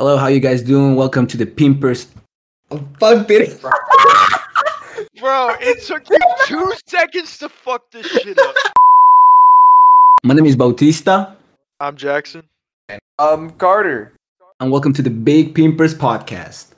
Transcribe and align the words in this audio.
Hello, 0.00 0.16
how 0.16 0.28
you 0.28 0.40
guys 0.40 0.62
doing? 0.62 0.96
Welcome 0.96 1.26
to 1.26 1.36
the 1.36 1.44
Pimpers. 1.44 2.06
Oh, 2.70 2.82
fuck 2.98 3.28
it. 3.28 3.60
Bro, 5.20 5.56
it 5.60 5.82
took 5.82 6.08
you 6.08 6.16
two 6.46 6.72
seconds 6.86 7.36
to 7.36 7.50
fuck 7.50 7.82
this 7.90 8.06
shit 8.06 8.38
up. 8.38 8.54
My 10.24 10.32
name 10.32 10.46
is 10.46 10.56
Bautista, 10.56 11.36
I'm 11.80 11.96
Jackson. 11.96 12.44
Um, 13.18 13.50
Carter. 13.50 14.16
and 14.58 14.72
welcome 14.72 14.94
to 14.94 15.02
the 15.02 15.10
Big 15.10 15.54
Pimpers 15.54 15.94
podcast. 15.94 16.68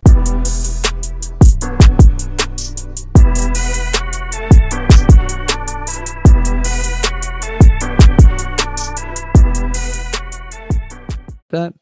that? 11.51 11.75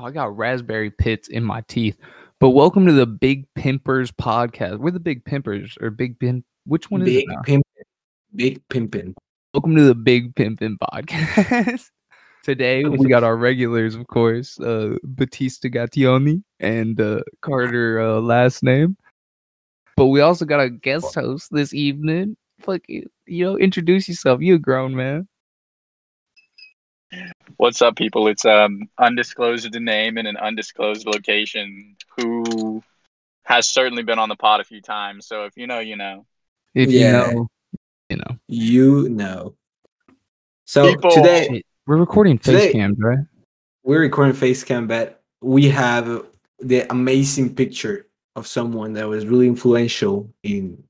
Oh, 0.00 0.04
I 0.04 0.12
got 0.12 0.36
raspberry 0.36 0.90
pits 0.90 1.26
in 1.26 1.42
my 1.42 1.62
teeth. 1.62 1.98
But 2.38 2.50
welcome 2.50 2.86
to 2.86 2.92
the 2.92 3.04
Big 3.04 3.52
Pimpers 3.54 4.12
podcast. 4.12 4.78
We're 4.78 4.92
the 4.92 5.00
Big 5.00 5.24
Pimpers 5.24 5.76
or 5.80 5.90
Big 5.90 6.20
Pimp. 6.20 6.44
Which 6.66 6.88
one 6.88 7.02
is 7.02 7.06
Big? 7.06 7.26
Pimpin. 7.44 7.62
Big 8.36 8.68
Pimpin. 8.68 9.14
Welcome 9.52 9.74
to 9.74 9.82
the 9.82 9.96
Big 9.96 10.36
Pimpin 10.36 10.76
podcast. 10.78 11.90
Today 12.44 12.84
we 12.84 13.08
got 13.08 13.24
our 13.24 13.36
regulars, 13.36 13.96
of 13.96 14.06
course, 14.06 14.60
uh, 14.60 14.98
Batista 15.02 15.68
Gattioni 15.68 16.44
and 16.60 17.00
uh, 17.00 17.22
Carter 17.40 18.00
uh, 18.00 18.20
last 18.20 18.62
name. 18.62 18.96
But 19.96 20.06
we 20.06 20.20
also 20.20 20.44
got 20.44 20.60
a 20.60 20.70
guest 20.70 21.12
host 21.12 21.48
this 21.50 21.74
evening. 21.74 22.36
Fuck 22.60 22.82
you, 22.86 23.10
you 23.26 23.44
know, 23.44 23.58
introduce 23.58 24.08
yourself. 24.08 24.42
You 24.42 24.54
a 24.54 24.58
grown 24.58 24.94
man. 24.94 25.26
What's 27.56 27.82
up, 27.82 27.96
people? 27.96 28.28
It's 28.28 28.44
um 28.44 28.88
undisclosed 28.98 29.74
name 29.80 30.18
in 30.18 30.26
an 30.26 30.36
undisclosed 30.36 31.06
location 31.06 31.96
who 32.16 32.82
has 33.44 33.68
certainly 33.68 34.02
been 34.02 34.18
on 34.18 34.28
the 34.28 34.36
pod 34.36 34.60
a 34.60 34.64
few 34.64 34.80
times. 34.80 35.26
So 35.26 35.44
if 35.44 35.56
you 35.56 35.66
know, 35.66 35.78
you 35.80 35.96
know. 35.96 36.26
If 36.74 36.90
Yeah. 36.90 37.28
you 37.30 37.34
know, 37.34 37.48
you 38.10 38.16
know. 38.16 38.38
You 38.48 39.08
know. 39.08 39.54
So 40.66 40.94
People- 40.94 41.10
today 41.10 41.62
We're 41.86 41.96
recording 41.96 42.36
face 42.38 42.62
Today- 42.64 42.72
cams, 42.72 42.98
right? 42.98 43.18
we're 43.82 44.00
recording 44.00 44.34
face 44.34 44.62
cam, 44.62 44.86
but 44.86 45.22
we 45.40 45.70
have 45.70 46.26
the 46.58 46.90
amazing 46.92 47.54
picture 47.54 48.06
of 48.36 48.46
someone 48.46 48.92
that 48.92 49.08
was 49.08 49.24
really 49.24 49.48
influential 49.48 50.30
in 50.42 50.84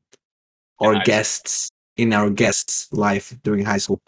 our 0.80 0.94
high 0.94 1.04
guests 1.04 1.70
in 1.96 2.12
our 2.12 2.30
guests' 2.30 2.92
life 2.92 3.36
during 3.44 3.64
high 3.64 3.78
school. 3.78 4.00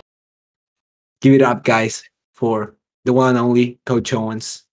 Give 1.21 1.35
it 1.35 1.43
up, 1.43 1.65
guys, 1.65 2.03
for 2.41 2.75
the 3.05 3.13
one 3.13 3.29
and 3.31 3.39
only 3.39 3.79
Coach 3.87 4.13
Owens. 4.15 4.65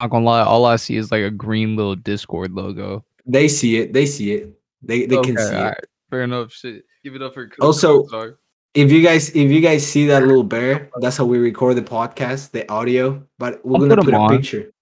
I'm 0.00 0.06
not 0.06 0.10
gonna 0.10 0.24
lie, 0.24 0.42
all 0.42 0.64
I 0.64 0.76
see 0.76 0.96
is 0.96 1.12
like 1.12 1.22
a 1.22 1.30
green 1.30 1.76
little 1.76 1.94
Discord 1.94 2.52
logo. 2.52 3.04
They 3.26 3.46
see 3.48 3.76
it. 3.76 3.92
They 3.92 4.06
see 4.06 4.32
it. 4.32 4.58
They 4.82 5.06
they 5.06 5.16
can 5.20 5.38
Okay, 5.38 5.48
see 5.50 5.56
it. 5.56 5.86
Fair 6.10 6.22
enough. 6.24 6.52
Shit. 6.52 6.84
Give 7.04 7.14
it 7.14 7.22
up 7.22 7.34
for 7.34 7.46
Coach 7.46 7.58
Also-. 7.60 8.36
If 8.74 8.90
you 8.90 9.02
guys 9.02 9.28
if 9.30 9.50
you 9.52 9.60
guys 9.60 9.86
see 9.86 10.06
that 10.08 10.24
little 10.26 10.42
bear, 10.42 10.90
that's 11.00 11.16
how 11.16 11.24
we 11.26 11.38
record 11.38 11.76
the 11.76 11.82
podcast, 11.82 12.50
the 12.50 12.68
audio. 12.72 13.22
But 13.38 13.64
we're 13.64 13.76
I'll 13.76 13.88
gonna 13.88 13.96
put 13.96 14.04
put, 14.06 14.14
a 14.14 14.16
on. 14.18 14.36
picture. 14.36 14.72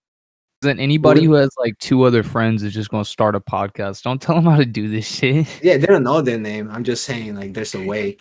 then 0.63 0.79
anybody 0.81 1.25
who 1.25 1.35
has 1.35 1.51
like 1.59 1.77
two 1.79 2.05
other 2.05 2.23
friends 2.23 2.63
is 2.63 2.73
just 2.73 2.89
gonna 2.91 3.05
start 3.05 3.35
a 3.37 3.41
podcast. 3.41 4.03
Don't 4.03 4.23
tell 4.23 4.37
them 4.37 4.45
how 4.47 4.57
to 4.57 4.65
do 4.65 4.89
this 4.89 5.07
shit. 5.07 5.47
Yeah, 5.63 5.77
they 5.77 5.87
don't 5.87 6.05
know 6.05 6.23
their 6.23 6.39
name. 6.39 6.71
I'm 6.71 6.85
just 6.85 7.05
saying, 7.05 7.35
like, 7.35 7.53
there's 7.53 7.75
a 7.75 7.85
way. 7.85 8.17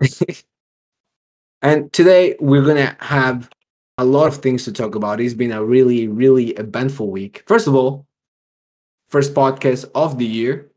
and 1.62 1.92
today 1.92 2.36
we're 2.40 2.64
gonna 2.64 2.96
have 3.00 3.48
a 3.98 4.04
lot 4.04 4.26
of 4.26 4.36
things 4.36 4.64
to 4.64 4.72
talk 4.72 4.94
about. 4.94 5.20
It's 5.20 5.34
been 5.34 5.52
a 5.52 5.64
really, 5.64 6.08
really 6.08 6.50
eventful 6.50 7.10
week. 7.10 7.42
First 7.46 7.66
of 7.66 7.74
all, 7.74 8.06
first 9.08 9.34
podcast 9.34 9.88
of 9.94 10.18
the 10.18 10.26
year. 10.26 10.70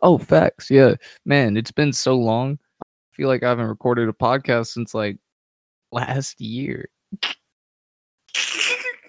Oh, 0.00 0.18
facts. 0.18 0.70
Yeah, 0.70 0.94
man, 1.24 1.56
it's 1.56 1.72
been 1.72 1.92
so 1.92 2.16
long. 2.16 2.58
I 2.84 2.86
feel 3.16 3.28
like 3.28 3.42
I 3.42 3.48
haven't 3.48 3.68
recorded 3.68 4.08
a 4.08 4.12
podcast 4.12 4.68
since 4.68 4.94
like 4.94 5.18
last 5.92 6.40
year. 6.40 6.88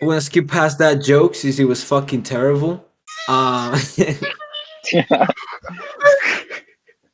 We're 0.02 0.10
gonna 0.10 0.22
skip 0.22 0.48
past 0.48 0.78
that 0.80 1.02
joke 1.02 1.36
since 1.36 1.60
it 1.60 1.66
was 1.66 1.84
fucking 1.84 2.24
terrible. 2.24 2.86
Uh, 3.28 3.80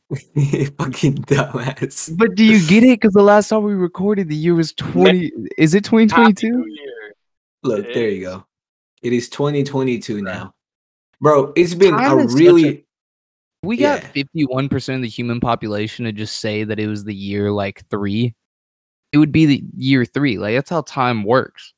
fucking 0.77 1.15
dumbass. 1.15 2.17
But 2.17 2.35
do 2.35 2.43
you 2.43 2.65
get 2.67 2.83
it? 2.83 2.99
Because 2.99 3.13
the 3.13 3.21
last 3.21 3.49
time 3.49 3.63
we 3.63 3.73
recorded, 3.73 4.27
the 4.29 4.35
year 4.35 4.55
was 4.55 4.73
twenty. 4.73 5.31
Is 5.57 5.73
it 5.75 5.83
twenty 5.83 6.07
twenty 6.07 6.23
Happy 6.23 6.33
two? 6.33 6.49
New 6.51 6.65
Year. 6.65 7.15
Look, 7.63 7.85
It 7.85 7.93
there 7.93 8.09
you 8.09 8.21
go. 8.25 8.45
It 9.03 9.13
is 9.13 9.29
2022 9.29 10.21
now. 10.21 10.53
Bro, 11.21 11.53
it's 11.55 11.73
been 11.73 11.93
Time 11.93 12.19
a 12.19 12.23
is 12.23 12.31
such 12.31 12.41
a- 12.41 12.43
really 12.43 12.85
We 13.63 13.77
got 13.77 14.01
Yeah. 14.01 14.07
fifty 14.09 14.43
one 14.45 14.67
percent 14.69 14.95
of 14.97 15.01
the 15.03 15.09
human 15.09 15.39
population 15.39 16.05
to 16.05 16.11
just 16.11 16.37
say 16.39 16.63
that 16.63 16.79
it 16.79 16.87
was 16.87 17.03
the 17.03 17.13
year 17.15 17.51
like 17.51 17.85
three. 17.89 18.33
It 19.11 19.17
would 19.17 19.31
be 19.31 19.45
the 19.45 19.63
year 19.77 20.05
three. 20.05 20.37
Like 20.37 20.55
that's 20.55 20.69
how 20.69 20.81
time 20.81 21.23
works. 21.23 21.73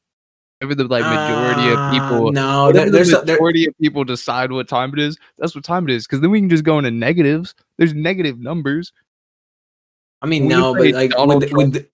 Whatever 0.61 0.75
the 0.75 0.83
like 0.87 1.03
majority 1.03 1.73
Ah, 1.75 1.87
of 1.87 1.91
people. 1.93 2.31
No, 2.31 2.65
whatever 2.65 2.71
there, 2.73 2.85
the 2.85 2.91
there's 2.91 3.13
a, 3.13 3.25
there, 3.25 3.35
majority 3.37 3.65
of 3.65 3.75
people 3.79 4.03
decide 4.03 4.51
what 4.51 4.67
time 4.67 4.93
it 4.93 4.99
is. 4.99 5.17
That's 5.39 5.55
what 5.55 5.63
time 5.63 5.89
it 5.89 5.95
is. 5.95 6.05
Because 6.05 6.21
then 6.21 6.29
we 6.29 6.39
can 6.39 6.49
just 6.49 6.63
go 6.63 6.77
into 6.77 6.91
negatives. 6.91 7.55
There's 7.79 7.95
negative 7.95 8.39
numbers. 8.39 8.93
I 10.21 10.27
mean, 10.27 10.43
we 10.43 10.49
no, 10.49 10.75
but 10.75 10.91
like 10.91 11.09
Donald 11.11 11.41
with, 11.41 11.49
the- 11.49 11.55
with 11.55 11.73
the, 11.73 11.87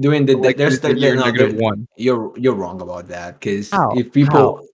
during 0.00 0.24
the, 0.24 0.36
Like, 0.36 0.56
there's 0.56 0.74
it's 0.74 0.82
the 0.82 0.94
the, 0.94 1.00
year 1.00 1.16
no, 1.16 1.26
negative 1.26 1.52
there- 1.52 1.60
one. 1.60 1.86
you're 1.98 2.32
you're 2.38 2.54
wrong 2.54 2.80
about 2.80 3.08
that 3.08 3.38
because 3.40 3.68
if 3.94 4.10
people 4.10 4.66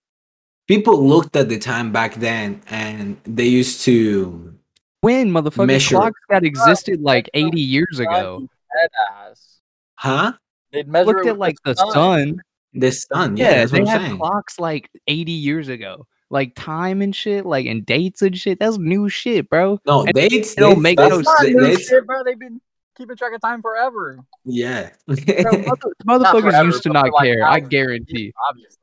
people 0.69 1.05
looked 1.05 1.35
at 1.35 1.49
the 1.49 1.59
time 1.59 1.91
back 1.91 2.15
then 2.15 2.61
and 2.69 3.17
they 3.25 3.47
used 3.47 3.81
to 3.81 4.55
When 5.01 5.29
motherfucking 5.29 5.67
Measure- 5.67 5.95
clocks 5.97 6.21
that 6.29 6.45
existed 6.45 7.01
like 7.01 7.29
80 7.33 7.59
years 7.59 7.99
ago. 7.99 8.47
Deadass. 8.71 9.57
huh 9.95 10.31
They'd 10.71 10.87
measure 10.87 11.07
Looked 11.07 11.25
it 11.25 11.31
at 11.31 11.37
like 11.37 11.57
the 11.65 11.75
sun. 11.75 12.41
The 12.73 12.91
sun 12.91 13.37
yeah, 13.37 13.51
Yeah, 13.61 13.65
they 13.65 13.85
had 13.85 14.01
saying. 14.01 14.17
clocks 14.17 14.59
like 14.59 14.89
80 15.07 15.31
years 15.31 15.67
ago. 15.67 16.07
Like 16.29 16.53
time 16.55 17.01
and 17.01 17.13
shit, 17.13 17.45
like 17.45 17.65
and 17.65 17.85
dates 17.85 18.21
and 18.21 18.37
shit. 18.37 18.57
That's 18.59 18.77
new 18.77 19.09
shit, 19.09 19.49
bro. 19.49 19.79
no 19.85 20.03
and 20.05 20.13
dates 20.13 20.55
don't 20.55 20.81
make 20.81 20.97
no 20.97 21.21
sense. 21.21 21.91
bro. 22.05 22.23
They've 22.23 22.39
been 22.39 22.61
keeping 22.95 23.17
track 23.17 23.33
of 23.33 23.41
time 23.41 23.61
forever. 23.61 24.19
yeah 24.45 24.91
Bro, 25.07 25.17
mother- 25.17 25.93
motherfuckers 26.07 26.41
forever, 26.41 26.65
used 26.65 26.83
to 26.83 26.89
not 26.89 27.11
like, 27.11 27.25
care. 27.25 27.45
I 27.45 27.59
guarantee. 27.59 28.31
Obviously. 28.49 28.77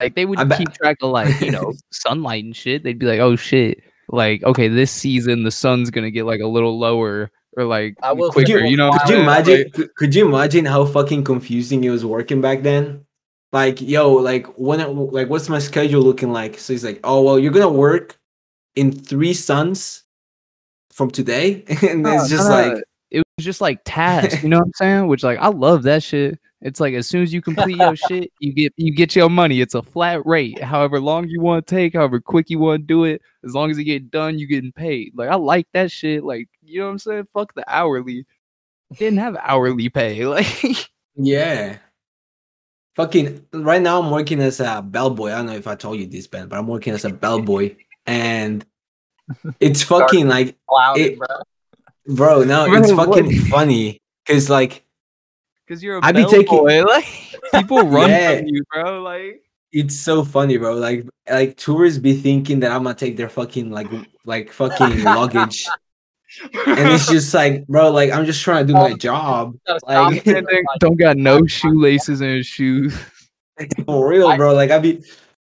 Like 0.00 0.14
they 0.14 0.24
would 0.26 0.38
keep 0.56 0.72
track 0.74 0.96
of 1.02 1.10
like 1.10 1.40
you 1.40 1.50
know 1.50 1.72
sunlight 1.92 2.44
and 2.44 2.54
shit. 2.56 2.82
They'd 2.82 2.98
be 2.98 3.06
like, 3.06 3.20
oh 3.20 3.36
shit, 3.36 3.82
like 4.08 4.42
okay, 4.44 4.68
this 4.68 4.90
season 4.90 5.42
the 5.42 5.50
sun's 5.50 5.90
gonna 5.90 6.10
get 6.10 6.24
like 6.26 6.40
a 6.40 6.46
little 6.46 6.78
lower 6.78 7.30
or 7.56 7.64
like 7.64 7.96
I 8.02 8.12
will 8.12 8.30
quicker. 8.30 8.60
this 8.60 8.70
You 8.70 8.76
know, 8.76 8.90
could 8.92 9.08
you 9.08 9.16
imagine 9.16 9.62
Like, 9.64 9.72
could, 9.72 9.94
could 9.94 10.14
you 10.14 10.28
imagine 10.28 10.64
how 10.64 10.84
fucking 10.84 11.24
confusing 11.24 11.82
it 11.84 11.90
was 11.90 12.04
working 12.04 12.40
back 12.40 12.62
then 12.62 13.06
like 13.52 13.80
yo 13.80 14.12
like 14.12 14.46
when 14.58 14.80
it, 14.80 14.88
like 14.88 15.30
what's 15.30 15.48
my 15.48 15.58
schedule 15.58 16.02
looking 16.02 16.32
like 16.32 16.58
so 16.58 16.72
he's 16.72 16.84
like 16.84 17.00
oh 17.04 17.22
well 17.22 17.38
you're 17.38 17.52
gonna 17.52 17.68
work 17.68 18.18
in 18.74 18.92
three 18.92 19.32
suns 19.32 20.04
from 20.90 21.10
today 21.10 21.64
and 21.88 22.02
No, 22.02 22.14
it's 22.14 22.28
just 22.28 22.48
no, 22.48 22.62
no, 22.62 22.74
like 22.74 22.84
it 23.10 23.22
was 23.38 23.44
just 23.44 23.60
like 23.60 23.80
tasks. 23.84 24.42
You 24.42 24.48
know 24.48 24.58
what 24.58 24.66
I'm 24.66 24.72
saying? 24.74 25.06
Which 25.08 25.22
like 25.22 25.38
I 25.38 25.48
love 25.48 25.84
that 25.84 26.02
shit. 26.02 26.38
It's 26.62 26.80
like 26.80 26.94
as 26.94 27.06
soon 27.06 27.22
as 27.22 27.32
you 27.32 27.42
complete 27.42 27.76
your 27.76 27.96
shit, 28.08 28.32
you 28.40 28.52
get 28.52 28.72
you 28.76 28.94
get 28.94 29.14
your 29.14 29.28
money. 29.28 29.60
It's 29.60 29.74
a 29.74 29.82
flat 29.82 30.24
rate. 30.24 30.62
However 30.62 31.00
long 31.00 31.28
you 31.28 31.40
want 31.40 31.66
to 31.66 31.74
take, 31.74 31.94
however 31.94 32.18
quick 32.20 32.48
you 32.48 32.58
want 32.58 32.80
to 32.82 32.86
do 32.86 33.04
it, 33.04 33.20
as 33.44 33.54
long 33.54 33.70
as 33.70 33.78
you 33.78 33.84
get 33.84 34.10
done, 34.10 34.38
you 34.38 34.46
getting 34.46 34.72
paid. 34.72 35.12
Like 35.14 35.28
I 35.28 35.34
like 35.36 35.68
that 35.74 35.90
shit. 35.90 36.24
Like 36.24 36.48
you 36.62 36.80
know 36.80 36.86
what 36.86 36.92
I'm 36.92 36.98
saying? 36.98 37.28
Fuck 37.34 37.54
the 37.54 37.64
hourly. 37.68 38.24
Didn't 38.98 39.18
have 39.18 39.36
hourly 39.40 39.88
pay. 39.90 40.24
Like 40.26 40.88
Yeah. 41.14 41.78
Fucking 42.94 43.44
right 43.52 43.82
now 43.82 44.00
I'm 44.00 44.10
working 44.10 44.40
as 44.40 44.58
a 44.60 44.80
bellboy. 44.80 45.28
I 45.32 45.36
don't 45.36 45.46
know 45.46 45.52
if 45.52 45.66
I 45.66 45.74
told 45.74 45.98
you 45.98 46.06
this, 46.06 46.26
Ben, 46.26 46.48
but 46.48 46.58
I'm 46.58 46.66
working 46.66 46.94
as 46.94 47.04
a 47.04 47.10
bellboy. 47.10 47.76
And 48.06 48.64
it's 49.60 49.82
fucking 49.82 50.28
like 50.28 50.56
Clouded, 50.66 51.04
It- 51.12 51.18
bro. 51.18 51.26
bro, 52.06 52.44
no, 52.44 52.64
it's 52.72 52.90
fucking 52.92 53.40
funny. 53.46 54.00
Cause 54.26 54.48
like 54.48 54.85
because 55.66 55.82
you're 55.82 55.98
a 55.98 56.00
I 56.04 56.12
be 56.12 56.24
taking- 56.24 56.64
bellboy. 56.66 56.84
Like 57.52 57.62
people 57.62 57.82
run 57.88 58.10
Yeah. 58.10 58.38
from 58.38 58.46
you, 58.48 58.62
bro. 58.72 59.02
Like 59.02 59.42
it's 59.72 59.96
so 59.96 60.24
funny, 60.24 60.56
bro. 60.58 60.74
Like 60.74 61.06
like 61.28 61.56
tourists 61.56 61.98
be 61.98 62.14
thinking 62.14 62.60
that 62.60 62.72
I'm 62.72 62.82
gonna 62.84 62.94
take 62.94 63.16
their 63.16 63.28
fucking 63.28 63.70
like 63.70 63.88
like 64.24 64.52
fucking 64.52 65.02
luggage. 65.04 65.66
And 66.66 66.90
it's 66.90 67.08
just 67.08 67.32
like, 67.34 67.66
bro, 67.66 67.90
like 67.90 68.10
I'm 68.10 68.24
just 68.26 68.42
trying 68.42 68.66
to 68.66 68.72
do 68.72 68.78
my 68.78 68.94
job. 68.94 69.56
Like- 69.66 69.78
stop 69.80 70.12
it. 70.12 70.26
and 70.26 70.46
they 70.46 70.62
don't 70.80 70.96
got 70.98 71.16
no 71.16 71.46
shoelaces 71.46 72.20
in 72.20 72.36
his 72.36 72.46
shoes. 72.46 72.96
For 73.86 74.08
real, 74.08 74.36
bro. 74.36 74.54
Like 74.54 74.70
I'd 74.70 74.82
be 74.82 75.02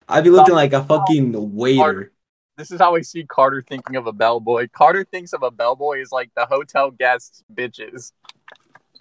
I'd 0.10 0.24
be 0.24 0.30
looking 0.30 0.56
like 0.56 0.74
a 0.74 0.84
fucking 0.84 1.54
waiter. 1.56 2.12
This 2.58 2.70
is 2.70 2.80
how 2.80 2.96
I 2.96 3.02
see 3.02 3.24
Carter 3.24 3.64
thinking 3.68 3.96
of 3.96 4.06
a 4.08 4.12
bellboy. 4.12 4.68
Carter 4.74 5.06
thinks 5.06 5.34
of 5.34 5.42
a 5.42 5.50
bellboy 5.50 6.02
as 6.02 6.12
like 6.12 6.30
the 6.36 6.46
hotel 6.46 6.92
guests 6.92 7.44
bitches. 7.54 8.12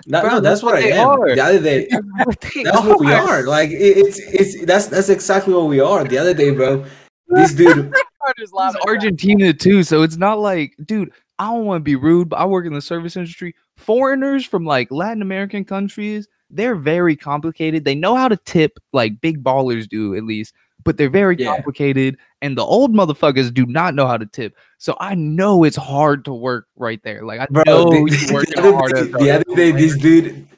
No, 0.07 0.21
Bro, 0.23 0.31
no, 0.31 0.41
that's 0.41 0.63
what 0.63 0.75
I 0.77 0.89
am. 0.91 1.09
are. 1.09 1.35
The 1.35 1.43
other 1.45 1.61
day, 1.61 1.89
that's 2.65 2.85
what 2.87 3.01
we 3.01 3.13
are. 3.13 3.43
Like 3.45 3.71
it, 3.71 3.77
it's 3.99 4.19
it's 4.19 4.65
that's 4.65 4.87
that's 4.87 5.09
exactly 5.09 5.55
what 5.55 5.67
we 5.69 5.81
are. 5.81 6.05
The 6.05 6.19
other 6.19 6.35
day, 6.35 6.51
bro, 6.53 6.85
this 7.29 7.53
dude. 7.55 7.79
I'm 7.79 7.93
just 7.93 8.05
This 8.37 8.49
is 8.49 8.53
laughing. 8.53 8.81
Argentina 8.87 9.53
too, 9.53 9.83
so 9.83 10.03
it's 10.03 10.17
not 10.17 10.39
like, 10.39 10.75
dude. 10.85 11.13
I 11.39 11.45
don't 11.47 11.65
want 11.65 11.81
to 11.81 11.85
be 11.85 11.97
rude, 11.97 12.29
but 12.29 12.37
I 12.39 12.45
work 12.45 12.67
in 12.67 12.75
the 12.75 12.83
service 12.83 13.17
industry. 13.17 13.55
Foreigners 13.79 14.45
from 14.45 14.67
like 14.67 14.91
Latin 14.91 15.23
American 15.23 15.65
countries, 15.65 16.29
they're 16.51 16.75
very 16.77 17.17
complicated. 17.17 17.83
They 17.83 17.95
know 17.95 18.15
how 18.15 18.29
to 18.29 18.37
tip, 18.37 18.79
like 18.93 19.19
big 19.23 19.43
ballers 19.43 19.89
do 19.89 20.15
at 20.15 20.25
least, 20.25 20.53
but 20.85 20.99
they're 20.99 21.09
very 21.09 21.37
Yeah. 21.39 21.47
complicated. 21.55 22.19
And 22.43 22.59
the 22.59 22.63
old 22.63 22.93
motherfuckers 22.93 23.55
do 23.55 23.65
not 23.65 23.95
know 23.95 24.07
how 24.07 24.19
to 24.19 24.27
tip. 24.27 24.55
So 24.81 24.97
I 24.99 25.15
know 25.15 25.65
it's 25.65 25.77
hard 25.77 26.25
to 26.25 26.33
work 26.33 26.67
right 26.75 27.01
there. 27.05 27.23
Like 27.23 27.41
I 27.41 27.47
Bro, 27.51 27.65
know 27.67 27.91
the, 27.91 27.99
you 27.99 28.07
the 28.29 28.33
working 28.33 28.59
other 28.59 28.73
hard. 28.73 28.93
day, 28.95 29.03
the 29.05 29.31
other 29.31 29.55
day, 29.55 29.73
this 29.73 29.95
dude, 29.99 30.49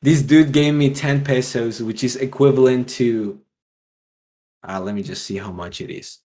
this 0.00 0.22
dude 0.22 0.52
gave 0.52 0.72
me 0.72 0.94
ten 0.94 1.22
pesos, 1.22 1.82
which 1.82 2.02
is 2.02 2.16
equivalent 2.16 2.88
to. 2.96 3.38
Uh, 4.66 4.80
let 4.80 4.94
me 4.94 5.02
just 5.02 5.24
see 5.26 5.36
how 5.36 5.52
much 5.52 5.82
it 5.82 5.90
is. 5.90 6.18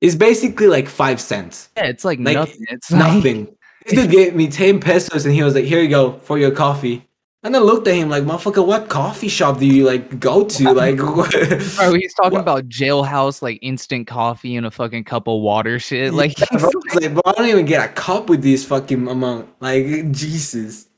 It's 0.00 0.16
basically 0.16 0.66
like 0.66 0.88
five 0.88 1.20
cents. 1.20 1.68
Yeah, 1.76 1.84
it's 1.84 2.04
like, 2.04 2.18
Like, 2.18 2.34
nothing. 2.34 2.66
It's 2.70 2.90
like- 2.92 3.14
Nothing. 3.14 3.56
This 3.86 3.94
dude 3.94 4.10
gave 4.10 4.34
me 4.34 4.48
ten 4.48 4.80
pesos, 4.80 5.24
and 5.24 5.34
he 5.34 5.42
was 5.44 5.54
like, 5.54 5.64
"Here 5.64 5.80
you 5.80 5.88
go 5.88 6.18
for 6.18 6.38
your 6.38 6.50
coffee." 6.50 7.06
And 7.42 7.56
I 7.56 7.58
looked 7.58 7.88
at 7.88 7.94
him 7.94 8.10
like, 8.10 8.24
"Motherfucker, 8.24 8.64
what 8.66 8.90
coffee 8.90 9.28
shop 9.28 9.58
do 9.58 9.66
you 9.66 9.86
like 9.86 10.20
go 10.20 10.44
to? 10.44 10.74
Like, 10.74 10.98
what? 11.16 11.30
Bro, 11.30 11.94
he's 11.94 12.12
talking 12.14 12.32
What- 12.32 12.40
about 12.42 12.68
jailhouse 12.68 13.40
like 13.40 13.58
instant 13.62 14.06
coffee 14.06 14.56
and 14.56 14.66
a 14.66 14.70
fucking 14.70 15.04
cup 15.04 15.26
of 15.26 15.40
water 15.40 15.78
shit. 15.78 16.12
Like, 16.12 16.38
Yeah, 16.38 16.58
bro, 16.58 16.68
I 16.68 16.94
like, 16.96 17.12
bro, 17.14 17.22
I 17.24 17.32
don't 17.32 17.48
even 17.48 17.64
get 17.64 17.88
a 17.88 17.92
cup 17.92 18.28
with 18.28 18.42
this 18.42 18.64
fucking 18.66 19.08
amount. 19.08 19.48
Like, 19.60 19.86
Jesus. 20.12 20.88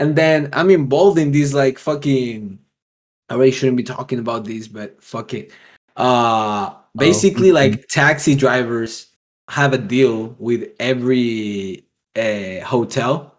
And 0.00 0.16
then 0.16 0.48
I'm 0.52 0.70
involved 0.70 1.18
in 1.18 1.32
these 1.32 1.54
like 1.54 1.78
fucking. 1.78 2.58
I 3.28 3.34
really 3.34 3.50
shouldn't 3.50 3.76
be 3.76 3.82
talking 3.82 4.18
about 4.18 4.44
these, 4.44 4.68
but 4.68 5.02
fuck 5.02 5.34
it. 5.34 5.50
Uh, 5.96 6.74
basically, 6.96 7.48
mhm. 7.50 7.54
like 7.54 7.88
taxi 7.88 8.34
drivers 8.34 9.08
have 9.48 9.72
a 9.72 9.78
deal 9.78 10.36
with 10.38 10.70
every 10.78 11.84
uh, 12.16 12.64
hotel 12.64 13.34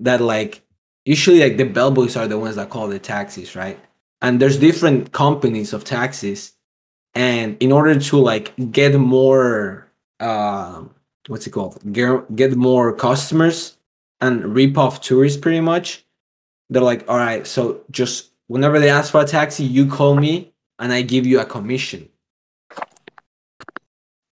that 0.00 0.20
like 0.20 0.62
usually 1.08 1.40
like 1.40 1.56
the 1.56 1.64
bellboys 1.64 2.16
are 2.16 2.28
the 2.28 2.38
ones 2.38 2.56
that 2.56 2.68
call 2.68 2.86
the 2.88 2.98
taxis, 2.98 3.56
right? 3.56 3.78
And 4.20 4.38
there's 4.40 4.58
different 4.58 5.12
companies 5.12 5.72
of 5.72 5.82
taxis, 5.84 6.52
and 7.14 7.56
in 7.60 7.72
order 7.72 7.98
to 7.98 8.16
like 8.18 8.52
get 8.72 8.94
more, 8.94 9.88
um, 10.20 10.90
what's 11.28 11.46
it 11.46 11.50
called? 11.50 11.80
Get, 11.92 12.36
get 12.36 12.56
more 12.56 12.92
customers 12.92 13.78
and 14.20 14.54
rip 14.54 14.76
off 14.76 15.00
tourists, 15.00 15.40
pretty 15.40 15.60
much. 15.60 16.04
They're 16.68 16.82
like, 16.82 17.08
all 17.08 17.16
right, 17.16 17.46
so 17.46 17.80
just 17.90 18.30
whenever 18.48 18.78
they 18.78 18.90
ask 18.90 19.10
for 19.12 19.22
a 19.22 19.24
taxi, 19.24 19.64
you 19.64 19.86
call 19.86 20.14
me 20.14 20.52
and 20.78 20.92
I 20.92 21.00
give 21.02 21.24
you 21.26 21.40
a 21.40 21.44
commission. 21.46 22.08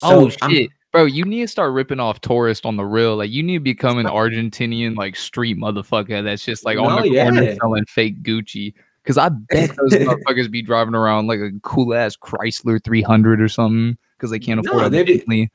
oh 0.03 0.29
So 0.29 0.37
I'm- 0.43 0.51
shit, 0.51 0.71
bro, 0.93 1.05
you 1.05 1.25
need 1.25 1.43
to 1.43 1.49
start 1.49 1.73
ripping 1.73 2.01
off 2.01 2.21
tourists 2.21 2.65
on 2.65 2.77
the 2.77 2.85
real. 2.85 3.17
Like, 3.17 3.31
you 3.31 3.43
need 3.43 3.55
to 3.55 3.61
become 3.61 3.99
an 3.99 4.07
Argentinian 4.07 4.97
like 4.97 5.17
street 5.17 5.59
motherfucker 5.59 6.23
that's 6.25 6.45
just 6.45 6.65
like 6.65 6.79
on 6.79 6.97
No, 6.97 7.03
the 7.03 7.15
corner 7.15 7.43
yeah. 7.43 7.55
selling 7.61 7.85
fake 7.87 8.23
Gucci. 8.23 8.75
Cause 9.05 9.19
I 9.19 9.29
bet 9.29 9.71
those 9.77 9.93
motherfuckers 9.93 10.51
be 10.51 10.63
driving 10.63 10.97
around 10.97 11.29
like 11.29 11.39
a 11.39 11.53
cool 11.63 11.95
ass 11.95 12.17
Chrysler 12.17 12.83
300 12.83 13.41
or 13.41 13.49
something 13.49 13.97
because 14.17 14.33
they 14.33 14.41
can't 14.41 14.59
afford 14.59 14.87
a 14.87 14.91
they 14.91 15.05
be- 15.05 15.49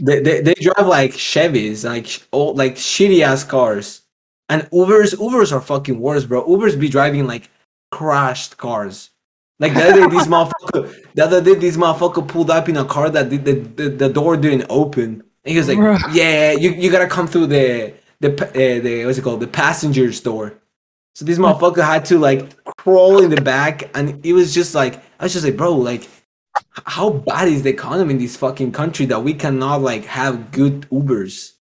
they, 0.00 0.20
they, 0.20 0.40
they 0.40 0.54
drive 0.54 0.86
like 0.86 1.10
Chevys, 1.12 1.84
like 1.84 2.22
old, 2.32 2.56
like 2.56 2.76
shitty 2.76 3.22
ass 3.22 3.44
cars. 3.44 4.02
And 4.48 4.62
Ubers, 4.70 5.14
Ubers 5.16 5.52
are 5.52 5.60
fucking 5.60 5.98
worse, 5.98 6.24
bro. 6.24 6.46
Ubers 6.46 6.78
be 6.78 6.88
driving 6.88 7.26
like 7.26 7.50
crashed 7.90 8.56
cars. 8.56 9.10
Like 9.58 9.74
the 9.74 9.84
other 9.84 10.08
day, 10.08 10.16
this 10.16 10.26
motherfucker, 10.26 11.04
the 11.14 11.24
other 11.24 11.40
day, 11.42 11.54
this 11.54 11.76
motherfucker 11.76 12.26
pulled 12.26 12.50
up 12.50 12.68
in 12.68 12.76
a 12.76 12.84
car 12.84 13.10
that 13.10 13.28
did, 13.28 13.44
the, 13.44 13.52
the 13.52 13.88
the 13.90 14.08
door 14.08 14.36
didn't 14.36 14.66
open, 14.68 15.22
and 15.44 15.52
he 15.52 15.56
was 15.56 15.68
like. 15.68 15.78
"Yeah, 16.12 16.52
you, 16.52 16.70
you 16.72 16.90
gotta 16.90 17.06
come 17.06 17.28
through 17.28 17.46
the 17.46 17.94
the 18.20 18.30
uh, 18.32 18.82
the 18.82 19.04
what's 19.06 19.18
it 19.18 19.22
called, 19.22 19.40
the 19.40 19.46
passenger's 19.46 20.20
door." 20.20 20.54
So 21.14 21.24
this 21.24 21.38
motherfucker 21.38 21.84
had 21.84 22.04
to 22.06 22.18
like 22.18 22.64
crawl 22.78 23.22
in 23.22 23.30
the 23.30 23.40
back, 23.40 23.90
and 23.94 24.24
it 24.24 24.32
was 24.32 24.54
just 24.54 24.74
like, 24.74 24.96
I 25.20 25.24
was 25.24 25.32
just 25.32 25.44
like, 25.44 25.56
bro, 25.56 25.74
like, 25.74 26.08
how 26.86 27.10
bad 27.10 27.48
is 27.48 27.62
the 27.62 27.70
economy 27.70 28.14
in 28.14 28.18
this 28.18 28.36
fucking 28.36 28.72
country 28.72 29.06
that 29.06 29.20
we 29.20 29.34
cannot 29.34 29.82
like 29.82 30.04
have 30.06 30.50
good 30.50 30.88
Ubers? 30.90 31.52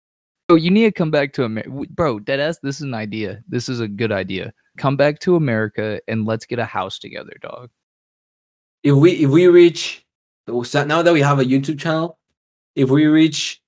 Bro, 0.48 0.58
you 0.58 0.72
need 0.72 0.86
to 0.86 0.92
come 0.92 1.12
back 1.12 1.34
to 1.34 1.44
America, 1.44 1.70
bro. 1.92 2.20
Deadass, 2.20 2.58
this 2.64 2.78
is 2.78 2.82
an 2.82 2.94
idea. 2.94 3.44
This 3.48 3.70
is 3.70 3.80
a 3.80 3.88
good 3.88 4.12
idea. 4.12 4.54
Come 4.78 4.96
back 4.96 5.20
to 5.20 5.36
America 5.36 6.00
and 6.08 6.26
let's 6.26 6.46
get 6.46 6.60
a 6.60 6.66
house 6.66 6.98
together, 6.98 7.34
dog. 7.42 7.70
If 8.84 8.96
we 8.96 9.12
if 9.24 9.30
we 9.30 9.48
reach, 9.48 10.06
now 10.48 11.02
that 11.02 11.14
we 11.14 11.22
have 11.22 11.40
a 11.40 11.46
YouTube 11.46 11.80
channel, 11.80 12.18
if 12.76 12.90
we 12.90 13.06
reach, 13.06 13.62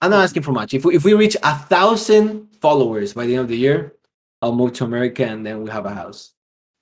I'm 0.00 0.10
not 0.10 0.22
asking 0.24 0.42
for 0.44 0.52
much. 0.52 0.72
If 0.74 0.84
we, 0.84 0.94
if 0.96 1.04
we 1.04 1.14
reach 1.14 1.36
a 1.42 1.56
thousand 1.58 2.48
followers 2.60 3.12
by 3.14 3.26
the 3.26 3.34
end 3.34 3.42
of 3.42 3.48
the 3.48 3.56
year, 3.56 3.94
I'll 4.40 4.54
move 4.54 4.72
to 4.74 4.84
America 4.84 5.24
and 5.26 5.44
then 5.44 5.62
we 5.62 5.70
have 5.70 5.84
a 5.86 5.94
house. 5.94 6.32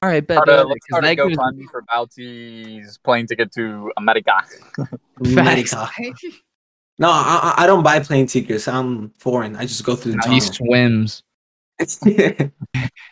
All 0.02 0.08
right, 0.08 0.24
bet. 0.24 0.38
Uh, 0.38 0.42
start 0.44 0.58
a, 0.60 0.68
let's 0.68 0.68
'cause 0.68 0.86
start 0.90 1.04
a 1.04 1.06
that 1.08 1.16
gives- 1.56 1.70
for 1.70 1.82
Bounty's 1.92 2.98
plane 2.98 3.26
ticket 3.26 3.50
to 3.52 3.90
America. 3.96 4.32
America. 5.24 5.88
No, 7.00 7.10
I, 7.10 7.54
I 7.58 7.64
I 7.64 7.66
don't 7.66 7.82
buy 7.82 8.00
plane 8.00 8.26
tickets. 8.26 8.68
I'm 8.68 9.10
foreign. 9.18 9.56
I 9.56 9.62
just 9.62 9.84
go 9.84 9.96
through 9.96 10.12
the 10.12 10.18
Nah, 10.18 10.30
he 10.32 10.40
swims. 10.40 11.22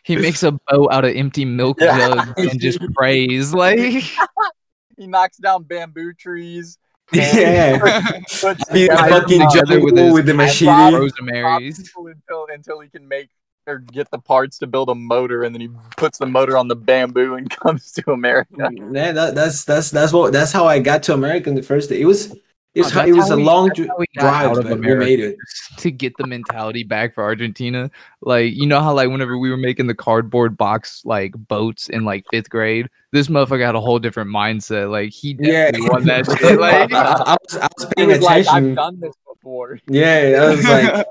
He 0.05 0.17
makes 0.17 0.43
a 0.43 0.53
bow 0.53 0.89
out 0.91 1.05
of 1.05 1.15
empty 1.15 1.45
milk 1.45 1.79
jugs 1.79 2.33
and 2.37 2.61
just 2.61 2.81
prays. 2.95 3.53
Like, 3.55 3.79
he 4.97 5.07
knocks 5.07 5.37
down 5.37 5.65
bamboo 5.65 6.15
trees. 6.15 6.79
yeah. 7.13 7.79
Puts 8.41 8.69
fucking 8.69 8.91
uh, 8.91 9.51
together 9.51 9.81
with 9.81 9.95
jungle 9.95 10.05
his 10.05 10.15
with 10.15 10.27
the 10.27 10.33
hand 10.33 10.37
machine. 10.37 10.95
rosemary's. 10.95 11.79
until 11.97 12.47
until 12.53 12.81
he 12.81 12.89
can 12.89 13.07
make 13.07 13.31
or 13.67 13.79
get 13.79 14.11
the 14.11 14.19
parts 14.19 14.59
to 14.59 14.67
build 14.67 14.89
a 14.89 14.95
motor, 14.95 15.43
and 15.43 15.55
then 15.55 15.61
he 15.61 15.69
puts 15.97 16.19
the 16.19 16.27
motor 16.27 16.57
on 16.57 16.69
the 16.69 16.77
bamboo 16.77 17.35
and 17.35 17.51
comes 17.63 17.93
to 17.93 18.13
America. 18.13 18.71
Yeah, 18.73 19.13
that, 19.13 19.35
that's 19.35 19.65
that's 19.65 19.91
that's 19.91 20.13
what 20.13 20.33
that's 20.33 20.53
how 20.53 20.67
I 20.67 20.79
got 20.79 21.03
to 21.05 21.15
America 21.15 21.49
in 21.49 21.57
the 21.57 21.63
first 21.63 21.91
day. 21.91 22.01
It 22.01 22.07
was 22.07 22.35
it 22.77 22.83
was, 22.85 22.97
Oh, 22.97 23.05
it 23.05 23.13
was 23.13 23.31
a 23.31 23.37
we- 23.37 23.43
long 23.43 23.67
that's 23.69 23.79
dri- 23.79 23.89
how 23.89 23.97
we 23.99 24.07
got 24.17 24.23
drive, 24.23 24.51
out 24.51 24.59
of 24.59 24.65
but 24.69 24.79
we 24.81 24.95
made 24.95 25.19
it. 25.21 25.37
to 25.79 25.91
get 25.91 26.17
the 26.19 26.25
mentality 26.25 26.85
back 26.85 27.15
for 27.15 27.25
Argentina. 27.25 27.91
Like, 28.21 28.53
you 28.55 28.67
know 28.67 28.81
how 28.81 28.93
like 28.95 29.09
whenever 29.09 29.37
we 29.39 29.51
were 29.51 29.57
making 29.57 29.87
the 29.89 29.95
cardboard 29.95 30.57
box 30.57 31.03
like 31.05 31.33
boats 31.49 31.89
in 31.89 32.05
like 32.05 32.25
fifth 32.31 32.51
grade, 32.51 32.89
this 33.13 33.29
motherfucker 33.29 33.65
had 33.65 33.75
a 33.75 33.81
whole 33.81 33.99
different 33.99 34.31
mindset. 34.31 34.91
Like 34.91 35.11
he 35.11 35.37
Yeah, 35.41 35.71
won 35.75 36.05
that 36.05 36.27
shit. 36.39 36.61
Like, 36.61 36.93
I, 36.93 37.03
I 37.03 37.37
was, 37.43 37.57
I 37.57 37.69
was 37.77 37.87
paying 37.97 38.09
was 38.09 38.21
like, 38.21 38.47
attention. 38.47 38.71
"I've 38.71 38.77
done 38.77 39.01
this 39.01 39.15
before." 39.27 39.79
yeah, 39.89 40.39
I 40.43 40.51
was 40.51 40.65
like, 40.69 41.07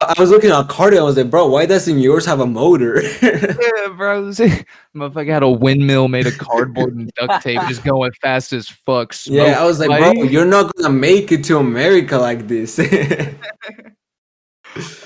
I 0.00 0.14
was 0.20 0.30
looking 0.30 0.50
at 0.50 0.60
a 0.60 0.64
car. 0.64 0.88
and 0.88 0.98
I 0.98 1.02
was 1.02 1.16
like, 1.16 1.30
bro, 1.30 1.46
why 1.46 1.64
doesn't 1.64 1.98
yours 1.98 2.26
have 2.26 2.40
a 2.40 2.46
motor? 2.46 3.00
yeah, 3.22 3.88
bro. 3.96 4.24
Motherfucker 4.94 5.28
had 5.28 5.42
a 5.42 5.48
windmill 5.48 6.08
made 6.08 6.26
of 6.26 6.36
cardboard 6.36 6.94
and 6.94 7.10
duct 7.14 7.42
tape, 7.42 7.60
just 7.68 7.82
going 7.82 8.12
fast 8.20 8.52
as 8.52 8.68
fuck. 8.68 9.14
yeah, 9.24 9.60
I 9.60 9.64
was 9.64 9.80
like, 9.80 9.88
bro, 9.88 10.12
you're 10.24 10.44
not 10.44 10.74
gonna 10.76 10.92
make 10.92 11.32
it 11.32 11.44
to 11.44 11.58
America 11.58 12.18
like 12.18 12.46
this. 12.48 12.78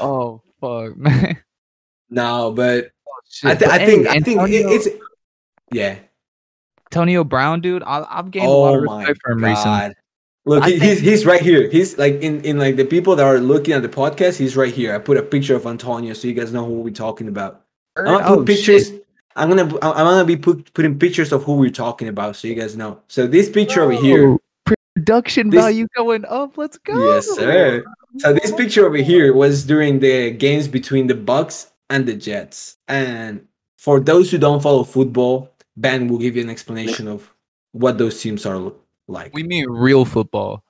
Oh 0.00 0.42
fuck, 0.60 0.96
man. 0.96 1.38
no, 2.08 2.50
but 2.50 2.90
oh, 3.06 3.48
I, 3.48 3.54
th- 3.54 3.70
but 3.70 3.80
I 3.80 3.86
think 3.86 4.06
I 4.08 4.18
think 4.18 4.40
it, 4.48 4.66
it's 4.66 4.88
yeah. 5.70 5.98
Antonio 6.90 7.22
Brown, 7.22 7.60
dude. 7.60 7.84
I, 7.84 8.04
I've 8.10 8.32
gained 8.32 8.46
a 8.46 8.50
lot 8.50 8.74
Oh 8.74 8.78
of 8.78 8.84
my 8.84 8.98
respect 9.00 9.20
for 9.22 9.32
him 9.32 9.44
recently. 9.44 9.94
Look, 10.46 10.64
he, 10.64 10.78
he's 10.78 11.00
he's 11.00 11.26
right 11.26 11.40
here. 11.40 11.68
He's 11.68 11.98
like 11.98 12.14
in 12.22 12.40
in 12.42 12.58
like 12.58 12.76
the 12.76 12.84
people 12.84 13.14
that 13.16 13.26
are 13.26 13.38
looking 13.38 13.74
at 13.74 13.82
the 13.82 13.88
podcast. 13.88 14.38
He's 14.38 14.56
right 14.56 14.72
here. 14.72 14.94
I 14.94 14.98
put 14.98 15.16
a 15.18 15.22
picture 15.22 15.54
of 15.54 15.66
Antonio 15.66 16.14
so 16.14 16.28
you 16.28 16.34
guys 16.34 16.52
know 16.52 16.64
who 16.64 16.80
we're 16.80 16.94
talking 16.94 17.28
about. 17.28 17.62
I'm 17.96 18.04
gonna 18.06 18.24
put 18.26 18.38
Oh, 18.38 18.44
pictures. 18.44 18.88
shit. 18.88 19.06
I'm 19.36 19.48
gonna 19.48 19.64
I'm 19.82 19.94
gonna 20.06 20.24
be 20.24 20.36
put, 20.36 20.72
putting 20.74 20.98
pictures 20.98 21.32
of 21.32 21.44
who 21.44 21.56
we're 21.56 21.70
talking 21.70 22.08
about 22.08 22.36
so 22.36 22.48
you 22.48 22.54
guys 22.54 22.76
know. 22.76 23.00
So 23.08 23.26
this 23.26 23.48
picture 23.48 23.82
over 23.82 23.92
here. 23.92 24.30
Oh, 24.32 24.38
production 24.96 25.50
This- 25.50 25.60
value 25.60 25.86
going 25.96 26.24
up. 26.24 26.56
Let's 26.56 26.78
go. 26.78 27.14
Yes, 27.14 27.26
sir. 27.30 27.84
So 28.18 28.32
this 28.32 28.50
picture 28.52 28.86
over 28.86 28.96
here 28.96 29.32
was 29.34 29.64
during 29.64 30.00
the 30.00 30.30
games 30.32 30.66
between 30.68 31.06
the 31.06 31.14
Bucs 31.14 31.70
and 31.90 32.06
the 32.06 32.14
Jets. 32.14 32.76
And 32.88 33.46
for 33.78 34.00
those 34.00 34.30
who 34.30 34.38
don't 34.38 34.60
follow 34.62 34.82
football, 34.84 35.52
Ben 35.76 36.08
will 36.08 36.18
give 36.18 36.34
you 36.34 36.42
an 36.42 36.50
explanation 36.50 37.06
of 37.06 37.32
what 37.72 37.98
those 37.98 38.20
teams 38.20 38.44
are 38.46 38.72
like. 39.10 39.34
We 39.34 39.42
mean 39.42 39.68
real 39.68 40.04
football. 40.04 40.64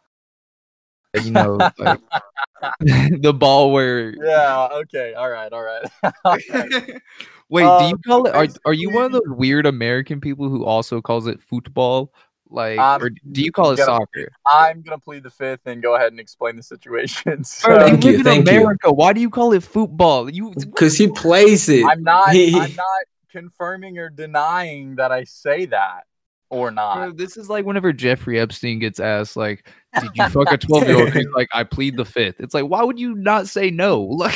You 1.15 1.31
know, 1.33 1.57
like, 1.79 1.99
the 2.81 3.35
ball 3.37 3.73
where. 3.73 4.15
Yeah. 4.25 4.69
Okay. 4.73 5.15
All 5.15 5.29
right. 5.31 5.53
All 5.53 5.63
right. 5.63 5.89
Wait, 7.49 7.63
do 7.63 7.85
you 7.87 7.95
Um, 7.95 8.01
call 8.07 8.27
it? 8.27 8.35
Are, 8.35 8.47
are 8.65 8.73
you 8.73 8.91
one 8.91 9.05
of 9.07 9.13
those 9.13 9.23
weird 9.27 9.67
American 9.67 10.21
people 10.21 10.49
who 10.49 10.65
also 10.65 11.01
calls 11.01 11.27
it 11.27 11.41
football? 11.41 12.13
Like, 12.49 12.79
Um, 12.79 13.03
or 13.03 13.11
do 13.11 13.43
you 13.43 13.51
call 13.51 13.73
it 13.73 13.77
gotta- 13.79 13.87
soccer? 13.87 14.29
I'm 14.47 14.83
gonna 14.83 14.99
plead 15.01 15.25
the 15.25 15.31
fifth 15.31 15.67
and 15.67 15.83
go 15.83 15.97
ahead 15.97 16.13
and 16.13 16.21
explain 16.21 16.55
the 16.57 16.63
situation. 16.63 17.43
So, 17.45 17.69
Bro, 17.69 17.79
Thank 17.81 18.05
you 18.05 18.11
you, 18.13 18.17
live 18.19 18.27
in 18.27 18.33
thank 18.45 18.49
you. 18.51 18.57
America. 18.61 18.93
Why 18.93 19.13
do 19.13 19.21
you 19.21 19.31
call 19.31 19.53
it 19.53 19.63
football? 19.65 20.31
You 20.31 20.53
Because 20.55 20.97
he 20.97 21.09
plays 21.09 21.69
it. 21.69 21.85
I'm 21.85 22.03
not. 22.05 22.29
I'm 22.29 22.75
not 22.77 23.05
confirming 23.31 23.99
or 23.99 24.11
denying 24.11 24.97
that 24.97 25.11
I 25.13 25.25
say 25.25 25.67
that 25.67 26.05
or 26.51 26.71
Bro, 26.71 26.75
not. 26.75 27.17
this 27.17 27.37
is 27.37 27.49
like 27.49 27.65
whenever 27.65 27.93
Jeffrey 27.93 28.39
Epstein 28.39 28.79
gets 28.81 29.01
asked, 29.01 29.37
like, 29.37 29.67
"Did 30.01 30.11
you 30.15 30.29
fuck 30.29 30.53
a 30.53 30.59
12 30.59 30.89
year 30.89 30.99
old?" 31.01 31.13
He's 31.13 31.27
like, 31.35 31.49
"I 31.55 31.65
plead 31.65 31.97
the 31.97 32.05
fifth. 32.05 32.41
It's 32.41 32.53
like, 32.55 32.65
why 32.67 32.83
would 32.83 32.99
you 32.99 33.15
not 33.15 33.49
say 33.49 33.71
no? 33.71 34.03
Like, 34.21 34.35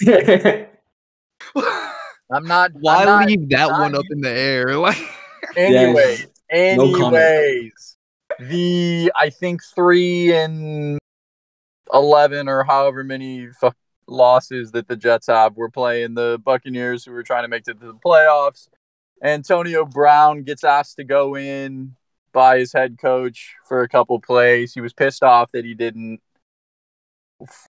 I'm 2.32 2.44
not. 2.44 2.72
why 2.74 3.00
I'm 3.02 3.06
not, 3.06 3.26
leave 3.28 3.48
that 3.50 3.70
one 3.70 3.92
not 3.92 3.98
up 4.00 4.04
in 4.10 4.20
the 4.20 4.30
air? 4.30 4.76
Like, 4.76 4.96
Anyway, 5.56 6.16
No 6.52 6.96
comment. 6.96 7.22
anyways, 7.22 7.96
the 8.40 9.12
I 9.16 9.30
think 9.30 9.62
three 9.62 10.32
and 10.34 10.98
eleven 11.92 12.48
or 12.48 12.64
however 12.64 13.04
many 13.04 13.48
fu- 13.60 13.70
losses 14.08 14.72
that 14.72 14.88
the 14.88 14.96
Jets 14.96 15.28
have, 15.28 15.56
we're 15.56 15.70
playing 15.70 16.14
the 16.14 16.40
Buccaneers, 16.44 17.04
who 17.04 17.12
were 17.12 17.22
trying 17.22 17.44
to 17.44 17.48
make 17.48 17.68
it 17.68 17.78
to 17.80 17.86
the 17.86 17.98
playoffs. 18.04 18.68
Antonio 19.22 19.84
Brown 19.84 20.42
gets 20.42 20.64
asked 20.64 20.96
to 20.96 21.04
go 21.04 21.36
in 21.36 21.96
by 22.32 22.58
his 22.58 22.72
head 22.72 22.98
coach 23.00 23.54
for 23.66 23.82
a 23.82 23.88
couple 23.88 24.20
plays. 24.20 24.74
He 24.74 24.80
was 24.80 24.92
pissed 24.92 25.22
off 25.22 25.52
that 25.52 25.64
he 25.64 25.74
didn't. 25.74 26.20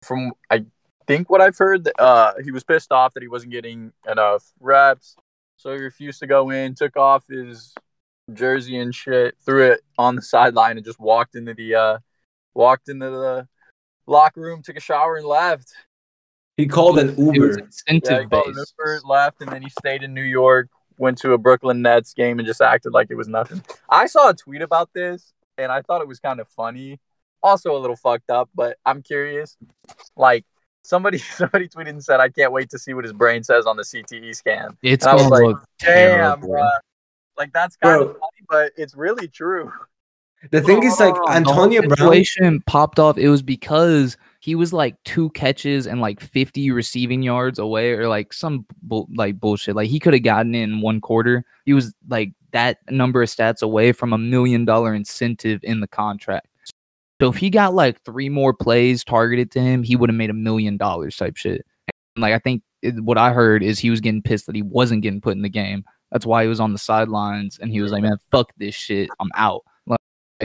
From 0.03 0.33
I 0.51 0.65
think 1.07 1.31
what 1.31 1.41
I've 1.41 1.57
heard, 1.57 1.89
uh, 1.99 2.33
he 2.43 2.51
was 2.51 2.65
pissed 2.65 2.93
off 2.93 3.15
that 3.15 3.23
he 3.23 3.29
wasn't 3.29 3.53
getting 3.53 3.93
enough 4.11 4.53
reps. 4.61 5.17
So 5.57 5.73
he 5.73 5.83
refused 5.83 6.21
to 6.21 6.27
go 6.27 6.51
in, 6.51 6.75
took 6.75 6.97
off 6.97 7.25
his 7.29 7.75
jersey 8.33 8.79
and 8.79 8.95
shit, 8.95 9.37
threw 9.45 9.73
it 9.73 9.81
on 9.99 10.17
the 10.17 10.23
sideline, 10.23 10.77
and 10.77 10.85
just 10.85 11.01
walked 11.01 11.37
into 11.37 11.55
the 11.55 11.75
uh 11.75 11.99
walked 12.55 12.89
into 12.89 13.11
the 13.11 13.49
locker 14.07 14.41
room, 14.41 14.63
took 14.63 14.77
a 14.77 14.81
shower, 14.81 15.17
and 15.17 15.27
left. 15.27 15.73
he 16.57 16.67
called 16.67 16.99
an 16.99 17.11
it 17.11 17.19
was 17.19 17.35
Uber. 17.37 17.69
Yeah, 18.03 18.21
he 18.21 18.27
called 18.27 18.47
an 18.47 18.55
based. 18.55 18.75
Uber, 18.79 19.01
left, 19.05 19.43
and 19.43 19.53
then 19.53 19.63
he 19.63 19.71
stayed 19.71 20.03
in 20.03 20.15
New 20.15 20.23
York, 20.23 20.69
went 20.99 21.19
to 21.19 21.33
a 21.33 21.39
Brooklyn 21.39 21.83
Nets 21.83 22.15
game, 22.15 22.39
and 22.39 22.47
just 22.47 22.61
acted 22.61 22.93
like 22.93 23.09
it 23.11 23.17
was 23.17 23.29
nothing. 23.29 23.63
I 23.89 24.07
saw 24.07 24.31
a 24.31 24.35
tweet 24.35 24.63
about 24.63 24.91
this, 24.95 25.33
and 25.59 25.71
I 25.71 25.83
thought 25.83 26.01
it 26.01 26.09
was 26.09 26.21
kind 26.21 26.41
of 26.41 26.49
funny. 26.49 27.01
Also 27.43 27.77
a 27.77 27.79
little 27.79 27.97
fucked 27.97 28.31
up, 28.31 28.49
but 28.55 28.79
I'm 28.87 29.03
curious. 29.03 29.57
Like 30.17 30.45
somebody 30.83 31.19
somebody 31.37 31.69
tweeted 31.69 31.91
and 31.91 32.05
said, 32.05 32.21
"I 32.21 32.29
can't 32.29 32.53
wait 32.53 32.71
to 32.71 32.79
see 32.79 32.95
what 32.95 33.05
his 33.05 33.13
brain 33.13 33.43
says 33.43 33.67
on 33.67 33.77
the 33.77 33.83
CTE 33.83 34.35
scan." 34.35 34.77
It's 34.83 35.05
And 35.05 35.11
I 35.11 35.15
was 35.15 35.23
gonna 35.25 35.35
like, 35.35 35.57
look 35.57 35.65
Damn, 35.79 36.41
bro. 36.41 36.63
Like 37.37 37.53
that's 37.53 37.77
kind 37.77 37.99
Bro. 38.01 38.09
of 38.11 38.13
funny, 38.13 38.47
but 38.49 38.73
it's 38.77 38.95
really 38.95 39.29
true. 39.29 39.73
The 40.51 40.61
thing 40.61 40.83
is, 40.83 41.01
like, 41.01 41.15
Antonio 41.31 41.81
Brown. 41.81 41.97
situation 41.97 42.63
popped 42.67 42.99
off. 42.99 43.17
It 43.17 43.31
was 43.31 43.41
because 43.41 44.19
he 44.45 44.55
was 44.55 44.75
like 44.75 45.03
two 45.05 45.31
catches 45.31 45.87
and 45.87 46.03
like 46.03 46.21
50 46.21 46.71
receiving 46.71 47.23
yards 47.23 47.59
away, 47.59 47.93
or 47.93 48.09
like 48.09 48.31
some 48.35 48.67
bull, 48.83 49.09
like 49.15 49.41
bullshit. 49.41 49.75
Like 49.75 49.89
he 49.89 49.99
could 49.99 50.13
have 50.13 50.23
gotten 50.23 50.55
it 50.55 50.65
in 50.65 50.83
one 50.83 51.01
quarter. 51.01 51.47
He 51.65 51.73
was 51.73 51.95
like 52.11 52.35
that 52.53 52.77
number 52.91 53.23
of 53.23 53.31
stats 53.31 53.63
away 53.63 53.93
from 53.93 54.13
a 54.13 54.19
million 54.19 54.67
dollar 54.67 54.95
incentive 54.95 55.61
in 55.63 55.81
the 55.81 55.89
contract. 55.89 56.49
So 57.23 57.31
if 57.31 57.37
he 57.37 57.49
got 57.49 57.73
like 57.73 58.03
three 58.03 58.29
more 58.29 58.53
plays 58.53 59.03
targeted 59.03 59.51
to 59.53 59.61
him, 59.61 59.83
he 59.83 59.97
would 59.97 60.11
have 60.11 60.17
made 60.17 60.29
a 60.29 60.35
million 60.35 60.77
dollars 60.77 61.17
type 61.17 61.39
shit. 61.39 61.65
And 62.15 62.21
like 62.21 62.35
I 62.35 62.39
think 62.39 62.63
it, 62.83 63.03
what 63.03 63.17
I 63.17 63.33
heard 63.33 63.63
is 63.63 63.79
he 63.79 63.89
was 63.89 64.03
getting 64.03 64.21
pissed 64.21 64.45
that 64.45 64.55
he 64.55 64.61
wasn't 64.61 65.01
getting 65.01 65.23
put 65.23 65.37
in 65.37 65.41
the 65.41 65.49
game. 65.49 65.85
That's 66.13 66.27
why 66.27 66.43
he 66.43 66.51
was 66.51 66.61
on 66.61 66.75
the 66.75 66.79
sidelines 66.79 67.59
and 67.63 67.71
he 67.71 67.81
was 67.81 67.93
like, 67.93 68.03
"Man, 68.03 68.19
fuck 68.31 68.53
this 68.59 68.75
shit, 68.75 69.09
I'm 69.21 69.31
out." 69.37 69.63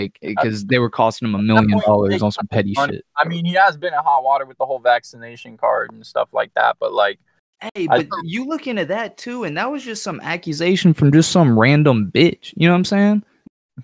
Like 0.01 0.17
because 0.21 0.65
they 0.65 0.79
were 0.79 0.89
costing 0.89 1.27
him 1.27 1.35
a 1.35 1.41
million 1.41 1.71
point, 1.71 1.85
dollars 1.85 2.21
on 2.21 2.31
some 2.31 2.47
petty 2.47 2.75
on- 2.77 2.89
shit. 2.89 3.05
I 3.17 3.27
mean, 3.27 3.45
he 3.45 3.53
has 3.53 3.77
been 3.77 3.93
in 3.93 3.99
hot 3.99 4.23
water 4.23 4.45
with 4.45 4.57
the 4.57 4.65
whole 4.65 4.79
vaccination 4.79 5.57
card 5.57 5.91
and 5.91 6.05
stuff 6.05 6.29
like 6.31 6.53
that, 6.55 6.77
but 6.79 6.93
like, 6.93 7.19
Hey, 7.61 7.87
I- 7.89 8.03
but 8.03 8.07
you 8.23 8.45
look 8.45 8.67
into 8.67 8.85
that 8.85 9.17
too, 9.17 9.43
and 9.43 9.57
that 9.57 9.69
was 9.69 9.83
just 9.83 10.01
some 10.01 10.21
accusation 10.21 10.93
from 10.93 11.11
just 11.11 11.31
some 11.31 11.59
random 11.59 12.09
bitch. 12.13 12.53
You 12.55 12.67
know 12.67 12.73
what 12.73 12.77
I'm 12.77 12.85
saying? 12.85 13.23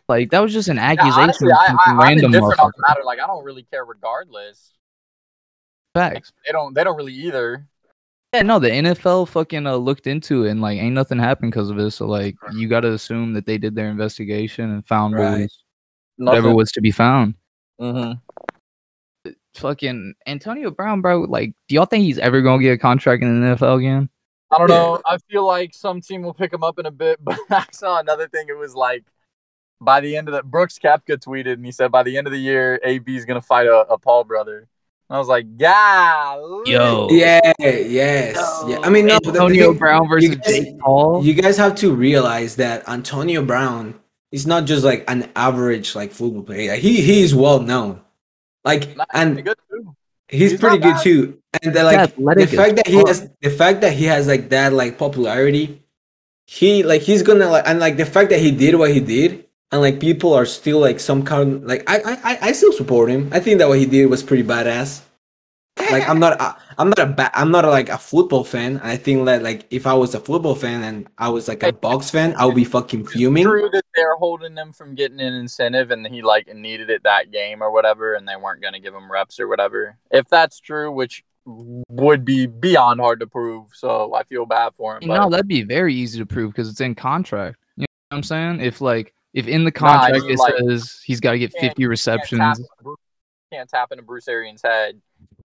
Like 0.08 0.30
that 0.32 0.40
was 0.40 0.54
just 0.54 0.70
an 0.70 0.78
yeah, 0.78 0.92
accusation 0.92 1.24
honestly, 1.24 1.50
from 1.50 1.58
I, 1.58 1.68
some 1.68 1.78
I'm 2.00 2.00
random 2.00 2.26
indifferent 2.26 2.60
on 2.60 2.72
the 2.76 2.84
matter. 2.88 3.04
Like, 3.04 3.20
I 3.20 3.28
don't 3.28 3.44
really 3.44 3.64
care 3.64 3.84
regardless. 3.86 4.72
Facts. 5.94 6.32
They 6.46 6.52
don't. 6.52 6.74
They 6.74 6.84
don't 6.84 6.98
really 6.98 7.14
either. 7.14 7.68
Yeah, 8.34 8.42
no, 8.42 8.60
the 8.60 8.70
NFL 8.70 9.30
fucking 9.30 9.66
uh, 9.66 9.78
looked 9.78 10.08
into 10.08 10.44
it 10.44 10.52
and 10.52 10.62
like 10.62 10.78
ain't 10.78 10.94
nothing 10.94 11.20
happened 11.20 11.52
because 11.52 11.70
of 11.70 11.80
it. 11.80 11.92
So 11.92 12.06
like 12.06 12.36
you 12.54 12.68
got 12.68 12.82
to 12.82 12.92
assume 12.92 13.32
that 13.34 13.46
they 13.46 13.58
did 13.58 13.76
their 13.76 13.88
investigation 13.88 14.72
and 14.72 14.86
found 14.86 15.16
what 15.16 15.24
Right. 15.24 15.52
Was, 16.18 16.28
whatever 16.28 16.54
was 16.56 16.72
to 16.74 16.82
be 16.82 16.92
found. 16.92 17.36
hmm 17.80 18.14
Fucking 19.56 20.14
Antonio 20.28 20.70
Brown, 20.70 21.02
bro. 21.02 21.22
Like, 21.22 21.54
do 21.68 21.76
y'all 21.76 21.86
think 21.86 22.04
he's 22.04 22.20
ever 22.20 22.42
gonna 22.42 22.62
get 22.62 22.74
a 22.74 22.78
contract 22.78 23.24
in 23.24 23.42
the 23.42 23.56
NFL 23.56 23.80
again? 23.80 24.10
I 24.52 24.58
don't 24.60 24.70
know. 24.70 25.02
I 25.06 25.18
feel 25.30 25.46
like 25.48 25.74
some 25.74 26.02
team 26.02 26.22
will 26.22 26.34
pick 26.34 26.54
him 26.54 26.64
up 26.64 26.78
in 26.78 26.86
a 26.86 26.92
bit, 26.92 27.20
but 27.24 27.40
I 27.50 27.66
saw 27.72 28.00
another 28.00 28.28
thing. 28.28 28.48
It 28.50 28.58
was 28.58 28.76
like 28.76 29.04
by 29.82 30.02
the 30.02 30.16
end 30.18 30.28
of 30.28 30.34
the 30.36 30.44
Brooks 30.44 30.78
Koepka 30.78 31.18
tweeted 31.18 31.54
and 31.54 31.66
he 31.66 31.72
said 31.72 31.92
by 31.92 32.04
the 32.04 32.18
end 32.18 32.28
of 32.28 32.34
the 32.34 32.40
year, 32.40 32.80
AB 32.84 33.16
is 33.16 33.26
gonna 33.26 33.42
fight 33.42 33.66
a, 33.68 33.80
a 33.90 33.98
Paul 33.98 34.26
brother. 34.26 34.68
And 35.10 35.16
I 35.16 35.20
was 35.20 35.28
like, 35.28 35.46
yeah, 35.58 36.36
Yo. 36.66 37.08
Yeah, 37.12 37.40
yes. 37.60 38.36
Yeah. 38.68 38.80
I 38.84 38.90
mean, 38.90 39.06
no, 39.06 39.20
the- 39.24 39.32
the 39.32 39.40
Antonio 39.40 39.74
Brown 39.74 40.08
versus 40.10 40.30
you 40.32 40.36
guys- 40.36 40.48
Jake 40.48 40.80
Paul. 40.80 41.24
You 41.24 41.34
guys 41.34 41.58
have 41.58 41.76
to 41.76 41.94
realize 41.96 42.56
that 42.58 42.88
Antonio 42.90 43.44
Brown 43.44 44.00
is 44.36 44.46
not 44.46 44.66
just 44.66 44.84
like 44.84 45.02
an 45.08 45.32
average 45.36 45.96
like 45.96 46.12
football 46.12 46.44
player. 46.44 46.76
He 46.76 47.02
he's 47.02 47.34
well 47.34 47.60
known. 47.60 48.02
Like 48.64 48.84
and 49.14 49.40
he's, 50.28 50.52
He's 50.52 50.60
pretty 50.60 50.80
good 50.80 50.98
too. 51.04 51.22
And 51.64 51.74
then, 51.74 51.86
like 51.86 52.00
athletic 52.10 52.50
the 52.50 52.58
fact 52.58 52.76
that 52.78 52.88
he 52.88 52.98
has 53.08 53.30
the 53.42 53.50
fact 53.62 53.78
that 53.82 53.94
he 53.94 54.06
has 54.06 54.28
like 54.28 54.50
that 54.50 54.74
like 54.74 54.98
popularity, 54.98 55.84
he 56.46 56.84
like 56.84 57.02
he's 57.02 57.24
gonna 57.24 57.48
like 57.50 57.64
and 57.66 57.80
like 57.80 57.96
the 57.98 58.06
fact 58.06 58.30
that 58.32 58.40
he 58.40 58.52
did 58.52 58.76
what 58.76 58.92
he 58.92 59.00
did 59.00 59.46
and 59.72 59.82
like 59.82 60.00
people 60.00 60.34
are 60.34 60.46
still 60.46 60.80
like 60.80 61.00
some 61.00 61.24
kind 61.24 61.66
like 61.66 61.88
I 61.90 61.98
I 62.02 62.14
I- 62.32 62.40
I 62.50 62.52
still 62.52 62.74
support 62.74 63.10
him. 63.10 63.30
I 63.32 63.40
think 63.40 63.60
that 63.60 63.70
what 63.70 63.80
he 63.80 63.86
did 63.86 64.08
was 64.08 64.22
pretty 64.24 64.44
badass. 64.44 65.02
Like 65.78 66.08
I'm 66.08 66.20
not 66.20 66.40
I, 66.40 66.56
I'm 66.78 66.90
not 66.90 67.00
a 67.00 67.06
ba- 67.06 67.32
I'm 67.34 67.52
not 67.52 67.66
a, 67.66 67.70
like 67.70 67.90
a 67.90 67.98
football 67.98 68.44
fan. 68.44 68.80
I 68.82 68.96
think 68.96 69.26
that 69.26 69.44
like 69.44 69.68
if 69.72 69.86
I 69.86 69.94
was 69.94 70.16
a 70.16 70.20
football 70.20 70.56
fan 70.56 70.84
and 70.84 71.08
I 71.18 71.30
was 71.30 71.48
like 71.48 71.64
a 71.64 71.74
box 71.74 72.10
fan, 72.10 72.34
I 72.38 72.46
would 72.46 72.56
be 72.56 72.64
fucking 72.64 73.06
fuming. 73.08 73.44
True 73.44 73.70
that 73.72 73.84
they're 73.94 74.16
holding 74.16 74.56
them 74.56 74.72
from 74.72 74.96
getting 74.96 75.20
an 75.20 75.34
incentive, 75.34 75.92
and 75.92 76.08
he 76.08 76.22
like 76.22 76.54
needed 76.54 76.90
it 76.90 77.04
that 77.04 77.30
game 77.32 77.62
or 77.62 77.72
whatever, 77.72 78.14
and 78.14 78.28
they 78.28 78.36
weren't 78.38 78.62
gonna 78.62 78.80
give 78.80 78.94
him 78.94 79.12
reps 79.12 79.40
or 79.40 79.48
whatever. 79.50 79.98
If 80.12 80.28
that's 80.30 80.60
true, 80.62 80.92
which 80.92 81.24
would 81.46 82.24
be 82.26 82.48
beyond 82.48 83.02
hard 83.02 83.20
to 83.20 83.28
prove, 83.28 83.68
so 83.74 84.14
I 84.16 84.24
feel 84.24 84.46
bad 84.46 84.74
for 84.76 84.98
him. 84.98 85.08
No, 85.10 85.30
that'd 85.30 85.48
be 85.48 85.62
very 85.64 85.94
easy 85.94 86.18
to 86.20 86.26
prove 86.26 86.52
because 86.52 86.70
it's 86.70 86.82
in 86.82 86.96
contract. 86.96 87.58
You 87.76 87.82
know 87.82 87.86
what 88.10 88.18
I'm 88.18 88.24
saying? 88.24 88.62
If 88.62 88.80
like 88.80 89.14
if 89.34 89.48
in 89.48 89.66
the 89.66 89.72
Nah, 89.80 89.88
I 89.88 90.12
contract 90.12 90.24
mean, 90.24 90.34
it 90.34 90.40
like, 90.40 90.54
says 90.58 91.02
he's 91.06 91.20
got 91.20 91.32
to 91.34 91.40
get 91.40 91.52
can't- 91.52 91.62
50 91.62 91.68
can't 91.68 91.78
tap, 91.84 91.90
receptions, 91.90 92.62
Bruce- 92.82 92.98
can't 93.52 93.70
tap 93.70 93.92
into 93.92 94.04
Bruce 94.04 94.28
Arians' 94.30 94.62
head 94.64 95.00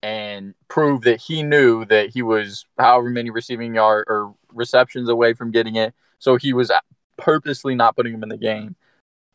and 0.02 0.54
prove 0.68 1.02
that 1.02 1.20
he 1.20 1.42
knew 1.42 1.84
that 1.86 2.10
he 2.10 2.22
was 2.22 2.66
however 2.78 3.10
many 3.10 3.30
receiving 3.30 3.74
yard 3.74 4.06
or 4.08 4.34
receptions 4.52 5.08
away 5.08 5.34
from 5.34 5.50
getting 5.50 5.76
it, 5.76 5.94
so 6.18 6.36
he 6.36 6.52
was 6.52 6.70
purposely 7.16 7.74
not 7.74 7.96
putting 7.96 8.14
him 8.14 8.22
in 8.22 8.28
the 8.28 8.36
game. 8.36 8.76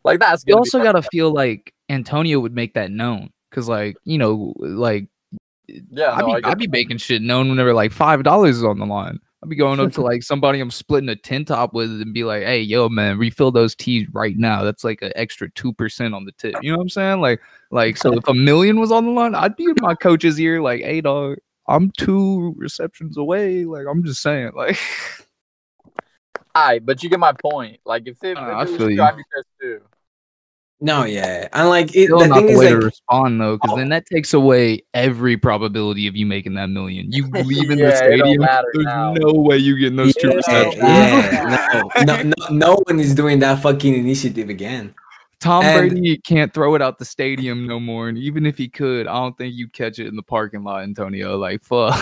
Like 0.03 0.19
that's 0.19 0.43
you 0.47 0.55
also 0.55 0.81
got 0.81 0.93
to 0.93 1.01
feel 1.01 1.31
like 1.31 1.73
Antonio 1.89 2.39
would 2.39 2.53
make 2.53 2.73
that 2.75 2.91
known 2.91 3.29
because 3.49 3.67
like 3.67 3.97
you 4.03 4.17
know 4.17 4.53
like 4.57 5.07
yeah. 5.67 6.13
I'd 6.13 6.25
be 6.25 6.43
I'd 6.43 6.57
be 6.57 6.67
making 6.67 6.97
shit 6.97 7.21
known 7.21 7.49
whenever 7.49 7.73
like 7.73 7.91
five 7.91 8.23
dollars 8.23 8.57
is 8.57 8.63
on 8.63 8.79
the 8.79 8.85
line. 8.85 9.19
I'd 9.43 9.49
be 9.49 9.55
going 9.55 9.79
up 9.79 9.91
to 9.93 10.01
like 10.03 10.23
somebody 10.23 10.59
I'm 10.59 10.71
splitting 10.71 11.09
a 11.09 11.15
ten 11.15 11.45
top 11.45 11.73
with 11.73 11.89
and 11.89 12.13
be 12.13 12.23
like, 12.23 12.43
"Hey, 12.43 12.61
yo, 12.61 12.89
man, 12.89 13.17
refill 13.17 13.51
those 13.51 13.75
teas 13.75 14.07
right 14.11 14.35
now. 14.37 14.63
That's 14.63 14.83
like 14.83 15.01
an 15.01 15.11
extra 15.15 15.49
two 15.51 15.73
percent 15.73 16.13
on 16.13 16.25
the 16.25 16.31
tip." 16.33 16.55
You 16.61 16.71
know 16.71 16.77
what 16.77 16.83
I'm 16.83 16.89
saying? 16.89 17.21
Like, 17.21 17.41
like 17.71 17.97
so 17.97 18.13
if 18.13 18.27
a 18.27 18.33
million 18.33 18.79
was 18.79 18.91
on 18.91 19.05
the 19.05 19.11
line, 19.11 19.35
I'd 19.35 19.55
be 19.55 19.65
in 19.65 19.75
my 19.81 19.95
coach's 19.95 20.39
ear 20.39 20.61
like, 20.61 20.81
"Hey, 20.81 21.01
dog, 21.01 21.37
I'm 21.67 21.91
two 21.91 22.55
receptions 22.57 23.17
away." 23.17 23.65
Like, 23.65 23.85
I'm 23.87 24.03
just 24.03 24.21
saying, 24.21 24.51
like, 24.55 24.79
Alright, 26.57 26.83
but 26.83 27.03
you 27.03 27.09
get 27.09 27.19
my 27.19 27.33
point. 27.33 27.79
Like 27.85 28.07
if 28.07 28.23
it, 28.23 28.35
Uh, 28.35 28.61
if 28.61 28.69
it 28.69 28.79
was 28.79 28.95
you. 28.95 29.01
I'd 29.01 29.15
be 29.15 29.23
pissed 29.35 29.47
too. 29.61 29.81
No, 30.79 31.05
yeah, 31.05 31.47
and 31.53 31.69
like 31.69 31.95
it, 31.95 32.05
still 32.05 32.19
the 32.19 32.27
not 32.27 32.37
thing 32.37 32.45
the 32.47 32.51
is 32.53 32.59
way 32.59 32.69
to 32.69 32.75
like 32.75 32.83
respond 32.83 33.41
though, 33.41 33.57
because 33.57 33.75
then 33.77 33.87
oh. 33.87 33.95
that 33.95 34.05
takes 34.05 34.35
away 34.35 34.83
every 34.93 35.35
probability 35.35 36.05
of 36.05 36.15
you 36.15 36.27
making 36.27 36.53
that 36.53 36.67
million. 36.69 37.11
You 37.11 37.27
leaving 37.31 37.79
Yeah, 37.79 37.89
the 37.89 37.95
stadium, 37.95 38.41
there's 38.41 38.85
now. 38.85 39.13
no 39.13 39.33
way 39.33 39.57
you 39.57 39.75
getting 39.79 39.95
those 39.95 40.13
two 40.15 40.27
Yeah, 40.29 40.35
receptions. 40.35 40.83
yeah, 40.83 41.83
no, 42.05 42.17
no, 42.17 42.21
no, 42.21 42.47
no 42.51 42.79
one 42.85 42.99
is 42.99 43.15
doing 43.15 43.39
that 43.39 43.59
fucking 43.63 43.91
initiative 43.95 44.49
again. 44.49 44.93
Tom 45.39 45.63
And- 45.65 45.89
Brady 45.89 46.17
can't 46.19 46.53
throw 46.53 46.75
it 46.75 46.81
out 46.83 46.99
the 46.99 47.05
stadium 47.05 47.65
no 47.65 47.79
more, 47.79 48.07
and 48.09 48.17
even 48.17 48.45
if 48.45 48.55
he 48.57 48.69
could, 48.69 49.07
I 49.07 49.13
don't 49.13 49.35
think 49.35 49.55
you'd 49.55 49.73
catch 49.73 49.97
it 49.97 50.05
in 50.05 50.15
the 50.15 50.23
parking 50.23 50.63
lot, 50.63 50.83
Antonio. 50.83 51.37
Like 51.37 51.63
fuck. 51.63 51.99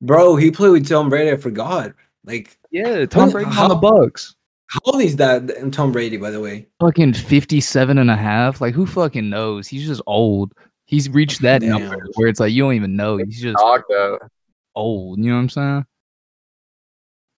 Bro, 0.00 0.36
he 0.36 0.50
played 0.50 0.70
with 0.70 0.88
Tom 0.88 1.10
Brady. 1.10 1.32
I 1.32 1.36
forgot. 1.36 1.92
Like, 2.24 2.56
yeah, 2.70 3.04
Tom 3.04 3.24
What- 3.24 3.32
Brady's 3.32 3.58
on 3.58 3.68
the 3.68 3.76
Bucs. 3.76 4.34
How 4.68 4.80
old 4.84 5.00
is 5.02 5.16
that 5.16 5.50
and 5.56 5.72
Tom 5.72 5.92
Brady, 5.92 6.18
by 6.18 6.30
the 6.30 6.40
way? 6.40 6.68
fucking 6.80 7.14
57 7.14 7.98
and 7.98 8.10
a 8.10 8.16
half. 8.16 8.60
Like 8.60 8.74
who 8.74 8.86
fucking 8.86 9.28
knows? 9.28 9.66
He's 9.66 9.86
just 9.86 10.02
old. 10.06 10.52
He's 10.84 11.08
reached 11.08 11.42
that 11.42 11.62
number 11.62 11.98
where 12.14 12.28
it's 12.28 12.40
like 12.40 12.52
you 12.52 12.62
don't 12.62 12.74
even 12.74 12.96
know. 12.96 13.16
He's 13.16 13.40
just 13.40 13.56
Dog 13.58 13.82
old. 14.74 15.18
You 15.18 15.30
know 15.30 15.34
what 15.34 15.40
I'm 15.40 15.48
saying? 15.48 15.86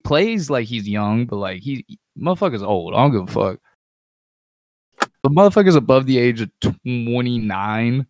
Plays 0.05 0.51
like 0.51 0.67
he's 0.67 0.89
young, 0.89 1.27
but 1.27 1.37
like 1.37 1.61
he 1.61 1.85
motherfucker's 2.19 2.63
old. 2.63 2.95
I 2.95 2.99
don't 2.99 3.13
give 3.13 3.23
a 3.23 3.27
fuck. 3.41 3.61
The 5.23 5.31
motherfucker's 5.31 5.77
above 5.77 6.07
the 6.07 6.19
age 6.19 6.41
of 6.41 6.51
29. 6.63 8.07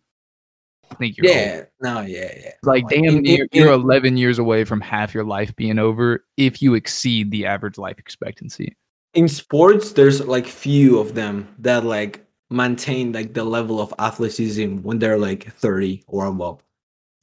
I 0.89 0.95
think 0.95 1.17
you're 1.17 1.27
old. 1.27 1.35
Yeah. 1.35 1.63
No. 1.81 2.01
Yeah. 2.01 2.33
Yeah. 2.43 2.51
Like 2.63 2.87
damn 2.89 3.05
In- 3.05 3.21
near, 3.21 3.47
in- 3.51 3.63
you're 3.63 3.73
11 3.73 4.17
years 4.17 4.39
away 4.39 4.63
from 4.63 4.81
half 4.81 5.13
your 5.13 5.23
life 5.23 5.55
being 5.55 5.79
over 5.79 6.25
if 6.37 6.61
you 6.61 6.73
exceed 6.73 7.31
the 7.31 7.45
average 7.45 7.77
life 7.77 7.99
expectancy. 7.99 8.75
In 9.13 9.27
sports 9.27 9.93
there's 9.93 10.25
like 10.25 10.47
few 10.47 10.99
of 10.99 11.15
them 11.15 11.47
that 11.59 11.83
like 11.83 12.25
maintain 12.49 13.11
like 13.11 13.33
the 13.33 13.43
level 13.43 13.79
of 13.79 13.93
athleticism 13.99 14.77
when 14.77 14.99
they're 14.99 15.17
like 15.17 15.51
30 15.53 16.03
or 16.07 16.25
above. 16.25 16.63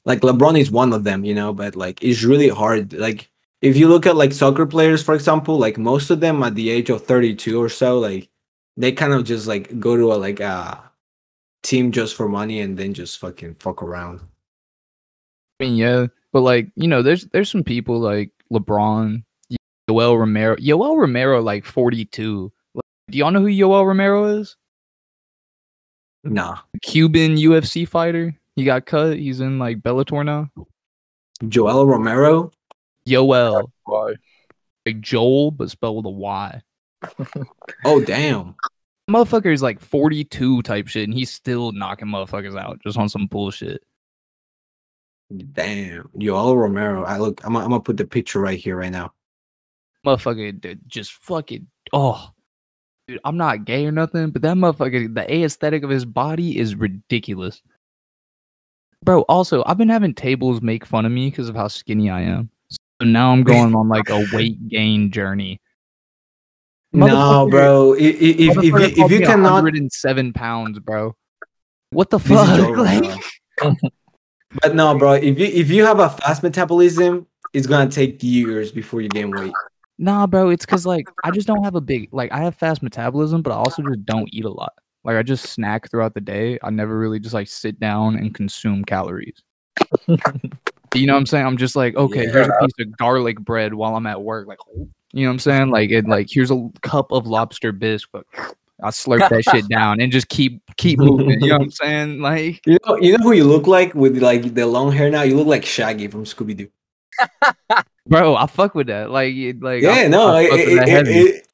Like 0.04 0.20
lebron 0.20 0.58
is 0.58 0.70
one 0.70 0.92
of 0.92 1.04
them 1.04 1.24
you 1.24 1.34
know 1.34 1.52
but 1.52 1.76
like 1.76 2.02
it's 2.02 2.22
really 2.22 2.48
hard. 2.48 2.92
Like 2.92 3.30
if 3.60 3.76
you 3.76 3.88
look 3.88 4.06
at 4.06 4.16
like 4.16 4.32
soccer 4.32 4.66
players 4.66 5.02
for 5.02 5.14
example 5.14 5.58
like 5.58 5.78
most 5.78 6.10
of 6.10 6.20
them 6.20 6.42
at 6.42 6.54
the 6.54 6.70
age 6.70 6.90
of 6.90 7.04
32 7.04 7.60
or 7.60 7.68
so 7.68 7.98
like 7.98 8.28
they 8.76 8.92
kind 8.92 9.12
of 9.12 9.24
just 9.24 9.46
like 9.46 9.78
go 9.80 9.96
to 9.96 10.12
a 10.12 10.14
like 10.14 10.40
a 10.40 10.88
team 11.62 11.92
just 11.92 12.14
for 12.14 12.28
money 12.28 12.60
and 12.60 12.78
then 12.78 12.94
just 12.94 13.18
fucking 13.18 13.54
fuck 13.56 13.82
around. 13.82 14.20
I 15.60 15.64
mean, 15.64 15.76
yeah, 15.76 16.06
but 16.32 16.40
like 16.40 16.70
you 16.76 16.88
know, 16.88 17.02
there's 17.02 17.26
there's 17.26 17.50
some 17.50 17.64
people 17.64 17.98
like 17.98 18.30
LeBron, 18.52 19.24
Yoel 19.88 20.18
Romero. 20.18 20.56
Yoel 20.56 20.98
Romero, 20.98 21.40
like 21.42 21.64
42. 21.64 22.52
Like, 22.74 22.82
do 23.10 23.18
y'all 23.18 23.30
know 23.30 23.40
who 23.40 23.46
Yoel 23.46 23.86
Romero 23.86 24.26
is? 24.38 24.56
nah 26.24 26.58
Cuban 26.82 27.36
UFC 27.36 27.86
fighter. 27.86 28.36
He 28.56 28.64
got 28.64 28.86
cut. 28.86 29.16
He's 29.16 29.40
in 29.40 29.58
like 29.58 29.80
Bellator 29.80 30.24
now. 30.24 30.50
joel 31.48 31.86
romero 31.86 32.50
Yoel, 33.06 33.68
Why? 33.84 34.14
like 34.84 35.00
Joel, 35.00 35.52
but 35.52 35.70
spelled 35.70 35.96
with 35.96 36.06
a 36.06 36.10
Y. 36.10 36.60
oh 37.84 38.04
damn 38.04 38.56
Motherfucker 39.08 39.54
is 39.54 39.62
like 39.62 39.80
42 39.80 40.60
type 40.62 40.88
shit, 40.88 41.04
and 41.04 41.14
he's 41.14 41.30
still 41.30 41.72
knocking 41.72 42.08
motherfuckers 42.08 42.58
out 42.58 42.80
just 42.82 42.98
on 42.98 43.08
some 43.08 43.26
bullshit. 43.26 43.82
damn 45.52 46.10
joel 46.18 46.56
romero 46.56 47.04
i 47.04 47.16
look 47.16 47.40
i'm, 47.44 47.56
I'm 47.56 47.68
gonna 47.70 47.80
put 47.80 47.96
the 47.96 48.06
picture 48.06 48.40
right 48.40 48.58
here 48.58 48.76
right 48.76 48.90
now 48.92 49.12
Motherfucker, 50.08 50.78
just 50.86 51.12
fucking 51.12 51.66
oh. 51.92 52.30
Dude, 53.06 53.20
I'm 53.24 53.36
not 53.36 53.64
gay 53.64 53.86
or 53.86 53.92
nothing, 53.92 54.30
but 54.30 54.42
that 54.42 54.56
motherfucker, 54.56 55.14
the 55.14 55.44
aesthetic 55.44 55.82
of 55.82 55.90
his 55.90 56.04
body 56.04 56.58
is 56.58 56.74
ridiculous. 56.74 57.62
Bro, 59.02 59.22
also, 59.22 59.62
I've 59.66 59.78
been 59.78 59.88
having 59.88 60.14
tables 60.14 60.60
make 60.60 60.84
fun 60.84 61.06
of 61.06 61.12
me 61.12 61.30
because 61.30 61.48
of 61.48 61.56
how 61.56 61.68
skinny 61.68 62.10
I 62.10 62.22
am. 62.22 62.50
So 62.70 63.06
now 63.06 63.32
I'm 63.32 63.44
going 63.44 63.74
on 63.74 63.88
like 63.88 64.08
a 64.10 64.26
weight 64.32 64.68
gain 64.68 65.10
journey. 65.10 65.60
No, 66.92 67.48
bro. 67.48 67.92
If 67.92 68.16
if, 68.20 68.56
you, 68.56 68.76
if 68.76 69.10
you 69.10 69.20
cannot, 69.20 69.52
107 69.52 70.32
pounds, 70.32 70.78
bro. 70.78 71.14
What 71.90 72.10
the 72.10 72.18
fuck? 72.18 72.56
Joe 72.56 72.70
Like, 72.70 73.18
but 74.62 74.74
no, 74.74 74.96
bro. 74.98 75.12
If 75.12 75.38
you 75.38 75.46
if 75.46 75.70
you 75.70 75.84
have 75.84 76.00
a 76.00 76.10
fast 76.10 76.42
metabolism, 76.42 77.26
it's 77.52 77.66
gonna 77.66 77.90
take 77.90 78.22
years 78.22 78.72
before 78.72 79.00
you 79.00 79.08
gain 79.08 79.30
weight. 79.30 79.52
Nah, 79.98 80.26
bro. 80.26 80.50
It's 80.50 80.64
because 80.64 80.86
like 80.86 81.08
I 81.24 81.30
just 81.30 81.46
don't 81.46 81.64
have 81.64 81.74
a 81.74 81.80
big 81.80 82.08
like 82.12 82.32
I 82.32 82.42
have 82.42 82.54
fast 82.54 82.82
metabolism, 82.82 83.42
but 83.42 83.52
I 83.52 83.56
also 83.56 83.82
just 83.82 84.04
don't 84.04 84.28
eat 84.32 84.44
a 84.44 84.50
lot. 84.50 84.72
Like 85.04 85.16
I 85.16 85.22
just 85.22 85.46
snack 85.46 85.90
throughout 85.90 86.14
the 86.14 86.20
day. 86.20 86.58
I 86.62 86.70
never 86.70 86.98
really 86.98 87.20
just 87.20 87.34
like 87.34 87.48
sit 87.48 87.78
down 87.78 88.16
and 88.16 88.34
consume 88.34 88.84
calories. 88.84 89.42
you 90.94 91.06
know 91.06 91.14
what 91.14 91.20
I'm 91.20 91.26
saying? 91.26 91.46
I'm 91.46 91.56
just 91.56 91.76
like, 91.76 91.96
okay, 91.96 92.26
here's 92.26 92.48
a 92.48 92.52
piece 92.60 92.86
of 92.86 92.96
garlic 92.96 93.38
bread 93.40 93.74
while 93.74 93.96
I'm 93.96 94.06
at 94.06 94.22
work. 94.22 94.48
Like, 94.48 94.58
you 94.74 95.22
know 95.22 95.28
what 95.28 95.32
I'm 95.32 95.38
saying? 95.38 95.70
Like, 95.70 95.90
it 95.90 96.06
like 96.06 96.28
here's 96.30 96.50
a 96.50 96.68
cup 96.82 97.12
of 97.12 97.26
lobster 97.26 97.72
bisque, 97.72 98.08
but 98.12 98.24
I 98.82 98.90
slurp 98.90 99.28
that 99.28 99.44
shit 99.44 99.68
down 99.70 100.00
and 100.00 100.12
just 100.12 100.28
keep 100.28 100.62
keep 100.76 100.98
moving. 100.98 101.40
You 101.40 101.48
know 101.48 101.54
what 101.54 101.62
I'm 101.62 101.70
saying? 101.70 102.20
Like, 102.20 102.60
You 102.66 102.78
know, 102.86 102.96
you 102.96 103.16
know 103.16 103.24
who 103.24 103.32
you 103.32 103.44
look 103.44 103.66
like 103.66 103.94
with 103.94 104.18
like 104.18 104.54
the 104.54 104.66
long 104.66 104.92
hair 104.92 105.10
now. 105.10 105.22
You 105.22 105.36
look 105.36 105.46
like 105.46 105.64
Shaggy 105.64 106.08
from 106.08 106.24
Scooby 106.24 106.56
Doo. 106.56 106.68
bro, 108.08 108.34
I 108.36 108.46
fuck 108.46 108.74
with 108.74 108.88
that. 108.88 109.10
Like, 109.10 109.34
like 109.60 109.84
I- 109.84 110.02
Yeah, 110.02 110.08
no, 110.08 110.28
I 110.28 110.42
it- 110.42 110.68
it- 110.88 110.88
it- 111.26 111.48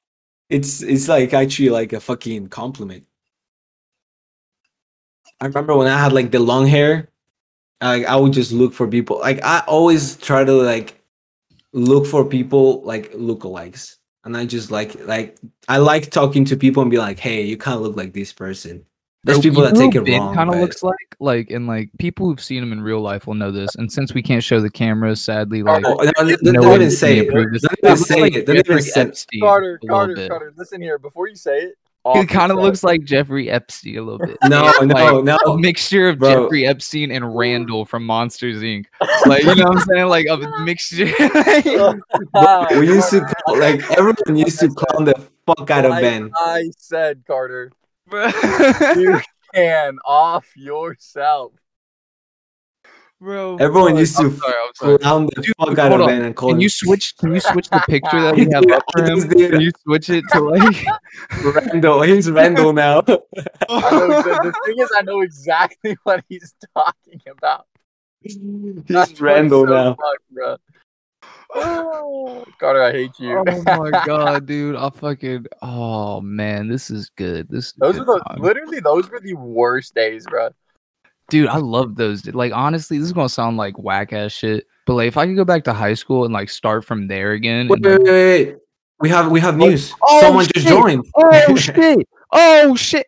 it's 0.51 0.83
it's 0.83 1.09
like 1.09 1.33
actually 1.35 1.71
like 1.71 1.93
a 1.93 2.01
fucking 2.01 2.49
compliment. 2.49 3.05
I 5.41 5.47
remember 5.47 5.77
when 5.77 5.89
I 5.89 5.99
had 5.99 6.13
like 6.13 6.31
the 6.31 6.39
long 6.39 6.67
hair, 6.67 7.11
like 7.83 8.07
I 8.07 8.17
would 8.17 8.33
just 8.33 8.53
look 8.53 8.73
for 8.73 8.87
people. 8.89 9.19
Like 9.19 9.43
I 9.45 9.61
always 9.67 10.17
try 10.17 10.45
to 10.45 10.53
like 10.53 11.01
look 11.73 12.07
for 12.07 12.25
people 12.25 12.83
like 12.83 13.13
lookalikes, 13.13 13.97
and 14.25 14.37
I 14.37 14.47
just 14.47 14.71
like 14.71 14.95
like 15.07 15.37
I 15.69 15.79
like 15.79 16.11
talking 16.11 16.45
to 16.47 16.57
people 16.57 16.83
and 16.83 16.91
be 16.91 16.99
like, 16.99 17.19
hey, 17.19 17.43
you 17.43 17.57
kind 17.57 17.77
of 17.77 17.83
look 17.83 17.97
like 17.97 18.13
this 18.13 18.33
person. 18.33 18.85
There's 19.25 19.39
people 19.41 19.63
that 19.63 19.75
know 19.75 19.81
take 19.81 19.95
it 19.95 20.05
Ben 20.05 20.21
wrong. 20.21 20.35
Kind 20.35 20.51
of 20.55 20.61
looks 20.61 20.83
like 20.83 20.95
like 21.19 21.51
and 21.51 21.67
like 21.67 21.91
people 21.99 22.27
who've 22.27 22.41
seen 22.43 22.63
him 22.63 22.73
in 22.73 22.83
real 22.83 23.01
life 23.01 23.27
will 23.27 23.35
know 23.35 23.51
this. 23.51 23.75
And 23.77 23.91
since 23.91 24.13
we 24.15 24.23
can't 24.23 24.43
show 24.45 24.61
the 24.61 24.71
cameras, 24.71 25.21
sadly, 25.23 25.63
oh, 25.63 25.65
like 25.65 25.85
Oh, 25.87 25.95
no, 26.03 26.11
don't, 26.13 26.43
no 26.43 26.61
one 26.63 26.73
even 26.75 26.81
can 26.89 26.91
say 26.91 27.19
it. 27.19 27.31
Don't 27.31 27.57
even 27.83 27.97
say 27.97 28.21
like 28.21 28.35
it. 28.35 28.47
Don't 28.47 28.57
even 28.57 28.65
Jeffrey 28.67 28.83
say. 28.83 29.01
Epstein 29.01 29.41
Carter, 29.41 29.81
Carter, 29.89 30.15
bit. 30.15 30.29
Carter, 30.31 30.53
listen 30.57 30.81
here. 30.83 30.99
Before 30.99 31.27
you 31.29 31.37
say 31.37 31.59
it, 31.59 31.75
He 32.13 32.27
kind 32.27 32.53
of 32.53 32.59
looks 32.59 32.85
like 32.85 33.05
Jeffrey 33.05 33.49
Epstein 33.51 33.97
a 33.97 34.03
little 34.03 34.19
bit. 34.27 34.37
No, 34.45 34.71
And, 34.81 34.91
no, 34.91 35.21
no. 35.23 35.37
A 35.47 35.59
mixture 35.59 36.11
of 36.11 36.19
Bro. 36.19 36.45
Jeffrey 36.45 36.67
Epstein 36.67 37.11
and 37.11 37.35
Randall 37.35 37.87
from 37.87 38.05
Monsters 38.05 38.63
Inc. 38.63 38.85
Like 39.27 39.43
you 39.45 39.55
know 39.55 39.65
what 39.65 39.77
I'm 39.79 39.81
saying? 39.89 40.07
Like 40.09 40.27
a 40.29 40.37
mixture. 40.65 41.07
We 42.79 42.87
used 42.89 43.11
to 43.11 43.21
call, 43.47 43.59
like 43.59 43.81
everyone 43.93 44.37
used 44.37 44.61
to 44.61 44.69
clown 44.69 45.07
the 45.07 45.15
fuck 45.47 45.71
out 45.71 45.87
of 45.87 45.93
Ben. 46.01 46.31
I 46.37 46.65
said, 46.77 47.25
Carter, 47.27 47.73
Bro. 48.15 48.27
you 48.97 49.21
can 49.55 49.99
off 50.05 50.47
yourself. 50.57 51.53
Bro, 53.21 53.57
Everyone 53.57 53.93
fuck. 53.93 54.01
used 54.01 54.17
to 54.19 54.25
I'm 54.25 54.37
sorry, 54.37 54.55
I'm 54.67 54.75
sorry. 54.75 54.99
Clown 54.99 55.27
the 55.35 55.43
Dude, 55.43 55.55
fuck 55.59 55.79
out 55.79 55.89
hold 55.89 56.01
of 56.01 56.01
on. 56.03 56.09
Ben 56.09 56.23
and 56.23 56.37
call 56.37 56.51
Can 56.51 56.61
you 56.61 56.69
switch? 56.69 57.17
Can 57.17 57.33
you 57.35 57.41
switch 57.41 57.71
the 57.71 57.83
picture 57.89 58.21
that 58.21 58.35
we 58.37 58.47
have 58.53 58.71
up 58.71 58.83
for 58.93 59.05
him? 59.05 59.21
Can 59.29 59.61
you 59.61 59.71
switch 59.83 60.11
it 60.11 60.25
to 60.33 60.41
like? 60.41 60.85
Randall. 61.43 62.03
He's 62.03 62.31
Randall 62.31 62.73
now. 62.73 62.99
I 62.99 63.03
know, 63.91 64.09
the 64.23 64.55
thing 64.67 64.79
is, 64.79 64.91
I 64.97 65.03
know 65.03 65.23
exactly 65.23 65.97
what 66.03 66.23
he's 66.29 66.55
talking 66.77 67.21
about. 67.31 67.67
He's 68.21 68.39
That's 68.89 69.19
Randall 69.21 69.67
so 69.67 69.73
now. 69.73 69.91
fucked, 69.95 70.31
bro. 70.31 70.47
Oh, 70.53 70.57
Carter, 72.59 72.83
I 72.83 72.93
hate 72.93 73.13
you. 73.19 73.39
oh 73.47 73.63
my 73.79 73.91
god, 74.07 74.47
dude! 74.47 74.77
I 74.77 74.91
fucking. 74.91 75.47
Oh 75.63 76.21
man, 76.21 76.69
this 76.69 76.91
is 76.91 77.11
good. 77.17 77.49
This 77.49 77.67
is 77.67 77.75
Those 77.79 77.99
good 77.99 78.07
were 78.07 78.19
the 78.19 78.25
time. 78.29 78.41
literally 78.43 78.81
those 78.81 79.09
were 79.11 79.21
the 79.21 79.35
worst 79.35 79.95
days, 79.95 80.27
bro. 80.29 80.51
dude. 81.29 81.49
I 81.49 81.59
love 81.59 81.95
those. 81.97 82.27
Like 82.27 82.53
honestly, 82.53 82.99
this 82.99 83.07
is 83.07 83.13
gonna 83.13 83.29
sound 83.29 83.57
like 83.57 83.79
whack 83.79 84.13
ass 84.13 84.33
shit, 84.33 84.67
but 84.87 84.95
like 84.95 85.09
if 85.09 85.17
I 85.17 85.27
could 85.27 85.37
go 85.37 85.45
back 85.45 85.65
to 85.65 85.73
high 85.73 85.95
school 85.95 86.25
and 86.25 86.33
like 86.35 86.51
start 86.51 86.85
from 86.85 87.07
there 87.07 87.33
again. 87.33 87.69
Wait, 87.69 87.85
and, 87.87 87.99
wait, 87.99 88.05
wait, 88.05 88.47
wait. 88.49 88.57
We 89.01 89.09
have 89.11 89.31
we 89.31 89.41
have 89.41 89.57
news. 89.57 89.93
Oh, 90.03 90.21
Someone 90.21 90.47
just 90.55 90.67
joined. 90.67 91.05
oh 91.17 91.55
shit! 91.57 92.09
Oh 92.33 92.75
shit! 92.75 93.07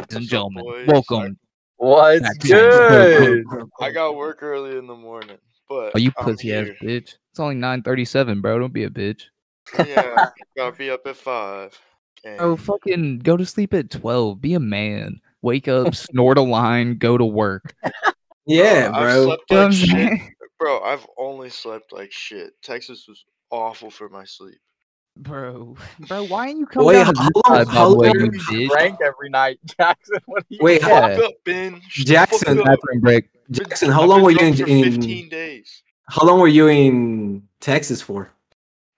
Ladies 0.00 0.16
and 0.16 0.26
gentlemen, 0.28 0.64
boys? 0.64 0.86
welcome. 0.88 1.38
What's 1.76 2.38
good? 2.38 3.44
I 3.80 3.90
got 3.90 4.16
work 4.16 4.42
early 4.42 4.76
in 4.78 4.86
the 4.86 4.94
morning, 4.94 5.38
but 5.72 5.92
Oh, 5.94 5.98
you 5.98 6.12
I'm 6.18 6.24
pussy 6.24 6.54
ass 6.54 6.68
bitch! 6.82 7.14
It's 7.30 7.40
only 7.40 7.54
nine 7.54 7.82
thirty-seven, 7.82 8.40
bro. 8.40 8.58
Don't 8.58 8.72
be 8.72 8.84
a 8.84 8.90
bitch. 8.90 9.22
Yeah, 9.78 10.28
gotta 10.56 10.76
be 10.76 10.90
up 10.90 11.06
at 11.06 11.16
five. 11.16 11.78
Oh, 12.38 12.54
Gang. 12.54 12.64
fucking 12.64 13.18
go 13.20 13.36
to 13.36 13.44
sleep 13.44 13.74
at 13.74 13.90
12. 13.90 14.40
Be 14.40 14.54
a 14.54 14.60
man. 14.60 15.20
Wake 15.42 15.66
up, 15.66 15.92
snort 15.94 16.38
a 16.38 16.42
line, 16.42 16.98
go 16.98 17.16
to 17.18 17.24
work. 17.24 17.74
Yeah, 18.44 18.90
I've 18.92 19.02
bro. 19.02 19.24
slept 19.24 19.42
You 19.50 19.56
know 19.56 19.62
what 19.62 19.64
I'm 19.64 19.70
like 19.70 20.18
shit. 20.20 20.20
Bro, 20.58 20.80
I've 20.82 21.06
only 21.16 21.48
slept 21.48 21.92
like 21.92 22.10
shit. 22.12 22.52
Texas 22.60 23.04
was 23.08 23.24
awful 23.50 23.88
for 23.88 24.08
my 24.08 24.24
sleep. 24.24 24.58
Bro, 25.16 25.76
bro, 26.08 26.24
why 26.24 26.48
ain't 26.48 26.58
you 26.58 26.66
coming 26.66 26.88
Wait, 26.88 26.94
down 27.04 27.14
to 27.14 27.20
how 27.20 27.28
this 27.28 27.42
long- 27.46 27.56
side, 27.64 27.68
how 27.68 27.94
way, 27.94 28.08
long 28.08 28.16
you 28.16 28.24
You 28.24 28.30
bitch? 28.30 28.68
drank 28.70 28.98
every 29.00 29.28
night, 29.28 29.60
Jackson. 29.78 30.18
What 30.26 30.42
are 30.42 30.46
you 30.48 30.58
Wait, 30.60 30.80
doing? 30.80 30.92
how- 30.92 31.08
Fuck 31.14 31.24
up, 31.24 31.32
Ben. 31.44 31.80
Shut 31.88 32.06
Jackson, 32.06 32.56
fuck 32.56 32.58
up. 32.58 32.64
Bathroom 32.80 33.00
break. 33.00 33.28
Been- 33.52 33.68
Jackson, 33.68 33.90
how 33.90 34.02
I've 34.02 34.08
long 34.08 34.22
were 34.22 34.30
you 34.30 34.38
in, 34.40 34.68
in 34.68 34.92
15 34.94 35.28
days. 35.28 35.82
how 36.08 36.26
long 36.26 36.40
were 36.40 36.48
you 36.48 36.68
in 36.68 37.48
Texas 37.60 38.00
for? 38.02 38.30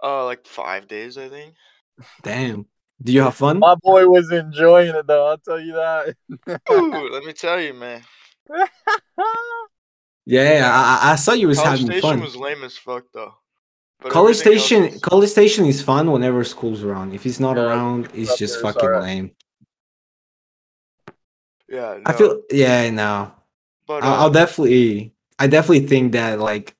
Uh, 0.03 0.25
like 0.25 0.47
five 0.47 0.87
days, 0.88 1.17
I 1.19 1.29
think. 1.29 1.55
Damn. 2.23 2.67
Do 3.03 3.12
you 3.12 3.23
have 3.23 3.35
fun? 3.35 3.59
My 3.59 3.75
boy 3.77 4.07
was 4.07 4.31
enjoying 4.31 4.95
it 4.95 5.07
though. 5.07 5.27
I'll 5.27 5.38
tell 5.38 5.61
you 5.61 5.73
that. 5.75 6.14
Ooh, 6.71 7.09
let 7.12 7.25
me 7.25 7.33
tell 7.33 7.61
you, 7.61 7.75
man. 7.75 8.03
Yeah, 10.27 10.71
I, 10.73 11.09
I- 11.09 11.12
I 11.12 11.17
saw 11.17 11.33
you 11.33 11.49
was 11.49 11.59
having 11.61 11.90
a. 11.90 12.01
College 12.01 12.01
having 12.01 12.01
Station 12.01 12.11
fun. 12.19 12.21
was 12.21 12.37
lame 12.37 12.64
as 12.64 12.77
fuck, 12.77 13.05
though. 13.12 13.35
But 14.01 14.12
College 14.12 14.37
Station, 14.37 14.85
is- 14.85 15.01
College 15.01 15.31
Station 15.31 15.64
is 15.67 15.83
fun 15.83 16.11
whenever 16.11 16.45
school's 16.45 16.83
around. 16.83 17.14
If 17.14 17.23
he's 17.23 17.40
not 17.40 17.57
Yeah, 17.57 17.64
around, 17.64 18.09
it's 18.14 18.37
just 18.38 18.55
there 18.61 18.71
is 18.71 18.75
fucking 18.75 18.88
alright. 18.88 19.03
lame. 19.03 19.31
Yeah, 21.69 21.99
I 22.07 22.12
feel, 22.12 22.43
yeah, 22.51 22.90
no. 22.90 23.33
But 23.87 24.03
I'll, 24.05 24.12
uh, 24.12 24.16
I'll 24.16 24.31
definitely, 24.31 25.12
I 25.38 25.47
definitely 25.47 25.87
think 25.87 26.12
that 26.12 26.38
like 26.38 26.75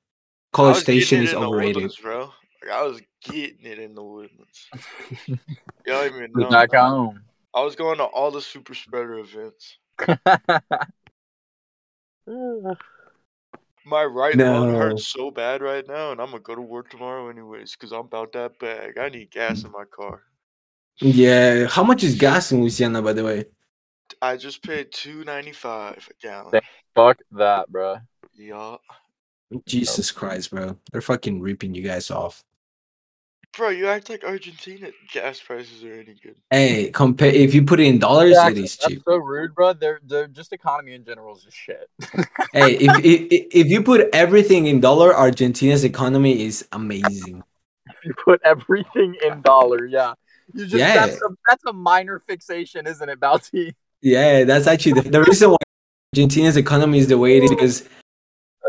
College 0.53 0.77
Station 0.77 1.23
is 1.23 1.33
overrated. 1.33 1.75
Woodlands, 1.75 1.97
bro. 1.97 2.31
Like, 2.61 2.71
I 2.71 2.83
was 2.83 3.01
getting 3.23 3.65
it 3.65 3.79
in 3.79 3.93
the 3.95 4.03
woodlands. 4.03 4.67
you 5.27 5.37
don't 5.85 6.07
even 6.07 6.31
know. 6.33 6.49
Back 6.49 6.73
home. 6.73 7.21
I 7.53 7.61
was 7.61 7.75
going 7.75 7.97
to 7.99 8.05
all 8.05 8.31
the 8.31 8.41
super 8.41 8.73
spreader 8.73 9.19
events. 9.19 9.77
My 13.87 14.03
right 14.03 14.35
lung 14.35 14.71
No. 14.73 14.79
hurts 14.79 15.07
so 15.07 15.29
bad 15.29 15.61
right 15.61 15.87
now, 15.87 16.11
and 16.11 16.19
I'm 16.19 16.31
gonna 16.31 16.39
go 16.39 16.55
to 16.55 16.61
work 16.61 16.89
tomorrow 16.89 17.29
anyways, 17.29 17.73
because 17.73 17.91
I'm 17.91 17.99
about 17.99 18.31
that 18.33 18.57
bag. 18.57 18.97
I 18.97 19.09
need 19.09 19.29
gas 19.29 19.63
in 19.63 19.71
my 19.71 19.85
car. 19.85 20.23
Yeah, 21.01 21.67
how 21.67 21.83
much 21.83 22.03
is 22.03 22.15
gas 22.15 22.51
in 22.51 22.61
Louisiana, 22.61 23.01
by 23.01 23.13
the 23.13 23.23
way? 23.23 23.45
I 24.21 24.37
just 24.37 24.61
paid 24.63 24.91
two 24.91 25.23
ninety 25.23 25.51
five 25.51 26.07
a 26.09 26.25
gallon. 26.25 26.51
Damn. 26.51 26.61
Fuck 26.95 27.17
that, 27.33 27.69
bro. 27.69 27.97
Yeah, 28.33 28.77
Jesus 29.65 30.11
Christ, 30.11 30.51
bro, 30.51 30.77
they're 30.91 31.01
fucking 31.01 31.39
ripping 31.41 31.73
you 31.73 31.81
guys 31.81 32.11
off. 32.11 32.43
bro, 33.55 33.69
you 33.69 33.87
act 33.87 34.09
like 34.09 34.23
Argentina 34.23 34.89
gas 35.13 35.39
prices 35.39 35.83
are 35.83 35.93
any 35.93 36.15
good. 36.21 36.35
Hey, 36.49 36.89
compare 36.91 37.29
if 37.29 37.53
you 37.53 37.63
put 37.63 37.79
it 37.79 37.87
in 37.87 37.99
dollars, 37.99 38.33
Yeah, 38.33 38.49
it 38.49 38.57
is 38.57 38.75
that's 38.75 38.93
cheap. 38.93 39.03
so 39.07 39.15
rude, 39.17 39.55
bro. 39.55 39.73
They're, 39.73 39.99
they're 40.03 40.27
just 40.27 40.51
economy 40.53 40.93
in 40.93 41.05
general 41.05 41.35
is 41.35 41.43
just 41.43 41.55
shit. 41.57 41.89
hey, 42.53 42.73
if, 42.75 43.05
if 43.05 43.47
if 43.51 43.67
you 43.67 43.81
put 43.83 44.09
everything 44.13 44.65
in 44.67 44.81
dollar, 44.81 45.15
Argentina's 45.15 45.83
economy 45.83 46.41
is 46.43 46.67
amazing. 46.71 47.43
you 48.03 48.13
put 48.23 48.41
everything 48.43 49.15
in 49.25 49.41
dollar, 49.41 49.85
yeah. 49.85 50.13
You 50.53 50.65
just 50.65 50.75
Yeah. 50.75 50.93
that's 51.07 51.21
a 51.21 51.27
that's 51.47 51.63
a 51.65 51.73
minor 51.73 52.19
fixation, 52.27 52.85
isn't 52.87 53.07
it, 53.09 53.19
Balti? 53.19 53.73
Yeah, 54.05 54.43
that's 54.43 54.67
actually 54.67 55.01
the, 55.01 55.09
the 55.09 55.23
reason 55.23 55.49
why 55.49 55.57
Argentina's 56.13 56.57
economy 56.57 56.99
is 56.99 57.07
the 57.07 57.17
way 57.17 57.37
it 57.37 57.43
is 57.43 57.49
because 57.49 57.89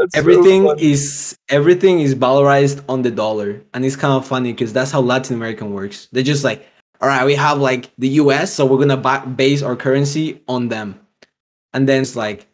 That's 0.00 0.16
everything 0.16 0.64
funny. 0.64 0.82
is 0.92 1.36
everything 1.50 2.00
is 2.00 2.14
valorized 2.14 2.82
on 2.88 3.02
the 3.02 3.10
dollar, 3.10 3.62
and 3.74 3.84
it's 3.84 3.96
kind 3.96 4.14
of 4.14 4.26
funny 4.26 4.52
because 4.52 4.72
that's 4.72 4.90
how 4.90 5.02
Latin 5.02 5.36
American 5.36 5.74
works. 5.74 6.08
They're 6.10 6.22
just 6.22 6.42
like, 6.42 6.66
all 7.02 7.08
right, 7.08 7.26
we 7.26 7.34
have 7.34 7.58
like 7.58 7.90
the 7.98 8.08
U.S., 8.24 8.50
so 8.50 8.64
we're 8.64 8.78
gonna 8.78 8.96
ba- 8.96 9.26
base 9.26 9.60
our 9.62 9.76
currency 9.76 10.40
on 10.48 10.68
them, 10.68 10.98
and 11.74 11.86
then 11.86 12.00
it's 12.00 12.16
like, 12.16 12.46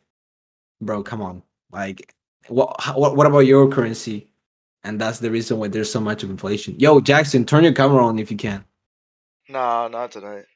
bro, 0.81 1.05
come 1.05 1.23
on, 1.23 1.45
like, 1.71 2.13
what 2.49 2.75
what 2.97 3.15
what 3.15 3.29
about 3.29 3.47
your 3.47 3.69
currency? 3.69 4.27
And 4.83 5.01
that's 5.01 5.21
the 5.21 5.31
reason 5.31 5.59
why 5.59 5.69
there's 5.69 5.93
so 5.93 6.01
much 6.01 6.25
of 6.25 6.31
inflation. 6.31 6.75
Yo, 6.81 7.01
Jackson, 7.01 7.45
turn 7.45 7.63
your 7.63 7.75
camera 7.75 8.05
on 8.05 8.19
if 8.19 8.29
you 8.33 8.37
can. 8.37 8.65
Nah, 9.49 9.87
not 9.87 10.11
tonight. 10.11 10.47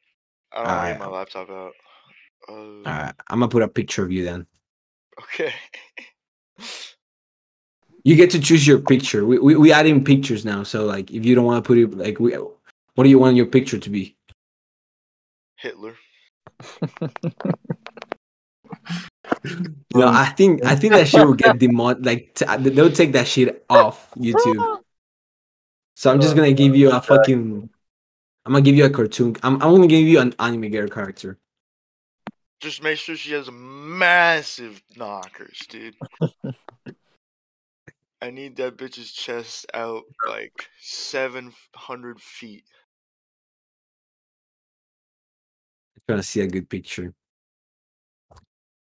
I 0.52 0.64
don't 0.64 0.90
need 0.92 0.98
my 0.98 1.06
laptop 1.06 1.48
out. 1.50 1.70
Uh, 2.48 2.52
All 2.52 2.82
right, 2.84 3.14
I'm 3.28 3.40
gonna 3.40 3.48
put 3.48 3.62
a 3.62 3.68
picture 3.68 4.04
of 4.04 4.12
you 4.12 4.24
then. 4.24 4.46
Okay. 5.20 5.52
You 8.04 8.14
get 8.14 8.30
to 8.30 8.40
choose 8.40 8.66
your 8.66 8.78
picture. 8.78 9.26
We 9.26 9.38
we, 9.38 9.56
we 9.56 9.72
add 9.72 9.86
in 9.86 10.04
pictures 10.04 10.44
now, 10.44 10.62
so 10.62 10.84
like 10.84 11.10
if 11.10 11.24
you 11.26 11.34
don't 11.34 11.44
want 11.44 11.64
to 11.64 11.66
put 11.66 11.78
it 11.78 11.92
like 11.96 12.20
we, 12.20 12.36
what 12.94 13.04
do 13.04 13.10
you 13.10 13.18
want 13.18 13.36
your 13.36 13.46
picture 13.46 13.78
to 13.78 13.90
be? 13.90 14.16
Hitler. 15.56 15.94
No, 19.94 20.06
I 20.08 20.26
think 20.26 20.64
I 20.64 20.76
think 20.76 20.92
that 20.92 21.08
shit 21.08 21.26
will 21.26 21.34
get 21.34 21.58
demon 21.58 22.02
like 22.02 22.34
t- 22.34 22.44
uh, 22.44 22.56
they'll 22.58 22.92
take 22.92 23.12
that 23.12 23.26
shit 23.26 23.64
off 23.68 24.12
YouTube. 24.14 24.80
So 25.96 26.12
I'm 26.12 26.20
just 26.20 26.36
gonna 26.36 26.52
give 26.52 26.76
you 26.76 26.92
a 26.92 27.00
fucking. 27.00 27.68
I'm 28.44 28.52
gonna 28.52 28.62
give 28.62 28.76
you 28.76 28.84
a 28.84 28.90
cartoon. 28.90 29.36
I'm 29.42 29.54
I'm 29.54 29.74
gonna 29.74 29.86
give 29.88 30.06
you 30.06 30.20
an 30.20 30.34
anime 30.38 30.70
girl 30.70 30.88
character. 30.88 31.38
Just 32.60 32.82
make 32.82 32.98
sure 32.98 33.16
she 33.16 33.32
has 33.32 33.50
massive 33.52 34.82
knockers, 34.96 35.58
dude. 35.68 35.94
I 38.22 38.30
need 38.30 38.56
that 38.56 38.78
bitch's 38.78 39.12
chest 39.12 39.66
out 39.74 40.04
like 40.26 40.66
700 40.80 42.20
feet. 42.20 42.64
trying 46.08 46.20
to 46.20 46.22
see 46.22 46.40
a 46.40 46.46
good 46.46 46.68
picture. 46.68 47.12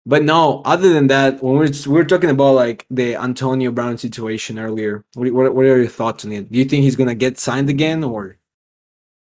But 0.07 0.25
no, 0.25 0.63
other 0.65 0.93
than 0.93 1.09
that, 1.09 1.43
when 1.43 1.57
we're 1.57 1.69
we 1.69 1.93
we're 1.93 2.05
talking 2.05 2.31
about 2.31 2.55
like 2.55 2.87
the 2.91 3.17
Antonio 3.17 3.71
Brown 3.71 3.99
situation 3.99 4.59
earlier, 4.59 5.05
what 5.15 5.31
what 5.33 5.55
what 5.55 5.67
are 5.67 5.77
your 5.77 5.87
thoughts 5.87 6.25
on 6.25 6.33
it? 6.33 6.51
Do 6.51 6.59
you 6.59 6.65
think 6.65 6.85
he's 6.85 6.97
gonna 6.97 7.15
get 7.15 7.39
signed 7.39 7.69
again, 7.69 8.03
or 8.03 8.39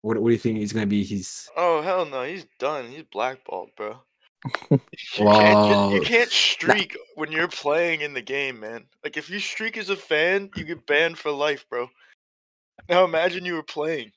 what 0.01 0.17
what 0.17 0.29
do 0.29 0.31
you 0.31 0.39
think 0.39 0.59
is 0.59 0.71
gonna 0.71 0.87
be 0.87 1.03
his? 1.03 1.49
Oh 1.57 1.81
hell 1.81 2.05
no, 2.05 2.23
he's 2.23 2.45
done. 2.59 2.87
He's 2.87 3.03
blackballed, 3.03 3.71
bro. 3.75 3.97
You 4.45 4.79
can't, 5.13 5.25
Wow. 5.25 5.91
you 5.91 6.01
can't 6.01 6.29
streak 6.29 6.95
when 7.15 7.31
you're 7.31 7.47
playing 7.47 8.01
in 8.01 8.13
the 8.13 8.21
game, 8.21 8.59
man. 8.59 8.85
Like 9.03 9.17
if 9.17 9.29
you 9.29 9.39
streak 9.39 9.77
as 9.77 9.89
a 9.89 9.95
fan, 9.95 10.49
you 10.55 10.63
get 10.63 10.85
banned 10.85 11.17
for 11.17 11.31
life, 11.31 11.65
bro. 11.69 11.89
Now 12.87 13.03
imagine 13.05 13.45
you 13.45 13.55
were 13.55 13.63
playing. 13.63 14.11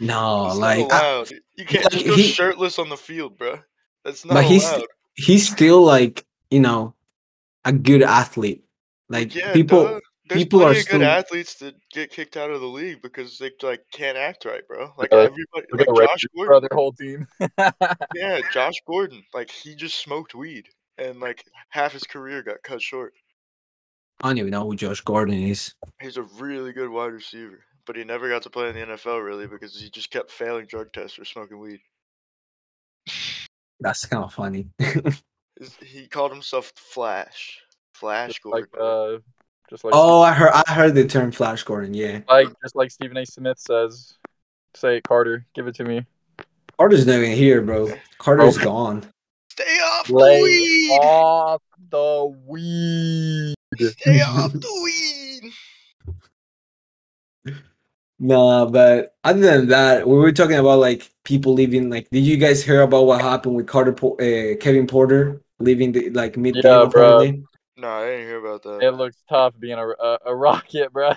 No, 0.00 0.46
It's 0.50 0.56
like 0.58 0.92
I- 0.92 1.24
you 1.56 1.64
can't 1.64 1.84
like, 1.84 1.92
just 1.92 2.06
go 2.06 2.14
he- 2.16 2.22
shirtless 2.30 2.78
on 2.78 2.88
the 2.88 2.96
field, 2.96 3.38
bro. 3.38 3.58
That's 4.04 4.24
not 4.24 4.34
but 4.34 4.44
he's 4.44 4.68
he's 5.14 5.48
still 5.48 5.82
like 5.82 6.24
you 6.50 6.60
know 6.60 6.94
a 7.64 7.72
good 7.72 8.02
athlete. 8.02 8.64
Like 9.08 9.34
yeah, 9.34 9.52
people, 9.52 9.84
duh. 9.84 10.00
There's 10.34 10.44
people 10.44 10.62
are 10.64 10.70
of 10.72 10.88
good 10.88 11.02
athletes 11.02 11.54
that 11.56 11.74
get 11.92 12.10
kicked 12.10 12.36
out 12.36 12.50
of 12.50 12.60
the 12.60 12.66
league 12.66 13.02
because 13.02 13.38
they 13.38 13.50
like 13.62 13.82
can't 13.92 14.16
act 14.18 14.44
right, 14.44 14.66
bro. 14.66 14.92
Like 14.96 15.12
Uh, 15.12 15.18
everybody, 15.18 15.66
like 15.72 15.86
Josh 16.08 16.24
Gordon. 16.34 16.60
their 16.68 16.76
whole 16.76 16.92
team. 16.92 17.26
Yeah, 18.14 18.40
Josh 18.52 18.74
Gordon. 18.86 19.22
Like 19.34 19.50
he 19.50 19.74
just 19.74 19.98
smoked 19.98 20.34
weed, 20.34 20.68
and 20.98 21.20
like 21.20 21.44
half 21.70 21.92
his 21.92 22.04
career 22.04 22.42
got 22.42 22.62
cut 22.62 22.80
short. 22.82 23.12
I 24.22 24.28
don't 24.28 24.38
even 24.38 24.50
know 24.50 24.64
who 24.66 24.76
Josh 24.76 25.00
Gordon 25.00 25.34
is. 25.34 25.74
He's 26.00 26.16
a 26.16 26.22
really 26.22 26.72
good 26.72 26.90
wide 26.90 27.12
receiver, 27.12 27.64
but 27.86 27.96
he 27.96 28.04
never 28.04 28.28
got 28.28 28.42
to 28.42 28.50
play 28.50 28.68
in 28.68 28.74
the 28.74 28.86
NFL 28.96 29.24
really 29.24 29.46
because 29.46 29.78
he 29.80 29.90
just 29.90 30.10
kept 30.10 30.30
failing 30.30 30.66
drug 30.66 30.92
tests 30.92 31.16
for 31.16 31.24
smoking 31.24 31.58
weed. 31.58 31.80
That's 33.80 34.06
kind 34.06 34.24
of 34.24 34.32
funny. 34.32 34.68
He 35.84 36.08
called 36.08 36.32
himself 36.32 36.72
Flash. 36.74 37.60
Flash 37.94 38.40
Gordon. 38.40 38.66
like 38.72 38.80
uh, 38.82 39.18
just 39.70 39.84
like 39.84 39.94
oh, 39.94 40.22
I 40.22 40.32
heard 40.32 40.50
I 40.52 40.72
heard 40.72 40.94
the 40.94 41.06
term 41.06 41.32
Flash 41.32 41.62
Gordon. 41.62 41.94
Yeah, 41.94 42.20
like 42.28 42.48
just 42.62 42.76
like 42.76 42.90
Stephen 42.90 43.16
A. 43.16 43.26
Smith 43.26 43.58
says. 43.58 44.14
Say 44.74 44.96
it, 44.98 45.04
Carter. 45.04 45.44
Give 45.54 45.66
it 45.66 45.74
to 45.76 45.84
me. 45.84 46.06
Carter's 46.78 47.06
not 47.06 47.16
even 47.16 47.32
here, 47.32 47.60
bro. 47.60 47.92
Carter's 48.18 48.56
Oh. 48.58 48.64
gone. 48.64 49.06
Stay 49.50 49.64
off 49.64 50.08
Lay 50.08 50.36
the 50.38 50.42
weed. 50.42 50.90
off 51.02 51.62
the 51.90 52.36
weed. 52.46 53.54
Stay 53.78 54.20
off 54.22 54.52
the 54.52 54.80
weed. 54.82 55.52
No, 58.18 58.66
but 58.66 59.16
other 59.24 59.40
than 59.40 59.68
that, 59.68 60.06
we 60.06 60.16
were 60.16 60.30
talking 60.30 60.56
about 60.56 60.78
like 60.78 61.10
people 61.24 61.54
leaving. 61.54 61.90
Like, 61.90 62.08
did 62.10 62.20
you 62.24 62.36
guys 62.36 62.62
hear 62.62 62.82
about 62.82 63.06
what 63.06 63.20
happened 63.20 63.56
with 63.56 63.66
Carter, 63.66 63.92
Po- 63.92 64.14
uh, 64.14 64.54
Kevin 64.60 64.86
Porter 64.86 65.42
leaving 65.58 65.90
the 65.90 66.08
like 66.10 66.36
mid 66.36 66.54
game 66.54 66.62
Yeah, 66.64 66.84
bro. 66.88 67.10
holiday? 67.10 67.42
No, 67.76 67.88
I 67.88 68.06
didn't 68.06 68.26
hear 68.26 68.38
about 68.44 68.62
that. 68.62 68.82
It 68.82 68.92
looks 68.92 69.16
tough 69.28 69.58
being 69.58 69.78
a, 69.78 69.88
a, 69.88 70.18
a 70.26 70.34
rocket, 70.36 70.92
bro. 70.92 71.12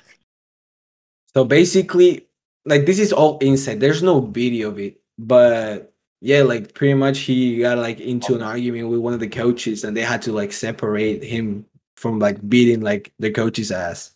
So 1.34 1.44
basically, 1.44 2.28
like 2.66 2.86
this 2.86 3.00
is 3.00 3.12
all 3.14 3.38
inside. 3.40 3.80
There's 3.80 4.04
no 4.04 4.22
video 4.22 4.70
of 4.70 4.80
it, 4.80 5.02
but 5.18 5.94
yeah, 6.22 6.44
like 6.44 6.74
pretty 6.74 6.94
much 6.94 7.20
he 7.20 7.60
got 7.60 7.78
like 7.78 8.00
into 8.00 8.36
an 8.36 8.42
argument 8.42 8.90
with 8.90 9.00
one 9.00 9.14
of 9.14 9.20
the 9.20 9.28
coaches, 9.28 9.84
and 9.84 9.96
they 9.96 10.02
had 10.02 10.22
to 10.24 10.32
like 10.34 10.54
separate 10.54 11.24
him 11.24 11.66
from 11.98 12.20
like 12.20 12.48
beating 12.48 12.82
like 12.82 13.14
the 13.20 13.32
coach's 13.32 13.72
ass. 13.72 14.14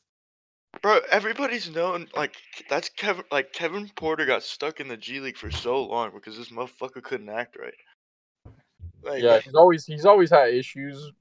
Bro, 0.82 1.02
everybody's 1.12 1.70
known 1.70 2.08
like 2.16 2.36
that's 2.70 2.90
Kevin. 2.90 3.24
Like 3.32 3.54
Kevin 3.54 3.90
Porter 3.96 4.26
got 4.26 4.44
stuck 4.44 4.80
in 4.80 4.88
the 4.88 4.98
G 4.98 5.20
League 5.20 5.38
for 5.38 5.52
so 5.52 5.84
long 5.84 6.12
because 6.14 6.38
this 6.38 6.50
motherfucker 6.50 7.04
couldn't 7.04 7.30
act 7.30 7.56
right. 7.58 7.74
Like, 9.04 9.24
Yeah, 9.24 9.40
he's 9.40 9.56
always 9.56 9.86
he's 9.86 10.06
always 10.06 10.30
had 10.30 10.54
issues, 10.54 11.12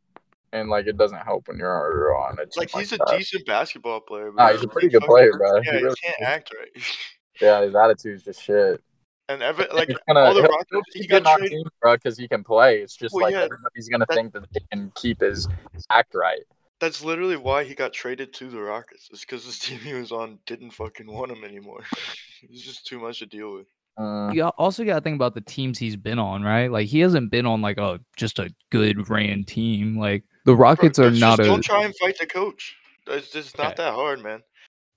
and 0.52 0.68
like 0.70 0.86
it 0.86 0.96
doesn't 0.96 1.18
help 1.18 1.48
when 1.48 1.58
you're 1.58 2.16
on 2.16 2.38
it. 2.38 2.52
like 2.56 2.70
he's 2.70 2.92
a 2.92 2.96
that. 2.98 3.14
decent 3.18 3.46
basketball 3.46 4.00
player. 4.00 4.30
But 4.32 4.42
Nah, 4.42 4.48
he's 4.52 4.56
a 4.56 4.60
can't 4.62 4.72
pretty 4.72 4.88
good 4.88 5.02
player, 5.02 5.32
bro. 5.36 5.56
Yeah, 5.56 5.62
He 5.72 5.78
he 5.78 5.84
really 5.84 5.96
can't 6.02 6.16
is. 6.20 6.26
act 6.26 6.52
right. 6.58 6.84
Yeah, 7.40 7.60
his 7.62 7.74
attitude's 7.76 8.24
just 8.24 8.42
shit. 8.42 8.82
and 9.28 9.42
every 9.42 9.66
like 9.72 9.86
He's 9.88 9.96
gonna 10.08 10.20
all 10.20 10.34
the 10.34 10.42
Rockets, 10.42 10.64
he'll 10.72 10.82
he 10.92 11.00
keep 11.02 11.10
got 11.10 11.36
traded. 11.36 11.50
teams, 11.52 11.70
bro, 11.80 11.94
because 11.94 12.18
he 12.18 12.26
can 12.26 12.42
play. 12.42 12.80
It's 12.80 12.96
just 12.96 13.14
Well, 13.14 13.24
like 13.26 13.32
yeah, 13.34 13.42
everybody's 13.44 13.88
gonna 13.88 14.06
that- 14.08 14.14
think 14.16 14.32
that 14.32 14.42
they 14.52 14.60
can 14.72 14.90
keep 14.96 15.20
his 15.20 15.46
act 15.90 16.14
right. 16.16 16.40
That's 16.80 17.02
literally 17.04 17.36
why 17.36 17.62
he 17.64 17.74
got 17.74 17.92
traded 17.92 18.32
to 18.34 18.48
the 18.48 18.60
Rockets. 18.60 19.08
It's 19.12 19.20
because 19.20 19.44
this 19.46 19.58
team 19.64 19.78
he 19.78 19.94
was 19.94 20.10
on 20.12 20.38
didn't 20.46 20.70
fucking 20.72 21.06
want 21.06 21.30
him 21.30 21.44
anymore. 21.44 21.84
it's 22.50 22.62
just 22.62 22.86
too 22.86 22.98
much 22.98 23.20
to 23.20 23.26
deal 23.26 23.52
with. 23.54 23.66
Mm, 23.98 24.32
You 24.34 24.42
got- 24.42 24.54
also 24.58 24.84
got 24.84 24.96
to 24.96 25.00
think 25.00 25.14
about 25.16 25.34
the 25.34 25.40
teams 25.40 25.78
he's 25.78 25.96
been 25.96 26.18
on, 26.18 26.42
right? 26.42 26.70
Like 26.72 26.86
he 26.88 26.98
hasn't 27.00 27.30
been 27.30 27.46
on 27.46 27.60
like 27.62 27.78
a 27.78 28.00
just 28.16 28.38
a 28.40 28.52
good 28.70 29.08
ran 29.10 29.44
team. 29.44 29.96
Like 29.98 30.24
the 30.48 30.56
Rockets 30.56 30.98
are 30.98 31.08
it's 31.08 31.20
not 31.20 31.36
just 31.36 31.46
a 31.46 31.50
Don't 31.52 31.62
try 31.62 31.84
and 31.84 31.94
fight 31.96 32.16
the 32.18 32.24
coach. 32.26 32.74
It's 33.06 33.30
just 33.30 33.58
not 33.58 33.66
Okay. 33.74 33.82
that 33.84 33.92
hard, 33.92 34.22
man. 34.22 34.42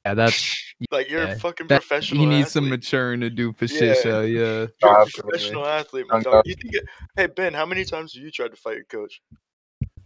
Yeah, 0.06 0.14
that's 0.14 0.58
Like 0.92 1.10
you're 1.10 1.24
Yeah, 1.24 1.34
a 1.34 1.40
fucking 1.40 1.68
that 1.68 1.82
professional. 1.82 2.22
he 2.22 2.26
needs 2.26 2.52
some 2.52 2.66
athlete. 2.66 2.80
maturing 2.80 3.20
to 3.20 3.30
do 3.30 3.52
for 3.52 3.66
Yeah. 3.66 3.80
shit 3.80 3.98
show. 4.04 4.22
Yeah. 4.22 4.68
You're 4.82 5.02
a 5.02 5.06
professional 5.06 5.68
athlete, 5.68 6.06
my 6.10 6.22
dog. 6.22 6.44
You 6.46 6.56
think 6.56 6.74
it, 6.76 6.86
hey 7.18 7.28
Ben, 7.28 7.54
how 7.54 7.66
many 7.66 7.84
times 7.84 8.14
have 8.14 8.24
you 8.24 8.32
tried 8.32 8.52
to 8.52 8.56
fight 8.56 8.76
your 8.78 8.86
coach? 8.86 9.22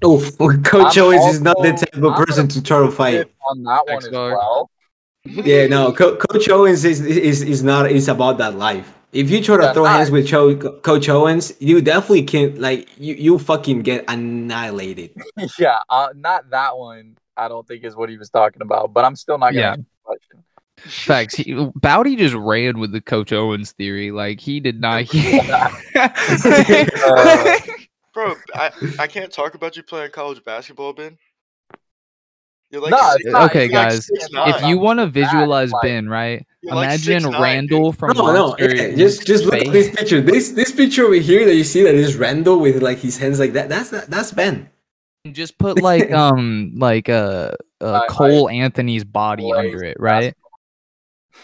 Oh, 0.04 0.20
Coach 0.64 0.98
I'm 0.98 1.04
Owens 1.06 1.36
is 1.36 1.42
not 1.42 1.58
the 1.62 1.72
type 1.74 1.94
of 1.94 2.04
I'm 2.06 2.26
person 2.26 2.48
to 2.50 2.62
try 2.64 2.80
to 2.86 2.92
fight. 2.92 3.32
On 3.50 3.62
that 3.64 3.86
one 3.86 4.02
Thanks, 4.02 4.06
as 4.08 4.12
well. 4.12 4.70
Yeah, 5.26 5.68
no, 5.68 5.94
Co- 5.94 6.18
Coach 6.18 6.50
Owens 6.50 6.84
is, 6.86 7.02
is 7.02 7.42
is 7.44 7.64
not 7.64 7.90
is 7.90 8.08
about 8.08 8.38
that 8.40 8.56
life. 8.56 8.92
If 9.16 9.32
you 9.32 9.42
try 9.42 9.56
to 9.58 9.74
throw 9.74 9.86
hands 9.86 10.12
with 10.12 10.28
Cho- 10.28 10.58
Coach 10.82 11.08
Owens, 11.08 11.54
you 11.60 11.80
definitely 11.82 12.24
can't. 12.24 12.60
like 12.60 12.90
you 13.00 13.16
you 13.16 13.40
fucking 13.40 13.82
get 13.84 14.04
annihilated. 14.10 15.12
yeah, 15.60 15.80
uh, 15.90 16.10
not 16.16 16.50
that 16.50 16.78
one. 16.78 17.18
I 17.38 17.48
don't 17.48 17.66
think 17.66 17.86
is 17.86 17.96
what 17.96 18.10
he 18.10 18.18
was 18.18 18.30
talking 18.30 18.62
about, 18.62 18.94
but 18.94 19.06
I'm 19.06 19.16
still 19.16 19.38
not 19.38 19.54
gonna 19.54 19.60
Yeah. 19.62 19.72
answer 19.72 19.82
the 19.84 20.04
question. 20.04 20.44
Facts. 20.78 21.36
He, 21.36 21.54
Bowdy 21.76 22.18
just 22.18 22.36
ran 22.36 22.78
with 22.80 22.92
the 22.92 23.00
Coach 23.00 23.32
Owens 23.32 23.72
theory. 23.72 24.12
Like 24.12 24.42
he 24.42 24.60
did 24.60 24.82
not. 24.82 25.06
Uh, 25.96 27.58
Bro, 28.14 28.36
I, 28.54 28.72
I 28.98 29.08
can't 29.08 29.32
talk 29.32 29.56
about 29.56 29.76
you 29.76 29.84
playing 29.84 30.12
college 30.12 30.42
basketball, 30.46 30.94
Ben. 30.94 31.18
You're 32.72 32.82
like 32.82 32.92
No, 32.92 32.98
six- 33.12 33.26
it's 33.26 33.36
okay, 33.36 33.66
you're 33.66 33.74
like 33.74 33.90
guys. 33.90 34.10
6'9". 34.32 34.56
If 34.56 34.66
you 34.68 34.78
want 34.80 35.00
to 35.00 35.08
visualize 35.08 35.72
like- 35.72 35.82
Ben, 35.84 36.10
right? 36.10 36.46
You're 36.62 36.76
like 36.76 36.86
Imagine 36.88 37.24
6'9", 37.24 37.40
Randall 37.42 37.92
from 37.94 38.18
No, 38.18 38.26
no, 38.34 38.48
Monster. 38.50 38.96
just 38.96 39.26
just 39.28 39.46
look 39.46 39.54
at 39.56 39.72
this 39.72 39.96
picture. 39.96 40.20
This 40.22 40.50
this 40.50 40.72
picture 40.72 41.06
over 41.06 41.14
here 41.16 41.46
that 41.46 41.56
you 41.56 41.64
see 41.64 41.84
that 41.84 41.94
is 41.96 42.16
Randall 42.16 42.60
with 42.60 42.82
like 42.82 42.98
his 42.98 43.18
hands 43.18 43.40
like 43.40 43.54
that. 43.54 43.70
That's 43.70 43.90
that's 43.92 44.32
Ben. 44.32 44.70
And 45.26 45.34
just 45.36 45.58
put 45.60 45.82
like 45.82 46.12
um 46.24 46.74
like 46.76 47.08
uh, 47.08 47.52
uh 47.82 48.08
Cole 48.10 48.50
Anthony's 48.50 49.04
body 49.04 49.44
Blaze 49.44 49.58
under 49.74 49.84
it, 49.84 49.98
right? 50.00 50.34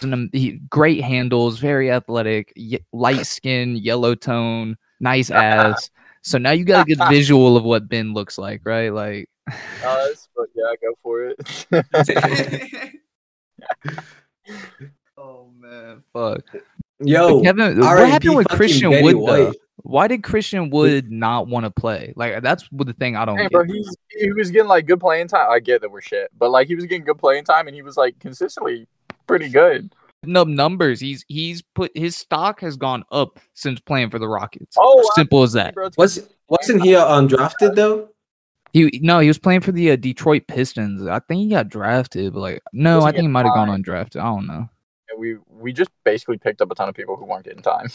And, 0.02 0.14
um, 0.14 0.30
he, 0.32 0.54
great 0.70 1.04
handles, 1.04 1.60
very 1.60 1.92
athletic, 1.92 2.54
y- 2.58 2.80
light 2.94 3.26
skin, 3.28 3.76
yellow 3.76 4.16
tone, 4.16 4.78
nice 5.02 5.30
ass. 5.32 5.90
So 6.24 6.38
now 6.38 6.52
you 6.52 6.64
got 6.64 6.88
a 6.90 6.96
good 6.96 7.10
visual 7.10 7.58
of 7.58 7.64
what 7.66 7.90
Ben 7.90 8.14
looks 8.14 8.38
like, 8.38 8.62
right? 8.64 8.92
Like, 8.92 9.30
Us, 9.86 10.30
but 10.42 10.50
yeah, 10.56 10.74
go 10.82 10.96
for 11.04 11.28
it. 11.30 12.92
oh 15.18 15.50
man, 15.60 16.04
fuck. 16.14 16.42
Yo, 17.00 17.42
Kevin, 17.42 17.80
what 17.80 17.88
R.I.P. 17.88 18.12
happened 18.12 18.36
with 18.36 18.48
Christian 18.50 18.92
Betty 18.92 19.14
Wood 19.14 19.28
though? 19.28 19.54
Why 19.84 20.08
did 20.08 20.22
Christian 20.24 20.70
Wood 20.70 21.12
not 21.12 21.48
want 21.48 21.66
to 21.66 21.72
play? 21.72 22.14
Like 22.16 22.44
that's 22.44 22.68
the 22.72 22.94
thing 22.94 23.16
I 23.16 23.26
don't 23.26 23.38
Hey, 23.38 23.44
get. 23.46 23.52
bro, 23.52 23.64
he's 23.64 23.96
he 24.10 24.32
was 24.32 24.52
getting 24.52 24.68
like 24.68 24.86
good 24.86 25.00
playing 25.00 25.28
time. 25.28 25.48
I 25.50 25.60
get 25.60 25.82
that 25.82 25.92
we're 25.92 26.02
shit, 26.02 26.30
but 26.38 26.52
like 26.52 26.68
he 26.68 26.76
was 26.76 26.86
getting 26.86 27.04
good 27.04 27.18
playing 27.18 27.46
time, 27.46 27.68
and 27.68 27.76
he 27.76 27.82
was 27.82 27.98
like 27.98 28.20
consistently 28.20 28.88
pretty 29.26 29.50
good. 29.50 29.92
no 30.24 30.44
numbers. 30.44 31.00
He's 31.00 31.26
he's 31.28 31.64
put 31.74 31.92
his 31.96 32.16
stock 32.16 32.62
has 32.62 32.78
gone 32.78 33.04
up 33.12 33.40
since 33.54 33.80
playing 33.80 34.12
for 34.12 34.20
the 34.20 34.28
Rockets. 34.28 34.76
Oh, 34.80 35.10
simple 35.16 35.42
as 35.42 35.54
that. 35.54 35.74
Bro, 35.74 35.90
Was 35.98 36.28
wasn't 36.48 36.84
he 36.84 36.96
uh, 36.96 37.08
undrafted 37.08 37.74
though? 37.76 38.10
He 38.74 39.00
no, 39.04 39.20
he 39.20 39.28
was 39.28 39.38
playing 39.40 39.62
for 39.62 39.72
the 39.72 39.92
uh, 39.92 39.96
Detroit 39.96 40.44
Pistons. 40.48 41.06
I 41.08 41.20
think 41.20 41.42
he 41.42 41.50
got 41.50 41.68
drafted, 41.70 42.34
but 42.34 42.40
like 42.40 42.62
no, 42.74 43.02
I 43.02 43.12
think 43.12 43.24
he 43.24 43.28
might 43.28 43.46
have 43.46 43.54
gone 43.56 43.68
five? 43.68 43.80
undrafted. 43.80 44.22
I 44.22 44.26
don't 44.26 44.48
know. 44.48 44.70
And 45.10 45.20
we 45.20 45.38
we 45.50 45.74
just 45.74 45.90
basically 46.06 46.38
picked 46.38 46.62
up 46.62 46.72
a 46.72 46.76
ton 46.76 46.88
of 46.90 46.96
people 46.96 47.16
who 47.18 47.26
weren't 47.26 47.44
getting 47.46 47.62
time. 47.62 47.88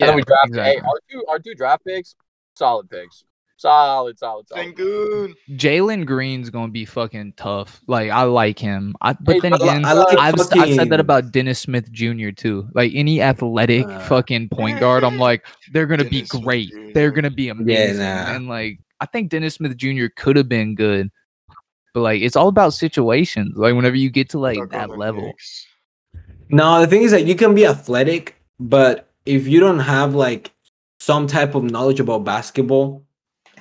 Yeah, 0.00 0.06
and 0.06 0.08
then 0.08 0.16
we 0.16 0.22
drafted 0.22 0.56
hey, 0.56 0.72
exactly. 0.72 0.88
our 0.88 0.98
two 1.10 1.24
our 1.28 1.38
two 1.38 1.54
draft 1.54 1.84
picks, 1.84 2.14
solid 2.54 2.90
picks, 2.90 3.22
solid, 3.56 4.18
solid, 4.18 4.48
solid. 4.48 4.74
Sengun. 4.74 5.34
Jalen 5.50 6.06
Green's 6.06 6.50
gonna 6.50 6.72
be 6.72 6.84
fucking 6.84 7.34
tough. 7.36 7.80
Like 7.86 8.10
I 8.10 8.22
like 8.24 8.58
him, 8.58 8.94
I, 9.02 9.12
but 9.12 9.34
Hey, 9.34 9.40
then 9.40 9.52
I- 9.52 9.56
again, 9.56 9.84
I 9.84 9.92
like 9.92 10.18
I've, 10.18 10.34
s- 10.40 10.52
I've 10.52 10.74
said 10.74 10.88
that 10.90 10.98
about 11.00 11.30
Dennis 11.32 11.60
Smith 11.60 11.92
Jr. 11.92 12.30
too. 12.30 12.68
Like 12.74 12.92
any 12.94 13.20
athletic 13.22 13.86
Uh, 13.86 14.00
fucking 14.00 14.48
point 14.48 14.80
guard, 14.80 15.04
I'm 15.04 15.18
like 15.18 15.46
they're 15.72 15.86
gonna 15.86 16.02
be 16.04 16.22
Dennis 16.22 16.30
Smith 16.30 16.42
great. 16.42 16.70
Jr.. 16.70 16.92
They're 16.94 17.10
gonna 17.12 17.30
be 17.30 17.48
amazing. 17.50 17.98
nah. 17.98 18.34
And 18.34 18.48
like 18.48 18.80
I 19.00 19.06
think 19.06 19.30
Dennis 19.30 19.54
Smith 19.54 19.76
Jr. 19.76 20.06
could 20.16 20.36
have 20.36 20.48
been 20.48 20.74
good, 20.74 21.10
but 21.94 22.00
like 22.00 22.22
it's 22.22 22.36
all 22.36 22.48
about 22.48 22.74
situations. 22.74 23.56
Like 23.56 23.74
whenever 23.74 23.96
you 23.96 24.10
get 24.10 24.28
to 24.30 24.38
like 24.38 24.56
Stuck 24.56 24.74
on 24.74 24.88
that 24.90 24.98
level, 24.98 25.22
Knicks. 25.22 25.66
No, 26.48 26.80
the 26.80 26.86
thing 26.86 27.02
is 27.02 27.10
that 27.12 27.26
you 27.26 27.34
can 27.34 27.54
be 27.54 27.66
athletic, 27.66 28.36
but 28.58 29.08
if 29.26 29.46
you 29.46 29.60
don't 29.60 29.78
have 29.80 30.14
like 30.14 30.52
some 30.98 31.26
type 31.26 31.54
of 31.54 31.64
knowledge 31.64 32.00
about 32.00 32.24
basketball, 32.24 33.04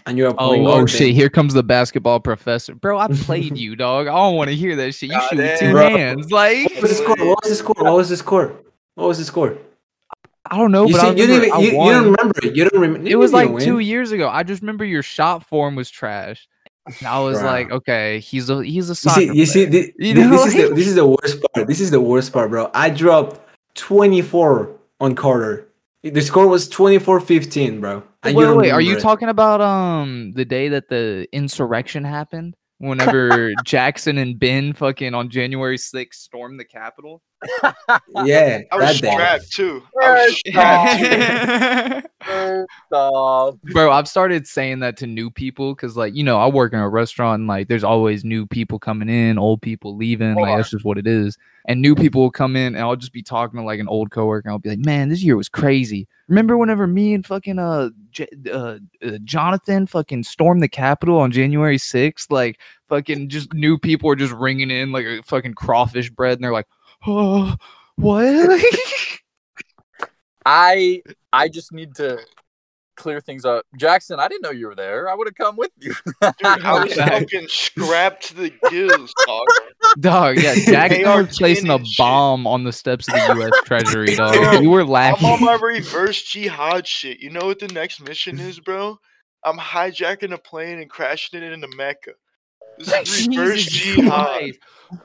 and 0.05 0.17
you're 0.17 0.29
a 0.29 0.33
Oh, 0.37 0.49
point 0.49 0.65
oh 0.65 0.85
shit! 0.85 0.99
then- 0.99 1.13
Here 1.13 1.29
comes 1.29 1.53
the 1.53 1.63
basketball 1.63 2.19
professor, 2.19 2.73
bro. 2.75 2.97
I 2.97 3.07
played 3.13 3.57
you, 3.57 3.75
dog. 3.75 4.07
I 4.07 4.11
don't 4.15 4.35
want 4.35 4.49
to 4.49 4.55
hear 4.55 4.75
that 4.75 4.93
shit. 4.93 5.09
You 5.09 5.15
God 5.15 5.29
shoot 5.29 5.37
with 5.37 5.45
damn. 5.45 5.59
two 5.59 5.71
Bro. 5.71 5.89
hands, 5.97 6.31
like 6.31 6.69
What 6.71 6.81
was 6.81 6.91
the 6.91 6.95
score? 7.03 7.15
What 7.27 7.43
was 7.43 7.49
the 7.49 7.55
score? 7.55 7.75
What 7.83 7.93
was 7.95 8.09
the 8.09 8.17
score? 8.17 8.53
What 8.95 9.07
was 9.07 9.17
the 9.19 9.25
score? 9.25 9.57
I 10.51 10.57
don't 10.57 10.71
know, 10.71 10.87
you, 10.87 10.93
but 10.93 11.01
I 11.01 11.13
see, 11.13 11.21
you, 11.21 11.27
remember 11.27 11.45
didn't, 11.45 11.59
even- 11.59 11.75
you, 11.75 11.85
you 11.85 11.91
don't 11.91 12.05
remember 12.05 12.39
it. 12.43 12.55
You 12.55 12.69
don't 12.69 12.81
remember. 12.81 13.07
It 13.07 13.15
was 13.15 13.33
like 13.33 13.59
two 13.59 13.79
years 13.79 14.11
ago. 14.11 14.29
I 14.29 14.43
just 14.43 14.61
remember 14.61 14.85
your 14.85 15.03
shot 15.03 15.45
form 15.45 15.75
was 15.75 15.89
trash. 15.89 16.47
And 16.97 17.07
I 17.07 17.19
was 17.19 17.41
like, 17.41 17.71
okay, 17.71 18.19
he's 18.19 18.49
a 18.49 18.63
he's 18.63 18.89
a 18.89 18.93
You 18.93 18.95
see, 18.95 19.33
you 19.33 19.45
see, 19.45 19.93
You 19.99 20.13
know, 20.15 20.29
this 20.29 20.47
is 20.47 20.53
the 20.55 20.73
this 20.73 20.87
is 20.87 20.95
the 20.95 21.05
worst 21.05 21.39
part. 21.53 21.67
This 21.67 21.79
is 21.79 21.91
the 21.91 22.01
worst 22.01 22.33
part, 22.33 22.49
bro. 22.49 22.71
I 22.73 22.89
dropped 22.89 23.39
24 23.75 24.75
on 24.99 25.15
Carter. 25.15 25.67
The 26.01 26.21
score 26.21 26.47
was 26.47 26.69
24-15, 26.69 27.81
bro. 27.81 28.03
And 28.23 28.35
wait, 28.35 28.55
wait, 28.55 28.71
are 28.71 28.81
you 28.81 28.95
it. 28.95 29.01
talking 29.01 29.29
about 29.29 29.61
um 29.61 30.31
the 30.33 30.45
day 30.45 30.69
that 30.69 30.89
the 30.89 31.27
insurrection 31.31 32.03
happened? 32.03 32.55
Whenever 32.79 33.51
Jackson 33.65 34.17
and 34.17 34.39
Ben 34.39 34.73
fucking 34.73 35.13
on 35.13 35.29
January 35.29 35.77
6th 35.77 36.13
stormed 36.13 36.59
the 36.59 36.65
Capitol? 36.65 37.21
Yeah, 38.25 38.59
I 38.71 38.75
was 38.75 38.99
that 38.99 39.01
day. 39.01 39.11
strapped 39.11 39.51
too. 39.51 39.83
Was 39.93 40.03
First 40.03 40.37
strapped 40.47 42.03
too. 42.03 42.09
First 42.25 42.67
off, 42.91 43.55
Bro, 43.71 43.91
I've 43.91 44.07
started 44.07 44.45
saying 44.45 44.79
that 44.79 44.97
to 44.97 45.07
new 45.07 45.31
people 45.31 45.73
because, 45.73 45.95
like, 45.95 46.13
you 46.13 46.23
know, 46.23 46.37
I 46.37 46.47
work 46.47 46.73
in 46.73 46.79
a 46.79 46.89
restaurant 46.89 47.39
and, 47.39 47.47
like, 47.47 47.69
there's 47.69 47.83
always 47.83 48.25
new 48.25 48.45
people 48.45 48.77
coming 48.77 49.07
in, 49.07 49.37
old 49.37 49.61
people 49.61 49.95
leaving. 49.95 50.33
Hold 50.33 50.41
Like, 50.43 50.51
on. 50.51 50.57
that's 50.57 50.69
just 50.71 50.83
what 50.83 50.97
it 50.97 51.07
is. 51.07 51.37
And 51.65 51.81
new 51.81 51.95
people 51.95 52.21
will 52.21 52.31
come 52.31 52.55
in 52.57 52.75
and 52.75 52.83
I'll 52.83 52.97
just 52.97 53.13
be 53.13 53.23
talking 53.23 53.57
to, 53.59 53.65
like, 53.65 53.79
an 53.79 53.87
old 53.87 54.11
coworker 54.11 54.47
and 54.49 54.51
I'll 54.53 54.59
be 54.59 54.69
like, 54.69 54.85
man, 54.85 55.07
this 55.09 55.23
year 55.23 55.37
was 55.37 55.47
crazy. 55.49 56.07
Remember 56.27 56.57
whenever 56.57 56.87
me 56.87 57.13
and 57.13 57.25
fucking, 57.25 57.57
uh, 57.57 57.89
J- 58.11 58.27
uh, 58.51 58.77
uh 59.05 59.17
Jonathan 59.23 59.87
fucking 59.87 60.23
stormed 60.23 60.61
the 60.61 60.67
Capitol 60.67 61.19
on 61.19 61.31
January 61.31 61.77
6th? 61.77 62.29
Like, 62.31 62.59
fucking 62.89 63.29
just 63.29 63.53
new 63.53 63.77
people 63.77 64.09
are 64.09 64.15
just 64.15 64.33
ringing 64.33 64.71
in 64.71 64.91
like 64.91 65.05
a 65.05 65.21
fucking 65.23 65.53
crawfish 65.53 66.09
bread 66.09 66.33
and 66.33 66.43
they're 66.43 66.51
like, 66.53 66.67
oh, 67.07 67.55
what? 67.95 68.63
I 70.45 71.01
I 71.31 71.47
just 71.47 71.71
need 71.71 71.95
to 71.95 72.19
clear 72.95 73.21
things 73.21 73.45
up. 73.45 73.65
Jackson, 73.77 74.19
I 74.19 74.27
didn't 74.27 74.41
know 74.43 74.51
you 74.51 74.67
were 74.67 74.75
there. 74.75 75.09
I 75.09 75.15
would 75.15 75.27
have 75.27 75.35
come 75.35 75.55
with 75.55 75.71
you. 75.79 75.93
Dude, 76.21 76.33
I 76.43 76.83
was 76.83 76.93
fucking 76.93 77.47
scrapped 77.47 78.35
the 78.35 78.51
gills, 78.69 79.13
dog. 79.25 79.45
Dog, 79.99 80.37
yeah, 80.37 80.55
Jackson 80.55 81.05
AR-10 81.05 81.27
was 81.27 81.37
placing 81.37 81.69
a 81.69 81.75
and 81.75 81.87
shit. 81.87 81.97
bomb 81.97 82.45
on 82.45 82.63
the 82.65 82.73
steps 82.73 83.07
of 83.07 83.13
the 83.13 83.35
U.S. 83.35 83.51
Treasury, 83.65 84.15
dog. 84.15 84.33
Bro, 84.35 84.59
You 84.61 84.69
were 84.69 84.83
laughing. 84.85 85.25
I'm 85.25 85.31
laughing. 85.41 85.47
on 85.47 85.59
my 85.61 85.65
reverse 85.67 86.21
jihad 86.23 86.85
shit. 86.87 87.19
You 87.19 87.29
know 87.29 87.45
what 87.45 87.59
the 87.59 87.69
next 87.69 88.01
mission 88.01 88.37
is, 88.39 88.59
bro? 88.59 88.97
I'm 89.45 89.57
hijacking 89.57 90.33
a 90.33 90.37
plane 90.37 90.79
and 90.79 90.89
crashing 90.89 91.41
it 91.41 91.53
into 91.53 91.69
Mecca. 91.77 92.11
This 92.79 93.19
is 93.19 93.27
reverse 93.37 93.65
jihad. 93.65 94.51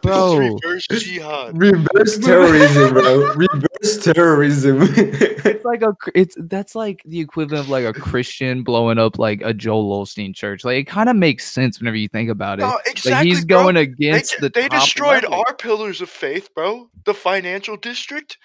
Bro. 0.00 0.38
reverse 0.38 0.87
jihad. 0.88 1.58
Reverse 1.58 2.16
terrorism, 2.18 2.94
bro. 2.94 3.34
Reverse 3.34 3.98
terrorism. 4.02 4.78
It's 4.80 5.64
like 5.64 5.82
a, 5.82 5.94
it's 6.14 6.37
that's 6.40 6.74
like 6.74 7.02
the 7.04 7.20
equivalent 7.20 7.64
of 7.64 7.68
like 7.68 7.84
a 7.84 7.92
Christian 7.92 8.62
blowing 8.62 8.98
up 8.98 9.18
like 9.18 9.42
a 9.44 9.52
Joel 9.52 10.02
Osteen 10.04 10.34
church. 10.34 10.64
Like 10.64 10.76
it 10.78 10.84
kind 10.87 11.08
of 11.10 11.16
makes 11.16 11.50
sense 11.50 11.78
whenever 11.80 11.96
you 11.96 12.08
think 12.08 12.30
about 12.30 12.60
it. 12.60 12.62
No, 12.62 12.78
like 13.10 13.26
he's 13.26 13.44
bro. 13.44 13.62
going 13.64 13.74
They, 13.74 13.82
against 13.82 14.40
the. 14.40 14.48
they 14.48 14.68
top 14.68 14.80
destroyed 14.80 15.24
level. 15.24 15.44
our 15.46 15.54
pillars 15.54 16.00
of 16.00 16.08
faith, 16.08 16.48
bro. 16.54 16.88
The 17.04 17.12
financial 17.14 17.76
district. 17.76 18.38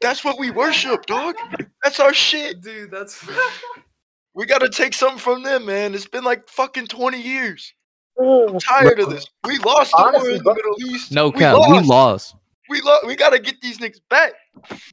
That's 0.00 0.24
what 0.24 0.38
we 0.38 0.52
worship, 0.52 1.06
dog. 1.06 1.34
That's 1.82 1.98
our 1.98 2.14
shit. 2.14 2.60
dude. 2.60 2.92
That's 2.92 3.26
We 4.34 4.46
gotta 4.46 4.68
take 4.68 4.94
something 4.94 5.18
from 5.18 5.42
them, 5.42 5.66
man. 5.66 5.94
It's 5.96 6.06
been 6.06 6.22
like 6.22 6.48
fucking 6.48 6.86
20 6.86 7.20
years. 7.20 7.74
I'm 8.20 8.58
tired 8.58 8.98
of 9.00 9.10
this. 9.10 9.26
We 9.44 9.58
lost 9.58 9.92
the 9.96 10.02
war 10.12 10.30
in 10.30 10.42
the 10.42 10.54
Middle 10.54 10.74
East. 10.94 11.12
no 11.12 11.28
we 11.28 11.38
cap. 11.40 11.56
lost. 11.56 11.70
We 11.70 11.86
lost, 11.88 12.34
We 12.68 12.80
lo- 12.82 12.98
We 13.06 13.16
gotta 13.16 13.38
get 13.38 13.60
these 13.60 13.78
niggas 13.78 14.00
back. 14.10 14.32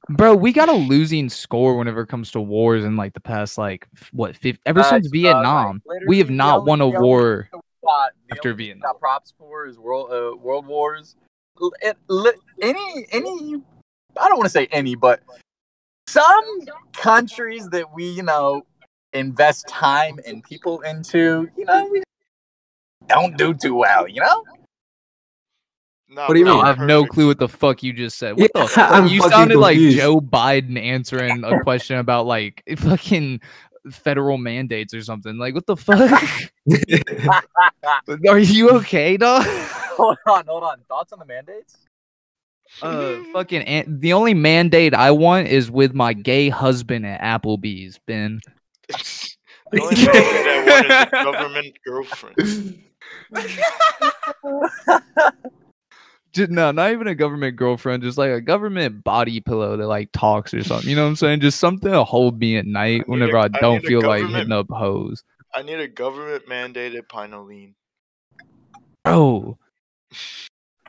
bro. 0.10 0.36
We 0.36 0.54
got 0.54 0.70
a 0.70 0.74
losing 0.74 1.30
score 1.30 1.78
whenever 1.78 2.02
it 2.02 2.08
comes 2.08 2.32
to 2.32 2.42
wars 2.42 2.84
in 2.84 2.96
like 2.96 3.14
the 3.14 3.20
past 3.20 3.58
like 3.58 3.88
what 4.12 4.36
50, 4.38 4.62
ever 4.66 4.82
Facts, 4.82 4.90
since 4.90 5.06
dog. 5.08 5.14
Like, 5.14 5.22
Vietnam. 5.24 5.82
we 6.08 6.20
have 6.20 6.30
not 6.30 6.66
won 6.66 6.82
a 6.82 6.88
war. 6.88 7.50
got- 7.52 7.62
after 8.32 8.50
only 8.50 8.58
thing 8.58 8.58
we 8.58 8.64
Vietnam. 8.66 8.82
got 8.94 9.00
props 9.00 9.34
for 9.38 9.66
is 9.68 9.78
world 9.80 10.12
uh, 10.12 10.36
world 10.38 10.66
wars. 10.68 11.16
L- 11.62 11.72
It, 11.82 11.98
any 12.62 13.06
any 13.12 13.62
I 14.20 14.28
don't 14.30 14.38
want 14.38 14.46
to 14.46 14.50
say 14.50 14.68
any, 14.72 14.96
but 14.96 15.22
some 16.08 16.44
countries 16.94 17.70
that 17.70 17.94
we 17.94 18.10
you 18.10 18.24
know 18.24 18.66
invest 19.14 19.68
time 19.68 20.20
and 20.28 20.44
people 20.44 20.82
into, 20.82 21.50
you 21.58 21.66
know, 21.66 21.88
we 21.92 22.04
don't 23.08 23.38
do 23.38 23.54
too 23.54 23.76
well. 23.76 24.08
You 24.08 24.22
know, 24.22 24.44
Nah, 26.08 26.28
What 26.28 26.34
do 26.36 26.40
you 26.40 26.46
bro, 26.46 26.56
mean? 26.58 26.64
I 26.66 26.68
have 26.68 26.80
no 26.80 27.06
clue 27.06 27.28
what 27.28 27.40
the 27.40 27.48
fuck 27.50 27.82
you 27.84 27.92
just 27.92 28.18
said. 28.18 28.38
What 28.38 28.52
Yeah, 28.56 28.62
the 28.64 28.68
fuck? 28.70 29.12
You 29.12 29.20
fucking 29.22 29.32
sounded 29.32 29.58
like. 29.58 29.78
Joe 29.78 30.22
Biden 30.22 30.78
answering 30.82 31.44
a 31.44 31.62
question 31.62 31.98
about 31.98 32.26
like 32.26 32.64
fucking 32.78 33.42
federal 33.92 34.38
mandates 34.38 34.94
or 34.94 35.02
something. 35.02 35.38
Like, 35.38 35.56
what 35.56 35.66
the 35.66 35.76
fuck? 35.76 36.22
Are 38.30 38.40
you 38.40 38.70
okay, 38.72 39.18
dog? 39.18 39.44
hold 39.46 40.18
on, 40.28 40.46
hold 40.46 40.64
on. 40.64 40.80
Thoughts 40.88 41.12
on 41.12 41.20
the 41.20 41.26
mandates? 41.26 41.78
Uh, 42.82 43.18
fucking. 43.34 43.62
An- 43.64 44.00
the 44.00 44.14
only 44.14 44.34
mandate 44.34 44.94
I 44.94 45.12
want 45.12 45.48
is 45.48 45.70
with 45.72 45.94
my 45.94 46.14
gay 46.14 46.50
husband 46.50 47.06
at 47.06 47.20
Applebee's. 47.22 48.00
Ben. 48.08 48.40
the 49.72 49.82
only 49.82 49.96
thing 49.96 50.06
that 50.14 50.66
one 50.68 50.86
is 50.86 51.08
a 51.22 51.24
government 51.24 51.76
girlfriend. 51.86 52.84
Just, 56.34 56.52
no, 56.52 56.72
not 56.72 56.92
even 56.92 57.08
a 57.08 57.16
government 57.16 57.56
girlfriend. 57.56 58.04
Just 58.04 58.18
like 58.18 58.30
a 58.30 58.42
government 58.42 59.06
body 59.06 59.40
pillow 59.40 59.78
that 59.78 59.88
like 59.88 60.12
talks 60.12 60.54
or 60.54 60.62
something. 60.64 60.90
You 60.90 60.96
know 60.98 61.04
what 61.04 61.10
I'm 61.10 61.16
saying? 61.16 61.40
Just 61.40 61.60
something 61.62 61.90
to 61.90 62.04
hold 62.04 62.38
me 62.40 62.58
at 62.58 62.66
night 62.66 62.98
need 62.98 63.02
a- 63.08 63.12
whenever 63.12 63.38
I 63.38 63.44
I 63.46 63.48
don't 63.62 63.82
need 63.82 63.88
feel 63.88 64.02
like 64.02 64.28
hitting 64.28 64.52
up 64.52 64.68
hoes. 64.70 65.24
I 65.54 65.62
need 65.64 65.80
a 65.80 65.88
government 65.88 66.46
mandated 66.50 67.08
pinoline. 67.08 67.74
Bro, 69.06 69.58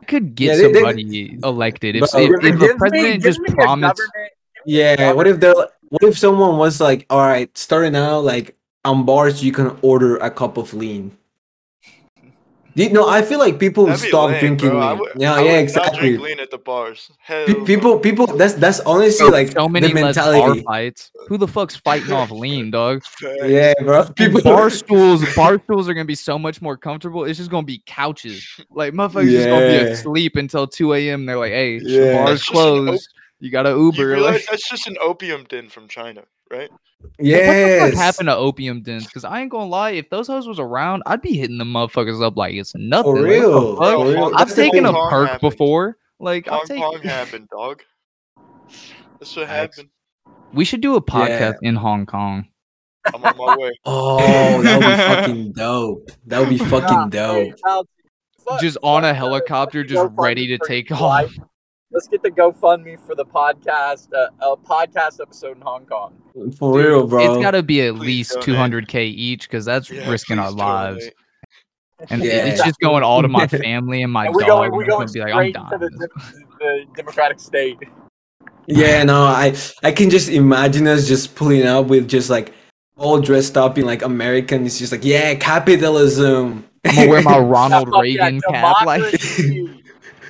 I 0.00 0.04
could 0.06 0.34
get 0.34 0.46
Yeah, 0.46 0.56
they- 0.56 0.72
they- 0.72 0.80
somebody 0.80 1.38
elected 1.44 1.94
if, 1.94 2.10
Bro, 2.10 2.20
if, 2.22 2.30
give 2.30 2.34
if 2.34 2.42
Give 2.42 2.58
the 2.58 2.74
president 2.78 3.22
give 3.22 3.34
just 3.36 3.54
promised. 3.54 4.02
yeah. 4.64 5.12
What 5.12 5.28
if 5.28 5.38
they're 5.38 5.54
what 5.54 6.02
if 6.02 6.18
someone 6.18 6.56
was 6.58 6.80
like, 6.80 7.06
all 7.08 7.20
right, 7.20 7.56
starting 7.56 7.94
out 7.94 8.24
like 8.24 8.56
on 8.84 9.04
bars, 9.04 9.44
you 9.44 9.52
can 9.52 9.78
order 9.82 10.16
a 10.16 10.28
cup 10.28 10.56
of 10.56 10.74
lean. 10.74 11.16
You 12.76 12.90
know, 12.90 13.08
I 13.08 13.22
feel 13.22 13.38
like 13.38 13.58
people 13.58 13.86
That'd 13.86 14.06
stop 14.06 14.28
lame, 14.30 14.38
drinking 14.40 14.78
lean. 14.78 14.98
would- 14.98 15.12
yeah, 15.16 15.32
I 15.32 15.38
yeah, 15.38 15.42
would 15.44 15.52
Not 15.54 15.62
exactly. 15.62 15.98
drink 16.10 16.20
lean 16.22 16.40
at 16.40 16.50
the 16.50 16.58
bars. 16.58 17.10
Hell 17.18 17.46
Pe- 17.46 17.64
people, 17.64 17.98
people. 17.98 18.26
That's 18.26 18.52
that's 18.52 18.80
honestly 18.80 19.24
Bro, 19.28 19.38
like 19.38 19.52
so 19.52 19.66
many 19.66 19.88
the 19.88 19.94
less 20.02 20.14
bar 20.16 20.24
mentality. 20.34 20.62
fights. 20.62 21.10
Who 21.28 21.38
the 21.38 21.48
fuck's 21.48 21.74
fighting 21.76 22.12
off 22.12 22.30
lean, 22.30 22.70
dog? 22.70 23.02
Yeah, 23.46 23.72
bro. 23.80 24.04
People 24.10 24.42
bar 24.42 24.68
stools, 24.82 25.24
bar 25.34 25.58
stools 25.64 25.88
are 25.88 25.94
gonna 25.94 26.04
be 26.04 26.14
so 26.14 26.38
much 26.38 26.60
more 26.60 26.76
comfortable. 26.76 27.24
It's 27.24 27.38
just 27.38 27.50
gonna 27.50 27.64
be 27.66 27.82
couches. 27.86 28.46
Like 28.70 28.92
motherfuckers 28.92 29.30
just 29.30 29.48
gonna 29.48 29.66
be 29.66 29.76
asleep 29.92 30.36
until 30.36 30.66
two 30.66 30.92
a.m. 30.92 31.24
They're 31.24 31.38
like, 31.38 31.52
"Hey, 31.52 31.78
the 31.78 31.88
Yeah. 31.88 32.12
bar's 32.24 32.28
That's 32.28 32.40
just 32.40 32.50
an 32.52 32.58
op- 32.58 32.84
closed. 32.88 33.08
You 33.40 33.50
got 33.50 33.62
to 33.62 33.70
You 33.70 33.84
Uber." 33.86 34.06
realize 34.06 34.34
Like, 34.34 34.46
that's 34.50 34.68
just 34.68 34.86
an 34.86 34.98
opium 35.00 35.44
den 35.48 35.70
from 35.70 35.88
China, 35.88 36.24
right? 36.50 36.70
Yeah, 37.18 37.80
what 37.82 37.86
the 37.86 37.90
fuck 37.92 38.00
happened 38.02 38.28
to 38.28 38.36
opium 38.36 38.82
dens? 38.82 39.06
Because 39.06 39.24
I 39.24 39.40
ain't 39.40 39.50
gonna 39.50 39.66
lie, 39.70 39.90
if 39.90 40.10
those 40.10 40.26
hoes 40.26 40.46
was 40.48 40.58
around, 40.58 41.02
I'd 41.06 41.22
be 41.22 41.34
hitting 41.36 41.58
the 41.58 41.64
motherfuckers 41.64 42.22
up 42.22 42.36
like 42.36 42.54
it's 42.54 42.74
nothing. 42.74 43.16
For 43.16 43.22
Like, 43.22 43.30
what 43.30 43.40
the 43.42 43.48
real. 43.48 43.76
fuck? 43.76 43.94
For 43.98 44.06
real. 44.06 44.32
I've 44.34 44.54
taken 44.54 44.86
a 44.86 44.92
thing. 44.92 45.06
Perk 45.10 45.28
happened. 45.30 45.50
before. 45.50 45.96
Like 46.18 46.46
I've 46.48 46.52
Hong 46.60 46.66
taken. 46.66 46.82
Kong 46.82 47.00
happened, 47.02 47.48
dog. 47.50 47.82
That's 49.20 49.36
what 49.36 49.46
Facts. 49.46 49.76
happened. 49.76 49.90
We 50.52 50.64
should 50.64 50.80
do 50.80 50.96
a 50.96 51.02
podcast 51.02 51.56
in 51.62 51.74
Hong 51.76 52.06
Kong. 52.06 52.46
I'm 53.14 53.24
on 53.24 53.36
my 53.36 53.56
way. 53.56 53.70
Oh, 53.84 54.62
that 54.62 54.78
would 54.78 54.86
be 54.86 54.96
fucking 54.96 55.52
dope. 55.52 56.10
That 56.26 56.40
would 56.40 56.48
be 56.48 56.58
fucking 56.70 57.10
dope. 57.10 57.54
Just 58.60 58.78
on 58.82 59.04
a 59.04 59.12
helicopter, 59.12 59.84
just 59.84 60.08
ready 60.16 60.46
to 60.48 60.58
take 60.66 60.90
off. 60.92 61.32
Let's 61.92 62.08
get 62.08 62.22
the 62.22 62.30
GoFundMe 62.30 62.98
for 62.98 63.14
the 63.14 63.24
podcast, 63.24 64.08
uh, 64.12 64.28
a 64.40 64.56
podcast 64.56 65.20
episode 65.20 65.56
in 65.56 65.62
Hong 65.62 65.86
Kong. 65.86 66.14
For 66.58 66.78
real, 66.78 67.06
bro. 67.06 67.24
It's 67.24 67.42
got 67.42 67.52
to 67.52 67.62
be 67.62 67.80
at 67.82 67.94
Please 67.94 68.34
least 68.34 68.38
200k 68.38 69.04
each 69.04 69.42
because 69.48 69.64
that's 69.64 69.88
Yeah, 69.90 70.08
risking 70.08 70.38
our 70.38 70.50
lives. 70.50 71.08
And 72.10 72.22
Yeah. 72.24 72.46
it's 72.46 72.62
just 72.64 72.80
going 72.80 73.04
all 73.04 73.22
to 73.22 73.28
my 73.28 73.46
family 73.46 74.02
and 74.02 74.12
my 74.12 74.26
And 74.26 74.34
we 74.34 74.42
dog. 74.42 74.48
going, 74.48 74.72
we 74.72 74.84
and 74.84 74.92
I'm 74.92 74.98
going 74.98 75.06
gonna 75.06 75.12
be 75.12 75.20
like, 75.20 75.56
I'm 75.56 75.66
straight 75.68 75.90
to 75.90 75.96
the, 75.96 76.08
the 76.58 76.84
Democratic 76.96 77.38
State. 77.38 77.78
Yeah, 78.66 79.04
no, 79.04 79.22
I 79.22 79.56
I 79.84 79.92
can 79.92 80.10
just 80.10 80.28
imagine 80.28 80.88
us 80.88 81.06
just 81.06 81.36
pulling 81.36 81.64
up 81.64 81.86
with 81.86 82.08
just 82.08 82.28
like 82.30 82.52
all 82.96 83.20
dressed 83.20 83.56
up 83.56 83.78
in 83.78 83.86
like 83.86 84.02
American. 84.02 84.66
It's 84.66 84.80
just 84.80 84.90
like, 84.90 85.04
yeah, 85.04 85.36
capitalism. 85.36 86.64
I'm 86.84 86.94
gonna 86.96 87.08
wear 87.08 87.22
my 87.22 87.38
Ronald 87.38 87.90
Fuck 87.90 88.04
yeah, 88.06 88.24
Reagan 88.24 88.40
cap. 88.50 88.84
Like, 88.84 89.02
democracy. 89.12 89.75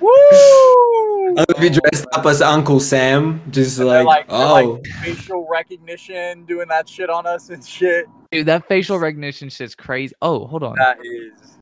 Woo! 0.07 1.29
I'm 1.39 1.45
gonna 1.49 1.61
be 1.61 1.69
dressed 1.71 2.07
up 2.13 2.25
as 2.27 2.41
Uncle 2.41 2.81
Sam, 2.81 3.43
just 3.51 3.79
And 3.79 3.89
they're 3.89 4.05
like, 4.05 4.29
they're 4.29 4.39
oh, 4.39 4.81
facial 5.03 5.47
recognition, 5.51 6.45
doing 6.47 6.69
that 6.69 6.89
shit 6.89 7.11
on 7.11 7.27
us 7.27 7.51
and 7.51 7.65
shit. 7.65 8.07
dude, 8.31 8.47
that 8.47 8.67
facial 8.69 8.99
recognition 8.99 9.49
shit's 9.49 9.75
crazy. 9.75 10.15
Oh, 10.23 10.47
hold 10.47 10.63
on. 10.63 10.77
That 10.77 10.99
is. 11.05 11.59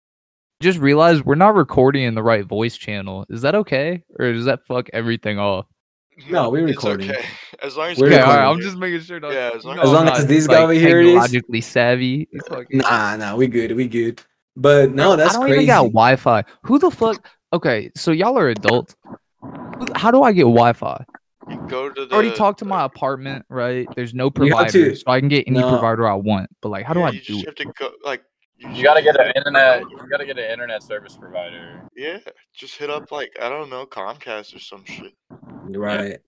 Just 0.60 0.78
realized 0.78 1.24
we're 1.24 1.34
not 1.34 1.54
recording 1.54 2.04
in 2.04 2.14
the 2.14 2.22
right 2.22 2.44
voice 2.44 2.76
channel. 2.76 3.24
Is 3.28 3.42
that 3.42 3.54
okay, 3.54 4.02
or 4.18 4.32
does 4.32 4.44
that 4.44 4.60
fuck 4.66 4.88
everything 4.92 5.38
off? 5.38 5.66
No, 6.30 6.48
we're 6.50 6.68
it's 6.68 6.76
recording. 6.76 7.10
okay. 7.10 7.24
As 7.62 7.76
long 7.76 7.90
as 7.90 7.98
We're 7.98 8.06
you 8.08 8.14
Okay, 8.14 8.22
all 8.22 8.28
right. 8.28 8.36
recording. 8.42 8.62
I'm 8.64 8.70
just 8.70 8.76
making 8.78 9.00
sure. 9.00 9.18
dog. 9.18 9.32
Yeah, 9.32 9.50
as 9.54 9.64
long 9.64 9.78
as- 9.78 9.82
As 9.84 9.88
I'm 9.88 9.94
long 9.94 10.08
as 10.10 10.18
not, 10.20 10.28
this 10.28 10.46
guy 10.46 10.62
over 10.62 10.72
here 10.72 11.00
is- 11.00 11.06
technologically 11.08 11.60
savvy. 11.60 12.28
It's 12.30 12.46
fucking- 12.48 12.78
nah, 12.78 13.16
nah, 13.16 13.34
we 13.34 13.48
good, 13.48 13.72
we 13.74 13.88
good. 13.88 14.22
But 14.56 14.92
no, 14.92 15.16
that's 15.16 15.34
I 15.34 15.38
don't 15.38 15.46
crazy. 15.48 15.54
even 15.64 15.66
got 15.66 15.82
Wi-Fi. 15.86 16.44
Who 16.62 16.78
the 16.78 16.92
fuck? 16.92 17.26
Okay, 17.54 17.92
so 17.94 18.10
y'all 18.10 18.36
are 18.36 18.48
adults. 18.48 18.96
How 19.94 20.10
do 20.10 20.22
I 20.24 20.32
get 20.32 20.42
Wi-Fi? 20.42 21.04
you 21.48 21.56
go 21.68 21.88
to 21.90 22.06
the 22.06 22.12
I 22.12 22.18
already 22.18 22.32
talked 22.34 22.58
to 22.60 22.64
the- 22.64 22.68
my 22.70 22.84
apartment, 22.84 23.44
right? 23.48 23.86
There's 23.94 24.12
no 24.12 24.28
provider, 24.30 24.72
to- 24.72 24.96
so 24.96 25.04
I 25.06 25.20
can 25.20 25.28
get 25.28 25.46
any 25.46 25.60
No. 25.60 25.68
provider 25.68 26.08
I 26.08 26.14
want. 26.14 26.50
But 26.60 26.70
like, 26.70 26.84
how 26.84 26.94
do 26.94 27.00
yeah, 27.00 27.06
I 27.06 27.10
you 27.10 27.20
do 27.20 27.24
just 27.34 27.40
it? 27.40 27.46
have 27.46 27.54
to 27.56 27.64
go 27.78 27.90
like 28.04 28.22
You 28.58 28.82
gotta 28.82 29.02
get 29.02 29.14
an 29.20 29.30
internet. 29.36 29.82
You 29.82 29.98
gotta 30.10 30.24
get 30.26 30.38
an 30.38 30.50
internet 30.50 30.82
service 30.82 31.16
provider. 31.16 31.82
Yeah, 31.96 32.18
just 32.54 32.76
hit 32.76 32.88
up 32.90 33.12
like 33.12 33.30
I 33.40 33.48
don't 33.48 33.68
know 33.70 33.84
Comcast 33.86 34.56
or 34.56 34.58
some 34.58 34.84
shit. 34.84 35.12
right. 35.68 36.18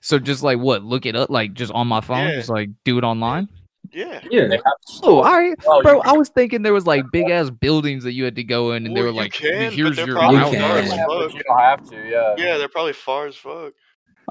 So 0.00 0.18
just 0.18 0.42
like 0.42 0.58
what? 0.58 0.82
Look 0.84 1.06
it 1.06 1.16
up, 1.16 1.30
like 1.30 1.54
just 1.54 1.72
on 1.72 1.86
my 1.86 2.00
phone, 2.02 2.28
Yeah. 2.28 2.34
just 2.34 2.48
like 2.50 2.70
do 2.84 2.98
it 2.98 3.04
online. 3.04 3.48
Yeah, 3.92 4.20
Yeah. 4.30 4.46
They 4.48 4.58
Oh, 5.02 5.16
all 5.18 5.22
right, 5.24 5.54
Oh, 5.66 5.82
bro. 5.82 6.00
I 6.00 6.12
was 6.12 6.28
thinking 6.28 6.62
there 6.62 6.72
was 6.74 6.86
like 6.86 7.04
big 7.12 7.30
ass 7.30 7.50
buildings 7.50 8.04
that 8.04 8.12
you 8.12 8.24
had 8.24 8.36
to 8.36 8.44
go 8.44 8.72
in, 8.72 8.86
and 8.86 8.96
they 8.96 9.00
Well, 9.00 9.08
were 9.12 9.14
you 9.14 9.16
like, 9.22 9.32
can, 9.32 9.72
"Here's 9.72 9.96
your 9.96 10.06
probably 10.16 10.38
route." 10.38 10.52
You 10.52 10.58
far 10.58 10.68
can. 10.76 10.84
as 10.84 10.90
Yeah, 10.92 11.06
fuck. 11.06 11.34
you 11.34 11.42
don't 11.42 11.58
have 11.60 11.90
to. 11.90 11.96
Yeah. 12.08 12.34
Yeah, 12.38 12.56
they're 12.58 12.68
probably 12.68 12.92
far 12.92 13.26
as 13.26 13.36
fuck. 13.36 13.72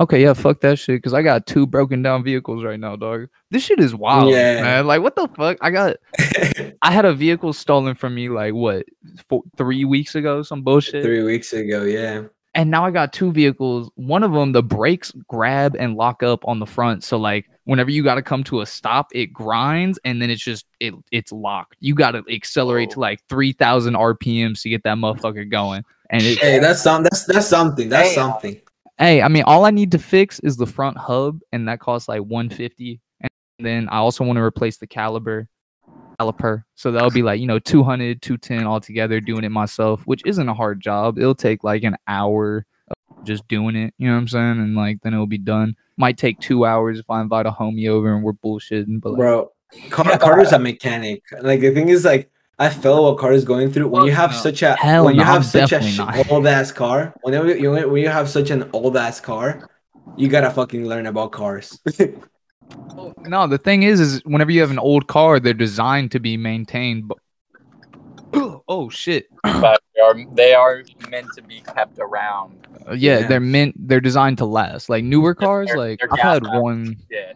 Okay, 0.02 0.22
yeah, 0.24 0.34
fuck 0.34 0.60
that 0.60 0.78
shit. 0.78 1.02
Cause 1.02 1.14
I 1.14 1.22
got 1.22 1.46
two 1.48 1.66
broken 1.66 2.02
down 2.02 2.22
vehicles 2.24 2.66
right 2.66 2.78
now, 2.80 2.98
dog. 2.98 3.28
This 3.50 3.64
shit 3.64 3.80
is 3.80 3.96
wild, 3.96 4.30
Yeah. 4.32 4.62
man. 4.62 4.88
Like, 4.88 5.02
what 5.02 5.16
the 5.16 5.30
fuck? 5.38 5.58
I 5.62 5.72
got, 5.72 5.96
I 6.82 6.92
had 6.92 7.06
a 7.06 7.14
vehicle 7.14 7.54
stolen 7.54 7.96
from 7.96 8.14
me 8.14 8.28
like 8.28 8.54
what, 8.54 8.86
four, 9.30 9.44
three 9.58 9.86
weeks 9.86 10.16
ago, 10.16 10.42
some 10.44 10.64
bullshit. 10.64 11.02
Three 11.02 11.24
weeks 11.24 11.54
ago, 11.54 11.84
yeah. 11.84 12.24
and 12.54 12.70
now 12.70 12.86
I 12.86 12.92
got 12.92 13.14
two 13.14 13.32
vehicles. 13.32 13.90
One 13.96 14.24
of 14.24 14.34
them, 14.34 14.52
the 14.52 14.64
brakes 14.64 15.14
grab 15.30 15.78
and 15.80 15.96
lock 15.96 16.24
up 16.24 16.44
on 16.46 16.60
the 16.60 16.66
front. 16.66 17.06
So 17.06 17.18
like 17.18 17.50
whenever 17.66 17.92
you 17.92 18.04
got 18.04 18.16
to 18.16 18.22
come 18.22 18.44
to 18.46 18.62
a 18.62 18.66
stop, 18.66 19.10
it 19.14 19.28
grinds 19.28 20.00
and 20.06 20.22
then 20.22 20.30
it's 20.30 20.44
just 20.44 20.66
it 20.80 20.94
it's 21.12 21.32
locked. 21.32 21.76
You 21.80 21.94
got 21.94 22.12
to 22.12 22.24
accelerate 22.30 22.92
to 22.92 23.00
like 23.00 23.22
three 23.28 23.52
thousand 23.52 23.94
RPMs 23.96 24.62
to 24.62 24.70
get 24.70 24.84
that 24.84 24.98
motherfucker 24.98 25.50
going. 25.50 25.84
And 26.10 26.24
it, 26.24 26.40
Hey, 26.40 26.60
that's 26.60 26.82
some 26.82 27.04
that's 27.04 27.26
that's 27.26 27.48
something. 27.48 27.90
That's 27.90 28.16
Damn. 28.16 28.30
Uh, 28.30 28.32
something. 28.32 28.62
hey, 28.98 29.22
I 29.22 29.28
mean, 29.28 29.44
all 29.44 29.66
I 29.66 29.72
need 29.72 29.92
to 29.92 30.00
fix 30.00 30.40
is 30.40 30.58
the 30.58 30.68
front 30.68 30.98
hub, 30.98 31.40
and 31.52 31.68
that 31.68 31.80
costs 31.80 32.08
like 32.08 32.22
one 32.22 32.50
fifty. 32.50 33.02
And 33.22 33.30
then 33.60 33.90
I 33.90 33.98
also 33.98 34.24
want 34.24 34.38
to 34.38 34.44
replace 34.44 34.78
the 34.78 34.88
caliber 34.88 35.48
caliper. 36.20 36.64
So 36.76 36.92
that'll 36.92 37.12
be 37.12 37.24
like, 37.24 37.40
you 37.40 37.48
know, 37.48 37.60
200, 37.60 38.22
210 38.22 38.66
altogether 38.66 39.20
doing 39.20 39.44
it 39.44 39.50
myself, 39.50 40.02
which 40.06 40.22
isn't 40.26 40.48
a 40.48 40.54
hard 40.54 40.82
job. 40.82 41.18
It'll 41.18 41.36
take 41.36 41.64
like 41.64 41.84
an 41.84 41.98
hour 42.08 42.66
of 42.90 43.26
just 43.26 43.48
doing 43.48 43.76
it, 43.76 43.94
you 43.98 44.08
know 44.08 44.14
what 44.14 44.22
I'm 44.22 44.28
saying? 44.28 44.60
And 44.60 44.76
like 44.76 45.02
then 45.02 45.14
it'll 45.14 45.28
be 45.28 45.38
done. 45.38 45.76
Might 45.98 46.18
take 46.18 46.40
two 46.40 46.66
hours 46.66 47.00
if 47.00 47.10
I 47.10 47.22
invite 47.22 47.46
a 47.46 47.52
homie 47.52 47.90
over 47.90 48.14
and 48.14 48.24
we're 48.24 48.34
bullshitting, 48.34 49.02
but 49.02 49.12
like, 49.12 49.20
Bro, 49.20 49.52
Car- 49.90 50.18
Carter's 50.18 50.52
a 50.52 50.60
mechanic. 50.60 51.24
Like 51.42 51.62
the 51.62 51.72
thing 51.72 51.90
is 51.90 52.04
like 52.04 52.30
I 52.58 52.70
felt 52.70 53.04
what 53.04 53.18
Carter's 53.18 53.44
going 53.44 53.72
through 53.72 53.90
when 53.90 54.06
you 54.06 54.12
have 54.12 54.32
no. 54.32 54.38
such 54.38 54.62
a 54.62 54.76
Hell 54.76 55.06
when 55.06 55.16
you 55.16 55.22
no, 55.22 55.26
have 55.26 55.38
I'm 55.38 55.44
such 55.44 55.72
a 55.72 55.82
sh- 55.82 56.00
old 56.30 56.48
ass 56.48 56.72
car. 56.72 57.14
Whenever 57.22 57.56
you 57.56 57.72
when 57.72 58.02
you 58.02 58.10
have 58.10 58.30
such 58.30 58.50
an 58.50 58.70
old 58.72 58.96
ass 58.96 59.20
car, 59.20 59.70
you 60.16 60.30
gotta 60.30 60.50
fucking 60.50 60.86
learn 60.86 61.06
about 61.06 61.32
cars. 61.32 61.80
no, 63.28 63.48
the 63.48 63.58
thing 63.58 63.84
is, 63.84 64.00
is 64.00 64.22
whenever 64.26 64.52
you 64.52 64.62
have 64.62 64.72
an 64.72 64.80
old 64.80 65.08
car, 65.08 65.40
they're 65.40 65.54
designed 65.54 66.12
to 66.12 66.20
be 66.20 66.38
maintained. 66.38 67.12
But 68.36 68.62
oh 68.68 68.90
shit, 68.90 69.28
But 69.44 69.82
they 69.96 70.02
are 70.02 70.16
they 70.34 70.54
are 70.54 70.84
meant 71.10 71.28
to 71.36 71.42
be 71.42 71.62
kept 71.62 71.98
around. 72.00 72.68
Uh, 72.88 72.94
yeah, 72.94 73.20
Yeah. 73.20 73.28
they're 73.28 73.40
meant 73.40 73.76
they're 73.88 74.02
designed 74.02 74.38
to 74.40 74.46
last. 74.46 74.90
Like 74.90 75.04
newer 75.04 75.34
cars, 75.34 75.68
they're- 75.70 75.78
like 75.78 76.00
they're 76.00 76.10
I've 76.14 76.20
had 76.20 76.44
one 76.62 76.98
Yeah. 77.10 77.34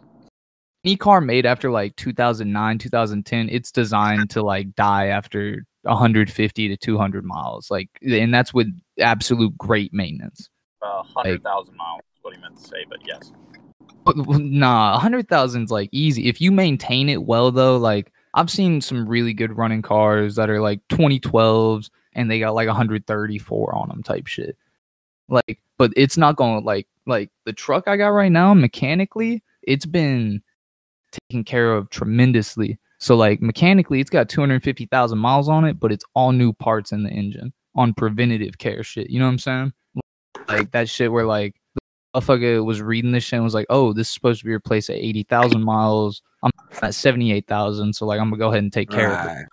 any 0.84 0.96
car 0.96 1.20
made 1.20 1.46
after 1.46 1.70
like 1.70 1.96
2009, 1.96 2.78
2010, 2.78 3.48
it's 3.50 3.70
designed 3.72 4.30
to 4.30 4.42
like 4.42 4.74
die 4.74 5.06
after 5.06 5.64
150 5.82 6.68
to 6.68 6.76
200 6.76 7.24
miles. 7.24 7.70
Like, 7.70 7.88
and 8.02 8.32
that's 8.34 8.52
with 8.52 8.68
absolute 8.98 9.56
great 9.56 9.92
maintenance. 9.94 10.48
Uh, 10.82 11.02
hundred 11.02 11.42
thousand 11.42 11.76
miles. 11.76 12.00
is 12.14 12.18
What 12.22 12.34
he 12.34 12.40
meant 12.40 12.56
to 12.56 12.62
say, 12.62 12.84
but 12.88 12.98
yes. 13.06 13.32
But, 14.04 14.16
nah, 14.16 14.92
100,000 14.92 15.64
is 15.64 15.70
like 15.70 15.88
easy 15.92 16.28
if 16.28 16.40
you 16.40 16.50
maintain 16.52 17.08
it 17.10 17.22
well. 17.22 17.50
Though, 17.50 17.76
like 17.76 18.12
I've 18.34 18.50
seen 18.50 18.80
some 18.80 19.08
really 19.08 19.34
good 19.34 19.56
running 19.56 19.82
cars 19.82 20.36
that 20.36 20.50
are 20.50 20.60
like 20.60 20.86
2012s, 20.88 21.90
and 22.12 22.30
they 22.30 22.38
got 22.38 22.54
like 22.54 22.68
134 22.68 23.74
on 23.74 23.88
them 23.88 24.02
type 24.02 24.26
shit. 24.26 24.56
Like, 25.28 25.60
but 25.78 25.92
it's 25.96 26.16
not 26.16 26.36
going 26.36 26.60
to 26.60 26.66
like 26.66 26.86
like 27.06 27.30
the 27.44 27.52
truck 27.52 27.88
I 27.88 27.96
got 27.96 28.08
right 28.08 28.32
now 28.32 28.54
mechanically, 28.54 29.42
it's 29.62 29.86
been 29.86 30.42
taken 31.28 31.44
care 31.44 31.74
of 31.74 31.90
tremendously. 31.90 32.78
So 32.98 33.16
like 33.16 33.40
mechanically, 33.42 34.00
it's 34.00 34.10
got 34.10 34.28
250,000 34.28 35.18
miles 35.18 35.48
on 35.48 35.64
it, 35.64 35.80
but 35.80 35.92
it's 35.92 36.04
all 36.14 36.32
new 36.32 36.52
parts 36.52 36.92
in 36.92 37.02
the 37.02 37.10
engine 37.10 37.52
on 37.74 37.94
preventative 37.94 38.58
care 38.58 38.82
shit. 38.82 39.10
You 39.10 39.18
know 39.18 39.26
what 39.26 39.32
I'm 39.32 39.38
saying? 39.38 39.72
Like 40.48 40.70
that 40.72 40.88
shit 40.88 41.12
where 41.12 41.26
like 41.26 41.59
motherfucker 42.14 42.64
was 42.64 42.82
reading 42.82 43.12
this 43.12 43.24
shit 43.24 43.36
and 43.36 43.44
was 43.44 43.54
like, 43.54 43.66
"Oh, 43.70 43.92
this 43.92 44.08
is 44.08 44.14
supposed 44.14 44.40
to 44.40 44.46
be 44.46 44.52
replaced 44.52 44.90
at 44.90 44.96
80,000 44.96 45.62
miles. 45.62 46.22
I'm 46.42 46.50
at 46.82 46.94
78,000, 46.94 47.94
so 47.94 48.06
like 48.06 48.20
I'm 48.20 48.30
gonna 48.30 48.38
go 48.38 48.48
ahead 48.48 48.62
and 48.62 48.72
take 48.72 48.90
care 48.90 49.12
of 49.12 49.26
it." 49.26 49.46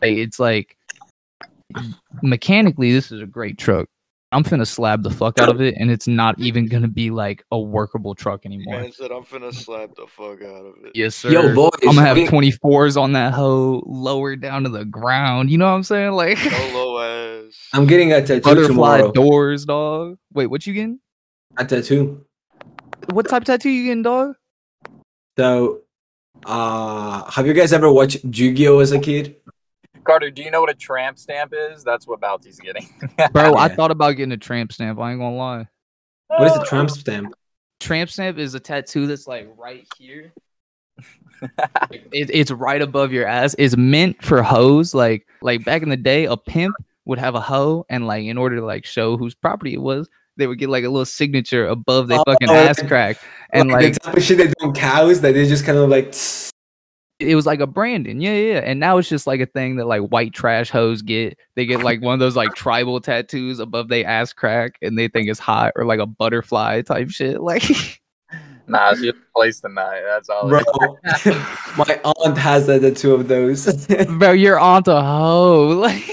Like, 0.00 0.16
it's 0.16 0.38
like 0.38 0.76
mechanically, 2.22 2.92
this 2.92 3.12
is 3.12 3.20
a 3.20 3.26
great 3.26 3.58
truck. 3.58 3.88
I'm 4.30 4.44
finna 4.44 4.66
slab 4.66 5.02
the 5.02 5.10
fuck 5.10 5.40
out 5.40 5.48
of 5.48 5.62
it, 5.62 5.74
and 5.78 5.90
it's 5.90 6.06
not 6.06 6.38
even 6.38 6.66
gonna 6.66 6.86
be 6.86 7.10
like 7.10 7.42
a 7.50 7.58
workable 7.58 8.14
truck 8.14 8.44
anymore. 8.44 8.80
Man 8.80 8.92
said 8.92 9.10
I'm 9.10 9.24
finna 9.24 9.54
slap 9.54 9.94
the 9.96 10.06
fuck 10.06 10.42
out 10.42 10.66
of 10.66 10.74
it. 10.84 10.92
Yes, 10.94 11.14
sir. 11.14 11.30
Yo, 11.30 11.54
boys, 11.54 11.70
I'm 11.82 11.94
gonna 11.94 12.06
have 12.06 12.18
24s 12.18 13.00
on 13.00 13.12
that 13.12 13.32
hoe, 13.32 13.82
lower 13.86 14.36
down 14.36 14.64
to 14.64 14.68
the 14.68 14.84
ground. 14.84 15.50
You 15.50 15.56
know 15.56 15.64
what 15.64 15.72
I'm 15.72 15.82
saying? 15.82 16.12
Like 16.12 16.36
Solo 16.36 17.00
ass. 17.00 17.68
I'm 17.72 17.86
getting 17.86 18.12
a 18.12 18.20
tattoo 18.20 18.42
butterfly 18.42 18.98
tomorrow. 18.98 19.12
doors, 19.12 19.64
dog. 19.64 20.18
Wait, 20.34 20.48
what 20.48 20.66
you 20.66 20.74
getting? 20.74 21.00
A 21.58 21.64
tattoo. 21.64 22.24
What 23.12 23.28
type 23.28 23.42
of 23.42 23.46
tattoo 23.46 23.68
you 23.68 23.84
getting, 23.84 24.02
dog? 24.02 24.36
So, 25.36 25.80
uh, 26.46 27.28
have 27.30 27.46
you 27.46 27.52
guys 27.52 27.72
ever 27.72 27.90
watched 27.90 28.24
Yu-Gi-Oh 28.24 28.78
as 28.78 28.92
a 28.92 28.98
kid? 29.00 29.36
Carter, 30.04 30.30
do 30.30 30.42
you 30.42 30.50
know 30.52 30.60
what 30.60 30.70
a 30.70 30.74
tramp 30.74 31.18
stamp 31.18 31.52
is? 31.52 31.82
That's 31.82 32.06
what 32.06 32.20
Bounty's 32.20 32.60
getting. 32.60 32.88
Bro, 33.32 33.56
I 33.56 33.68
thought 33.68 33.90
about 33.90 34.12
getting 34.12 34.32
a 34.32 34.36
tramp 34.36 34.72
stamp. 34.72 34.98
I 35.00 35.10
ain't 35.10 35.20
gonna 35.20 35.36
lie. 35.36 35.68
What 36.28 36.46
is 36.46 36.56
a 36.56 36.64
tramp 36.64 36.90
stamp? 36.90 37.34
Tramp 37.80 38.08
stamp 38.08 38.38
is 38.38 38.54
a 38.54 38.60
tattoo 38.60 39.06
that's 39.06 39.26
like 39.26 39.48
right 39.56 39.86
here. 39.98 40.32
it, 41.90 42.30
it's 42.32 42.50
right 42.50 42.80
above 42.80 43.12
your 43.12 43.26
ass. 43.26 43.54
It's 43.58 43.76
meant 43.76 44.22
for 44.22 44.42
hoes. 44.42 44.94
Like 44.94 45.26
like 45.42 45.64
back 45.64 45.82
in 45.82 45.88
the 45.88 45.96
day, 45.96 46.24
a 46.24 46.36
pimp 46.36 46.76
would 47.04 47.18
have 47.18 47.34
a 47.34 47.40
hoe, 47.40 47.84
and 47.88 48.06
like 48.06 48.24
in 48.24 48.38
order 48.38 48.56
to 48.56 48.64
like 48.64 48.84
show 48.84 49.16
whose 49.16 49.34
property 49.34 49.74
it 49.74 49.82
was, 49.82 50.08
they 50.38 50.46
would 50.46 50.58
get 50.58 50.70
like 50.70 50.84
a 50.84 50.88
little 50.88 51.04
signature 51.04 51.66
above 51.66 52.08
their 52.08 52.20
oh, 52.20 52.24
fucking 52.26 52.48
Oh, 52.48 52.54
ass 52.54 52.80
crack, 52.82 53.18
and 53.50 53.70
like, 53.70 53.82
like 53.82 53.94
the 53.94 54.00
type 54.00 54.16
of 54.16 54.22
shit 54.22 54.38
they 54.38 54.46
do 54.46 54.54
on 54.62 54.72
cows 54.72 55.20
that 55.20 55.34
they 55.34 55.46
just 55.46 55.64
kind 55.64 55.76
of 55.76 55.90
like. 55.90 56.12
tss. 56.12 56.50
it 57.18 57.34
was 57.34 57.44
like 57.46 57.60
a 57.60 57.66
branding. 57.66 58.20
Yeah, 58.20 58.32
yeah. 58.32 58.52
yeah. 58.54 58.60
And 58.60 58.80
now 58.80 58.98
it's 58.98 59.08
just 59.08 59.26
like 59.26 59.40
a 59.40 59.46
thing 59.46 59.76
that 59.76 59.86
like 59.86 60.02
white 60.02 60.32
trash 60.32 60.70
hoes 60.70 61.02
get. 61.02 61.36
They 61.56 61.66
get 61.66 61.82
like 61.82 62.00
one 62.00 62.14
of 62.14 62.20
those 62.20 62.36
like 62.36 62.54
tribal 62.54 63.00
tattoos 63.00 63.58
above 63.58 63.88
their 63.88 64.06
ass 64.06 64.32
crack, 64.32 64.78
and 64.80 64.98
they 64.98 65.08
think 65.08 65.28
it's 65.28 65.40
hot 65.40 65.72
or 65.76 65.84
like 65.84 66.00
a 66.00 66.06
butterfly 66.06 66.82
type 66.82 67.10
shit. 67.10 67.38
Like. 67.48 67.64
nah, 68.66 68.94
she 68.94 69.10
placed 69.34 69.62
the 69.62 69.70
night. 69.70 70.02
That's 70.04 70.28
all. 70.28 70.48
Bro, 70.48 70.60
my 71.78 72.00
aunt 72.04 72.36
has 72.36 72.66
that 72.66 72.82
the 72.82 72.92
two 72.92 73.14
of 73.14 73.26
those. 73.26 73.86
Bro, 74.18 74.32
your 74.32 74.58
aunt 74.60 74.86
a 74.88 75.00
hoe. 75.00 75.68
Like, 75.78 76.04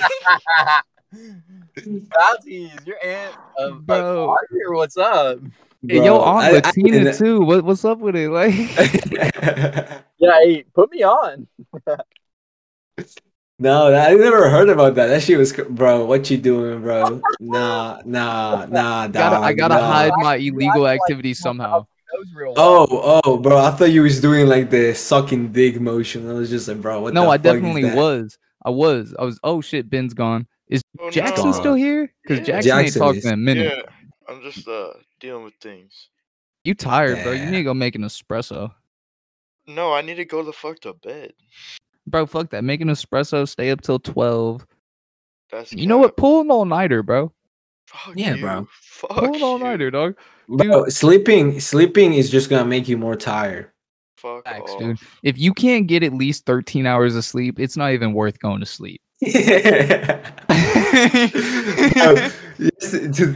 is. 2.46 2.72
Your 2.86 2.98
aunt 3.04 3.36
of 3.60 3.86
Bro. 3.86 4.26
Bro. 4.28 4.36
here. 4.52 4.72
What's 4.72 4.98
up? 4.98 5.40
and 5.40 5.52
your 5.92 6.04
Bro, 6.20 6.22
aunt 6.22 6.46
I- 6.46 6.50
I 6.50 6.52
Latina 6.54 6.92
didn't- 6.92 7.18
too. 7.18 7.42
What, 7.42 7.64
what's 7.64 7.86
up 7.86 8.00
with 8.00 8.16
it? 8.16 8.30
Like, 8.30 8.54
Yeah, 10.18 10.40
hey, 10.44 10.64
put 10.74 10.92
me 10.92 11.04
on. 11.04 11.48
no, 13.60 13.94
I 13.94 14.14
never 14.16 14.50
heard 14.50 14.70
about 14.70 14.96
that. 14.96 15.08
That 15.08 15.22
shit 15.22 15.38
was, 15.38 15.52
bro. 15.54 16.06
What 16.06 16.30
you 16.32 16.38
doing, 16.38 16.82
bro? 16.82 17.22
Nah, 17.40 18.00
nah, 18.06 18.66
nah, 18.66 19.08
gotta, 19.08 19.38
I 19.38 19.54
gotta 19.54 19.76
nah. 19.76 19.82
hide 19.92 20.12
my 20.18 20.36
illegal 20.38 20.84
like- 20.84 21.00
activities 21.02 21.40
somehow. 21.40 21.86
That 22.12 22.20
was 22.20 22.34
real. 22.34 22.54
wild. 22.54 22.90
Oh, 22.92 23.22
oh, 23.26 23.38
bro. 23.38 23.58
I 23.58 23.72
thought 23.72 23.92
you 23.92 24.04
was 24.04 24.22
doing 24.22 24.48
like 24.48 24.70
the 24.70 24.94
sucking 24.94 25.52
dick 25.52 25.82
motion. 25.82 26.30
I 26.30 26.34
was 26.34 26.50
just 26.50 26.68
like, 26.70 26.80
bro, 26.82 27.02
what 27.02 27.14
No, 27.14 27.24
the 27.24 27.28
I 27.30 27.38
fuck 27.38 27.46
is 27.48 27.52
definitely 27.54 27.82
that? 27.84 27.98
was. 27.98 28.38
I 28.64 28.70
was. 28.70 29.14
I 29.20 29.24
was. 29.26 29.40
Oh 29.44 29.60
shit, 29.60 29.90
Ben's 29.90 30.14
gone. 30.14 30.48
Is 30.70 30.82
Oh, 31.00 31.12
Jackson 31.12 31.52
no. 31.52 31.52
still 31.52 31.76
here? 31.76 32.12
Because 32.24 32.40
Yeah. 32.40 32.46
Jackson, 32.62 32.72
ain't 32.72 32.86
Jackson 32.86 33.02
talking 33.02 33.22
in 33.24 33.34
a 33.34 33.38
minute. 33.38 33.74
Yeah, 33.78 33.92
I'm 34.28 34.42
just 34.42 34.68
uh 34.68 34.94
dealing 35.20 35.44
with 35.44 35.54
things. 35.62 36.10
You 36.64 36.74
tired, 36.74 37.22
bro? 37.24 37.34
You 37.34 37.46
need 37.46 37.58
to 37.58 37.64
go 37.64 37.74
make 37.76 37.96
an 37.96 38.02
espresso, 38.02 38.72
No, 39.68 39.94
I 39.94 40.02
need 40.02 40.16
to 40.16 40.26
go 40.26 40.42
the 40.44 40.54
fuck 40.54 40.80
to 40.82 40.94
bed. 40.94 41.34
bro. 42.08 42.26
Fuck 42.26 42.50
that. 42.52 42.64
Make 42.64 42.82
an 42.82 42.88
espresso. 42.90 43.48
Stay 43.48 43.70
up 43.70 43.82
till 43.82 44.00
twelve. 44.00 44.66
That's 45.52 45.72
You 45.74 45.86
know 45.86 45.98
what? 46.00 46.18
Pull 46.18 46.42
an 46.42 46.50
all 46.52 46.66
nighter, 46.66 47.04
bro. 47.04 47.32
Fuck 47.88 48.14
Yeah, 48.16 48.34
you. 48.34 48.42
bro. 48.42 48.68
Fuck 48.82 49.10
Pull 49.12 49.36
an 49.36 49.44
all 49.44 49.60
nighter, 49.60 49.92
dog. 49.92 50.18
Bro, 50.48 50.90
sleeping, 50.90 51.60
sleeping 51.60 52.14
is 52.14 52.30
just 52.32 52.50
gonna 52.50 52.66
make 52.66 52.88
you 52.88 52.98
more 52.98 53.16
tired. 53.16 53.72
Fuck 54.18 54.46
Facts, 54.46 54.72
off. 54.72 54.80
dude. 54.80 55.00
If 55.22 55.38
you 55.38 55.54
can't 55.54 55.86
get 55.86 56.02
at 56.02 56.14
least 56.14 56.46
thirteen 56.48 56.88
hours 56.88 57.16
of 57.16 57.24
sleep, 57.24 57.60
it's 57.60 57.78
not 57.78 57.92
even 57.92 58.14
worth 58.14 58.40
going 58.40 58.60
to 58.60 58.66
sleep. 58.66 59.02
Oh, 61.98 62.32
yes, 62.60 62.92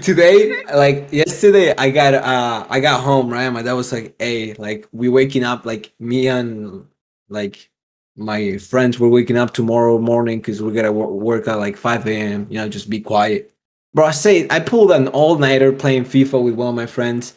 today, 0.06 0.64
like 0.74 1.12
yesterday, 1.12 1.74
I 1.78 1.90
got 1.90 2.14
uh, 2.14 2.66
I 2.70 2.80
got 2.80 3.02
home 3.02 3.30
right. 3.32 3.50
My 3.50 3.62
dad 3.62 3.74
was 3.74 3.92
like, 3.92 4.16
"Hey, 4.20 4.54
like 4.56 4.88
we 4.92 5.10
waking 5.10 5.44
up, 5.44 5.66
like 5.66 5.94
me 6.00 6.28
and 6.28 6.86
like 7.30 7.70
my 8.16 8.58
friends 8.58 9.00
were 9.00 9.10
waking 9.10 9.38
up 9.38 9.54
tomorrow 9.54 9.98
morning 10.00 10.40
because 10.40 10.62
we 10.62 10.72
gotta 10.74 10.92
wo- 10.92 11.14
work 11.14 11.48
at 11.48 11.60
like 11.60 11.78
5 11.78 12.08
a.m. 12.08 12.48
You 12.50 12.60
know, 12.60 12.70
just 12.70 12.90
be 12.90 13.00
quiet." 13.02 13.54
Bro, 13.94 14.06
I 14.06 14.12
say 14.12 14.48
I 14.50 14.60
pulled 14.60 14.92
an 14.92 15.08
all 15.10 15.38
nighter 15.38 15.72
playing 15.74 16.06
FIFA 16.06 16.44
with 16.44 16.54
one 16.56 16.70
of 16.70 16.76
my 16.76 16.86
friends. 16.86 17.34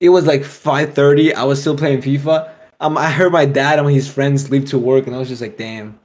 It 0.00 0.10
was 0.10 0.26
like 0.26 0.42
5:30. 0.42 1.34
I 1.34 1.44
was 1.44 1.60
still 1.60 1.76
playing 1.76 2.02
FIFA. 2.02 2.50
Um, 2.80 2.96
I 2.96 3.10
heard 3.10 3.32
my 3.32 3.44
dad 3.44 3.78
and 3.78 3.90
his 3.90 4.08
friends 4.12 4.50
leave 4.50 4.64
to 4.66 4.78
work, 4.78 5.06
and 5.06 5.14
I 5.14 5.18
was 5.18 5.28
just 5.28 5.42
like, 5.42 5.58
"Damn." 5.58 5.99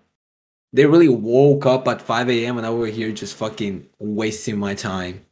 They 0.76 0.86
really 0.86 1.07
woke 1.07 1.65
up 1.65 1.88
at 1.88 2.01
5 2.01 2.30
a.m. 2.30 2.57
and 2.57 2.67
I 2.67 2.69
was 2.69 2.93
here 2.93 3.09
just 3.13 3.36
fucking 3.38 3.88
wasting 3.97 4.57
my 4.57 4.76
time. 4.76 5.26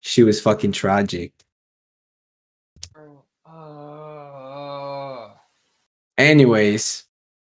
She 0.00 0.22
was 0.22 0.40
fucking 0.40 0.72
tragic. 0.72 1.34
Uh. 3.44 5.28
Anyways, 6.16 7.04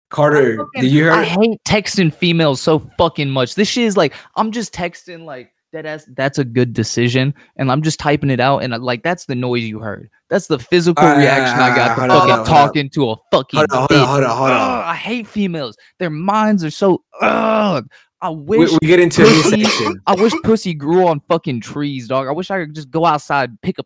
Carter, 0.10 0.66
did 0.76 0.86
you 0.86 1.04
hear? 1.04 1.12
I 1.12 1.26
hate 1.26 1.60
texting 1.68 2.14
females 2.14 2.62
so 2.62 2.80
fucking 2.98 3.30
much. 3.30 3.56
This 3.56 3.68
shit 3.68 3.84
is 3.84 3.98
like 3.98 4.14
I'm 4.38 4.54
just 4.54 4.74
texting 4.74 5.26
like 5.26 5.52
that. 5.76 5.86
Ass, 5.86 6.10
that's 6.16 6.38
a 6.40 6.44
good 6.44 6.74
decision, 6.74 7.34
and 7.58 7.72
I'm 7.72 7.82
just 7.82 8.00
typing 8.00 8.30
it 8.30 8.40
out, 8.40 8.60
and 8.60 8.74
I, 8.74 8.78
like 8.78 9.04
that's 9.04 9.26
the 9.26 9.36
noise 9.36 9.64
you 9.64 9.80
heard. 9.80 10.10
That's 10.30 10.48
the 10.48 10.60
physical 10.60 11.04
Alright, 11.04 11.20
reaction 11.20 11.60
I 11.60 11.76
got 11.76 11.92
alright, 11.92 12.10
to 12.10 12.16
fucking 12.16 12.32
on, 12.32 12.46
talking 12.46 12.90
to 12.92 13.12
a 13.12 13.16
fucking. 13.32 13.58
Hold 13.60 13.72
on, 13.72 13.78
hold 13.78 13.92
on, 13.92 14.08
hold 14.08 14.24
on, 14.24 14.38
hold 14.38 14.52
Ugh. 14.52 14.84
I 14.86 14.96
hate 14.96 15.28
females. 15.28 15.78
Their 16.00 16.10
minds 16.10 16.64
are 16.64 16.72
so. 16.72 17.04
Ugh. 17.22 17.88
I 18.22 18.30
wish. 18.30 18.72
we 18.82 18.88
get 18.88 19.00
into 19.00 19.22
a 19.22 19.26
pussy- 19.26 19.64
section. 19.66 20.02
I 20.08 20.16
wish 20.16 20.34
pussy 20.44 20.74
grew 20.74 21.06
on 21.06 21.22
fucking 21.28 21.62
trees, 21.62 22.08
dog. 22.08 22.28
I 22.28 22.32
wish 22.32 22.50
I 22.50 22.66
could 22.66 22.74
just 22.74 22.90
go 22.90 23.06
outside, 23.06 23.62
pick 23.62 23.78
a 23.78 23.84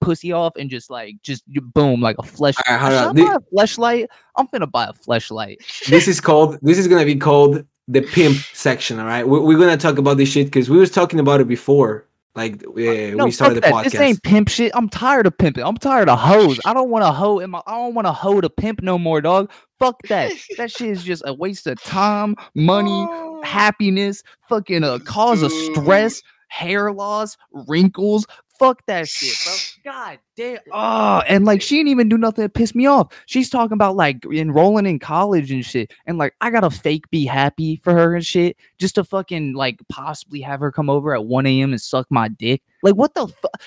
pussy 0.00 0.32
off, 0.32 0.52
and 0.56 0.70
just 0.70 0.90
like 0.90 1.16
just 1.22 1.42
boom 1.72 2.00
like 2.00 2.16
a 2.18 2.22
flesh. 2.22 2.54
Should 2.54 2.66
I 2.68 3.06
on. 3.06 3.16
buy 3.16 3.36
a 3.36 3.56
fleshlight? 3.56 4.06
I'm 4.36 4.46
finna 4.48 4.70
buy 4.70 4.84
a 4.84 4.92
fleshlight. 4.92 5.56
This 5.88 6.06
is 6.06 6.20
called. 6.20 6.58
This 6.62 6.78
is 6.78 6.86
gonna 6.86 7.04
be 7.04 7.16
called 7.16 7.64
the 7.88 8.02
pimp 8.02 8.36
section. 8.52 8.98
All 8.98 9.06
right, 9.06 9.26
we're, 9.26 9.40
we're 9.40 9.58
gonna 9.58 9.76
talk 9.76 9.98
about 9.98 10.16
this 10.16 10.28
shit 10.28 10.46
because 10.46 10.70
we 10.70 10.78
was 10.78 10.90
talking 10.90 11.20
about 11.20 11.40
it 11.40 11.48
before. 11.48 12.06
Like 12.34 12.64
uh, 12.64 12.70
uh, 12.70 12.72
we, 12.72 13.10
No, 13.12 13.26
we 13.26 13.30
started 13.30 13.56
the 13.56 13.62
fuck 13.62 13.84
that. 13.84 13.92
This 13.92 13.94
podcast. 13.94 14.04
ain't 14.04 14.22
pimp 14.22 14.48
shit. 14.48 14.72
I'm 14.74 14.88
tired 14.88 15.26
of 15.26 15.38
pimping. 15.38 15.62
I'm 15.64 15.76
tired 15.76 16.08
of 16.08 16.18
hoes. 16.18 16.58
I 16.64 16.74
don't 16.74 16.90
want 16.90 17.04
to 17.04 17.12
hoe 17.12 17.38
in 17.38 17.50
my. 17.50 17.62
I 17.66 17.76
don't 17.76 17.94
want 17.94 18.06
to 18.06 18.12
hoe 18.12 18.40
to 18.40 18.50
pimp 18.50 18.82
no 18.82 18.98
more, 18.98 19.20
dog. 19.20 19.50
Fuck 19.78 20.02
that. 20.08 20.32
that 20.56 20.70
shit 20.70 20.88
is 20.88 21.04
just 21.04 21.22
a 21.26 21.34
waste 21.34 21.66
of 21.66 21.80
time, 21.82 22.34
money, 22.54 23.06
Oh, 23.08 23.42
happiness, 23.44 24.22
fucking 24.48 24.82
a 24.82 24.98
cause 25.00 25.42
of 25.42 25.52
stress, 25.52 26.22
hair 26.48 26.92
loss, 26.92 27.36
wrinkles. 27.68 28.26
Fuck 28.58 28.84
that 28.86 29.08
shit, 29.08 29.36
bro. 29.44 29.54
God 29.84 30.18
damn. 30.34 30.58
Oh, 30.72 31.22
and 31.28 31.44
like 31.44 31.60
she 31.60 31.76
didn't 31.76 31.88
even 31.88 32.08
do 32.08 32.16
nothing 32.16 32.44
to 32.44 32.48
piss 32.48 32.74
me 32.74 32.86
off. 32.86 33.12
She's 33.26 33.50
talking 33.50 33.74
about 33.74 33.96
like 33.96 34.24
enrolling 34.24 34.86
in 34.86 34.98
college 34.98 35.50
and 35.52 35.64
shit. 35.64 35.92
And 36.06 36.16
like 36.16 36.34
I 36.40 36.50
gotta 36.50 36.70
fake 36.70 37.10
be 37.10 37.26
happy 37.26 37.76
for 37.84 37.92
her 37.92 38.14
and 38.14 38.24
shit 38.24 38.56
just 38.78 38.94
to 38.94 39.04
fucking 39.04 39.52
like 39.52 39.78
possibly 39.90 40.40
have 40.40 40.60
her 40.60 40.72
come 40.72 40.88
over 40.88 41.14
at 41.14 41.26
1 41.26 41.46
a.m. 41.46 41.72
and 41.72 41.80
suck 41.80 42.06
my 42.10 42.28
dick. 42.28 42.62
Like 42.82 42.94
what 42.94 43.12
the 43.14 43.28
fuck? 43.28 43.60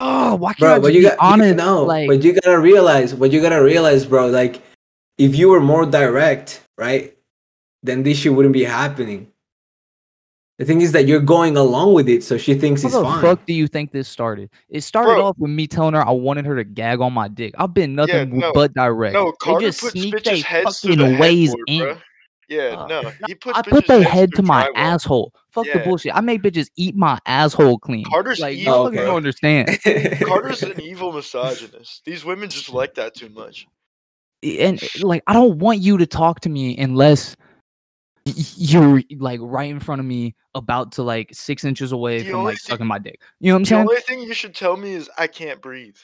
Oh, 0.00 0.34
why 0.34 0.54
can't 0.54 0.62
I 0.62 0.66
bro. 0.66 0.74
just 0.74 0.82
But 0.82 0.94
you 0.94 1.00
be 1.02 1.08
got 1.08 1.18
honest? 1.20 1.48
you 1.48 1.54
know, 1.54 1.84
like, 1.84 2.08
but 2.08 2.22
you 2.22 2.38
gotta 2.40 2.58
realize, 2.58 3.14
what 3.14 3.32
you 3.32 3.40
gotta 3.40 3.62
realize, 3.62 4.04
bro. 4.04 4.26
Like, 4.28 4.60
if 5.18 5.36
you 5.36 5.48
were 5.48 5.60
more 5.60 5.86
direct, 5.86 6.62
right, 6.76 7.16
then 7.82 8.02
this 8.02 8.18
shit 8.18 8.34
wouldn't 8.34 8.52
be 8.52 8.64
happening. 8.64 9.32
The 10.58 10.64
thing 10.64 10.80
is 10.80 10.92
that 10.92 11.06
you're 11.06 11.20
going 11.20 11.56
along 11.58 11.92
with 11.92 12.08
it, 12.08 12.24
so 12.24 12.38
she 12.38 12.54
thinks 12.54 12.80
How 12.82 12.88
it's 12.88 12.94
fine. 12.96 13.04
How 13.04 13.14
the 13.16 13.26
fuck 13.36 13.44
do 13.46 13.52
you 13.52 13.66
think 13.68 13.92
this 13.92 14.08
started? 14.08 14.48
It 14.70 14.80
started 14.82 15.16
Bro. 15.16 15.26
off 15.26 15.38
with 15.38 15.50
me 15.50 15.66
telling 15.66 15.92
her 15.94 16.06
I 16.06 16.12
wanted 16.12 16.46
her 16.46 16.56
to 16.56 16.64
gag 16.64 17.00
on 17.00 17.12
my 17.12 17.28
dick. 17.28 17.54
I've 17.58 17.74
been 17.74 17.94
nothing 17.94 18.38
no. 18.38 18.52
but 18.54 18.72
direct. 18.72 19.12
No, 19.12 19.26
they 19.26 19.32
Carter 19.40 19.66
just 19.66 19.80
puts 19.80 19.92
sneak 19.92 20.14
bitches' 20.14 20.42
heads 20.42 20.80
through 20.80 20.96
fucking 20.96 21.12
the 21.14 21.20
ways 21.20 21.48
headboard, 21.50 21.64
in. 21.68 21.82
bruh. 21.82 22.02
Yeah, 22.48 22.76
Uh, 22.78 22.86
no, 22.86 23.12
he 23.26 23.34
puts 23.34 23.58
I 23.58 23.62
put 23.62 23.86
their 23.88 24.04
head 24.04 24.30
to 24.36 24.42
my 24.42 24.66
drywall. 24.68 24.72
asshole. 24.76 25.34
Fuck 25.50 25.66
the 25.72 25.80
bullshit. 25.80 26.14
I 26.14 26.20
make 26.20 26.42
bitches 26.42 26.68
eat 26.76 26.94
my 26.94 27.18
asshole 27.26 27.78
clean. 27.80 28.04
Carter's 28.04 28.38
like 28.38 28.56
you 28.56 28.62
evil, 28.62 28.84
fucking 28.84 28.96
bro. 28.98 29.06
don't 29.06 29.16
understand. 29.16 29.78
Carter's 30.22 30.62
an 30.62 30.80
evil 30.80 31.12
misogynist. 31.12 32.02
These 32.04 32.24
women 32.24 32.48
just 32.48 32.72
like 32.72 32.94
that 32.94 33.14
too 33.16 33.28
much. 33.30 33.66
and 34.44 34.80
like 35.02 35.22
I 35.26 35.32
don't 35.32 35.58
want 35.58 35.80
you 35.80 35.98
to 35.98 36.06
talk 36.06 36.38
to 36.40 36.48
me 36.48 36.78
unless 36.78 37.34
y- 37.40 37.44
y- 37.44 37.45
you're 38.26 39.02
like 39.18 39.40
right 39.42 39.70
in 39.70 39.80
front 39.80 40.00
of 40.00 40.06
me, 40.06 40.34
about 40.54 40.92
to 40.92 41.02
like 41.02 41.30
six 41.32 41.64
inches 41.64 41.92
away 41.92 42.18
The 42.22 42.30
from 42.30 42.40
only 42.40 42.52
like 42.52 42.60
thing- 42.60 42.70
sucking 42.72 42.86
my 42.86 42.98
dick. 42.98 43.20
You 43.40 43.48
know 43.50 43.54
what 43.54 43.58
I'm 43.60 43.64
saying? 43.66 43.84
The 43.86 43.88
saying? 43.90 44.02
only 44.08 44.22
thing 44.22 44.28
you 44.28 44.34
should 44.34 44.54
tell 44.54 44.76
me 44.76 44.92
is 44.94 45.08
I 45.18 45.26
can't 45.26 45.60
breathe. 45.62 45.96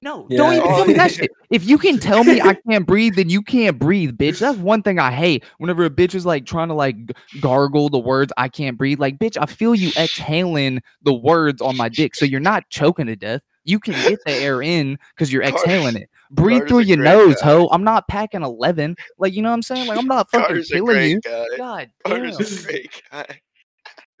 No, 0.00 0.28
Yeah. 0.30 0.36
don't 0.38 0.52
even 0.54 0.68
tell 0.68 0.84
me 0.86 0.92
that 0.94 1.10
shit. 1.10 1.30
If 1.50 1.66
you 1.68 1.76
can 1.76 1.98
tell 1.98 2.22
me 2.22 2.40
I 2.40 2.54
can't 2.68 2.86
breathe, 2.86 3.16
then 3.16 3.28
you 3.30 3.42
can't 3.42 3.80
breathe, 3.80 4.12
bitch. 4.16 4.38
That's 4.38 4.56
one 4.56 4.80
thing 4.82 5.00
I 5.00 5.10
hate. 5.10 5.42
Whenever 5.58 5.84
a 5.84 5.90
bitch 5.90 6.14
is 6.14 6.24
like 6.24 6.46
trying 6.46 6.68
to 6.68 6.74
like 6.74 6.94
g- 7.06 7.40
gargle 7.40 7.88
the 7.88 7.98
words 7.98 8.32
I 8.36 8.48
can't 8.48 8.78
breathe, 8.78 9.00
like 9.00 9.18
bitch, 9.18 9.36
I 9.40 9.46
feel 9.46 9.74
you 9.74 9.90
exhaling 9.96 10.82
the 11.02 11.14
words 11.14 11.60
on 11.60 11.76
my 11.76 11.88
dick, 11.88 12.14
so 12.14 12.24
you're 12.24 12.38
not 12.38 12.68
choking 12.70 13.06
to 13.06 13.16
death. 13.16 13.40
You 13.64 13.80
can 13.80 13.94
get 14.08 14.20
the 14.24 14.32
air 14.32 14.62
in 14.62 14.98
because 15.16 15.32
you're 15.32 15.42
Carter's- 15.42 15.62
exhaling 15.64 15.96
it. 15.96 16.08
Breathe 16.30 16.58
Carter's 16.58 16.68
through 16.70 16.78
your 16.80 16.96
nose, 16.98 17.36
guy. 17.40 17.46
ho. 17.48 17.68
I'm 17.72 17.84
not 17.84 18.06
packing 18.08 18.42
eleven. 18.42 18.96
Like 19.18 19.32
you 19.34 19.42
know 19.42 19.48
what 19.50 19.54
I'm 19.54 19.62
saying? 19.62 19.86
Like 19.86 19.98
I'm 19.98 20.06
not 20.06 20.30
fucking 20.30 20.46
Carter's 20.46 20.70
a 20.70 20.74
killing 20.74 20.86
great 20.94 21.10
you. 21.10 21.20
guy. 21.22 21.46
God 21.56 21.90
Carter's 22.06 22.36
damn. 22.36 22.58
a 22.58 22.62
great 22.62 23.02
guy. 23.10 23.40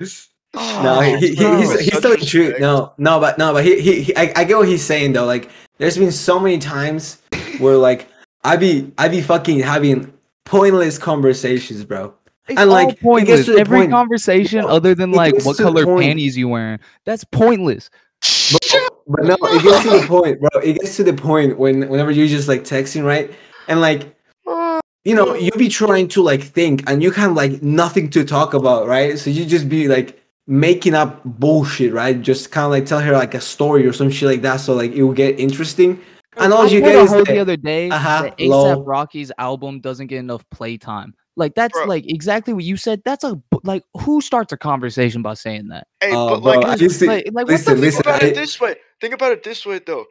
no, 0.00 0.06
oh, 0.54 1.00
he, 1.00 1.16
he, 1.18 1.34
he- 1.34 1.56
he's, 1.58 1.80
he's 1.80 1.92
Such 1.92 2.02
telling 2.02 2.20
the 2.20 2.26
truth. 2.26 2.60
No, 2.60 2.92
no, 2.98 3.20
but 3.20 3.36
no, 3.38 3.52
but 3.52 3.64
he, 3.64 3.80
he, 3.80 4.02
he 4.02 4.16
I, 4.16 4.32
I 4.36 4.44
get 4.44 4.56
what 4.56 4.68
he's 4.68 4.82
saying 4.84 5.12
though. 5.12 5.26
Like, 5.26 5.50
there's 5.78 5.98
been 5.98 6.12
so 6.12 6.40
many 6.40 6.58
times 6.58 7.20
where 7.58 7.76
like 7.88 8.08
I 8.44 8.56
be 8.56 8.90
I 8.96 9.08
be 9.08 9.20
fucking 9.20 9.60
having 9.60 10.12
pointless 10.44 10.96
conversations, 10.98 11.84
bro. 11.84 12.14
It's 12.48 12.58
And, 12.58 12.70
like, 12.70 12.98
pointless. 13.00 13.44
to 13.44 13.58
Every 13.58 13.80
point- 13.80 13.90
conversation, 13.90 14.62
No, 14.62 14.68
other 14.68 14.94
than 14.94 15.12
like 15.12 15.34
what 15.44 15.58
color 15.58 15.84
panties 15.84 16.34
you 16.34 16.48
wearing, 16.48 16.78
that's 17.04 17.22
pointless. 17.24 17.90
But, 18.52 18.87
but 19.08 19.24
no, 19.24 19.36
it 19.40 19.62
gets 19.62 19.82
to 19.84 19.90
the 19.90 20.06
point, 20.06 20.40
bro. 20.40 20.60
It 20.60 20.78
gets 20.80 20.96
to 20.96 21.04
the 21.04 21.14
point 21.14 21.58
when 21.58 21.88
whenever 21.88 22.10
you're 22.10 22.28
just 22.28 22.46
like 22.46 22.62
texting, 22.62 23.04
right? 23.04 23.32
And 23.66 23.80
like 23.80 24.14
you 25.04 25.14
know, 25.14 25.34
you 25.34 25.50
be 25.52 25.68
trying 25.68 26.08
to 26.08 26.22
like 26.22 26.42
think 26.42 26.82
and 26.86 27.02
you 27.02 27.10
have 27.12 27.32
like 27.32 27.62
nothing 27.62 28.10
to 28.10 28.24
talk 28.24 28.52
about, 28.52 28.86
right? 28.86 29.18
So 29.18 29.30
you 29.30 29.46
just 29.46 29.68
be 29.68 29.88
like 29.88 30.22
making 30.46 30.94
up 30.94 31.22
bullshit, 31.24 31.94
right? 31.94 32.20
Just 32.20 32.50
kind 32.50 32.66
of 32.66 32.70
like 32.70 32.84
tell 32.84 33.00
her 33.00 33.12
like 33.12 33.34
a 33.34 33.40
story 33.40 33.86
or 33.86 33.92
some 33.94 34.10
shit 34.10 34.28
like 34.28 34.42
that, 34.42 34.58
so 34.58 34.74
like 34.74 34.92
it 34.92 35.02
will 35.02 35.14
get 35.14 35.40
interesting. 35.40 36.00
And 36.36 36.52
all 36.52 36.66
I 36.66 36.66
you 36.66 36.80
told 36.80 36.92
get 36.92 36.98
a 36.98 37.02
is 37.02 37.10
hoe 37.10 37.24
the 37.24 37.38
other 37.38 37.56
day 37.56 37.88
uh-huh, 37.88 38.22
that 38.22 38.38
ASAP. 38.38 38.86
Rocky's 38.86 39.32
album 39.38 39.80
doesn't 39.80 40.08
get 40.08 40.18
enough 40.18 40.44
playtime. 40.50 41.14
Like 41.38 41.54
that's 41.54 41.72
Bro. 41.78 41.86
like 41.86 42.04
exactly 42.10 42.52
what 42.52 42.64
you 42.64 42.76
said. 42.76 43.00
That's 43.04 43.22
a 43.22 43.40
like 43.62 43.84
who 44.00 44.20
starts 44.20 44.52
a 44.52 44.56
conversation 44.56 45.22
by 45.22 45.34
saying 45.34 45.68
that? 45.68 45.86
Hey, 46.02 46.10
Oh, 46.12 46.40
but 46.40 46.42
like, 46.42 46.66
I 46.66 46.74
listen, 46.74 47.06
Like, 47.06 47.28
like 47.32 47.46
listen, 47.46 47.74
what 47.74 47.76
the 47.76 47.80
listen, 47.86 48.02
think 48.02 48.06
about 48.16 48.22
I- 48.22 48.26
it 48.26 48.34
this 48.34 48.60
way. 48.60 48.74
Think 49.00 49.14
about 49.14 49.32
it 49.32 49.42
this 49.44 49.64
way, 49.64 49.78
though. 49.78 50.04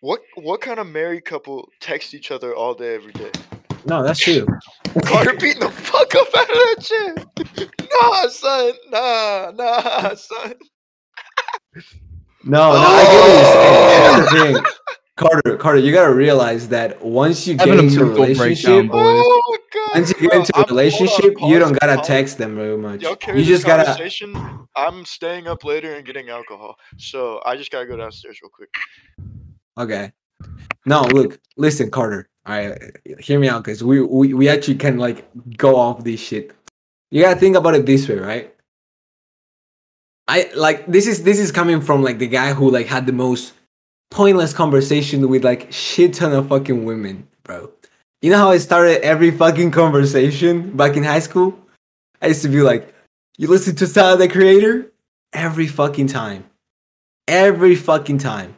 What 0.00 0.20
what 0.34 0.60
kind 0.60 0.80
of 0.80 0.88
married 0.88 1.24
couple 1.24 1.68
text 1.80 2.12
each 2.12 2.30
other 2.32 2.54
all 2.54 2.74
day, 2.74 2.94
every 2.96 3.12
day? 3.12 3.30
No, 3.84 4.02
that's 4.02 4.18
true. 4.18 4.46
Carter 5.04 5.34
beating 5.34 5.60
the 5.60 5.70
fuck 5.70 6.12
up 6.16 6.28
out 6.36 6.42
of 6.42 6.48
that 6.48 6.76
shit. 6.82 7.70
Nah, 8.02 8.28
son. 8.28 8.72
Nah, 8.90 9.50
nah, 9.54 10.14
son. 10.14 10.54
No, 12.44 12.72
no, 12.72 12.78
I 12.78 13.02
get 13.04 13.20
what 13.20 14.32
you're 14.34 14.52
saying. 14.54 14.64
Here's 15.18 15.30
the 15.30 15.42
thing. 15.42 15.42
Carter, 15.42 15.56
Carter, 15.58 15.78
you 15.80 15.92
gotta 15.92 16.14
realize 16.14 16.68
that 16.68 17.02
once 17.04 17.46
you 17.46 17.54
get 17.56 17.68
Having 17.68 17.78
a 17.84 17.88
into 17.88 18.00
a 18.02 18.04
mental 18.06 18.24
breakdown, 18.24 18.44
relationship, 18.44 18.90
boys. 18.90 19.02
Oh 19.02 19.58
god. 19.72 19.90
once 19.94 20.08
you 20.10 20.14
get 20.28 20.32
into 20.34 20.34
I'm- 20.34 20.42
a 20.48 20.56
hold 20.56 20.70
on, 20.70 20.76
relationship, 20.76 21.34
you 21.40 21.58
don't 21.58 21.78
gotta 21.80 21.96
pause. 21.96 22.06
text 22.06 22.38
them 22.38 22.56
very 22.56 22.76
much. 22.76 23.02
Y'all 23.02 23.16
carry 23.16 23.38
You 23.40 23.44
just 23.44 23.66
gotta. 23.66 23.96
I'm 24.76 25.04
staying 25.04 25.48
up 25.48 25.64
later 25.64 25.94
and 25.94 26.06
getting 26.06 26.28
alcohol, 26.30 26.76
so 26.98 27.40
I 27.44 27.56
just 27.56 27.70
gotta 27.70 27.86
go 27.86 27.96
downstairs 27.96 28.38
real 28.42 28.50
quick. 28.50 28.70
Okay. 29.76 30.12
No, 30.86 31.02
look, 31.02 31.38
listen, 31.56 31.90
Carter. 31.90 32.28
All 32.46 32.56
right, 32.56 32.80
hear 33.18 33.38
me 33.38 33.48
out, 33.48 33.64
because 33.64 33.82
we, 33.84 34.00
we 34.00 34.32
we 34.32 34.48
actually 34.48 34.76
can 34.76 34.96
like 34.98 35.28
go 35.58 35.76
off 35.76 36.02
this 36.04 36.20
shit. 36.20 36.52
You 37.10 37.22
gotta 37.22 37.38
think 37.40 37.56
about 37.56 37.74
it 37.74 37.84
this 37.86 38.08
way, 38.08 38.16
right? 38.18 38.54
I 40.28 40.50
like 40.54 40.86
this 40.86 41.06
is 41.06 41.22
this 41.24 41.38
is 41.38 41.50
coming 41.52 41.80
from 41.80 42.02
like 42.02 42.18
the 42.18 42.26
guy 42.28 42.52
who 42.52 42.70
like 42.70 42.86
had 42.86 43.06
the 43.06 43.12
most 43.12 43.52
pointless 44.10 44.52
conversation 44.52 45.28
with 45.28 45.44
like 45.44 45.72
shit 45.72 46.14
ton 46.14 46.32
of 46.32 46.48
fucking 46.48 46.84
women, 46.84 47.26
bro. 47.44 47.70
You 48.22 48.30
know 48.30 48.38
how 48.38 48.50
I 48.50 48.58
started 48.58 49.02
every 49.02 49.30
fucking 49.30 49.70
conversation 49.70 50.76
back 50.76 50.96
in 50.96 51.04
high 51.04 51.20
school? 51.20 51.58
I 52.20 52.28
used 52.28 52.42
to 52.42 52.48
be 52.48 52.62
like, 52.62 52.94
"You 53.36 53.48
listen 53.48 53.76
to 53.76 53.92
Tyler 53.92 54.16
the 54.16 54.28
Creator?" 54.28 54.92
Every 55.32 55.66
fucking 55.66 56.06
time, 56.08 56.44
every 57.28 57.74
fucking 57.76 58.18
time. 58.18 58.56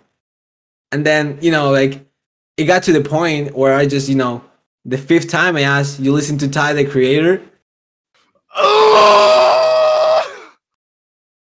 And 0.93 1.05
then, 1.05 1.39
you 1.41 1.51
know, 1.51 1.71
like 1.71 2.07
it 2.57 2.65
got 2.65 2.83
to 2.85 2.93
the 2.93 3.01
point 3.01 3.57
where 3.57 3.75
I 3.75 3.87
just, 3.87 4.09
you 4.09 4.15
know, 4.15 4.45
the 4.85 4.99
fifth 4.99 5.29
time 5.29 5.57
I 5.57 5.63
asked, 5.63 6.01
you 6.01 6.13
listen 6.13 6.39
to 6.39 6.49
Ty 6.49 6.75
the 6.75 6.85
creator? 6.85 7.43
Oh! 8.57 8.97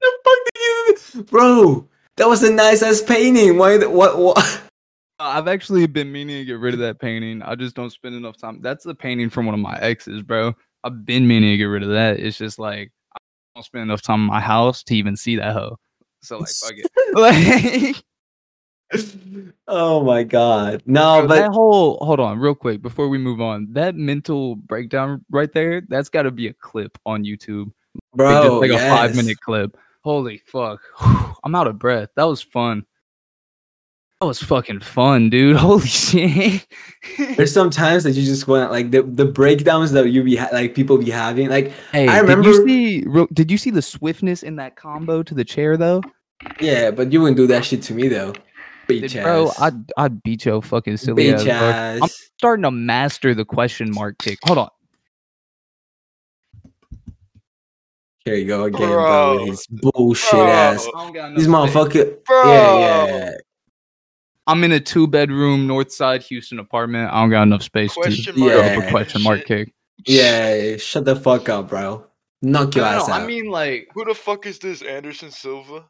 The 0.01 0.11
fuck 0.23 0.37
did 0.45 1.15
you 1.15 1.23
Bro, 1.23 1.87
that 2.21 2.27
was 2.27 2.43
a 2.43 2.51
nice 2.51 2.83
ass 2.83 3.01
painting. 3.01 3.57
Why 3.57 3.77
the, 3.77 3.89
what 3.89 4.15
what 4.19 4.61
I've 5.19 5.47
actually 5.47 5.87
been 5.87 6.11
meaning 6.11 6.37
to 6.37 6.45
get 6.45 6.59
rid 6.59 6.75
of 6.75 6.79
that 6.81 6.99
painting. 6.99 7.41
I 7.41 7.55
just 7.55 7.75
don't 7.75 7.89
spend 7.89 8.13
enough 8.13 8.37
time. 8.37 8.61
That's 8.61 8.85
a 8.85 8.93
painting 8.93 9.31
from 9.31 9.47
one 9.47 9.55
of 9.55 9.59
my 9.59 9.75
exes, 9.79 10.21
bro. 10.21 10.53
I've 10.83 11.03
been 11.03 11.27
meaning 11.27 11.49
to 11.49 11.57
get 11.57 11.63
rid 11.65 11.81
of 11.81 11.89
that. 11.89 12.19
It's 12.19 12.37
just 12.37 12.59
like 12.59 12.91
I 13.15 13.19
don't 13.55 13.63
spend 13.63 13.81
enough 13.81 14.03
time 14.03 14.21
in 14.21 14.27
my 14.27 14.39
house 14.39 14.83
to 14.83 14.95
even 14.95 15.17
see 15.17 15.35
that 15.37 15.53
hoe. 15.53 15.79
So 16.21 16.37
like, 16.37 16.49
fuck 16.49 16.73
it. 16.75 16.91
Like, 18.93 19.55
Oh 19.67 20.03
my 20.03 20.21
god. 20.21 20.83
No, 20.85 21.25
but 21.25 21.35
that 21.35 21.51
whole 21.51 21.97
hold 22.05 22.19
on 22.19 22.37
real 22.37 22.53
quick 22.53 22.83
before 22.83 23.09
we 23.09 23.17
move 23.17 23.41
on. 23.41 23.67
That 23.71 23.95
mental 23.95 24.57
breakdown 24.57 25.25
right 25.31 25.51
there, 25.51 25.81
that's 25.89 26.09
got 26.09 26.23
to 26.23 26.31
be 26.31 26.49
a 26.49 26.53
clip 26.53 26.99
on 27.03 27.23
YouTube. 27.23 27.71
Bro, 28.13 28.61
just 28.61 28.71
like 28.71 28.79
a 28.79 28.89
five 28.89 29.15
minute 29.15 29.39
clip. 29.39 29.75
Holy 30.03 30.37
fuck. 30.45 30.81
I'm 31.43 31.55
out 31.55 31.67
of 31.67 31.79
breath. 31.79 32.09
That 32.15 32.23
was 32.25 32.41
fun. 32.41 32.85
That 34.19 34.27
was 34.27 34.39
fucking 34.41 34.81
fun, 34.81 35.31
dude. 35.31 35.55
Holy 35.57 35.87
shit. 35.87 36.67
There's 37.37 37.51
some 37.51 37.71
times 37.71 38.03
that 38.03 38.11
you 38.11 38.23
just 38.23 38.47
want 38.47 38.71
like 38.71 38.91
the, 38.91 39.01
the 39.01 39.25
breakdowns 39.25 39.93
that 39.93 40.07
you 40.09 40.23
be 40.23 40.35
ha- 40.35 40.49
like 40.53 40.75
people 40.75 40.97
be 40.99 41.09
having. 41.09 41.49
Like 41.49 41.71
hey, 41.91 42.07
I 42.07 42.21
did 42.23 42.45
you 42.45 42.67
see 42.67 43.05
did 43.33 43.49
you 43.49 43.57
see 43.57 43.71
the 43.71 43.81
swiftness 43.81 44.43
in 44.43 44.57
that 44.57 44.75
combo 44.75 45.23
to 45.23 45.33
the 45.33 45.43
chair 45.43 45.75
though? 45.75 46.03
yeah, 46.59 46.91
but 46.91 47.11
you 47.11 47.19
wouldn't 47.21 47.37
do 47.37 47.47
that 47.47 47.65
shit 47.65 47.81
to 47.83 47.93
me 47.93 48.07
though. 48.07 48.33
Did- 48.87 49.03
Bitch 49.03 49.23
bro, 49.23 49.47
ass. 49.47 49.59
I'd 49.59 49.91
I'd 49.97 50.21
beat 50.21 50.45
your 50.45 50.61
fucking 50.61 50.97
silly 50.97 51.33
ass. 51.33 51.43
bro. 51.43 51.99
I'm 52.03 52.09
starting 52.37 52.63
to 52.63 52.71
master 52.71 53.33
the 53.33 53.45
question 53.45 53.89
mark 53.91 54.17
kick. 54.19 54.37
Hold 54.45 54.59
on. 54.59 54.69
Here 58.25 58.35
you 58.35 58.45
go 58.45 58.65
again, 58.65 58.79
bro. 58.81 59.31
with 59.31 59.39
Bro. 59.39 59.45
his 59.47 59.67
bullshit 59.67 60.31
Bro. 60.31 60.47
ass. 60.47 60.85
This 61.35 61.47
motherfucker. 61.47 62.23
Bro. 62.25 62.43
Yeah, 62.51 63.05
yeah. 63.07 63.31
I'm 64.47 64.63
in 64.63 64.71
a 64.71 64.79
two 64.79 65.07
bedroom 65.07 65.65
north 65.67 65.91
side 65.91 66.21
Houston 66.23 66.59
apartment. 66.59 67.11
I 67.11 67.21
don't 67.21 67.29
got 67.29 67.43
enough 67.43 67.63
space 67.63 67.93
Question 67.93 68.33
to 68.33 68.39
mark 68.39 68.51
throw 68.53 68.59
up 68.61 68.65
Yeah. 68.77 68.87
a 68.87 68.91
question 68.91 69.21
mark 69.23 69.45
kick. 69.45 69.73
Yeah, 70.05 70.77
shut 70.77 71.05
the 71.05 71.15
fuck 71.15 71.47
up, 71.49 71.69
bro. 71.69 72.05
Knock 72.41 72.75
your 72.75 72.85
No, 72.85 72.91
no, 72.91 72.97
ass 72.97 73.07
no, 73.07 73.13
out. 73.13 73.21
I 73.21 73.25
mean 73.27 73.49
like 73.49 73.87
Who 73.93 74.03
the 74.05 74.15
fuck 74.15 74.45
is 74.45 74.59
this 74.59 74.81
Anderson 74.81 75.31
Silva? 75.31 75.85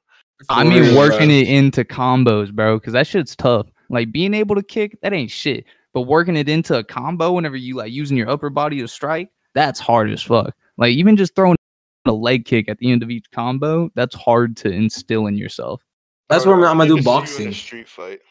I 0.49 0.63
mean 0.63 0.95
working 0.95 1.27
bro. 1.29 1.35
it 1.37 1.47
into 1.49 1.83
combos, 1.85 2.51
bro, 2.51 2.77
because 2.77 2.93
that 2.93 3.07
shit's 3.07 3.35
tough. 3.35 3.67
Like 3.89 4.11
being 4.11 4.33
able 4.33 4.55
to 4.55 4.63
kick, 4.63 4.97
that 5.01 5.13
ain't 5.13 5.31
shit. 5.31 5.65
But 5.93 6.01
working 6.01 6.35
it 6.37 6.47
into 6.49 6.77
a 6.77 6.83
combo 6.83 7.33
whenever 7.33 7.55
you 7.57 7.75
like 7.75 7.91
using 7.91 8.15
your 8.17 8.29
upper 8.29 8.49
body 8.49 8.79
to 8.79 8.87
strike, 8.87 9.29
that's 9.53 9.79
hard 9.79 10.09
as 10.11 10.21
fuck. 10.21 10.53
Like 10.77 10.91
even 10.91 11.15
just 11.17 11.35
throwing 11.35 11.57
a 12.05 12.11
leg 12.11 12.45
kick 12.45 12.69
at 12.69 12.77
the 12.79 12.91
end 12.91 13.03
of 13.03 13.09
each 13.09 13.29
combo, 13.31 13.91
that's 13.95 14.15
hard 14.15 14.57
to 14.57 14.69
instill 14.71 15.27
in 15.27 15.37
yourself. 15.37 15.83
That's 16.29 16.45
Bro, 16.45 16.59
what 16.59 16.67
I'm, 16.67 16.81
I 16.81 16.87
gonna 16.87 17.01
do 17.01 17.01
to 17.01 17.03
see 17.03 17.09
you 17.09 17.17
in 17.17 17.17
a 17.17 17.21
boxing. 17.21 17.53
street 17.53 17.89
fight. 17.89 18.21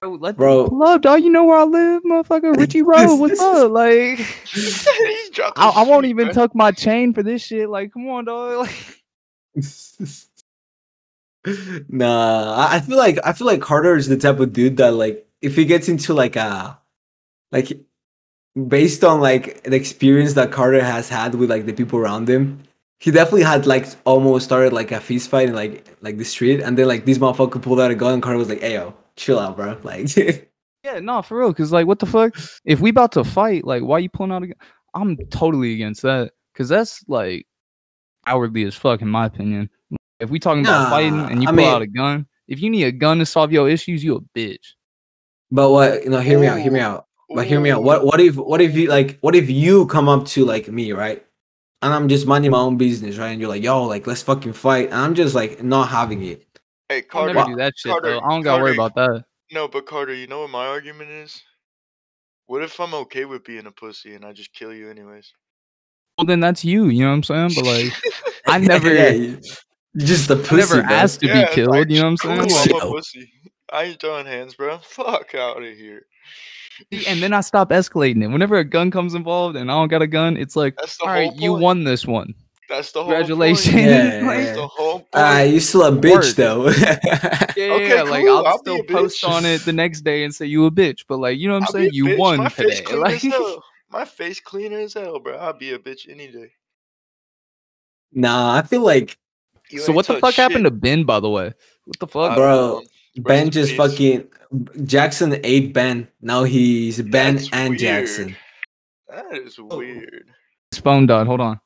Bro, 0.00 0.14
let 0.14 0.36
Bro. 0.36 0.68
pull 0.68 0.82
up, 0.84 1.02
dog. 1.02 1.22
You 1.22 1.30
know 1.30 1.44
where 1.44 1.58
I 1.58 1.64
live, 1.64 2.02
motherfucker. 2.04 2.56
Richie 2.56 2.82
Road, 2.84 3.16
what's 3.16 3.40
up? 3.40 3.70
Like 3.78 4.20
I, 5.56 5.72
I 5.76 5.82
won't 5.82 6.06
even 6.06 6.32
tuck 6.32 6.54
my 6.54 6.70
chain 6.70 7.12
for 7.12 7.22
this 7.22 7.42
shit. 7.42 7.68
Like, 7.68 7.92
come 7.92 8.08
on, 8.08 8.24
dog. 8.24 8.68
Like, 8.68 8.74
nah, 11.88 12.54
I, 12.54 12.76
I 12.76 12.80
feel 12.80 12.96
like 12.96 13.18
I 13.24 13.32
feel 13.32 13.46
like 13.46 13.60
Carter 13.60 13.96
is 13.96 14.08
the 14.08 14.16
type 14.16 14.38
of 14.38 14.52
dude 14.52 14.76
that 14.76 14.94
like 14.94 15.26
if 15.42 15.56
he 15.56 15.64
gets 15.64 15.88
into 15.88 16.14
like 16.14 16.36
a 16.36 16.78
like 17.50 17.72
based 18.66 19.04
on 19.04 19.20
like 19.20 19.62
the 19.64 19.76
experience 19.76 20.34
that 20.34 20.50
Carter 20.50 20.82
has 20.82 21.08
had 21.08 21.34
with 21.34 21.50
like 21.50 21.66
the 21.66 21.72
people 21.72 21.98
around 21.98 22.28
him, 22.28 22.62
he 22.98 23.10
definitely 23.10 23.42
had 23.42 23.66
like 23.66 23.86
almost 24.04 24.44
started 24.44 24.72
like 24.72 24.90
a 24.90 25.00
feast 25.00 25.30
fight 25.30 25.48
in 25.48 25.54
like 25.54 25.96
like 26.00 26.18
the 26.18 26.24
street, 26.24 26.60
and 26.60 26.76
then 26.76 26.88
like 26.88 27.04
this 27.04 27.18
motherfucker 27.18 27.60
pulled 27.62 27.80
out 27.80 27.90
a 27.90 27.94
gun, 27.94 28.14
and 28.14 28.22
Carter 28.22 28.38
was 28.38 28.48
like, 28.48 28.60
"Hey 28.60 28.74
yo, 28.74 28.94
chill 29.16 29.38
out, 29.38 29.56
bro." 29.56 29.76
Like, 29.84 30.50
yeah, 30.84 31.00
no, 31.00 31.22
for 31.22 31.38
real. 31.38 31.52
Cause 31.52 31.72
like, 31.72 31.86
what 31.86 31.98
the 31.98 32.06
fuck? 32.06 32.36
If 32.64 32.80
we 32.80 32.90
about 32.90 33.12
to 33.12 33.24
fight, 33.24 33.64
like, 33.64 33.82
why 33.82 33.98
you 33.98 34.08
pulling 34.08 34.32
out 34.32 34.42
a 34.42 34.48
gun? 34.48 34.56
I'm 34.94 35.16
totally 35.30 35.74
against 35.74 36.02
that 36.02 36.32
because 36.52 36.68
that's 36.68 37.04
like 37.08 37.46
cowardly 38.26 38.64
as 38.64 38.74
fuck, 38.74 39.02
in 39.02 39.08
my 39.08 39.26
opinion. 39.26 39.70
If 40.20 40.30
we 40.30 40.38
talking 40.38 40.62
about 40.64 40.90
fighting 40.90 41.20
and 41.20 41.42
you 41.42 41.48
I 41.48 41.52
pull 41.52 41.64
out 41.64 41.82
a 41.82 41.86
gun, 41.86 42.26
if 42.48 42.60
you 42.60 42.70
need 42.70 42.84
a 42.84 42.92
gun 42.92 43.18
to 43.18 43.26
solve 43.26 43.52
your 43.52 43.68
issues, 43.68 44.02
you 44.02 44.16
a 44.16 44.20
bitch. 44.38 44.74
But 45.50 45.70
what? 45.70 46.04
You 46.04 46.10
know, 46.10 46.20
hear 46.20 46.38
me 46.38 46.46
out. 46.46 46.60
Hear 46.60 46.72
me 46.72 46.80
out. 46.80 47.07
But 47.30 47.46
hear 47.46 47.60
me 47.60 47.70
out. 47.70 47.82
What? 47.82 48.04
What 48.04 48.20
if? 48.20 48.36
What 48.36 48.60
if 48.60 48.74
you 48.76 48.88
like? 48.88 49.18
What 49.20 49.34
if 49.34 49.50
you 49.50 49.86
come 49.86 50.08
up 50.08 50.26
to 50.28 50.44
like 50.44 50.68
me, 50.68 50.92
right? 50.92 51.24
And 51.82 51.94
I'm 51.94 52.08
just 52.08 52.26
minding 52.26 52.50
my 52.50 52.58
own 52.58 52.76
business, 52.76 53.18
right? 53.18 53.28
And 53.28 53.40
you're 53.40 53.50
like, 53.50 53.62
"Yo, 53.62 53.84
like, 53.84 54.06
let's 54.06 54.22
fucking 54.22 54.54
fight." 54.54 54.86
And 54.86 54.94
I'm 54.96 55.14
just 55.14 55.34
like 55.34 55.62
not 55.62 55.88
having 55.88 56.24
it. 56.24 56.46
Hey 56.88 57.02
I'll 57.12 57.26
Carter, 57.26 57.34
never 57.34 57.50
do 57.50 57.56
that 57.56 57.74
shit 57.76 57.92
Carter, 57.92 58.08
though. 58.10 58.20
I 58.20 58.28
don't 58.30 58.42
gotta 58.42 58.62
worry 58.62 58.72
about 58.72 58.94
that. 58.94 59.24
no, 59.52 59.68
but 59.68 59.86
Carter, 59.86 60.14
you 60.14 60.26
know 60.26 60.40
what 60.40 60.50
my 60.50 60.66
argument 60.66 61.10
is? 61.10 61.42
What 62.46 62.62
if 62.62 62.80
I'm 62.80 62.94
okay 62.94 63.26
with 63.26 63.44
being 63.44 63.66
a 63.66 63.70
pussy 63.70 64.14
and 64.14 64.24
I 64.24 64.32
just 64.32 64.52
kill 64.54 64.72
you 64.72 64.90
anyways? 64.90 65.32
Well, 66.16 66.24
then 66.26 66.40
that's 66.40 66.64
you. 66.64 66.86
You 66.86 67.04
know 67.04 67.10
what 67.10 67.16
I'm 67.16 67.22
saying? 67.24 67.54
But 67.54 67.64
like, 67.64 67.92
I 68.46 68.58
never, 68.58 68.92
yeah, 68.92 69.36
just 69.98 70.30
a 70.30 70.34
I 70.34 70.38
pussy. 70.38 70.56
never 70.56 70.82
bro. 70.82 70.96
asked 70.96 71.20
to 71.20 71.28
Yeah, 71.28 71.44
be 71.44 71.54
killed. 71.54 71.68
like, 71.70 71.90
you 71.90 71.96
know 71.96 72.04
what 72.04 72.10
I'm 72.10 72.16
saying? 72.16 72.52
I'm 72.72 72.88
a 72.88 72.94
pussy. 72.94 73.32
I 73.70 73.84
ain't 73.84 74.00
throwing 74.00 74.26
hands, 74.26 74.54
bro. 74.54 74.78
Fuck 74.82 75.34
out 75.34 75.62
of 75.62 75.76
here. 75.76 76.06
And 77.06 77.22
then 77.22 77.32
I 77.32 77.40
stop 77.40 77.70
escalating 77.70 78.22
it. 78.22 78.28
Whenever 78.28 78.56
a 78.58 78.64
gun 78.64 78.90
comes 78.90 79.14
involved 79.14 79.56
and 79.56 79.70
I 79.70 79.74
don't 79.74 79.88
got 79.88 80.02
a 80.02 80.06
gun, 80.06 80.36
it's 80.36 80.56
like, 80.56 80.76
That's 80.76 80.96
the 80.98 81.06
whole 81.06 81.34
you 81.34 81.52
won 81.54 81.84
this 81.84 82.06
one. 82.06 82.34
That's 82.68 82.92
the 82.92 83.02
whole 83.02 83.08
Congratulations. 83.14 83.74
Point. 83.74 83.84
Yeah, 83.88 84.22
Like, 84.26 84.36
That's 84.44 84.56
the 84.56 84.66
whole 84.68 84.98
point. 84.98 85.08
Ah, 85.14 85.40
you 85.40 85.60
still 85.60 85.84
a 85.84 85.92
bitch 85.92 86.34
though. 86.34 86.68
Yeah, 87.56 87.74
Okay, 87.74 87.96
yeah, 87.96 88.02
like 88.02 88.24
I'll, 88.26 88.46
I'll 88.46 88.58
still 88.58 88.84
post 88.84 89.22
bitch. 89.24 89.28
on 89.28 89.44
it 89.44 89.64
the 89.64 89.72
next 89.72 90.02
day 90.02 90.22
and 90.22 90.32
say 90.32 90.46
you 90.46 90.66
a 90.66 90.70
bitch. 90.70 91.04
But 91.08 91.16
like, 91.18 91.38
you 91.38 91.48
know 91.48 91.54
what 91.54 91.58
I'm 91.58 91.64
I'll 91.64 91.72
saying? 91.72 91.90
You 91.92 92.04
bitch. 92.04 92.18
won 92.18 92.38
My 92.38 92.48
today. 92.50 92.68
face 92.68 92.80
clean 92.86 93.00
Like, 93.00 93.14
as 93.14 93.22
hell. 93.22 93.64
My 93.90 94.04
face 94.04 94.38
clean 94.40 94.72
as 94.74 94.94
hell, 94.94 95.18
bro. 95.18 95.36
I'll 95.38 95.54
be 95.58 95.72
a 95.72 95.78
bitch 95.78 96.08
any 96.08 96.28
day. 96.28 96.52
nah, 98.12 98.54
I 98.56 98.62
feel 98.62 98.82
like 98.82 99.18
You 99.70 99.80
so 99.80 99.92
what 99.92 100.06
the 100.06 100.14
touch 100.14 100.20
fuck 100.20 100.34
happened 100.34 100.64
to. 100.64 100.70
Ben, 100.70 101.04
by 101.04 101.20
the 101.20 101.30
way? 101.30 101.52
What 101.84 101.98
the 101.98 102.06
fuck? 102.06 102.32
I 102.32 102.34
Bro, 102.36 102.56
don't 102.56 102.84
know. 102.84 102.88
Ben 103.16 103.50
just 103.50 103.70
peace. 103.72 103.76
fucking 103.78 104.28
Jackson 104.84 105.38
ate 105.44 105.72
Ben. 105.74 106.08
Now 106.20 106.44
he's 106.44 107.00
Ben 107.02 107.36
That's 107.36 107.48
and 107.52 107.70
weird. 107.70 107.80
Jackson. 107.80 108.36
That 109.08 109.36
is 109.36 109.58
Oh. 109.58 109.76
weird. 109.78 110.26
His 110.70 110.80
phone 110.80 111.06
died. 111.06 111.26
Hold 111.26 111.40
on. 111.40 111.60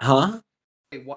Huh? 0.00 0.40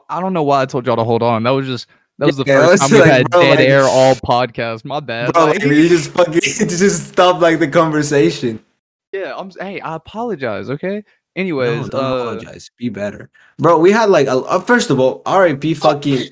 I 0.10 0.20
don't 0.22 0.34
know 0.34 0.44
why 0.44 0.62
I 0.62 0.66
told 0.66 0.86
y'all 0.86 0.98
to 0.98 1.04
hold 1.04 1.24
on. 1.24 1.44
That 1.44 1.52
was 1.52 1.66
just 1.66 1.88
that 2.20 2.28
was 2.28 2.38
the 2.38 2.44
Yeah, 2.46 2.68
first 2.68 2.72
was 2.72 2.80
time 2.82 2.92
we 2.92 3.00
like, 3.00 3.12
had 3.12 3.30
bro, 3.32 3.42
dead 3.42 3.60
like- 3.60 3.68
air 3.68 3.84
all 3.88 4.14
podcast. 4.16 4.86
My 4.86 5.00
bad. 5.00 5.34
Bro, 5.34 5.46
Like- 5.46 5.60
like, 5.60 5.68
you 5.68 5.90
just 5.90 6.12
fucking 6.12 6.34
just 6.42 7.08
stop 7.08 7.42
like 7.42 7.60
the 7.60 7.68
conversation. 7.68 8.64
yeah, 9.12 9.34
I'm. 9.36 9.50
Hey, 9.60 9.80
I 9.82 9.96
apologize. 9.96 10.70
Okay. 10.70 10.98
No, 10.98 11.42
Anyways, 11.42 11.90
don't 11.90 12.04
uh, 12.04 12.08
apologize. 12.18 12.70
Be 12.78 12.90
better, 12.90 13.32
bro. 13.58 13.80
We 13.80 13.92
had 13.92 14.10
like 14.12 14.28
a 14.28 14.36
uh, 14.38 14.60
first 14.60 14.92
of 14.92 15.00
all, 15.00 15.24
R.I.P. 15.26 15.74
Fucking 15.74 16.28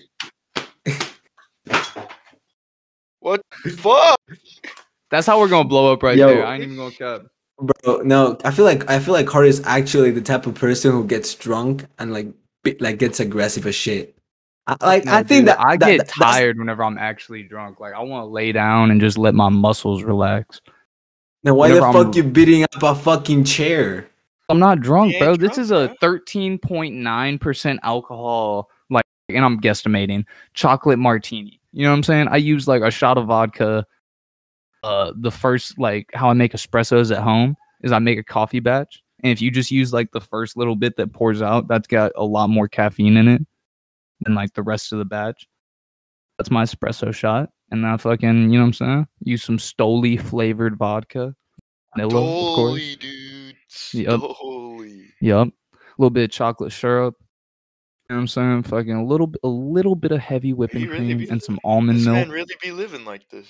What 3.19 3.41
the 3.63 3.69
fuck? 3.71 4.19
that's 5.11 5.27
how 5.27 5.39
we're 5.39 5.47
gonna 5.49 5.67
blow 5.67 5.93
up 5.93 6.01
right 6.03 6.17
Yo. 6.17 6.27
there. 6.27 6.45
I 6.45 6.55
ain't 6.55 6.63
even 6.63 6.75
gonna 6.77 6.91
cap. 6.91 7.21
bro. 7.59 7.97
No, 7.97 8.37
I 8.43 8.51
feel 8.51 8.65
like 8.65 8.89
I 8.89 8.99
feel 8.99 9.13
like 9.13 9.27
Carter 9.27 9.47
is 9.47 9.61
actually 9.65 10.11
the 10.11 10.21
type 10.21 10.47
of 10.47 10.55
person 10.55 10.91
who 10.91 11.05
gets 11.05 11.35
drunk 11.35 11.85
and 11.99 12.11
like 12.13 12.27
bi- 12.63 12.77
like 12.79 12.97
gets 12.97 13.19
aggressive 13.19 13.65
as 13.67 13.75
shit. 13.75 14.17
I, 14.67 14.75
like 14.81 15.05
No, 15.05 15.13
I 15.13 15.17
think 15.23 15.41
dude, 15.41 15.47
that 15.49 15.59
I 15.59 15.77
that- 15.77 15.85
get 15.87 15.97
that- 15.99 16.07
tired 16.09 16.57
whenever 16.57 16.83
I'm 16.83 16.97
actually 16.97 17.43
drunk. 17.43 17.79
Like 17.79 17.93
I 17.93 17.99
want 18.01 18.23
to 18.23 18.27
lay 18.27 18.51
down 18.51 18.89
and 18.91 18.99
just 18.99 19.17
let 19.17 19.35
my 19.35 19.49
muscles 19.49 20.03
relax. 20.03 20.59
Then 21.43 21.55
why 21.55 21.69
the 21.69 21.81
fuck 21.81 21.95
I'm- 21.95 22.11
you 22.15 22.23
beating 22.23 22.63
up 22.63 22.81
a 22.81 22.95
fucking 22.95 23.43
chair? 23.43 24.07
I'm 24.49 24.59
not 24.59 24.81
drunk, 24.81 25.15
bro. 25.17 25.31
ain't 25.31 25.39
This 25.39 25.51
drunk, 25.55 25.63
is 25.63 25.71
a 25.71 25.95
13.9% 26.01 27.79
alcohol, 27.83 28.57
like, 28.59 28.69
and 29.35 29.45
I'm 29.45 29.59
guesstimating 29.59 30.25
chocolate 30.53 30.99
martini. 30.99 31.59
You 31.73 31.83
know 31.83 31.91
what 31.91 31.97
I'm 31.97 32.03
saying? 32.03 32.27
I 32.29 32.37
use 32.37 32.67
like 32.67 32.81
a 32.81 32.91
shot 32.91 33.17
of 33.17 33.27
vodka. 33.27 33.85
Uh, 34.83 35.11
the 35.15 35.31
first 35.31 35.77
like 35.77 36.09
how 36.13 36.29
I 36.29 36.33
make 36.33 36.53
espressos 36.53 37.15
at 37.15 37.21
home 37.21 37.55
is 37.81 37.91
I 37.91 37.99
make 37.99 38.17
a 38.17 38.23
coffee 38.23 38.59
batch, 38.59 39.03
and 39.23 39.31
if 39.31 39.41
you 39.41 39.51
just 39.51 39.71
use 39.71 39.93
like 39.93 40.11
the 40.11 40.21
first 40.21 40.57
little 40.57 40.75
bit 40.75 40.97
that 40.97 41.13
pours 41.13 41.41
out, 41.41 41.67
that's 41.67 41.87
got 41.87 42.11
a 42.15 42.25
lot 42.25 42.49
more 42.49 42.67
caffeine 42.67 43.15
in 43.17 43.27
it 43.27 43.45
than 44.21 44.33
like 44.33 44.53
the 44.53 44.63
rest 44.63 44.91
of 44.91 44.99
the 44.99 45.05
batch. 45.05 45.47
That's 46.37 46.49
my 46.49 46.63
espresso 46.63 47.13
shot, 47.13 47.49
and 47.69 47.83
then 47.83 47.91
I 47.91 47.97
fucking 47.97 48.51
you 48.51 48.57
know 48.57 48.65
what 48.65 48.67
I'm 48.67 48.73
saying? 48.73 49.07
Use 49.23 49.43
some 49.43 49.57
Stoli 49.57 50.19
flavored 50.19 50.77
vodka, 50.77 51.35
vanilla, 51.95 52.21
of 52.21 52.55
course. 52.55 52.81
Stoli, 52.81 52.99
dude. 52.99 53.55
Yup. 53.93 54.21
Stoli. 54.21 55.05
Yep. 55.21 55.47
A 55.47 55.77
little 55.97 56.09
bit 56.09 56.23
of 56.23 56.31
chocolate 56.31 56.71
syrup. 56.71 57.15
You 58.11 58.15
know 58.17 58.19
what 58.19 58.21
I'm 58.23 58.27
saying? 58.27 58.63
Fucking 58.63 58.91
a 58.91 59.05
little 59.05 59.27
bit 59.27 59.39
a 59.41 59.47
little 59.47 59.95
bit 59.95 60.11
of 60.11 60.19
heavy 60.19 60.51
whipping 60.51 60.81
He 60.81 60.87
really 60.87 61.05
cream 61.05 61.17
be 61.19 61.29
and 61.29 61.41
some 61.41 61.57
almond 61.63 61.99
This 61.99 62.05
milk. 62.05 62.15
man 62.15 62.29
really 62.29 62.55
be 62.61 62.71
living 62.73 63.05
like 63.05 63.29
this. 63.29 63.47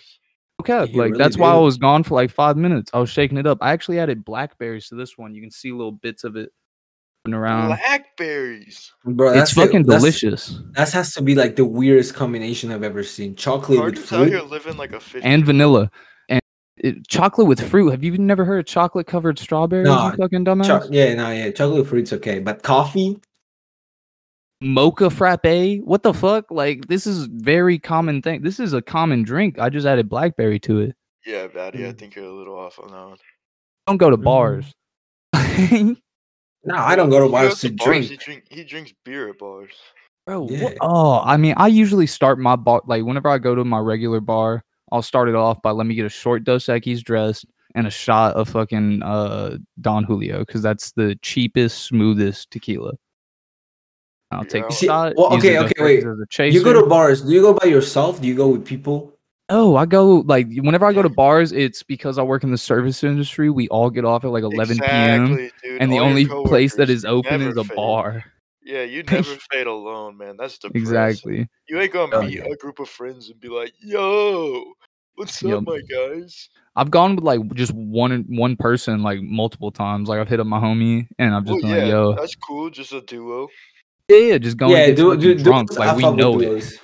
Okay, 0.62 0.86
He 0.86 0.96
like 1.00 1.14
really 1.14 1.18
that's 1.18 1.36
why 1.36 1.52
I 1.52 1.58
was 1.58 1.78
gone 1.80 2.04
for 2.04 2.14
like 2.14 2.30
five 2.30 2.58
minutes. 2.58 2.92
I 2.94 3.00
was 3.00 3.10
shaking 3.10 3.40
it 3.40 3.48
up. 3.48 3.58
I 3.62 3.72
actually 3.72 3.98
added 3.98 4.24
blackberries 4.24 4.88
to 4.90 4.96
this 4.96 5.18
one. 5.18 5.34
You 5.34 5.42
can 5.42 5.50
see 5.50 5.72
little 5.72 5.92
bits 5.92 6.24
of 6.24 6.36
it 6.36 6.52
moving 7.26 7.40
around. 7.40 7.70
Blackberries. 7.70 8.92
Bro, 9.04 9.30
it's 9.30 9.38
that's 9.38 9.56
the- 9.56 9.62
fucking 9.62 9.84
that's- 9.88 10.00
delicious. 10.04 10.60
That 10.74 10.92
has 10.92 11.16
to 11.16 11.24
be 11.24 11.34
like 11.34 11.56
the 11.56 11.66
weirdest 11.66 12.14
combination 12.14 12.72
I've 12.72 12.84
ever 12.84 13.02
seen. 13.04 13.36
Chocolate 13.36 13.84
with 13.84 13.96
Carter's 13.96 14.14
out 14.14 14.28
here 14.28 14.40
fruit. 14.42 14.52
living 14.52 14.78
like 14.78 14.94
a 14.94 15.00
fish. 15.00 15.24
And 15.26 15.44
vanilla. 15.44 15.90
And 16.30 16.40
it, 16.78 17.08
chocolate 17.08 17.48
with 17.48 17.68
fruit. 17.68 17.90
Have 17.90 18.04
you 18.04 18.16
never 18.20 18.46
heard 18.46 18.60
of 18.60 18.66
chocolate 18.68 19.08
covered 19.08 19.40
strawberries, 19.40 19.88
Nah, 19.88 20.12
you 20.12 20.18
fucking 20.18 20.46
dumbass? 20.46 20.68
Cho- 20.68 20.88
yeah, 20.92 21.16
no, 21.16 21.32
yeah, 21.32 21.50
chocolate 21.50 21.80
with 21.80 21.90
fruit's 21.90 22.14
okay, 22.14 22.38
but 22.38 22.62
coffee. 22.62 23.18
Mocha 24.62 25.10
frappe 25.10 25.80
what 25.84 26.04
the 26.04 26.14
fuck 26.14 26.46
like 26.52 26.88
this 26.88 27.08
is 27.08 27.26
very 27.26 27.80
common 27.80 28.22
thing 28.22 28.42
this 28.44 28.60
is 28.60 28.74
a 28.74 28.82
common 28.82 29.24
drink 29.24 29.58
i 29.60 29.70
just 29.70 29.88
added 29.88 30.08
blackberry 30.08 30.60
to 30.60 30.80
it 30.80 30.96
Yeah, 31.26 31.48
Batty, 31.48 31.86
I 31.86 31.90
Mm. 31.92 31.98
think 31.98 32.16
you're 32.16 32.26
a 32.26 32.32
little 32.34 32.56
off 32.58 32.80
on 32.80 32.90
that 32.92 33.08
one. 33.10 33.18
don't 33.88 33.98
go 33.98 34.10
to 34.12 34.18
Mhm. 34.18 34.24
bars 34.24 34.74
No, 36.64 36.76
I 36.76 36.96
don't 36.96 37.10
go 37.10 37.20
to 37.20 37.26
He 37.26 37.32
bars 37.32 37.50
goes 37.50 37.62
to 37.62 37.70
bars, 37.72 37.86
drink. 37.88 38.06
He, 38.06 38.18
drink. 38.18 38.44
he 38.50 38.64
drinks 38.64 38.94
beer 39.04 39.30
at 39.30 39.40
bars. 39.40 39.72
bro 40.28 40.42
what- 40.42 40.52
Yeah. 40.52 40.74
oh 40.82 41.22
i 41.26 41.38
mean 41.38 41.56
i 41.58 41.68
usually 41.68 42.06
start 42.08 42.38
my 42.40 42.56
bar 42.56 42.82
like 42.86 43.04
whenever 43.04 43.30
i 43.30 43.38
go 43.40 43.56
to 43.56 43.66
my 43.66 43.80
regular 43.80 44.20
bar 44.20 44.64
i'll 44.92 45.02
start 45.02 45.28
it 45.30 45.36
off 45.36 45.60
by 45.64 45.72
let 45.72 45.88
me 45.88 45.96
get 45.96 46.06
a 46.06 46.10
short 46.10 46.44
dos 46.44 46.66
equis 46.68 47.02
dressed 47.04 47.46
and 47.74 47.88
a 47.88 47.90
shot 47.90 48.36
of 48.36 48.48
fucking 48.50 49.02
uh 49.02 49.58
don 49.80 50.04
julio 50.04 50.40
because 50.46 50.62
that's 50.62 50.92
the 50.92 51.16
cheapest 51.24 51.86
smoothest 51.86 52.52
tequila 52.52 52.92
i'll 54.32 54.46
take 54.46 54.70
See, 54.72 54.88
shot 54.88 55.14
well, 55.16 55.34
use 55.34 55.44
okay, 55.44 55.54
Dos 55.56 55.72
okay, 55.72 55.84
wait. 55.84 56.04
Equis 56.04 56.30
chaser. 56.30 56.58
You 56.58 56.64
go 56.64 56.74
to 56.74 56.86
bars. 56.88 57.22
Do 57.22 57.32
you 57.32 57.42
go 57.42 57.54
by 57.54 57.68
yourself? 57.68 58.22
Do 58.22 58.28
you 58.28 58.36
go 58.36 58.48
with 58.48 58.66
people? 58.66 59.14
Oh, 59.50 59.76
I 59.76 59.86
go 59.86 60.24
like 60.26 60.48
whenever 60.56 60.86
I 60.86 60.94
go 60.94 61.02
to 61.02 61.10
bars, 61.10 61.52
it's 61.52 61.84
because 61.84 62.18
I 62.18 62.24
work 62.24 62.44
in 62.44 62.52
the 62.52 62.58
service 62.58 63.04
industry. 63.04 63.50
We 63.50 63.68
all 63.68 63.90
get 63.90 64.06
off 64.06 64.24
at 64.24 64.30
like 64.32 64.44
11 64.44 64.78
p.m. 64.80 65.36
Dude. 65.36 65.52
and 65.82 65.92
the 65.92 66.00
all 66.00 66.06
your 66.06 66.10
only 66.10 66.26
place 66.48 66.72
that 66.76 66.88
coworkers, 66.88 66.98
is 66.98 67.04
you 67.04 67.10
open 67.10 67.42
is 67.42 67.58
a 67.58 67.64
fade. 67.66 67.76
bar. 67.76 68.24
Yeah, 68.64 68.84
you 68.84 69.04
never 69.12 69.36
fade 69.52 69.68
alone, 69.68 70.18
man. 70.18 70.38
That's 70.38 70.58
depressing. 70.58 70.82
Exactly. 70.82 71.50
You 71.68 71.82
ain't 71.82 71.92
gonna 71.92 72.16
Oh, 72.16 72.22
meet 72.22 72.36
yeah. 72.38 72.44
a 72.46 72.56
group 72.56 72.80
of 72.80 72.88
friends 72.88 73.30
and 73.30 73.40
be 73.42 73.50
like, 73.50 73.74
"Yo, 73.84 74.64
what's 75.16 75.42
Yup. 75.44 75.58
up, 75.58 75.64
my 75.66 75.82
guys?" 75.82 76.48
I've 76.78 76.90
gone 76.92 77.18
with 77.18 77.26
like 77.26 77.42
just 77.54 77.74
one 77.74 78.24
one 78.30 78.56
person 78.56 79.04
like 79.04 79.20
multiple 79.22 79.72
times. 79.72 80.08
Like 80.08 80.20
I've 80.20 80.30
hit 80.30 80.40
up 80.40 80.48
my 80.48 80.60
homie 80.62 81.08
and 81.20 81.36
I've 81.36 81.44
just 81.44 81.62
Well, 81.62 81.62
been 81.64 81.72
Oh, 81.72 81.76
yeah, 81.76 81.84
like, 81.84 81.92
"Yo, 81.92 82.16
that's 82.16 82.36
cool. 82.36 82.70
Just 82.70 82.94
a 82.94 83.02
duo. 83.02 83.50
Yeah, 84.12 84.32
yeah, 84.34 84.38
just 84.38 84.58
go 84.58 84.70
yeah, 84.70 84.88
do, 84.88 85.16
do, 85.18 85.36
do, 85.36 85.44
drunk." 85.44 85.72
I 85.80 85.88
Like 85.88 85.98
we 85.98 86.04
know 86.12 86.40
it. 86.40 86.80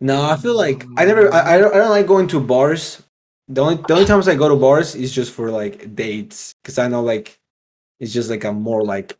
No, 0.00 0.28
I 0.28 0.36
feel 0.36 0.56
like 0.56 0.84
I 0.96 1.04
never. 1.04 1.32
I, 1.32 1.54
I 1.54 1.58
don't. 1.58 1.74
I 1.74 1.78
don't 1.78 1.90
like 1.90 2.06
going 2.06 2.28
to 2.28 2.40
bars. 2.40 3.02
The 3.48 3.60
only 3.60 3.76
the 3.76 3.94
only 3.94 4.06
times 4.06 4.28
I 4.28 4.34
go 4.34 4.48
to 4.48 4.56
bars 4.56 4.94
is 4.94 5.12
just 5.12 5.32
for 5.32 5.50
like 5.50 5.94
dates, 5.94 6.54
because 6.62 6.78
I 6.78 6.88
know 6.88 7.02
like 7.02 7.38
it's 8.00 8.12
just 8.12 8.30
like 8.30 8.44
a 8.44 8.52
more 8.52 8.82
like 8.82 9.16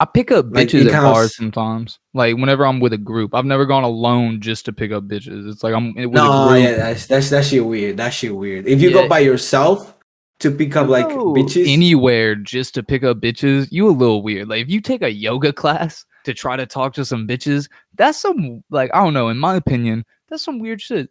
I 0.00 0.06
pick 0.06 0.30
up 0.30 0.46
Like, 0.50 0.68
bitches 0.68 0.86
it 0.86 0.94
at 0.94 1.02
bars 1.02 1.36
sometimes. 1.36 1.98
Like 2.14 2.36
whenever 2.36 2.66
I'm 2.66 2.80
with 2.80 2.94
a 2.94 2.98
group, 2.98 3.34
I've 3.34 3.44
never 3.44 3.66
gone 3.66 3.84
alone 3.84 4.40
just 4.40 4.64
to 4.64 4.72
pick 4.72 4.92
up 4.92 5.04
bitches. 5.04 5.50
It's 5.50 5.62
like 5.62 5.74
I'm 5.74 5.94
with 5.94 6.06
a 6.06 6.28
no, 6.28 6.54
yeah, 6.54 6.76
that's 6.76 7.06
that's 7.06 7.30
that 7.30 7.44
shit 7.44 7.64
weird. 7.64 7.98
That 7.98 8.10
shit 8.10 8.34
weird. 8.34 8.66
If 8.66 8.80
you 8.80 8.88
Yeah. 8.88 9.02
go 9.02 9.08
by 9.08 9.18
yourself 9.20 9.94
to 10.40 10.50
pick 10.50 10.76
up 10.76 10.88
like 10.88 11.08
go 11.08 11.32
bitches, 11.32 11.72
anywhere 11.72 12.34
just 12.34 12.74
to 12.74 12.82
pick 12.82 13.02
up 13.04 13.18
bitches, 13.18 13.68
you 13.70 13.88
a 13.88 13.90
little 13.90 14.22
weird. 14.22 14.48
Like 14.48 14.62
if 14.62 14.70
you 14.70 14.80
take 14.80 15.02
a 15.02 15.12
yoga 15.12 15.52
class 15.52 16.04
to 16.24 16.34
try 16.34 16.56
to 16.56 16.66
talk 16.66 16.94
to 16.94 17.04
some 17.04 17.26
bitches, 17.26 17.68
that's 17.94 18.18
some 18.18 18.62
like 18.70 18.90
I 18.94 19.02
don't 19.02 19.14
know. 19.14 19.28
In 19.28 19.38
my 19.38 19.56
opinion, 19.56 20.04
that's 20.28 20.42
some 20.42 20.58
weird 20.58 20.80
shit. 20.80 21.10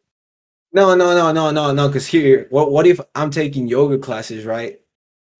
No, 0.71 0.93
no, 0.93 1.15
no, 1.15 1.31
no, 1.31 1.49
no, 1.51 1.71
no. 1.73 1.87
Because 1.87 2.05
here, 2.05 2.47
what 2.49 2.71
what 2.71 2.85
if 2.85 2.99
I'm 3.15 3.31
taking 3.31 3.67
yoga 3.67 3.97
classes, 3.97 4.45
right? 4.45 4.79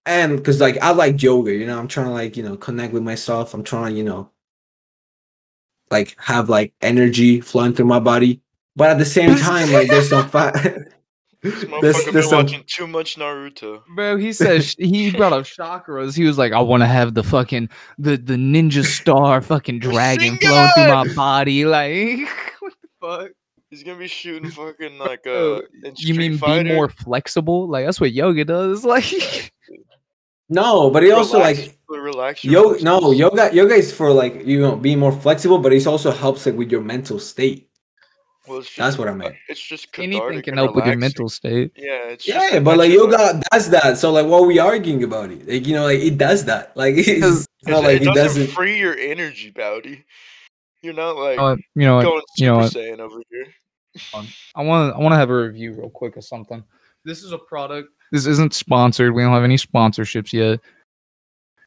And 0.06 0.38
because 0.38 0.62
like 0.62 0.78
I 0.78 0.92
like 0.92 1.22
yoga, 1.22 1.54
you 1.54 1.68
know, 1.68 1.78
I'm 1.78 1.88
trying 1.88 2.08
to 2.08 2.14
like 2.14 2.38
you 2.38 2.44
know 2.44 2.58
connect 2.58 2.94
with 2.94 3.04
myself. 3.04 3.54
I'm 3.54 3.64
trying 3.64 3.94
to 3.94 3.98
you 3.98 4.04
know 4.04 4.30
like 5.92 6.16
have 6.20 6.50
like 6.50 6.74
energy 6.82 7.42
flowing 7.42 7.74
through 7.74 7.86
my 7.86 8.00
body, 8.00 8.42
but 8.76 8.90
at 8.90 8.98
the 8.98 9.06
same 9.06 9.36
time, 9.38 9.72
like 9.72 9.88
there's 9.88 10.10
some 10.10 10.30
fat. 10.30 10.94
This 11.42 11.64
motherfucker 11.64 11.82
That's- 11.82 12.12
been 12.12 12.24
some- 12.24 12.44
watching 12.46 12.64
too 12.68 12.86
much 12.88 13.16
Naruto. 13.16 13.82
Bro, 13.96 14.18
he 14.18 14.34
says 14.34 14.76
he 14.78 15.12
brought 15.18 15.32
up 15.34 15.46
chakras. 15.46 16.16
He 16.18 16.26
was 16.26 16.38
like, 16.38 16.52
I 16.52 16.60
want 16.60 16.82
to 16.82 16.88
have 16.88 17.14
the 17.14 17.24
fucking 17.24 17.70
the 17.98 18.18
the 18.18 18.34
ninja 18.36 18.84
star 18.86 19.42
fucking 19.42 19.80
dragon 19.80 20.38
flowing 20.38 20.70
through 20.76 20.88
my 20.88 21.14
body. 21.16 21.64
Like, 21.66 22.28
what 22.60 22.74
the 22.82 22.88
fuck? 23.02 23.32
He's 23.70 23.84
gonna 23.84 24.00
be 24.00 24.08
shooting 24.08 24.50
fucking 24.50 24.98
like 24.98 25.26
uh. 25.28 25.62
You 25.98 26.16
mean 26.16 26.38
Fighter. 26.38 26.64
be 26.64 26.74
more 26.76 26.90
flexible? 26.90 27.68
Like 27.70 27.86
that's 27.86 28.02
what 28.02 28.12
yoga 28.12 28.44
does. 28.44 28.84
Like, 28.84 29.54
No, 30.50 30.90
but 30.90 31.04
it 31.04 31.12
also 31.12 31.38
like 31.40 31.78
relax. 31.88 32.44
your 32.44 32.54
yo 32.54 32.64
muscles. 32.72 32.84
no 32.84 33.12
yoga 33.12 33.50
yoga 33.54 33.76
is 33.76 33.94
for 33.94 34.12
like 34.12 34.44
you 34.46 34.60
know 34.60 34.76
being 34.76 34.98
more 35.00 35.12
flexible, 35.12 35.60
but 35.60 35.72
it 35.72 35.86
also 35.86 36.10
helps 36.12 36.46
like 36.48 36.56
with 36.56 36.72
your 36.72 36.82
mental 36.82 37.20
state. 37.20 37.69
Well, 38.50 38.60
it's 38.60 38.76
That's 38.76 38.98
what 38.98 39.08
I 39.08 39.14
meant. 39.14 39.36
It's 39.48 39.62
just 39.62 39.88
anything 40.00 40.42
can 40.42 40.54
and 40.54 40.60
help 40.60 40.76
with 40.76 40.86
your 40.88 40.98
mental 40.98 41.30
state. 41.30 41.72
Yeah, 41.76 42.08
it's 42.10 42.26
just 42.26 42.52
Yeah, 42.52 42.60
but 42.60 42.78
like 42.78 42.90
mental- 42.90 43.12
yoga 43.12 43.42
does 43.52 43.70
that. 43.70 43.98
So 44.00 44.12
like, 44.12 44.26
what 44.26 44.42
are 44.42 44.46
we 44.48 44.58
arguing 44.58 45.04
about 45.04 45.30
it? 45.32 45.48
Like 45.48 45.68
you 45.68 45.76
know, 45.76 45.84
like 45.84 46.00
it 46.00 46.18
does 46.18 46.46
that. 46.46 46.76
Like 46.76 46.96
it's, 46.98 47.08
it's 47.08 47.20
It's- 47.22 47.48
not 47.68 47.84
like 47.84 47.98
it 47.98 48.02
it 48.02 48.06
doesn't 48.16 48.42
doesn't. 48.42 48.48
free 48.56 48.80
your 48.80 48.98
energy, 48.98 49.52
Bowdy. 49.52 50.04
You're 50.82 50.94
not 50.96 51.16
like 51.18 51.38
You 51.38 51.42
know? 51.42 51.58
You 51.76 51.86
know 51.86 51.96
what? 51.98 52.04
going 52.04 52.22
you 52.38 52.46
know 52.48 52.68
Super 52.68 52.90
what? 52.92 53.00
Over 53.02 53.22
here. 53.30 53.46
I 54.56 54.64
want 54.64 54.92
to 54.94 54.98
I 54.98 55.00
want 55.02 55.12
to 55.14 55.18
have 55.18 55.30
a 55.30 55.36
review 55.36 55.74
real 55.74 55.90
quick 55.90 56.18
of 56.18 56.24
something. 56.24 56.64
This 57.06 57.24
is 57.24 57.32
a 57.34 57.38
product. 57.38 57.90
This 58.12 58.26
isn't 58.26 58.54
sponsored. 58.54 59.14
We 59.14 59.22
don't 59.22 59.34
have 59.34 59.44
any 59.44 59.58
sponsorships 59.58 60.34
yet. 60.34 60.60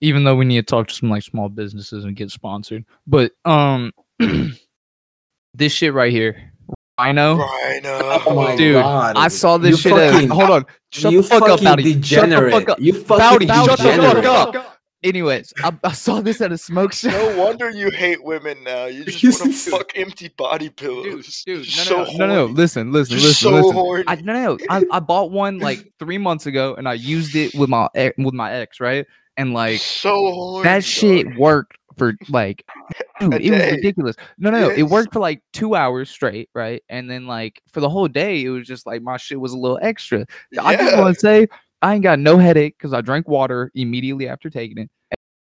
Even 0.01 0.25
though 0.25 0.35
we 0.35 0.45
need 0.45 0.57
to 0.57 0.63
talk 0.63 0.89
to 0.89 0.95
some 0.95 1.11
like 1.11 1.23
small 1.23 1.49
businesses 1.49 2.05
and 2.05 2.17
get 2.17 2.31
sponsored. 2.33 2.85
But 3.07 3.33
um 3.45 3.93
this 5.55 5.73
shit 5.73 5.93
right 5.95 6.13
here. 6.13 6.52
Rhino. 6.99 7.37
Rhino. 7.39 7.99
Oh 8.27 8.35
my 8.35 8.57
Dude, 8.57 8.75
god! 8.75 9.17
I 9.17 9.29
saw 9.29 9.57
this 9.59 9.71
You 9.85 9.91
shit. 9.91 9.93
at- 9.99 10.13
fucking- 10.13 10.29
hold 10.29 10.51
on. 10.51 10.67
Shut 10.93 11.13
you 11.13 11.23
the 11.23 11.29
fuck 11.29 11.43
up, 11.43 11.49
fucking 11.61 11.65
Bowdy. 11.65 11.83
Shut 11.83 11.93
the 11.95 12.01
degenerate. 12.01 12.53
fuck 12.53 12.69
up. 12.69 12.81
You 12.81 12.93
fucking 12.93 13.19
Bowdy, 13.19 13.47
shut 13.47 13.79
the 13.79 14.23
fuck 14.23 14.55
up. 14.57 14.69
Anyways, 15.05 15.53
I, 15.65 15.73
I 15.83 15.93
saw 15.93 16.21
this 16.21 16.41
at 16.41 16.53
a 16.53 16.59
smoke 16.59 16.93
show. 16.93 17.09
No 17.11 17.37
wonder 17.43 17.71
you 17.71 17.91
hate 17.91 18.23
women 18.23 18.63
now. 18.63 18.85
You 18.87 19.05
just 19.07 19.41
want 19.41 19.53
to 19.53 19.59
fuck 19.71 19.93
empty 19.97 20.29
body 20.29 20.69
pillows. 20.69 21.43
dude, 21.45 21.67
You're 21.67 21.85
no, 21.97 22.05
no, 22.05 22.05
so 22.05 22.13
no, 22.13 22.19
no, 22.19 22.27
no, 22.27 22.41
horny. 22.43 22.55
listen, 22.55 22.93
listen, 22.93 23.17
You're 23.17 23.27
listen, 23.27 23.51
so 23.51 23.57
listen. 23.57 23.73
horny. 23.73 24.05
I 24.07 24.15
no, 24.17 24.33
no, 24.33 24.59
I, 24.71 24.85
I 24.93 25.01
bought 25.01 25.33
one 25.33 25.59
like 25.59 25.93
three 25.99 26.19
months 26.19 26.47
ago, 26.47 26.77
and 26.77 26.87
I 26.89 26.93
used 26.93 27.35
it 27.35 27.53
with 27.55 27.69
my 27.69 27.89
ex, 27.97 28.15
with 28.17 28.35
my 28.35 28.53
ex, 28.53 28.79
right? 28.79 29.05
And 29.37 29.53
like 29.55 29.81
so 29.81 30.15
horny. 30.33 30.65
that 30.65 30.75
dog. 30.77 30.83
shit 30.85 31.37
worked 31.37 31.79
for 31.97 32.15
like, 32.29 32.65
dude, 33.21 33.35
it 33.43 33.51
was 33.51 33.71
ridiculous. 33.73 34.17
No, 34.39 34.51
no, 34.51 34.61
no, 34.61 34.71
it 34.71 34.85
worked 34.85 35.13
for 35.13 35.21
like 35.21 35.43
two 35.53 35.75
hours 35.75 36.11
straight, 36.11 36.49
right? 36.55 36.83
And 36.89 37.11
then 37.11 37.27
like 37.27 37.63
for 37.71 37.81
the 37.81 37.89
whole 37.89 38.09
day, 38.09 38.45
it 38.45 38.49
was 38.51 38.67
just 38.67 38.87
like 38.87 39.03
my 39.03 39.17
shit 39.17 39.41
was 39.41 39.53
a 39.53 39.59
little 39.59 39.79
extra. 39.83 40.27
I 40.61 40.77
just 40.77 40.97
want 40.97 41.15
to 41.15 41.21
say 41.21 41.47
I 41.83 41.95
ain't 41.95 42.03
got 42.03 42.19
no 42.19 42.39
headache 42.39 42.77
because 42.79 42.93
I 42.93 43.01
drank 43.01 43.29
water 43.29 43.71
immediately 43.75 44.29
after 44.29 44.49
taking 44.51 44.79
it. 44.79 44.91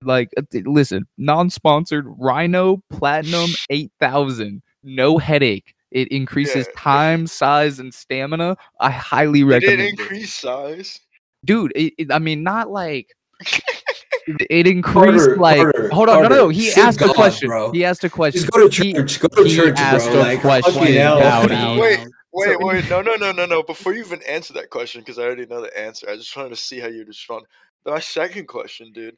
Like, 0.01 0.29
uh, 0.38 0.41
listen, 0.65 1.07
non-sponsored 1.17 2.05
Rhino 2.17 2.84
Platinum 2.89 3.53
8000, 3.69 4.61
no 4.84 5.17
headache. 5.17 5.73
It 5.91 6.09
increases 6.09 6.65
Yeah. 6.67 6.81
time, 6.81 7.27
size, 7.27 7.79
and 7.79 7.93
stamina. 7.93 8.57
I 8.81 8.89
highly 8.91 9.43
recommend 9.45 9.77
did 9.77 9.86
it. 9.86 9.99
increase 9.99 10.34
size. 10.34 10.99
dude. 11.45 11.71
It, 11.75 11.93
it- 11.97 12.11
I 12.11 12.19
mean, 12.19 12.43
not 12.43 12.69
like 12.69 13.13
it, 14.28 14.47
it 14.49 14.67
increased 14.67 15.26
Carter, 15.26 15.36
like. 15.38 15.57
Carter, 15.57 15.89
hold 15.89 16.09
on, 16.09 16.24
no, 16.24 16.30
no. 16.30 16.49
He 16.49 16.69
seek 16.69 16.78
asked 16.84 17.01
a 17.01 17.07
question. 17.13 17.47
bro. 17.49 17.71
He 17.71 17.84
asked 17.86 18.03
a 18.03 18.09
question. 18.09 18.41
Just 18.41 18.51
go 18.51 18.67
to 18.67 18.84
He- 18.84 18.93
church. 18.93 19.19
Go 19.19 19.28
to 19.28 19.43
he 19.43 19.55
church, 19.55 19.78
asked 19.78 20.09
bro. 20.09 20.19
a 20.19 20.21
Like 20.21 20.41
question, 20.41 20.74
fucking 20.74 20.93
hell. 20.95 21.19
Dowdy. 21.19 21.80
Wait, 21.82 21.99
wait, 22.32 22.59
wait. 22.59 22.89
No, 22.89 23.01
no, 23.01 23.15
no, 23.15 23.32
no, 23.32 23.45
no. 23.45 23.63
Before 23.63 23.93
you 23.93 24.01
even 24.03 24.21
answer 24.24 24.53
that 24.53 24.69
question, 24.69 25.01
because 25.01 25.19
I 25.19 25.24
already 25.24 25.45
know 25.45 25.61
the 25.61 25.78
answer, 25.78 26.09
I 26.09 26.15
just 26.15 26.36
wanted 26.36 26.49
to 26.49 26.55
see 26.55 26.80
how 26.80 26.88
you'd 26.88 27.07
respond. 27.07 27.45
My 27.86 27.99
second 27.99 28.47
question, 28.47 28.91
dude. 28.93 29.17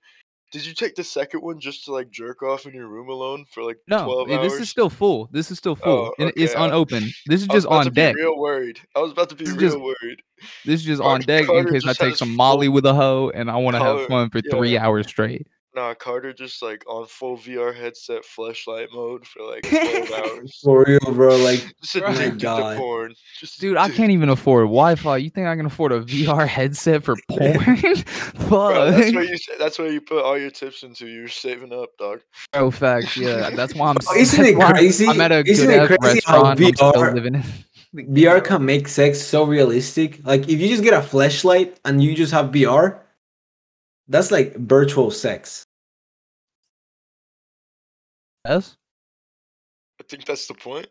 Did 0.55 0.65
you 0.65 0.73
take 0.73 0.95
the 0.95 1.03
second 1.03 1.41
one 1.41 1.59
just 1.59 1.83
to 1.83 1.91
like 1.91 2.09
jerk 2.09 2.41
off 2.41 2.65
in 2.65 2.73
your 2.73 2.87
room 2.87 3.09
alone 3.09 3.43
for 3.51 3.61
like 3.61 3.75
No, 3.89 4.05
twelve 4.05 4.29
eh, 4.31 4.37
hours? 4.37 4.53
this 4.53 4.61
is 4.61 4.69
still 4.69 4.89
full. 4.89 5.27
This 5.33 5.51
is 5.51 5.57
still 5.57 5.75
full. 5.75 6.13
Oh, 6.17 6.25
It's 6.37 6.53
okay, 6.53 6.61
I- 6.61 6.67
unopened. 6.67 7.11
This 7.25 7.41
is 7.41 7.47
just 7.49 7.67
on 7.67 7.91
deck. 7.91 8.15
Real 8.15 8.37
worried. 8.39 8.79
I 8.95 8.99
was 8.99 9.11
about 9.11 9.27
to 9.31 9.35
be 9.35 9.43
This 9.43 9.53
real 9.55 9.71
just- 9.71 9.81
worried. 9.81 10.21
This 10.63 10.79
is 10.79 10.85
just 10.85 11.01
Carter- 11.01 11.13
on 11.15 11.21
deck 11.27 11.49
in 11.49 11.69
case 11.73 11.85
I 11.85 11.91
take 11.91 12.15
some 12.15 12.33
Molly 12.33 12.69
with 12.69 12.85
a 12.85 12.93
hoe 12.93 13.31
and 13.35 13.51
I 13.51 13.57
want 13.57 13.75
to 13.75 13.83
have 13.83 14.07
fun 14.07 14.29
for 14.29 14.39
three 14.39 14.77
hours 14.77 15.07
straight. 15.07 15.45
Nah, 15.75 15.93
Carter 15.93 16.31
just 16.31 16.61
like 16.61 16.83
on 16.87 17.05
full 17.05 17.35
VR 17.37 17.75
headset 17.75 18.23
flashlight 18.23 18.87
mode 18.93 19.27
for 19.27 19.43
like 19.43 19.63
twelve 19.69 20.11
hours. 20.37 20.59
For 20.63 20.85
real, 20.87 21.13
bro. 21.13 21.35
Like 21.35 21.59
Just 21.81 21.95
Right. 21.95 22.15
addicted 22.15 22.39
to 22.39 22.75
porn. 22.77 23.13
Just 23.39 23.59
Dude, 23.59 23.75
I 23.75 23.89
can't 23.89 24.11
even 24.11 24.29
afford 24.29 24.63
Wi-Fi. 24.67 25.17
You 25.17 25.29
think 25.29 25.47
I 25.47 25.55
can 25.57 25.65
afford 25.65 25.91
a 25.91 25.99
VR 26.01 26.47
headset 26.47 27.03
for 27.03 27.15
porn? 27.29 27.51
Bro, 28.47 28.91
that's 28.91 29.13
where 29.13 29.23
you. 29.23 29.37
That's 29.59 29.77
where 29.77 29.91
you 29.91 29.99
put 29.99 30.23
all 30.23 30.37
your 30.37 30.49
tips 30.51 30.83
into. 30.83 31.07
You're 31.07 31.27
saving 31.27 31.73
up, 31.73 31.89
dog. 31.99 32.21
Oh, 32.53 32.71
facts. 32.71 33.17
Yeah, 33.17 33.49
that's 33.49 33.75
why 33.75 33.89
I'm. 33.89 33.97
Oh, 34.09 34.15
isn't 34.15 34.45
it 34.45 34.55
crazy? 34.57 35.07
I'm 35.07 35.19
at 35.19 35.33
a 35.33 35.43
Isn't 35.45 35.67
good 35.67 35.75
it 35.75 35.91
ass 35.91 35.97
crazy 35.99 36.21
how 36.25 36.43
restaurant. 36.53 36.61
I'm 36.61 36.73
still 36.73 36.93
VR 36.93 37.13
living 37.13 37.35
in. 37.35 37.43
VR 38.13 38.43
can 38.43 38.63
make 38.65 38.87
sex 38.87 39.21
so 39.21 39.43
realistic. 39.43 40.25
Like 40.25 40.47
if 40.47 40.59
you 40.61 40.69
just 40.69 40.83
get 40.83 40.93
a 40.93 41.01
flashlight 41.01 41.79
and 41.83 42.01
you 42.03 42.15
just 42.15 42.31
have 42.31 42.47
VR, 42.51 42.99
that's 44.07 44.31
like 44.31 44.55
virtual 44.55 45.11
sex. 45.11 45.64
Yes. 48.45 48.77
I 49.99 50.03
think 50.07 50.25
that's 50.25 50.47
the 50.47 50.53
point. 50.53 50.87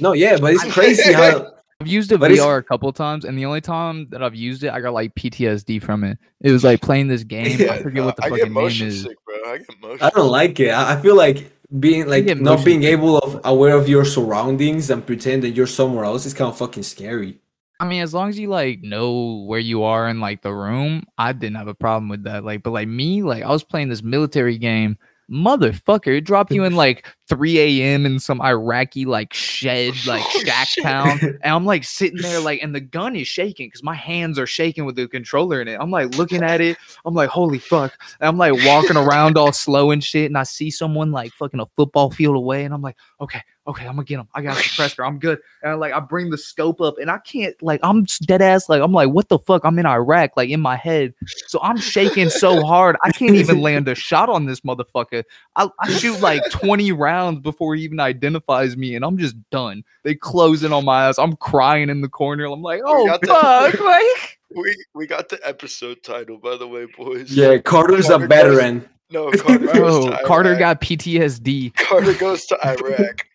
No, 0.00 0.12
yeah, 0.12 0.36
but 0.38 0.54
it's 0.54 0.64
crazy 0.72 1.12
how 1.12 1.52
I've 1.80 1.86
used 1.86 2.10
it 2.10 2.18
But 2.20 2.30
it's- 2.32 2.44
VR 2.46 2.58
a 2.58 2.62
couple 2.62 2.90
times, 2.92 3.24
and 3.24 3.38
the 3.38 3.44
only 3.44 3.60
time 3.60 4.06
that 4.06 4.22
I've 4.22 4.34
used 4.34 4.64
it, 4.64 4.70
I 4.70 4.80
got 4.80 4.94
like 4.94 5.14
PTSD 5.14 5.82
from 5.82 6.04
it. 6.04 6.18
It 6.40 6.50
was 6.50 6.64
like 6.64 6.80
playing 6.80 7.08
this 7.08 7.22
game. 7.36 7.68
I 7.70 7.78
forget 7.82 7.94
nah, 8.02 8.06
what 8.06 8.16
the 8.16 8.24
I 8.24 8.28
get 8.30 8.38
fucking 8.38 8.44
name 8.46 8.52
motion 8.54 8.86
is. 8.88 9.02
sick, 9.02 9.16
bro. 9.24 9.34
I 9.52 9.58
get 9.58 9.80
motion. 9.80 10.02
I 10.02 10.10
don't 10.10 10.30
like 10.30 10.58
it. 10.60 10.70
I 10.70 10.94
I 10.94 11.00
feel 11.02 11.16
like 11.16 11.52
being 11.80 12.06
like 12.06 12.26
get 12.26 12.40
not 12.40 12.52
motion 12.52 12.64
being 12.64 12.82
sick. 12.82 12.92
able 12.92 13.18
of 13.18 13.40
aware 13.44 13.76
of 13.76 13.88
your 13.88 14.04
surroundings 14.04 14.88
and 14.90 15.04
pretend 15.06 15.42
that 15.42 15.50
you're 15.50 15.66
somewhere 15.66 16.04
else 16.04 16.24
is 16.26 16.32
kind 16.34 16.48
of 16.50 16.56
fucking 16.56 16.82
scary. 16.82 17.40
I 17.78 17.86
mean, 17.86 18.00
as 18.02 18.14
long 18.14 18.30
as 18.30 18.38
you 18.38 18.48
like 18.48 18.80
know 18.82 19.44
where 19.46 19.60
you 19.60 19.82
are 19.82 20.08
in 20.08 20.18
like 20.18 20.40
the 20.40 20.52
room, 20.54 21.02
I 21.18 21.32
didn't 21.34 21.56
have 21.56 21.68
a 21.68 21.74
problem 21.74 22.08
with 22.08 22.24
that. 22.24 22.42
Like, 22.42 22.62
but 22.62 22.70
like 22.70 22.88
me, 22.88 23.22
like 23.22 23.42
I 23.42 23.50
was 23.50 23.64
playing 23.64 23.90
this 23.90 24.02
military 24.02 24.56
game, 24.56 24.96
motherfucker, 25.30 26.16
it 26.18 26.22
dropped 26.22 26.52
you 26.52 26.64
in 26.64 26.74
like 26.76 27.06
3 27.28 27.58
a.m. 27.58 28.06
in 28.06 28.18
some 28.18 28.40
Iraqi 28.40 29.04
like 29.04 29.34
shed, 29.34 29.94
like 30.06 30.24
Oh, 30.24 30.38
shack 30.44 30.68
shit. 30.68 30.84
town, 30.84 31.18
and 31.20 31.54
I'm 31.54 31.64
like 31.64 31.84
sitting 31.84 32.20
there, 32.22 32.40
like, 32.40 32.62
and 32.62 32.74
the 32.74 32.80
gun 32.80 33.16
is 33.16 33.26
shaking 33.28 33.68
because 33.68 33.82
my 33.82 33.94
hands 33.94 34.38
are 34.38 34.46
shaking 34.46 34.84
with 34.84 34.96
the 34.96 35.08
controller 35.08 35.60
in 35.60 35.68
it. 35.68 35.78
I'm 35.80 35.90
like 35.90 36.10
looking 36.16 36.42
at 36.42 36.60
it, 36.60 36.76
I'm 37.04 37.14
like, 37.14 37.28
holy 37.28 37.58
fuck, 37.58 37.92
and 38.20 38.28
I'm 38.28 38.38
like 38.38 38.54
walking 38.66 38.96
around 38.96 39.36
all 39.38 39.52
slow 39.52 39.90
and 39.90 40.02
shit, 40.02 40.26
and 40.26 40.38
I 40.38 40.44
see 40.44 40.70
someone 40.70 41.10
like 41.12 41.32
fucking 41.32 41.60
a 41.60 41.66
football 41.76 42.10
field 42.10 42.36
away, 42.36 42.64
and 42.64 42.72
I'm 42.72 42.82
like, 42.82 42.96
okay, 43.20 43.42
okay, 43.66 43.86
I'm 43.86 43.96
gonna 43.96 44.04
get 44.04 44.18
him. 44.20 44.28
I 44.34 44.42
got 44.42 44.56
a 44.56 44.60
suppressor. 44.60 45.06
I'm 45.06 45.18
good. 45.18 45.38
And 45.62 45.72
I, 45.72 45.74
like 45.74 45.92
I 45.92 46.00
bring 46.00 46.30
the 46.30 46.38
scope 46.38 46.80
up, 46.80 46.96
and 46.98 47.10
I 47.10 47.18
can't 47.18 47.60
like 47.62 47.80
I'm 47.82 48.04
dead 48.22 48.42
ass. 48.42 48.68
Like 48.68 48.82
I'm 48.82 48.92
like, 48.92 49.10
what 49.10 49.28
the 49.28 49.38
fuck? 49.38 49.64
I'm 49.64 49.78
in 49.78 49.86
Iraq, 49.86 50.36
like 50.36 50.50
in 50.50 50.60
my 50.60 50.76
head. 50.76 51.14
So 51.48 51.58
I'm 51.62 51.76
shaking 51.76 52.30
so 52.30 52.62
hard, 52.66 52.96
I 53.02 53.12
can't 53.12 53.34
even 53.34 53.60
land 53.60 53.88
a 53.88 53.94
shot 53.94 54.28
on 54.28 54.46
this 54.46 54.60
motherfucker. 54.60 55.24
I, 55.56 55.68
I 55.80 55.92
shoot 55.92 56.20
like 56.20 56.42
20 56.50 56.92
rounds 56.92 57.40
before 57.40 57.74
he 57.74 57.82
even 57.82 58.00
identifies 58.00 58.76
me, 58.76 58.94
and 58.94 59.04
I'm 59.04 59.18
just 59.18 59.36
done. 59.50 59.84
They 60.02 60.14
close 60.14 60.62
in 60.64 60.72
on 60.72 60.84
my 60.84 61.08
ass. 61.08 61.18
I'm 61.18 61.36
crying 61.36 61.88
in 61.90 62.00
the 62.00 62.08
corner. 62.08 62.44
I'm 62.46 62.62
like, 62.62 62.82
oh 62.84 63.06
got 63.06 63.20
the- 63.20 63.26
fuck, 63.28 63.80
like. 63.84 64.38
We 64.54 64.74
we 64.94 65.06
got 65.08 65.28
the 65.28 65.40
episode 65.46 66.02
title, 66.04 66.38
by 66.38 66.56
the 66.56 66.68
way, 66.68 66.86
boys. 66.96 67.32
Yeah, 67.32 67.58
Carter's 67.58 68.06
a 68.06 68.10
Carter 68.10 68.26
goes- 68.28 68.36
veteran. 68.36 68.88
No, 69.10 69.30
Carter 69.30 69.66
goes 69.66 70.04
Bro, 70.06 70.10
to 70.10 70.22
Carter 70.24 70.56
got 70.56 70.80
PTSD. 70.80 71.74
Carter 71.76 72.14
goes 72.14 72.44
to 72.46 72.58
Iraq. 72.66 73.26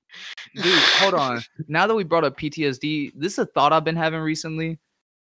Dude, 0.56 0.66
hold 0.66 1.14
on. 1.14 1.42
Now 1.68 1.88
that 1.88 1.96
we 1.96 2.04
brought 2.04 2.24
up 2.24 2.38
PTSD, 2.38 3.14
this 3.16 3.34
is 3.34 3.40
a 3.40 3.46
thought 3.46 3.72
I've 3.74 3.84
been 3.84 3.96
having 3.96 4.20
recently. 4.20 4.78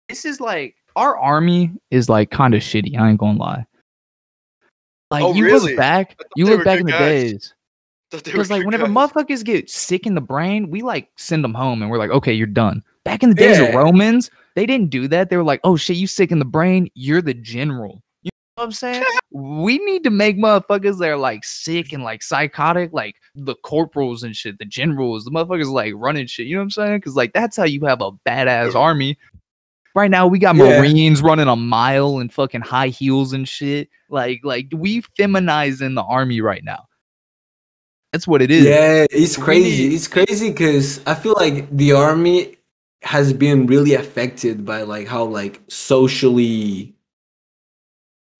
This 0.09 0.25
is 0.25 0.39
like 0.41 0.75
our 0.95 1.17
army 1.17 1.71
is 1.91 2.09
like 2.09 2.31
kind 2.31 2.53
of 2.53 2.61
shitty. 2.61 2.97
I 2.97 3.09
ain't 3.09 3.19
gonna 3.19 3.37
lie. 3.39 3.65
Like 5.11 5.23
Oh, 5.23 5.33
you 5.33 5.45
really? 5.45 5.71
look 5.71 5.77
back, 5.77 6.19
you 6.35 6.45
look 6.45 6.63
back 6.65 6.79
in 6.79 6.85
good 6.85 6.93
the 6.95 6.97
guys. 6.99 7.31
days. 7.31 7.53
Because 8.11 8.51
like 8.51 8.63
whenever 8.65 8.85
guys. 8.87 8.93
motherfuckers 9.11 9.43
get 9.43 9.69
sick 9.69 10.05
in 10.05 10.13
the 10.15 10.21
brain, 10.21 10.69
we 10.69 10.81
like 10.81 11.09
send 11.17 11.43
them 11.43 11.53
home 11.53 11.81
and 11.81 11.89
we're 11.89 11.97
like, 11.97 12.11
okay, 12.11 12.33
you're 12.33 12.45
done. 12.47 12.83
Back 13.03 13.23
in 13.23 13.29
the 13.29 13.35
days 13.35 13.59
of 13.59 13.73
Romans, 13.73 14.29
they 14.55 14.65
didn't 14.65 14.89
do 14.91 15.07
that. 15.07 15.29
They 15.29 15.37
were 15.37 15.43
like, 15.43 15.61
oh 15.63 15.75
shit, 15.75 15.97
you 15.97 16.07
sick 16.07 16.31
in 16.31 16.39
the 16.39 16.45
brain, 16.45 16.89
you're 16.93 17.21
the 17.21 17.33
general. 17.33 18.01
What 18.55 18.65
I'm 18.65 18.71
saying? 18.71 19.03
we 19.31 19.79
need 19.79 20.03
to 20.03 20.09
make 20.11 20.37
motherfuckers 20.37 20.99
that 20.99 21.09
are 21.09 21.17
like 21.17 21.43
sick 21.43 21.91
and 21.91 22.03
like 22.03 22.21
psychotic, 22.21 22.93
like 22.93 23.15
the 23.35 23.55
corporals 23.55 24.23
and 24.23 24.35
shit, 24.35 24.59
the 24.59 24.65
generals, 24.65 25.25
the 25.25 25.31
motherfuckers 25.31 25.71
like 25.71 25.93
running 25.95 26.27
shit. 26.27 26.47
You 26.47 26.55
know 26.55 26.61
what 26.61 26.65
I'm 26.65 26.71
saying? 26.71 26.97
Because 26.97 27.15
like 27.15 27.33
that's 27.33 27.57
how 27.57 27.63
you 27.63 27.85
have 27.85 28.01
a 28.01 28.11
badass 28.27 28.75
army. 28.75 29.17
Right 29.95 30.09
now, 30.09 30.25
we 30.27 30.39
got 30.39 30.55
Yeah. 30.55 30.79
Marines 30.79 31.21
running 31.21 31.47
a 31.47 31.55
mile 31.55 32.19
in 32.19 32.29
fucking 32.29 32.61
high 32.61 32.87
heels 32.87 33.33
and 33.33 33.47
shit. 33.47 33.89
Like, 34.09 34.41
like 34.43 34.67
we 34.71 35.01
feminizing 35.19 35.95
the 35.95 36.03
army 36.03 36.41
right 36.41 36.63
now. 36.63 36.85
That's 38.11 38.27
what 38.27 38.41
it 38.41 38.51
is. 38.51 38.65
Yeah, 38.65 39.05
it's 39.09 39.37
crazy. 39.37 39.93
It's 39.95 40.07
crazy 40.07 40.49
because 40.49 41.01
I 41.05 41.15
feel 41.15 41.33
like 41.33 41.69
the 41.75 41.93
army 41.93 42.57
has 43.01 43.33
been 43.33 43.65
really 43.65 43.95
affected 43.95 44.65
by 44.65 44.83
like 44.83 45.07
how 45.07 45.25
like 45.25 45.61
socially 45.67 46.93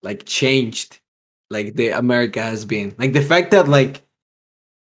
like 0.04 0.24
changed 0.24 1.00
like 1.50 1.74
the 1.74 1.90
America 1.90 2.42
has 2.42 2.64
been. 2.64 2.94
Like 2.98 3.12
the 3.12 3.22
fact 3.22 3.50
that 3.52 3.68
like 3.68 4.02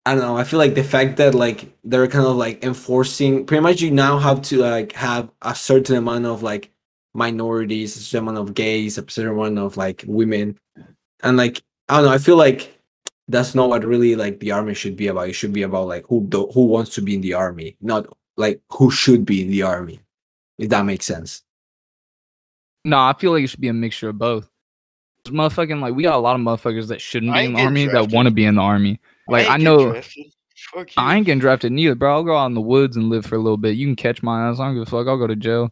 I 0.06 0.16
don't 0.16 0.24
know, 0.24 0.38
I 0.38 0.44
feel 0.44 0.60
like 0.60 0.76
the 0.76 0.84
fact 0.84 1.18
that 1.18 1.36
like 1.36 1.72
they're 1.84 2.08
kind 2.08 2.26
of 2.26 2.36
like 2.36 2.64
enforcing 2.64 3.46
pretty 3.46 3.62
much 3.62 3.82
you 3.82 3.92
now 3.92 4.18
have 4.18 4.42
to 4.44 4.60
like 4.60 4.92
have 4.94 5.30
a 5.42 5.56
certain 5.56 5.98
amount 5.98 6.26
of 6.26 6.42
like 6.44 6.72
minorities, 7.14 7.96
a 7.96 8.00
certain 8.00 8.28
amount 8.28 8.50
of 8.50 8.56
gays, 8.56 8.98
a 8.98 9.10
certain 9.10 9.34
amount 9.34 9.60
of 9.60 9.78
like 9.78 10.04
women. 10.08 10.58
And 11.24 11.38
like 11.38 11.62
I 11.90 11.98
don't 11.98 12.06
know, 12.06 12.12
I 12.12 12.18
feel 12.18 12.38
like 12.38 12.76
that's 13.28 13.54
not 13.54 13.70
what 13.70 13.86
really 13.86 14.16
like 14.16 14.40
the 14.40 14.52
army 14.52 14.74
should 14.74 14.96
be 14.96 15.08
about. 15.08 15.30
It 15.30 15.34
should 15.34 15.54
be 15.54 15.64
about 15.64 15.88
like 15.88 16.06
who 16.08 16.26
do, 16.28 16.48
who 16.54 16.66
wants 16.66 16.94
to 16.96 17.02
be 17.02 17.16
in 17.16 17.22
the 17.22 17.34
army, 17.34 17.78
not 17.82 18.08
like 18.38 18.62
who 18.72 18.90
should 18.90 19.26
be 19.26 19.44
in 19.44 19.50
the 19.50 19.62
army. 19.64 20.00
If 20.58 20.70
that 20.70 20.86
makes 20.86 21.06
sense. 21.06 21.44
No, 22.84 23.00
I 23.00 23.14
feel 23.18 23.32
like 23.32 23.44
it 23.44 23.48
should 23.48 23.62
be 23.62 23.68
a 23.68 23.74
mixture 23.74 24.10
of 24.10 24.18
both. 24.18 24.50
Motherfucking 25.26 25.82
like 25.82 25.94
we 25.94 26.04
got 26.04 26.16
a 26.16 26.20
lot 26.20 26.36
of 26.36 26.42
motherfuckers 26.42 26.88
that 26.88 27.02
shouldn't 27.02 27.34
be 27.34 27.46
in 27.46 27.54
the 27.54 27.62
army 27.62 27.86
that 27.88 28.12
want 28.12 28.28
to 28.28 28.34
be 28.34 28.46
in 28.46 28.56
the 28.56 28.62
army. 28.62 29.00
Like 29.28 29.46
ain't 29.46 29.54
I 29.54 29.58
know 29.58 29.92
drafted. 29.92 30.26
I 30.98 31.16
ain't 31.16 31.26
getting 31.26 31.40
drafted 31.40 31.72
neither, 31.72 31.96
bro. 31.96 32.14
I'll 32.14 32.24
go 32.24 32.38
out 32.38 32.48
in 32.48 32.54
the 32.54 32.62
woods 32.62 32.98
and 32.98 33.10
live 33.10 33.26
for 33.26 33.36
a 33.36 33.40
little 33.40 33.58
bit. 33.58 33.76
You 33.76 33.88
can 33.88 33.96
catch 33.96 34.24
my 34.24 34.48
ass. 34.48 34.60
I 34.60 34.66
don't 34.66 34.76
give 34.76 34.84
a 34.84 34.86
fuck. 34.86 35.08
I'll 35.08 35.18
go 35.18 35.28
to 35.28 35.36
jail. 35.36 35.72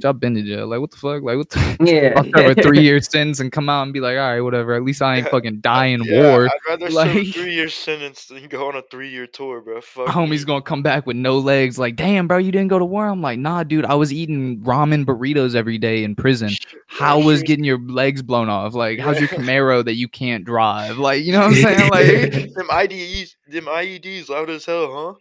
Bitch, 0.00 0.08
I've 0.08 0.18
been 0.20 0.34
to 0.36 0.42
jail. 0.42 0.66
Like 0.68 0.80
what 0.80 0.90
the 0.90 0.96
fuck? 0.96 1.22
Like 1.22 1.36
what 1.36 1.50
the 1.50 1.76
Yeah. 1.84 2.14
I'll 2.16 2.24
serve 2.24 2.58
a 2.58 2.62
three 2.62 2.80
year 2.82 3.00
sentence 3.00 3.40
and 3.40 3.52
come 3.52 3.68
out 3.68 3.82
and 3.82 3.92
be 3.92 4.00
like, 4.00 4.16
all 4.16 4.32
right, 4.32 4.40
whatever. 4.40 4.74
At 4.74 4.84
least 4.84 5.02
I 5.02 5.16
ain't 5.16 5.28
fucking 5.28 5.60
die 5.60 5.86
in 5.86 6.02
Yeah, 6.04 6.30
war. 6.32 6.46
I'd 6.46 6.50
rather 6.66 6.90
serve 6.90 7.14
a 7.14 7.18
like- 7.18 7.34
three 7.34 7.54
year 7.54 7.68
sentence 7.68 8.26
than 8.26 8.48
go 8.48 8.68
on 8.68 8.76
a 8.76 8.82
three 8.90 9.10
year 9.10 9.26
tour, 9.26 9.60
bro. 9.60 9.80
Fuck 9.82 10.06
Homie's 10.08 10.40
you. 10.40 10.46
gonna 10.46 10.62
come 10.62 10.82
back 10.82 11.06
with 11.06 11.16
no 11.16 11.38
legs. 11.38 11.78
Like, 11.78 11.96
damn, 11.96 12.26
bro, 12.26 12.38
you 12.38 12.50
didn't 12.52 12.68
go 12.68 12.78
to 12.78 12.84
war. 12.86 13.06
I'm 13.06 13.20
like, 13.20 13.38
nah, 13.38 13.64
dude. 13.64 13.84
I 13.84 13.94
was 13.94 14.12
eating 14.12 14.60
ramen 14.60 15.04
burritos 15.04 15.54
every 15.54 15.76
day 15.78 16.04
in 16.04 16.14
prison. 16.16 16.50
How 16.86 17.20
was 17.20 17.42
getting 17.42 17.64
your 17.64 17.78
legs 17.78 18.22
blown 18.22 18.48
off? 18.48 18.74
Like, 18.74 18.98
how's 18.98 19.18
your 19.18 19.28
Camaro 19.28 19.84
that 19.84 19.94
you 19.94 20.08
can't 20.08 20.44
drive? 20.44 20.96
Like, 20.98 21.22
you 21.24 21.32
know 21.32 21.40
what 21.40 21.48
I'm 21.48 21.54
saying? 21.54 21.90
Like, 21.90 22.54
them 22.54 22.70
IDEs, 22.70 23.36
them 23.48 23.64
IEDs 23.66 24.28
loud 24.30 24.48
as 24.50 24.64
hell, 24.64 24.90
huh? 24.92 25.14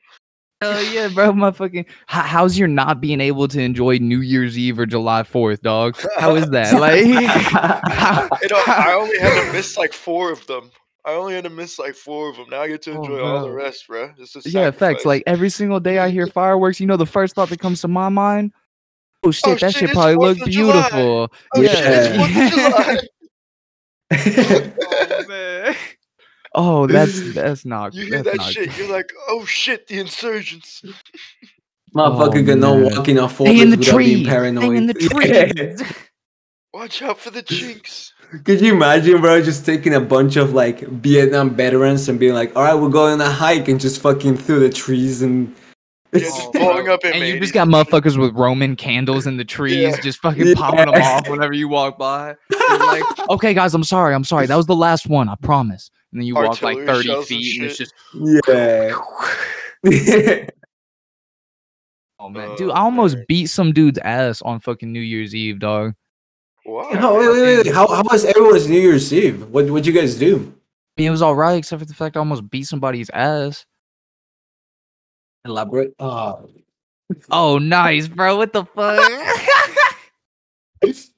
Hell 0.61 0.83
yeah, 0.93 1.07
bro, 1.09 1.31
motherfucking. 1.33 1.85
How, 2.05 2.21
how's 2.21 2.57
your 2.57 2.67
not 2.67 3.01
being 3.01 3.19
able 3.19 3.47
to 3.49 3.59
enjoy 3.61 3.97
New 3.97 4.21
Year's 4.21 4.57
Eve 4.57 4.79
or 4.79 4.85
July 4.85 5.23
4th, 5.23 5.61
dog? 5.61 5.97
How 6.17 6.35
is 6.35 6.49
that? 6.51 6.73
Like, 6.79 7.05
how- 7.05 8.29
You 8.41 8.47
know, 8.49 8.61
I 8.67 8.93
only 8.99 9.19
had 9.19 9.45
to 9.47 9.51
miss 9.53 9.77
like 9.77 9.93
four 9.93 10.31
of 10.31 10.45
them. 10.47 10.71
I 11.03 11.13
only 11.13 11.33
had 11.33 11.43
to 11.45 11.49
miss 11.49 11.79
like 11.79 11.95
four 11.95 12.29
of 12.29 12.35
them. 12.37 12.45
Now 12.49 12.61
I 12.61 12.67
get 12.67 12.83
to 12.83 12.91
Oh, 12.91 13.01
enjoy 13.01 13.19
all 13.21 13.41
the 13.43 13.51
rest, 13.51 13.87
bro. 13.87 14.11
It's 14.19 14.35
a 14.35 14.49
Yeah, 14.49 14.69
facts. 14.71 15.03
Like 15.03 15.23
every 15.25 15.49
single 15.49 15.79
day 15.79 15.97
I 15.97 16.09
hear 16.09 16.27
fireworks, 16.27 16.79
you 16.79 16.85
know, 16.85 16.97
the 16.97 17.07
first 17.07 17.33
thought 17.35 17.49
that 17.49 17.59
comes 17.59 17.81
to 17.81 17.87
my 17.87 18.09
mind, 18.09 18.51
oh, 19.23 19.29
oh 19.29 19.31
shit, 19.31 19.47
Oh, 19.47 19.55
that 19.55 19.73
shit, 19.73 19.89
shit 19.89 19.91
probably 19.91 20.15
4th 20.15 20.37
look 20.39 20.45
beautiful. 20.47 21.31
oh 21.55 21.61
Yeah. 21.61 21.73
shit, 21.73 21.85
it's 21.87 22.17
Fourth 22.17 22.37
of 22.37 22.51
July. 24.13 24.77
oh 25.21 25.25
man. 25.27 25.60
Oh, 26.53 26.87
that's 26.87 27.33
that's 27.33 27.65
not. 27.65 27.93
You 27.93 28.05
hear 28.07 28.23
that's 28.23 28.37
that 28.37 28.37
not 28.37 28.51
shit, 28.53 28.77
you're 28.77 28.91
like, 28.91 29.11
oh 29.29 29.45
shit, 29.45 29.87
the 29.87 29.99
insurgents. 29.99 30.81
Motherfucker 31.95 32.41
Oh, 32.41 32.45
cannot 32.45 32.77
man. 32.79 32.95
walk 32.95 33.07
in 33.09 33.17
a 33.17 33.27
Stay 33.27 33.35
forest 33.35 33.61
in 33.61 33.69
the 33.69 33.77
without 33.77 33.97
being 33.97 34.15
trees. 34.17 34.27
paranoid. 34.27 34.63
Stay 34.63 34.75
in 34.77 34.87
the 34.87 34.95
Yeah. 35.25 35.45
trees. 35.75 35.83
Watch 36.73 37.01
out 37.01 37.19
for 37.19 37.31
the 37.31 37.41
chinks. 37.41 38.13
Could 38.45 38.61
you 38.61 38.73
imagine, 38.73 39.19
bro, 39.19 39.41
just 39.41 39.65
taking 39.65 39.93
a 39.93 39.99
bunch 39.99 40.37
of 40.37 40.53
like 40.53 40.79
Vietnam 40.79 41.49
veterans 41.53 42.07
and 42.07 42.17
being 42.17 42.33
like, 42.33 42.55
"All 42.55 42.63
right, 42.63 42.75
we're 42.75 42.87
going 42.87 43.13
on 43.15 43.21
a 43.21 43.29
hike," 43.29 43.67
and 43.67 43.77
just 43.77 43.99
fucking 44.01 44.37
through 44.37 44.61
the 44.61 44.69
trees 44.69 45.21
and 45.21 45.53
it's 46.13 46.25
just 46.37 46.53
blowing 46.53 46.87
up 46.87 47.01
and 47.03 47.15
you 47.25 47.39
just 47.41 47.53
got 47.53 47.67
motherfuckers 47.67 48.17
with 48.17 48.33
Roman 48.35 48.77
candles 48.77 49.27
in 49.27 49.35
the 49.35 49.43
trees, 49.45 49.75
Yeah. 49.77 49.99
just 50.01 50.19
fucking 50.19 50.55
popping 50.55 50.85
them 50.91 51.01
off 51.01 51.27
whenever 51.27 51.51
you 51.53 51.67
walk 51.67 51.97
by. 51.97 52.35
Like, 52.69 53.03
okay, 53.29 53.53
guys, 53.53 53.73
I'm 53.73 53.83
sorry, 53.83 54.13
I'm 54.15 54.23
sorry. 54.25 54.45
That 54.47 54.55
was 54.57 54.65
the 54.65 54.75
last 54.75 55.07
one, 55.07 55.27
I 55.27 55.35
promise. 55.41 55.89
And 56.11 56.21
then 56.21 56.27
you 56.27 56.35
walk 56.35 56.61
like 56.61 56.77
30 56.85 57.03
shells 57.03 57.17
and 57.17 57.25
feet, 57.27 57.61
and 57.61 57.69
it's 57.69 57.77
just, 57.77 57.93
yeah. 58.13 58.93
oh 62.19 62.29
man, 62.29 62.49
Oh, 62.49 62.55
dude, 62.57 62.71
I 62.71 62.79
almost 62.79 63.17
beat 63.27 63.45
some 63.45 63.71
dude's 63.71 63.99
ass 63.99 64.41
on 64.41 64.59
fucking 64.59 64.91
New 64.91 64.99
Year's 64.99 65.33
Eve, 65.33 65.59
dog. 65.59 65.93
Wow. 66.65 66.89
How, 66.93 67.17
wait, 67.17 67.29
wait, 67.29 67.41
wait, 67.41 67.57
wait. 67.65 67.73
How, 67.73 67.87
how 67.87 68.03
was 68.11 68.25
everyone's 68.25 68.67
New 68.67 68.79
Year's 68.79 69.11
Eve? 69.13 69.47
What 69.49 69.69
what'd 69.69 69.87
you 69.87 69.93
guys 69.93 70.15
do? 70.15 70.35
I 70.35 71.01
mean, 71.01 71.07
it 71.07 71.11
was 71.11 71.21
all 71.21 71.35
right, 71.35 71.57
except 71.57 71.79
for 71.79 71.85
the 71.85 71.93
fact 71.93 72.17
I 72.17 72.19
almost 72.19 72.49
beat 72.49 72.67
somebody's 72.67 73.09
ass. 73.09 73.65
Elaborate. 75.45 75.95
Oh. 75.97 76.49
Oh, 77.29 77.57
nice, 77.57 78.07
bro. 78.07 78.37
What 78.37 78.53
the 78.53 78.65
fuck? 78.65 79.09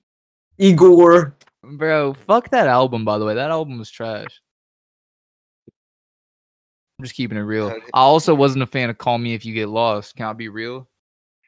Igor. 0.58 1.36
bro, 1.64 2.14
fuck 2.14 2.50
that 2.50 2.68
album, 2.68 3.04
by 3.04 3.18
the 3.18 3.26
way. 3.26 3.34
That 3.36 3.52
album 3.52 3.80
was 3.80 3.90
trash. 3.90 4.42
I'm 7.04 7.08
just 7.08 7.18
keeping 7.18 7.38
it 7.38 7.42
real. 7.42 7.70
I 7.94 8.00
also 8.00 8.34
wasn't 8.34 8.64
a 8.64 8.66
fan 8.66 8.90
of 8.90 8.98
Call 8.98 9.18
Me 9.18 9.34
If 9.34 9.46
You 9.46 9.54
Get 9.54 9.68
Lost. 9.68 10.16
Can 10.16 10.26
I 10.26 10.32
be 10.32 10.48
real? 10.48 10.88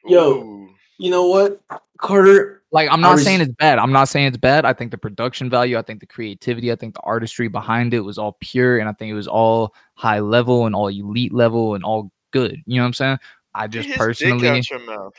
Yo. 0.04 0.32
Ooh. 0.34 0.68
You 0.98 1.10
know 1.10 1.28
what, 1.28 1.62
Carter? 1.98 2.62
Like, 2.72 2.90
I'm 2.90 3.02
I 3.02 3.08
not 3.08 3.20
saying 3.20 3.40
it's 3.40 3.54
bad. 3.54 3.78
I'm 3.78 3.90
not 3.90 4.08
saying 4.08 4.26
it's 4.26 4.36
bad. 4.36 4.66
I 4.66 4.74
think 4.74 4.90
the 4.90 4.98
production 4.98 5.48
value, 5.48 5.78
I 5.78 5.82
think 5.82 6.00
the 6.00 6.06
creativity, 6.06 6.70
I 6.70 6.76
think 6.76 6.92
the 6.92 7.00
artistry 7.00 7.48
behind 7.48 7.94
it 7.94 8.00
was 8.00 8.18
all 8.18 8.36
pure, 8.42 8.78
and 8.78 8.86
I 8.86 8.92
think 8.92 9.10
it 9.10 9.14
was 9.14 9.28
all 9.28 9.74
high 9.94 10.20
level 10.20 10.66
and 10.66 10.74
all 10.74 10.88
elite 10.88 11.32
level 11.32 11.74
and 11.74 11.84
all 11.84 12.10
good. 12.32 12.62
You 12.66 12.76
know 12.76 12.82
what 12.82 12.88
I'm 12.88 12.92
saying? 12.92 13.18
I 13.54 13.66
just 13.66 13.88
his 13.88 13.96
personally, 13.96 14.50
out 14.50 14.68
your 14.68 14.80
mouth. 14.80 15.14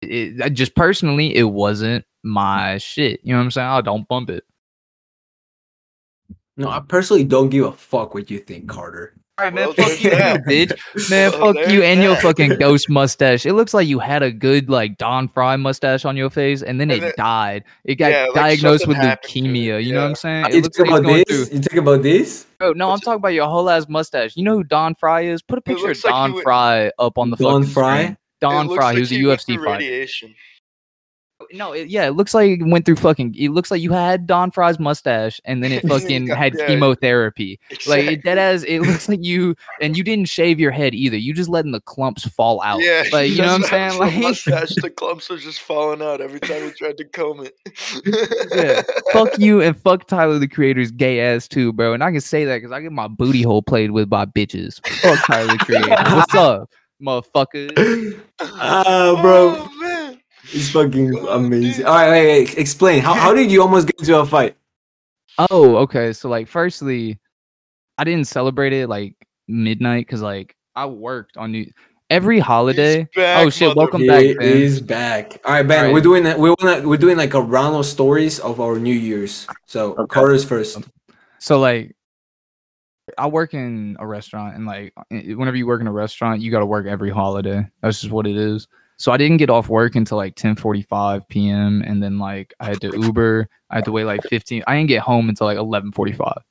it, 0.00 0.40
I 0.40 0.48
just 0.48 0.74
personally, 0.74 1.36
it 1.36 1.42
wasn't 1.42 2.06
my 2.22 2.78
shit. 2.78 3.20
You 3.22 3.32
know 3.32 3.38
what 3.38 3.44
I'm 3.44 3.50
saying? 3.50 3.68
I 3.68 3.82
don't 3.82 4.08
bump 4.08 4.30
it. 4.30 4.44
No, 6.56 6.70
I 6.70 6.80
personally 6.80 7.24
don't 7.24 7.50
give 7.50 7.66
a 7.66 7.72
fuck 7.72 8.14
what 8.14 8.30
you 8.30 8.38
think, 8.38 8.66
Carter. 8.66 9.17
All 9.38 9.44
right, 9.44 9.54
Well, 9.54 9.66
man. 9.66 9.74
Fuck 9.74 9.86
there's 9.86 10.02
you, 10.04 10.10
that. 10.10 10.44
bitch. 10.44 11.10
Man, 11.10 11.30
Well, 11.30 11.52
fuck 11.54 11.56
you 11.70 11.80
there's 11.80 11.82
and 11.84 12.02
your 12.02 12.16
fucking 12.20 12.56
ghost 12.58 12.90
mustache. 12.90 13.46
It 13.46 13.52
looks 13.52 13.72
like 13.72 13.86
you 13.86 13.98
had 14.00 14.22
a 14.22 14.32
good 14.32 14.68
like 14.68 14.98
Don 14.98 15.28
Frye 15.28 15.56
mustache 15.56 16.04
on 16.04 16.16
your 16.16 16.28
face, 16.30 16.62
and 16.62 16.80
then 16.80 16.90
And 16.90 17.02
it 17.02 17.06
it- 17.10 17.16
died. 17.16 17.62
It 17.84 17.94
got 17.96 18.10
Yeah, 18.10 18.24
like 18.24 18.34
diagnosed 18.34 18.86
with 18.88 18.96
something 18.96 19.08
happened 19.10 19.30
to 19.32 19.38
it, 19.38 19.42
leukemia. 19.44 19.84
You 19.84 19.92
know 19.94 20.00
what. 20.02 20.08
I'm 20.08 20.14
saying? 20.16 20.44
Ah, 20.44 20.48
it 20.48 20.54
You 20.56 20.60
looks 20.62 20.76
talk 20.76 20.86
like 20.88 21.00
about 21.04 21.26
this? 21.26 21.48
through. 21.48 21.56
You 21.56 21.62
talk 21.62 21.78
about 21.78 22.02
this? 22.02 22.46
Bro, 22.58 22.72
no, 22.72 22.90
I'm 22.90 22.98
talking 22.98 23.18
about 23.18 23.28
your 23.34 23.46
whole 23.46 23.70
ass 23.70 23.86
mustache. 23.88 24.36
You 24.36 24.42
know 24.42 24.54
who 24.56 24.64
Don 24.64 24.96
Frye 24.96 25.22
is? 25.26 25.40
Put 25.42 25.58
a 25.58 25.62
picture 25.62 25.84
of 25.84 25.88
looks 25.90 26.04
like 26.04 26.12
he 26.14 26.18
Don 26.32 26.42
Frye 26.42 26.90
up 26.98 27.16
on 27.18 27.30
the 27.30 27.36
Don 27.36 27.62
fucking 27.62 27.72
Frye? 27.72 28.02
screen. 28.02 28.16
Don 28.40 28.66
Frye, 28.74 28.76
like 28.86 28.94
he 28.94 29.00
was 29.00 29.12
a 29.12 29.14
UFC 29.14 29.54
through 29.54 29.64
fighter. 29.64 30.06
Radiation. 31.40 31.58
No, 31.58 31.72
it, 31.72 31.88
yeah, 31.88 32.06
it 32.06 32.10
looks 32.12 32.34
like 32.34 32.60
it 32.60 32.64
went 32.66 32.84
through 32.84 32.96
fucking. 32.96 33.34
It 33.38 33.50
looks 33.50 33.70
like 33.70 33.80
you 33.80 33.92
had 33.92 34.26
Don 34.26 34.50
Frye's 34.50 34.78
mustache, 34.78 35.40
and 35.44 35.62
then 35.62 35.70
it 35.72 35.82
fucking 35.88 36.26
had 36.28 36.54
Yeah. 36.56 36.66
chemotherapy. 36.66 37.60
Like 37.86 38.04
it 38.06 38.22
dead 38.24 38.38
as 38.38 38.64
it 38.64 38.80
looks 38.80 39.08
like 39.08 39.22
you, 39.22 39.54
and 39.80 39.96
you 39.96 40.02
didn't 40.02 40.28
shave 40.28 40.58
your 40.58 40.70
head 40.72 40.94
either. 40.94 41.16
You 41.16 41.32
just 41.34 41.48
letting 41.48 41.72
the 41.72 41.80
clumps 41.80 42.26
fall 42.28 42.60
out. 42.62 42.80
Yeah, 42.82 43.04
like 43.12 43.30
you 43.32 43.38
know 43.38 43.52
what 43.58 43.72
I'm 43.72 43.90
saying? 43.90 43.98
Like 43.98 44.18
mustache, 44.18 44.74
the 44.76 44.90
clumps 44.90 45.30
are 45.30 45.36
just 45.38 45.60
falling 45.60 46.02
out 46.02 46.20
every 46.20 46.40
time 46.40 46.62
he 46.64 46.70
tried 46.70 46.96
to 46.98 47.04
comb 47.04 47.46
it. 47.46 47.54
Yeah, 48.54 48.82
fuck 49.12 49.38
you 49.38 49.60
and 49.62 49.76
fuck 49.80 50.06
Tyler 50.06 50.38
the 50.38 50.48
Creator's 50.48 50.90
gay 50.90 51.20
ass 51.20 51.46
too, 51.48 51.72
bro. 51.72 51.92
And 51.94 52.02
I 52.02 52.10
can 52.10 52.20
say 52.20 52.44
that 52.46 52.56
because 52.56 52.72
I 52.72 52.80
get 52.80 52.92
my 52.92 53.08
booty 53.08 53.42
hole 53.42 53.62
played 53.62 53.92
with 53.92 54.10
by 54.10 54.24
bitches. 54.26 54.84
Fuck 55.00 55.24
Tyler 55.26 55.52
the 55.52 55.58
Creator. 55.58 55.88
What's 55.88 56.34
up, 56.34 56.70
motherfucker? 57.00 58.20
Ah, 58.40 59.18
bro. 59.20 59.68
Man. 60.52 60.60
It's 60.60 60.70
fucking 60.70 61.18
amazing. 61.28 61.72
dude. 61.78 61.86
All 61.86 61.94
right, 61.94 62.10
wait, 62.10 62.26
wait, 62.48 62.58
explain. 62.58 63.02
How, 63.02 63.14
how 63.14 63.34
did 63.34 63.50
you 63.50 63.62
almost 63.62 63.86
get 63.86 63.98
into 63.98 64.18
a 64.18 64.26
fight? 64.26 64.56
Oh, 65.50 65.76
okay. 65.78 66.12
So 66.12 66.28
like, 66.28 66.48
firstly, 66.48 67.18
I 67.96 68.04
didn't 68.04 68.26
celebrate 68.26 68.72
it 68.72 68.88
like 68.88 69.14
midnight 69.46 70.06
because 70.06 70.22
like 70.22 70.56
I 70.74 70.86
worked 70.86 71.36
on 71.36 71.52
New 71.52 71.70
every 72.10 72.38
holiday. 72.38 73.06
back, 73.14 73.46
Oh, 73.46 73.50
shit, 73.50 73.76
welcome 73.76 74.06
back, 74.06 74.22
He 74.22 74.34
Ben. 74.34 74.46
is 74.48 74.80
back. 74.80 75.40
All 75.44 75.52
right, 75.52 75.62
Ben. 75.66 75.78
All 75.78 75.84
right. 75.86 75.92
We're 75.92 76.00
doing 76.00 76.24
that. 76.24 76.38
We 76.38 76.50
wanna 76.58 76.86
we're 76.88 76.96
doing 76.96 77.16
like 77.16 77.34
a 77.34 77.40
round 77.40 77.76
of 77.76 77.84
stories 77.86 78.38
of 78.40 78.60
our 78.60 78.78
New 78.78 78.94
Year's. 78.94 79.46
So 79.66 79.92
Okay. 79.94 80.06
Carter's 80.14 80.44
first. 80.44 80.78
So 81.38 81.60
like, 81.60 81.94
I 83.16 83.26
work 83.26 83.54
in 83.54 83.96
a 84.00 84.06
restaurant, 84.06 84.54
and 84.56 84.66
like, 84.66 84.92
whenever 85.10 85.56
you 85.56 85.66
work 85.66 85.80
in 85.80 85.86
a 85.86 85.92
restaurant, 85.92 86.40
you 86.42 86.50
got 86.50 86.58
to 86.60 86.66
work 86.66 86.86
every 86.86 87.10
holiday. 87.10 87.66
That's 87.80 88.00
just 88.00 88.12
what 88.12 88.26
it 88.26 88.36
is. 88.36 88.66
So 88.98 89.12
I 89.12 89.16
didn't 89.16 89.36
get 89.36 89.48
off 89.48 89.68
work 89.68 89.94
until 89.94 90.16
like 90.18 90.34
10:45 90.34 91.28
p.m. 91.28 91.82
and 91.86 92.02
then 92.02 92.18
like 92.18 92.52
I 92.60 92.66
had 92.66 92.80
to 92.80 92.90
Uber. 93.00 93.48
I 93.70 93.76
had 93.76 93.84
to 93.84 93.92
wait 93.92 94.04
like 94.04 94.22
15. 94.24 94.64
I 94.66 94.76
didn't 94.76 94.88
get 94.88 95.02
home 95.02 95.28
until 95.28 95.46
like 95.46 95.56
11:45. 95.58 96.42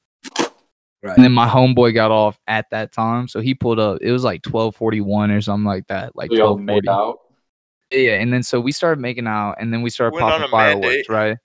Right. 1.04 1.16
And 1.16 1.24
then 1.24 1.32
my 1.32 1.48
homeboy 1.48 1.93
got 1.93 2.10
off 2.10 2.39
at 2.48 2.70
that 2.72 2.91
time, 2.91 3.28
so 3.28 3.39
he 3.39 3.54
pulled 3.54 3.80
up. 3.80 4.00
It 4.02 4.12
was 4.12 4.24
like 4.24 4.41
12:41 4.41 5.32
or 5.36 5.41
something 5.41 5.66
like 5.66 5.88
that, 5.88 6.16
like 6.16 6.32
We 6.32 6.39
all 6.41 6.58
made 6.58 6.84
12:40. 6.86 6.88
out. 6.89 7.20
Yeah, 7.91 8.20
and 8.20 8.34
then 8.34 8.43
so 8.43 8.60
we 8.60 8.72
started 8.72 9.00
making 9.00 9.28
out, 9.28 9.56
and 9.60 9.72
then 9.72 9.82
we 9.82 9.89
started 9.89 10.16
Went 10.16 10.26
popping 10.28 10.50
fireworks, 10.50 10.86
mandate. 10.86 11.10
right? 11.10 11.38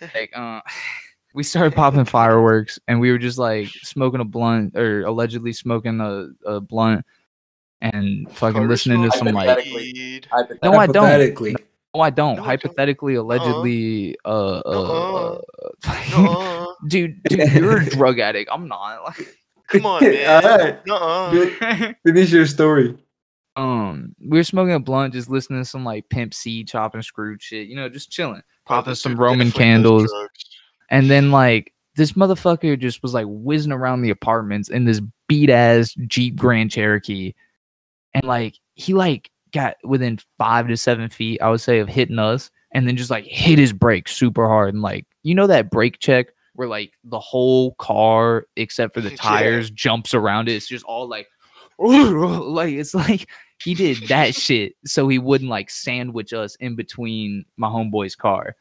Like, 0.14 0.30
uh, 0.34 0.60
we 1.34 1.42
started 1.42 1.74
popping 1.74 2.04
fireworks, 2.04 2.78
and 2.88 3.00
we 3.00 3.10
were 3.12 3.18
just 3.18 3.38
like 3.38 3.68
smoking 3.68 4.20
a 4.20 4.24
blunt, 4.24 4.76
or 4.76 5.02
allegedly 5.02 5.52
smoking 5.52 6.00
a, 6.00 6.28
a 6.46 6.60
blunt. 6.60 7.04
And 7.82 8.30
fucking 8.32 8.54
Carter 8.54 8.68
listening 8.68 9.08
to 9.08 9.16
some 9.16 9.28
like 9.28 9.48
Hypothetically. 9.48 10.22
No, 10.62 10.72
I 10.74 10.86
don't. 10.86 11.04
Hypothetically. 11.04 11.56
no, 11.94 12.00
I 12.02 12.10
don't. 12.10 12.36
No, 12.36 12.42
I 12.42 12.44
don't. 12.44 12.44
Hypothetically, 12.44 13.14
allegedly, 13.14 14.16
uh, 14.24 14.58
uh, 14.58 15.40
Nuh-uh. 16.10 16.66
dude, 16.88 17.22
dude, 17.24 17.52
you're 17.52 17.78
a 17.78 17.90
drug 17.90 18.18
addict. 18.18 18.50
I'm 18.52 18.68
not. 18.68 19.04
Like, 19.04 19.36
Come 19.68 19.86
on, 19.86 20.02
man. 20.02 20.44
Alright. 20.44 20.86
Nuh-uh. 20.86 21.92
Finish 22.04 22.32
your 22.32 22.46
story. 22.46 22.96
um, 23.56 24.14
we 24.20 24.38
were 24.38 24.44
smoking 24.44 24.74
a 24.74 24.80
blunt, 24.80 25.14
just 25.14 25.30
listening 25.30 25.60
to 25.60 25.64
some 25.64 25.84
like 25.84 26.08
Pimp 26.08 26.34
C, 26.34 26.64
chopping 26.64 27.02
Screw 27.02 27.36
shit. 27.38 27.68
You 27.68 27.76
know, 27.76 27.88
just 27.88 28.10
chilling, 28.10 28.42
popping 28.66 28.92
This 28.92 29.02
some 29.02 29.12
dude 29.12 29.20
Roman 29.20 29.50
candles. 29.52 30.12
And 30.90 31.08
then 31.08 31.30
like 31.30 31.72
this 31.94 32.12
motherfucker 32.12 32.78
just 32.78 33.02
was 33.02 33.14
like 33.14 33.26
whizzing 33.28 33.72
around 33.72 34.02
the 34.02 34.10
apartments 34.10 34.68
in 34.68 34.84
this 34.84 35.00
beat 35.28 35.50
ass 35.50 35.94
Jeep 36.06 36.36
Grand 36.36 36.70
Cherokee. 36.70 37.34
And 38.14 38.24
like 38.24 38.56
he 38.74 38.94
like 38.94 39.30
got 39.52 39.76
within 39.84 40.18
five 40.38 40.68
to 40.68 40.76
seven 40.76 41.08
feet, 41.08 41.40
I 41.42 41.50
would 41.50 41.60
say, 41.60 41.78
of 41.80 41.88
hitting 41.88 42.18
us, 42.18 42.50
and 42.72 42.86
then 42.86 42.96
just 42.96 43.10
like 43.10 43.24
hit 43.24 43.58
his 43.58 43.72
brake 43.72 44.08
super 44.08 44.46
hard. 44.48 44.74
And 44.74 44.82
like, 44.82 45.06
you 45.22 45.34
know 45.34 45.46
that 45.46 45.70
brake 45.70 45.98
check 45.98 46.28
where 46.54 46.68
like 46.68 46.92
the 47.04 47.20
whole 47.20 47.74
car, 47.74 48.46
except 48.56 48.94
for 48.94 49.00
the 49.00 49.10
Yeah. 49.10 49.16
tires, 49.16 49.70
jumps 49.70 50.14
around 50.14 50.48
it. 50.48 50.52
It's 50.54 50.68
just 50.68 50.84
all 50.84 51.08
like 51.08 51.28
like 51.78 52.74
it's 52.74 52.94
like 52.94 53.28
he 53.64 53.74
did 53.74 53.96
that 54.08 54.34
shit 54.36 54.74
so 54.84 55.08
he 55.08 55.18
wouldn't 55.18 55.50
like 55.50 55.70
sandwich 55.70 56.32
us 56.32 56.54
in 56.56 56.76
between 56.76 57.44
my 57.56 57.68
homeboy's 57.68 58.14
car. 58.16 58.56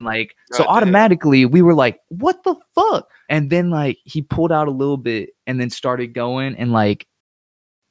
Like 0.00 0.34
so 0.52 0.58
Goddamn. 0.64 0.76
automatically 0.76 1.44
we 1.46 1.60
were 1.62 1.74
like, 1.74 2.00
what 2.08 2.42
the 2.44 2.54
fuck? 2.74 3.08
And 3.28 3.50
then 3.50 3.70
like 3.70 3.98
he 4.04 4.22
pulled 4.22 4.52
out 4.52 4.68
a 4.68 4.72
little 4.72 4.96
bit 4.96 5.30
and 5.46 5.60
then 5.60 5.70
started 5.70 6.14
going 6.14 6.54
and 6.56 6.72
like 6.72 7.06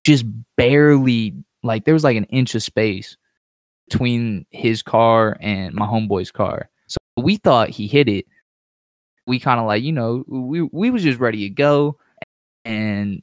just 0.03 0.25
barely 0.57 1.33
like 1.63 1.85
there 1.85 1.93
was 1.93 2.03
like 2.03 2.17
an 2.17 2.25
inch 2.25 2.55
of 2.55 2.63
space 2.63 3.17
between 3.89 4.45
his 4.51 4.81
car 4.81 5.37
and 5.39 5.73
my 5.73 5.85
homeboy's 5.85 6.31
car. 6.31 6.69
So 6.87 6.97
we 7.17 7.37
thought 7.37 7.69
he 7.69 7.87
hit 7.87 8.07
it. 8.09 8.25
We 9.25 9.39
kind 9.39 9.59
of 9.59 9.65
like, 9.65 9.83
you 9.83 9.91
know, 9.91 10.23
we 10.27 10.61
we 10.61 10.91
was 10.91 11.03
just 11.03 11.19
ready 11.19 11.47
to 11.47 11.49
go 11.49 11.97
and 12.65 13.21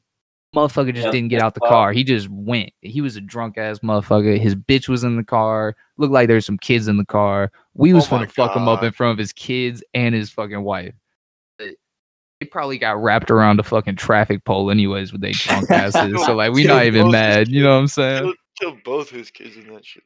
motherfucker 0.55 0.93
just 0.93 1.05
Yeah, 1.05 1.11
didn't 1.11 1.29
get 1.29 1.41
out 1.41 1.53
the 1.53 1.61
car. 1.61 1.93
He 1.93 2.03
just 2.03 2.27
went. 2.29 2.71
He 2.81 3.01
was 3.01 3.15
a 3.15 3.21
drunk 3.21 3.57
ass 3.57 3.79
motherfucker. 3.79 4.39
His 4.39 4.55
bitch 4.55 4.89
was 4.89 5.03
in 5.03 5.15
the 5.15 5.23
car. 5.23 5.75
Looked 5.97 6.13
like 6.13 6.27
there's 6.27 6.45
some 6.45 6.57
kids 6.57 6.87
in 6.87 6.97
the 6.97 7.05
car. 7.05 7.51
We 7.73 7.93
was 7.93 8.07
Oh 8.07 8.11
gonna 8.11 8.27
fuck 8.27 8.55
him 8.55 8.67
up 8.67 8.83
in 8.83 8.91
front 8.91 9.11
of 9.11 9.17
his 9.17 9.31
kids 9.31 9.83
and 9.93 10.15
his 10.15 10.29
fucking 10.29 10.63
wife. 10.63 10.93
But 12.41 12.45
They 12.45 12.49
probably 12.49 12.77
got 12.79 13.01
wrapped 13.01 13.29
around 13.29 13.59
a 13.59 13.63
fucking 13.63 13.97
traffic 13.97 14.43
pole 14.45 14.71
anyways 14.71 15.11
with 15.11 15.21
their 15.21 15.31
drunk 15.31 15.69
asses. 15.71 16.25
So 16.25 16.35
like 16.35 16.53
we 16.53 16.63
not 16.63 16.85
even 16.85 17.11
mad. 17.11 17.47
You 17.47 17.63
know 17.63 17.73
what 17.75 17.81
I'm 17.81 17.87
saying? 17.87 18.23
Kill, 18.59 18.71
kill 18.73 18.81
both 18.83 19.09
his 19.09 19.29
kids 19.29 19.55
in 19.57 19.71
that 19.73 19.85
shit. 19.85 20.03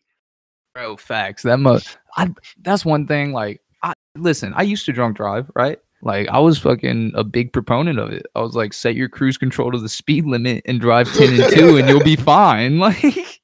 Bro, 0.74 0.98
facts. 0.98 1.44
That 1.44 1.60
mu- 1.60 1.80
I 2.18 2.34
that's 2.62 2.84
one 2.84 3.08
thing. 3.08 3.32
Like, 3.32 3.62
I 3.84 3.94
listen. 4.18 4.54
I 4.56 4.64
used 4.64 4.86
to 4.88 4.92
drunk 4.92 5.16
drive, 5.16 5.50
right? 5.56 5.80
Like, 6.02 6.28
I 6.28 6.40
was 6.40 6.60
fucking 6.60 7.14
a 7.16 7.24
big 7.24 7.54
proponent 7.54 7.98
of 7.98 8.12
it. 8.12 8.26
I 8.36 8.42
was 8.42 8.54
like, 8.56 8.74
set 8.74 8.96
your 8.96 9.08
cruise 9.10 9.38
control 9.38 9.72
to 9.72 9.80
the 9.80 9.90
speed 9.90 10.26
limit 10.26 10.62
and 10.66 10.82
drive 10.82 11.12
ten 11.14 11.40
and 11.40 11.54
two, 11.54 11.78
and 11.78 11.88
you'll 11.88 12.04
be 12.04 12.16
fine. 12.18 12.78
Like, 12.80 13.42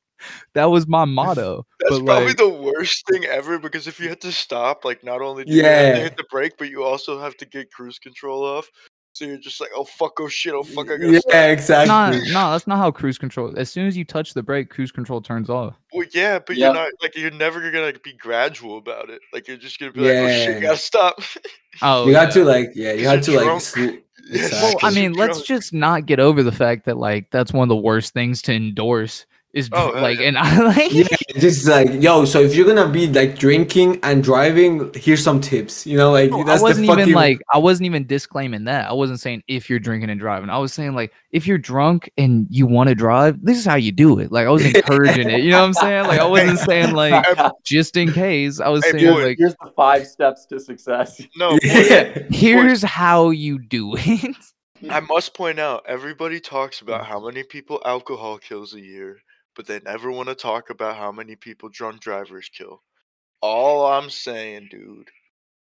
that 0.54 0.66
was 0.66 0.88
my 0.88 1.06
motto. 1.20 1.66
That's 1.80 1.98
but 2.00 2.06
probably 2.06 2.28
like, 2.28 2.38
the 2.38 2.50
worst 2.50 3.06
thing 3.08 3.26
ever 3.26 3.58
because 3.60 3.88
if 3.88 4.00
you 4.00 4.10
had 4.10 4.22
to 4.22 4.32
stop, 4.32 4.86
like 4.86 5.04
not 5.04 5.22
only 5.22 5.46
do 5.46 5.54
you 5.54 5.64
have 5.64 5.88
Yeah. 5.88 5.96
to 5.96 6.02
hit 6.02 6.18
the 6.18 6.26
brake, 6.30 6.54
but 6.58 6.70
you 6.70 6.84
also 6.84 7.20
have 7.20 7.36
to 7.38 7.46
get 7.46 7.72
cruise 7.72 8.00
control 8.00 8.44
off. 8.44 8.70
So 9.14 9.26
you're 9.26 9.38
just 9.40 9.60
like, 9.60 9.72
oh 9.76 9.84
fuck, 9.84 10.14
oh 10.22 10.30
shit, 10.30 10.54
oh 10.54 10.64
fuck, 10.64 10.90
I 10.90 10.96
gotta 10.96 11.12
Yeah, 11.12 11.20
stop. 11.20 11.34
not, 11.34 12.14
exactly. 12.14 12.32
no, 12.34 12.52
that's 12.52 12.66
not 12.66 12.78
how 12.78 12.92
cruise 12.92 13.18
control. 13.18 13.54
As 13.58 13.70
soon 13.70 13.86
as 13.86 13.98
you 13.98 14.06
touch 14.06 14.34
the 14.34 14.42
brake, 14.42 14.70
cruise 14.70 14.90
control 14.92 15.20
turns 15.22 15.50
off. 15.50 15.76
Well, 15.92 16.08
yeah, 16.14 16.40
but 16.40 16.56
Yeah. 16.56 16.68
you're 16.68 16.76
not 16.76 16.90
like 17.02 17.18
you're 17.18 17.30
never 17.30 17.60
gonna 17.60 17.82
like, 17.88 18.02
be 18.04 18.14
gradual 18.14 18.78
about 18.78 19.10
it. 19.10 19.20
Like 19.34 19.50
you're 19.50 19.58
just 19.58 19.80
gonna 19.80 19.92
be 19.92 20.00
like, 20.00 20.12
oh 20.16 20.28
shit, 20.30 20.56
Yeah. 20.56 20.60
gotta 20.62 20.78
stop. 20.78 21.22
Oh, 21.82 22.06
you 22.06 22.14
yeah. 22.14 22.22
had 22.22 22.32
to 22.32 22.46
like, 22.46 22.72
yeah, 22.74 22.94
you 22.94 23.02
You're 23.02 23.10
had 23.12 23.24
to 23.24 23.32
like. 23.36 23.46
drunk. 23.46 23.62
sl- 23.62 23.80
Yeah, 24.30 24.46
Exactly. 24.46 24.60
Well, 24.62 24.78
I 24.84 24.92
mean, 24.96 25.14
let's 25.14 25.40
drunk. 25.40 25.46
just 25.48 25.74
not 25.74 26.06
get 26.06 26.20
over 26.22 26.42
the 26.44 26.52
fact 26.54 26.86
that 26.86 26.96
like 26.98 27.32
that's 27.32 27.52
one 27.52 27.64
of 27.64 27.70
the 27.70 27.76
worst 27.76 28.14
things 28.14 28.42
to 28.44 28.54
endorse 28.54 29.26
is 29.54 29.70
Oh, 29.74 29.92
dr- 29.92 29.98
uh, 29.98 30.02
like, 30.02 30.20
yeah. 30.20 30.28
and 30.28 30.38
I 30.38 30.60
like. 30.64 30.94
yeah, 30.94 31.08
just 31.40 31.68
like 31.68 32.02
yo. 32.02 32.26
So 32.26 32.40
if 32.40 32.56
you're 32.56 32.66
gonna 32.68 32.88
be 32.90 33.08
like 33.08 33.38
drinking 33.38 34.00
and 34.04 34.24
driving, 34.24 34.92
here's 34.96 35.24
some 35.24 35.42
tips. 35.42 35.86
You 35.86 35.98
know, 35.98 36.12
like 36.12 36.32
No, 36.32 36.44
that's 36.44 36.62
I 36.62 36.64
wasn't 36.64 36.88
the 36.88 36.94
fucking 36.94 37.02
even 37.04 37.14
like 37.14 37.40
I 37.54 37.58
wasn't 37.58 37.86
even 37.88 38.06
disclaiming 38.08 38.64
that. 38.66 38.90
I 38.90 38.94
wasn't 38.94 39.20
saying 39.20 39.44
if 39.48 39.70
you're 39.70 39.80
drinking 39.80 40.10
and 40.10 40.20
driving. 40.20 40.50
I 40.50 40.58
was 40.58 40.74
saying 40.74 40.94
like 40.96 41.12
if 41.32 41.48
you're 41.48 41.58
drunk 41.58 42.10
and 42.18 42.48
you 42.50 42.66
want 42.66 42.90
to 42.90 42.96
drive, 42.96 43.44
this 43.44 43.58
is 43.58 43.66
how 43.66 43.76
you 43.76 43.92
do 43.92 44.20
it. 44.20 44.32
Like 44.32 44.48
I 44.48 44.50
was 44.52 44.66
encouraging 44.66 45.30
it. 45.30 45.42
You 45.42 45.52
know 45.52 45.60
what 45.62 45.68
I'm 45.68 45.74
saying? 45.74 46.08
Like 46.08 46.20
I 46.20 46.26
wasn't 46.28 46.60
saying 46.60 46.94
like 46.94 47.26
just 47.64 47.98
in 47.98 48.12
case. 48.14 48.60
I 48.60 48.70
was 48.70 48.84
Hey, 48.86 48.92
saying 48.92 49.14
boy, 49.14 49.26
like 49.28 49.38
Here's 49.38 49.56
the 49.62 49.72
five 49.76 50.08
steps 50.08 50.46
to 50.48 50.60
success. 50.60 51.22
No, 51.38 51.52
boy, 51.52 51.58
yeah. 51.64 52.20
here's 52.30 52.82
how 52.84 53.30
you 53.32 53.58
do 53.60 53.96
it. 53.98 54.36
I 54.90 55.00
must 55.02 55.34
point 55.36 55.60
out, 55.60 55.84
everybody 55.88 56.40
talks 56.40 56.82
about 56.82 57.02
mm. 57.02 57.06
how 57.06 57.20
many 57.26 57.44
people 57.44 57.82
alcohol 57.86 58.38
kills 58.40 58.74
a 58.74 58.82
year, 58.82 59.18
but 59.56 59.68
they 59.68 59.80
never 59.82 60.12
want 60.12 60.30
to 60.30 60.36
talk 60.36 60.70
about 60.70 60.98
how 60.98 61.12
many 61.12 61.36
people 61.36 61.70
drunk 61.70 62.02
drivers 62.02 62.50
kill. 62.50 62.82
All 63.42 63.86
I'm 63.88 64.10
saying, 64.10 64.70
dude. 64.72 65.10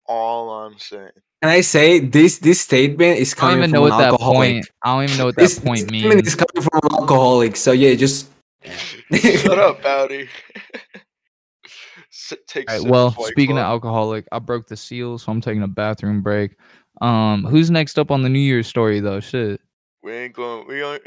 All 0.07 0.49
I'm 0.51 0.78
saying. 0.80 1.11
Can 1.41 1.51
I 1.51 1.61
say 1.61 1.99
this? 1.99 2.39
This 2.39 2.61
statement 2.61 3.19
is 3.19 3.34
I 3.39 3.49
don't 3.49 3.49
coming 3.51 3.59
even 3.59 3.71
from 3.71 3.80
know 3.80 3.82
an 3.86 3.89
what 3.91 3.97
that 3.99 4.11
alcoholic. 4.11 4.49
point. 4.55 4.69
I 4.84 4.93
don't 4.95 5.03
even 5.05 5.17
know 5.17 5.25
what 5.25 5.36
that 5.36 5.41
This, 5.43 5.55
this 5.55 5.63
point 5.65 5.88
statement 5.88 6.19
means. 6.21 6.28
is 6.28 6.36
coming 6.36 6.69
from 6.69 6.80
an 6.84 6.99
alcoholic. 7.01 7.55
So 7.55 7.71
yeah, 7.73 7.95
just 7.95 8.30
Shut 9.13 9.59
up, 9.59 9.84
Bowdy. 9.84 10.30
S- 12.11 12.34
Take 12.47 12.69
a 12.69 12.71
All 12.71 12.75
right, 12.78 12.82
sip 12.82 12.91
well, 12.91 13.11
White 13.11 13.28
speaking 13.32 13.57
of 13.57 13.63
alcoholic, 13.63 14.28
I 14.32 14.39
broke 14.39 14.67
the 14.67 14.78
seal, 14.78 15.17
so 15.17 15.32
I'm 15.32 15.41
taking 15.41 15.63
a 15.63 15.67
bathroom 15.67 16.21
break. 16.21 16.55
Um, 17.01 17.45
who's 17.45 17.69
next 17.71 17.99
up 17.99 18.11
on 18.11 18.23
the 18.23 18.30
New 18.30 18.39
Year's 18.39 18.67
story 18.67 18.99
though? 18.99 19.19
Shit. 19.19 19.61
we 20.03 20.13
ain't 20.13 20.34
going. 20.34 20.67
We 20.67 20.84
ain't. 20.84 21.03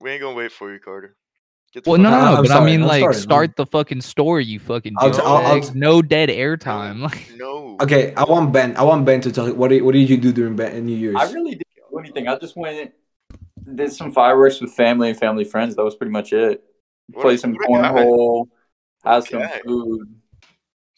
We 0.00 0.10
ain't 0.10 0.22
gonna 0.22 0.36
wait 0.36 0.52
for 0.52 0.72
you, 0.72 0.78
Carter. 0.78 1.16
Get 1.76 1.84
the 1.84 1.90
Well, 1.90 2.00
no, 2.00 2.08
no, 2.08 2.16
out. 2.16 2.38
I'm 2.38 2.42
no, 2.44 2.48
but 2.48 2.50
I 2.62 2.64
mean, 2.64 2.80
I'm 2.82 2.88
like, 2.88 3.02
sorry, 3.02 3.14
start 3.14 3.56
the 3.56 3.66
fucking 3.66 4.00
story, 4.00 4.46
you 4.46 4.58
fucking 4.58 4.94
I'll 4.96 5.10
t- 5.10 5.20
I'll- 5.22 5.36
I'll 5.46 5.60
t- 5.60 5.78
No 5.78 6.00
dead 6.00 6.30
airtime. 6.30 7.00
Like, 7.02 7.30
No. 7.36 7.76
okay. 7.82 8.14
I 8.16 8.24
want 8.24 8.50
Ben. 8.50 8.74
I 8.78 8.82
want 8.82 9.04
Ben 9.04 9.20
to 9.20 9.30
tell. 9.30 9.46
you 9.48 9.54
What 9.54 9.68
did, 9.68 9.82
what 9.82 9.92
did 9.92 10.08
you 10.08 10.16
do 10.16 10.32
during 10.32 10.56
Ben 10.56 10.86
New 10.86 10.96
Year's? 10.96 11.16
I 11.18 11.30
really 11.32 11.50
didn't 11.50 11.90
do 11.90 11.98
anything. 11.98 12.28
I 12.28 12.38
just 12.38 12.56
went, 12.56 12.92
did 13.74 13.92
some 13.92 14.10
fireworks 14.10 14.58
with 14.60 14.72
family 14.72 15.10
and 15.10 15.18
family 15.18 15.44
friends. 15.44 15.76
That 15.76 15.84
was 15.84 15.94
pretty 15.94 16.12
much 16.12 16.32
it. 16.32 16.64
What 17.12 17.22
Play 17.22 17.34
a- 17.34 17.38
some 17.38 17.54
what 17.54 17.78
a 17.80 17.82
guy. 17.82 17.92
cornhole, 17.92 18.46
have 19.04 19.26
some 19.28 19.42
food. 19.64 20.08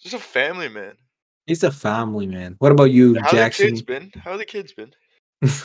Just 0.00 0.14
a 0.14 0.18
family 0.20 0.68
man. 0.68 0.92
He's 1.46 1.64
a 1.64 1.72
family 1.72 2.28
man. 2.28 2.54
What 2.60 2.70
about 2.70 2.92
you, 2.92 3.14
Jackson? 3.32 3.34
How 3.38 3.42
the 3.48 3.50
kids 3.50 3.82
been? 3.82 4.12
How 4.22 4.36
the 4.36 4.44
kids 4.44 4.72
been? 4.74 4.92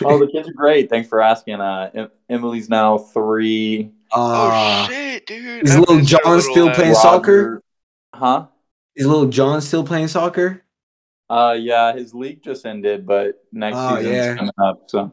Oh, 0.03 0.17
the 0.19 0.27
kids 0.31 0.47
are 0.49 0.53
great. 0.53 0.89
Thanks 0.89 1.07
for 1.09 1.21
asking. 1.21 1.59
Uh, 1.61 1.89
em- 1.93 2.11
Emily's 2.29 2.67
now 2.69 2.97
three. 2.97 3.91
Uh, 4.13 4.85
oh 4.87 4.91
shit, 4.91 5.25
dude. 5.25 5.63
is 5.65 5.77
little 5.77 5.99
John 6.01 6.41
still 6.41 6.65
lad. 6.67 6.75
playing 6.75 6.95
soccer? 6.95 7.61
Huh? 8.13 8.47
is 8.95 9.07
little 9.07 9.25
John 9.27 9.59
still 9.61 9.83
playing 9.83 10.07
soccer? 10.07 10.63
Uh, 11.29 11.55
yeah, 11.59 11.93
his 11.95 12.13
league 12.13 12.43
just 12.43 12.65
ended, 12.65 13.07
but 13.07 13.43
next 13.51 13.77
Oh, 13.79 13.95
season's 13.97 14.15
yeah. 14.15 14.35
coming 14.35 14.51
up. 14.63 14.83
So 14.87 15.11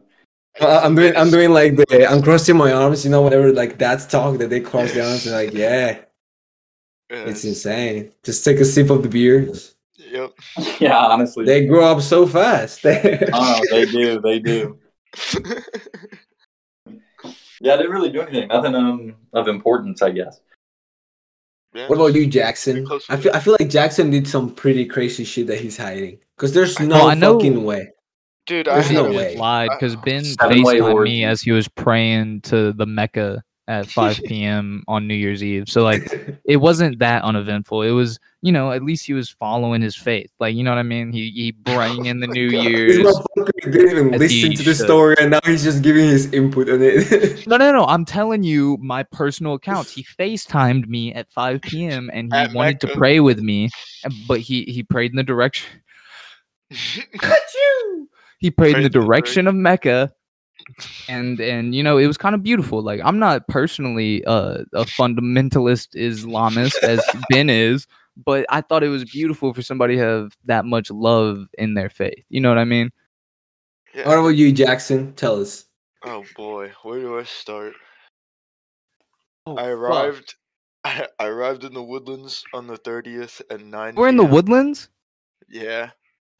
Uh, 0.61 0.81
I'm 0.85 0.95
doing. 0.95 1.17
I'm 1.17 1.31
doing 1.31 1.51
like 1.53 1.77
the. 1.77 2.07
I'm 2.11 2.21
crossing 2.23 2.57
my 2.57 2.73
arms. 2.73 3.05
You 3.05 3.11
know, 3.11 3.23
whenever 3.23 3.53
like 3.53 3.79
dads 3.79 4.07
talk, 4.07 4.37
that 4.39 4.51
they 4.51 4.61
cross 4.61 4.93
their 4.93 5.07
arms. 5.07 5.25
And 5.25 5.35
like, 5.35 5.55
yeah, 5.55 6.01
Yeah, 7.11 7.25
it's 7.31 7.45
insane. 7.45 8.13
Just 8.25 8.45
take 8.45 8.59
a 8.59 8.65
sip 8.65 8.91
of 8.91 9.03
the 9.03 9.09
beer. 9.09 9.49
Yep. 9.97 10.31
yeah, 10.81 10.97
honestly, 10.99 11.45
They 11.47 11.65
grow 11.67 11.85
up 11.87 12.03
so 12.03 12.27
fast. 12.27 12.81
oh, 12.85 13.61
they 13.71 13.87
do, 13.87 14.21
they 14.21 14.41
do. 14.41 14.79
Yeah, 17.61 17.75
I 17.75 17.77
didn't 17.77 17.93
really 17.93 18.11
do 18.11 18.23
anything. 18.23 18.49
Nothing 18.49 18.75
um, 18.75 19.15
of 19.33 19.47
importance, 19.49 20.01
I 20.03 20.11
guess. 20.11 20.41
Yeah, 21.75 21.87
What 21.89 21.97
about 21.97 22.15
you, 22.15 22.27
Jackson? 22.27 22.87
I 23.09 23.17
feel. 23.17 23.33
I 23.35 23.39
feel 23.41 23.57
like 23.61 23.71
Jackson 23.71 24.11
did 24.11 24.27
some 24.27 24.53
pretty 24.55 24.85
crazy 24.87 25.25
shit 25.25 25.47
that 25.49 25.61
he's 25.61 25.77
hiding. 25.77 26.19
Cause 26.37 26.53
there's 26.53 26.81
no 26.81 26.97
Well, 26.97 27.09
I 27.09 27.15
know- 27.15 27.35
fucking 27.39 27.63
way. 27.65 27.91
Dude, 28.47 28.67
I 28.67 28.81
There's 28.81 28.91
no 28.91 29.05
way. 29.05 29.37
lied 29.37 29.69
because 29.71 29.95
Ben 29.97 30.25
Seven-way 30.25 30.81
FaceTimed 30.81 31.05
me 31.05 31.25
as 31.25 31.41
he 31.43 31.53
was 31.53 31.69
praying 31.69 32.41
to 32.43 32.73
the 32.73 32.87
Mecca 32.87 33.45
at 33.71 33.87
5 33.89 34.21
p.m. 34.27 34.83
on 34.89 35.07
New 35.07 35.15
Year's 35.15 35.43
Eve. 35.45 35.69
So 35.69 35.83
like, 35.83 36.03
it 36.45 36.57
wasn't 36.57 36.99
that 36.99 37.23
uneventful. 37.23 37.83
It 37.83 37.93
was, 37.93 38.19
you 38.43 38.51
know, 38.51 38.73
at 38.73 38.83
least 38.83 39.07
he 39.07 39.13
was 39.13 39.31
following 39.31 39.81
his 39.81 39.95
faith. 39.95 40.31
Like, 40.41 40.57
you 40.57 40.65
know 40.65 40.73
what 40.73 40.79
I 40.79 40.83
mean? 40.83 41.13
He 41.13 41.31
he 41.31 41.53
bring 41.53 42.07
in 42.07 42.19
the 42.21 42.27
New 42.39 42.51
God. 42.51 42.65
This 42.65 42.71
Year's. 42.73 43.07
motherfucker 43.07 43.73
didn't 43.73 43.91
even 43.91 44.11
listen 44.13 44.51
he 44.51 44.57
to 44.57 44.63
the 44.65 44.75
should. 44.75 44.85
story, 44.85 45.15
and 45.21 45.31
now 45.31 45.41
he's 45.45 45.63
just 45.63 45.83
giving 45.83 46.05
his 46.05 46.33
input 46.33 46.69
on 46.69 46.81
it. 46.83 47.47
No, 47.47 47.57
no, 47.57 47.73
no. 47.73 47.85
I'm 47.87 48.05
telling 48.05 48.43
you 48.43 48.77
my 48.81 49.03
personal 49.03 49.55
accounts. 49.55 49.93
He 49.93 50.05
FaceTimed 50.05 50.87
me 50.89 51.15
at 51.15 51.31
5 51.33 51.63
p.m. 51.63 52.11
and 52.13 52.33
he 52.33 52.39
At 52.39 52.53
wanted 52.53 52.81
to 52.83 52.89
pray 52.89 53.21
with 53.21 53.41
me, 53.41 53.71
but 54.29 54.41
he 54.41 54.65
he 54.65 54.83
prayed 54.83 55.11
in 55.13 55.17
the 55.17 55.23
direction. 55.23 55.69
He 58.39 58.51
prayed 58.51 58.71
in 58.71 58.75
Prayed 58.75 58.93
the 58.93 58.99
in 58.99 59.05
the 59.05 59.07
direction 59.07 59.47
of 59.47 59.55
Mecca, 59.55 60.13
and 61.09 61.41
and 61.41 61.75
you 61.75 61.83
know 61.83 61.99
it 61.99 62.07
was 62.07 62.17
kind 62.17 62.35
of 62.35 62.43
beautiful. 62.43 62.83
Like 62.83 63.01
I'm 63.05 63.19
not 63.19 63.47
personally 63.49 64.25
uh, 64.25 64.65
a 64.73 64.85
fundamentalist 64.85 65.95
Islamist 65.95 66.83
as 66.83 67.03
Ben 67.31 67.51
is, 67.51 67.87
but 68.25 68.47
I 68.49 68.61
thought 68.61 68.83
it 68.83 68.89
was 68.89 69.05
beautiful 69.05 69.55
for 69.55 69.63
somebody 69.63 69.97
to 69.97 70.03
have 70.03 70.37
that 70.45 70.65
much 70.65 70.91
love 70.91 71.47
in 71.59 71.75
their 71.75 71.91
faith. 71.91 72.25
You 72.29 72.41
know 72.41 72.49
what 72.49 72.59
I 72.59 72.65
mean? 72.65 72.91
Yeah. 73.95 74.09
What 74.09 74.19
about 74.19 74.29
you, 74.29 74.53
Jackson? 74.53 75.13
Tell 75.15 75.41
us. 75.41 75.65
Oh 76.05 76.25
boy, 76.37 76.73
where 76.83 77.01
do 77.01 77.19
I 77.19 77.25
start? 77.25 77.75
Oh, 79.47 79.57
I 79.57 79.69
arrived. 79.69 80.35
I, 80.85 81.07
arrived 81.21 81.65
in 81.65 81.75
the 81.75 81.83
woodlands 81.83 82.43
on 82.55 82.67
the 82.67 82.77
thirtieth 82.77 83.43
at 83.51 83.61
nine. 83.61 83.95
We're 83.95 84.09
in 84.09 84.17
the 84.17 84.25
woodlands. 84.25 84.89
Yeah. 85.49 85.91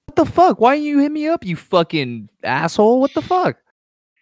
What 0.07 0.17
the 0.17 0.25
fuck? 0.25 0.61
Why 0.61 0.75
didn't 0.75 0.87
you 0.87 0.99
hit 0.99 1.13
me 1.13 1.29
up, 1.29 1.45
you 1.45 1.57
fucking 1.57 2.31
asshole? 2.43 3.01
What 3.01 3.15
the 3.15 3.23
fuck? 3.23 3.59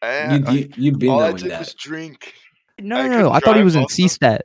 I, 0.03 0.35
You, 0.37 0.45
I- 0.47 0.53
you, 0.53 0.69
you've 0.77 0.99
been 0.99 1.11
all 1.11 1.21
I 1.21 1.29
knowing 1.29 1.37
did 1.43 1.51
that. 1.51 1.61
was 1.61 1.75
drink. 1.75 2.35
No, 2.81 2.97
I 2.97 3.09
no, 3.09 3.19
no. 3.23 3.33
I 3.33 3.41
thought 3.41 3.57
he 3.57 3.65
was 3.65 3.75
in 3.75 3.83
also. 3.83 4.03
CStat. 4.03 4.41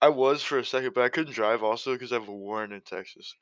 I 0.00 0.08
was 0.08 0.42
for 0.42 0.58
a 0.58 0.64
second, 0.64 0.92
but 0.94 1.02
I 1.02 1.08
couldn't 1.08 1.32
drive 1.34 1.62
also 1.62 1.92
because 1.94 2.12
I 2.12 2.16
have 2.16 2.28
a 2.28 2.32
warrant 2.32 2.72
in 2.72 2.80
Texas. 2.82 3.34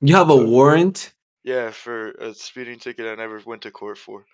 You 0.00 0.14
have 0.16 0.30
a 0.30 0.36
warrant? 0.36 1.12
Yeah, 1.42 1.70
for 1.70 2.12
a 2.12 2.32
speeding 2.34 2.78
ticket 2.78 3.06
I 3.06 3.14
never 3.20 3.40
went 3.44 3.62
to 3.62 3.70
court 3.70 3.98
for. 3.98 4.24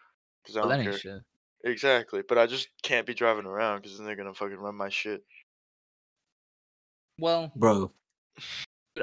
Because 0.42 0.56
I 0.56 0.60
don't 0.60 0.68
that 0.70 0.84
care. 0.84 0.98
shit. 0.98 1.20
Exactly, 1.64 2.22
but 2.26 2.38
I 2.38 2.46
just 2.46 2.68
can't 2.82 3.06
be 3.06 3.14
driving 3.14 3.46
around 3.46 3.82
because 3.82 3.96
then 3.98 4.06
they're 4.06 4.16
gonna 4.16 4.32
fucking 4.34 4.56
run 4.56 4.76
my 4.76 4.88
shit. 4.88 5.22
Well, 7.18 7.52
Bro. 7.54 7.90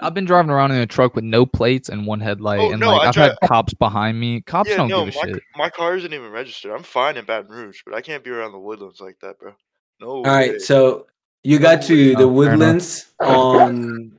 I've 0.01 0.13
been 0.13 0.25
driving 0.25 0.51
around 0.51 0.71
in 0.71 0.77
a 0.79 0.85
truck 0.85 1.15
with 1.15 1.23
no 1.23 1.45
plates 1.45 1.89
and 1.89 2.05
one 2.05 2.19
headlight, 2.19 2.59
Oh, 2.59 2.71
and 2.71 2.79
no, 2.79 2.91
like 2.91 3.01
I 3.03 3.07
I've 3.07 3.13
dri- 3.13 3.23
had 3.23 3.37
cops 3.45 3.73
behind 3.73 4.19
me. 4.19 4.41
Cops 4.41 4.69
yeah, 4.69 4.77
don't 4.77 4.89
no, 4.89 5.05
give 5.05 5.15
a 5.15 5.17
my, 5.17 5.25
shit. 5.33 5.43
my 5.55 5.69
car 5.69 5.95
isn't 5.95 6.13
even 6.13 6.29
registered. 6.29 6.71
I'm 6.71 6.83
fine 6.83 7.17
in 7.17 7.25
Baton 7.25 7.49
Rouge, 7.51 7.81
but 7.85 7.95
I 7.95 8.01
can't 8.01 8.23
be 8.23 8.29
around 8.29 8.51
the 8.51 8.59
woodlands 8.59 8.99
like 8.99 9.17
that, 9.21 9.39
bro. 9.39 9.53
No 10.01 10.07
All 10.07 10.23
way. 10.23 10.29
right, 10.29 10.61
so 10.61 11.07
you 11.43 11.57
got 11.59 11.81
to 11.83 12.13
Oh, 12.15 12.19
the 12.19 12.27
woodlands 12.27 13.13
on 13.19 14.17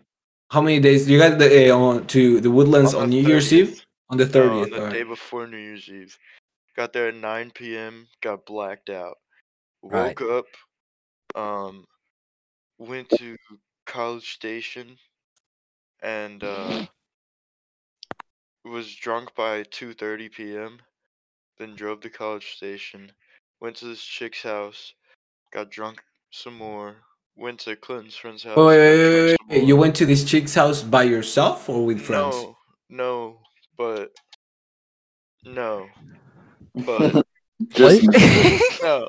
how 0.51 0.63
many 0.63 0.81
days? 0.81 1.09
You 1.09 1.19
got 1.19 1.39
the 1.39 1.71
uh, 1.71 1.77
on 1.77 2.07
to 2.09 2.41
the 2.41 2.51
woodlands 2.51 2.95
on, 2.95 3.11
the 3.11 3.21
New 3.21 3.29
Year's 3.29 3.53
Eve 3.53 3.85
on 4.09 4.17
the 4.17 4.25
No, 4.25 4.31
thirtieth. 4.33 4.73
on 4.73 4.89
the 4.89 4.91
day 4.91 5.03
before 5.03 5.47
New 5.47 5.59
Year's 5.59 5.89
Eve. 5.89 6.17
Got 6.77 6.93
there 6.95 7.09
at 7.09 7.15
9 7.17 7.51
p.m. 7.55 8.07
Got 8.23 8.47
blacked 8.47 8.89
out. 8.89 9.17
Right. 9.83 10.19
Woke 10.19 10.45
up. 11.37 11.41
Um, 11.41 11.85
went 12.79 13.11
to 13.11 13.37
College 13.85 14.33
Station, 14.33 14.97
and 16.03 16.43
uh, 16.43 16.87
was 18.65 18.95
drunk 18.95 19.35
by 19.35 19.63
2:30 19.65 20.33
p.m. 20.33 20.79
Then 21.59 21.75
drove 21.75 22.01
to 22.01 22.11
College 22.11 22.55
Station. 22.57 23.13
Went 23.61 23.77
to 23.77 23.87
this 23.87 24.03
chick's 24.03 24.43
house. 24.43 24.95
Got 25.53 25.71
drunk 25.71 26.03
some 26.31 26.57
more. 26.57 26.97
Went 27.37 27.61
to 27.61 27.77
Clinton's 27.77 28.17
friend's 28.17 28.45
house. 28.45 28.57
Wait, 28.57 28.79
wait, 28.79 28.99
wait, 28.99 29.25
wait, 29.25 29.39
wait. 29.49 29.65
You 29.65 29.77
went 29.77 29.97
to 29.97 30.07
this 30.07 30.25
chick's 30.25 30.55
house 30.55 30.83
by 30.83 31.05
yourself 31.05 31.69
or 31.69 31.85
with 31.85 32.01
friends? 32.01 32.35
No, 32.37 32.57
no, 32.91 33.39
but 33.77 34.11
no, 35.45 35.87
but 36.75 37.27
Just 37.71 38.03
no. 38.83 39.09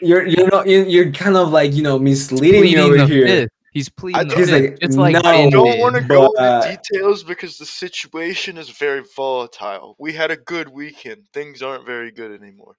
You're 0.00 0.26
you're 0.26 0.48
not 0.48 0.68
you're, 0.68 0.84
you're 0.84 1.12
kind 1.12 1.36
of 1.36 1.50
like 1.50 1.74
you 1.74 1.82
know 1.82 1.98
misleading 1.98 2.62
me 2.62 2.78
over 2.78 3.06
here. 3.06 3.26
fifth. 3.26 3.50
He's 3.72 3.88
pleading 3.88 4.28
the 4.28 4.36
He's 4.36 4.50
like, 4.50 4.78
it's 4.82 4.96
like 4.96 5.14
no, 5.14 5.20
I 5.24 5.48
don't 5.48 5.78
want 5.78 5.94
to 5.96 6.02
go 6.02 6.30
but- 6.36 6.66
into 6.68 6.78
details 6.92 7.22
because 7.24 7.56
the 7.56 7.64
situation 7.66 8.58
is 8.58 8.68
very 8.70 9.02
volatile. 9.16 9.96
We 9.98 10.12
had 10.12 10.30
a 10.30 10.36
good 10.36 10.68
weekend. 10.68 11.26
Things 11.32 11.62
aren't 11.62 11.86
very 11.86 12.10
good 12.10 12.38
anymore. 12.38 12.76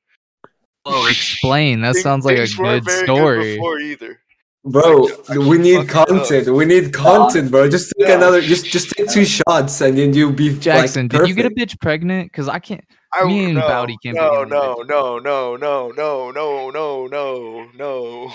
Oh, 0.86 1.08
explain. 1.08 1.82
That 1.82 1.94
Thing- 1.94 2.04
sounds 2.04 2.26
like 2.26 2.36
a 2.38 2.46
things 2.46 2.58
weren't 2.58 2.86
good 2.86 2.92
very 2.94 3.06
story. 3.06 3.56
before 3.56 3.80
either. 3.80 4.20
Bro, 4.66 4.98
Like, 5.28 5.30
I 5.32 5.38
we 5.40 5.58
need 5.58 5.88
fucking 5.90 6.16
up. 6.18 6.28
content. 6.28 6.48
We 6.56 6.64
need 6.66 6.94
content, 6.94 7.52
bro. 7.52 7.70
Just 7.70 7.92
take 8.00 8.08
Yeah. 8.08 8.16
another. 8.16 8.40
Just 8.40 8.66
just 8.66 8.92
take 8.92 9.10
two 9.10 9.26
shots, 9.26 9.82
and 9.82 9.98
then 9.98 10.14
you'll 10.14 10.32
be 10.32 10.58
Jackson, 10.58 11.10
like, 11.12 11.22
did 11.22 11.28
you 11.28 11.34
get 11.36 11.46
a 11.46 11.50
bitch 11.50 11.78
pregnant? 11.82 12.32
Because 12.32 12.48
I 12.48 12.60
can't. 12.60 12.84
I 13.16 13.26
Me 13.26 13.46
and 13.46 13.56
no, 13.56 13.62
Bowdy 13.68 13.98
can't 14.04 14.16
be 14.16 14.22
no, 14.22 14.32
getting 14.46 14.50
no, 14.50 14.84
no, 14.88 15.18
no, 15.20 15.56
no, 15.58 15.92
no, 15.92 16.32
no, 16.32 16.70
no, 16.72 17.08
no, 17.08 17.70
no. 17.76 18.32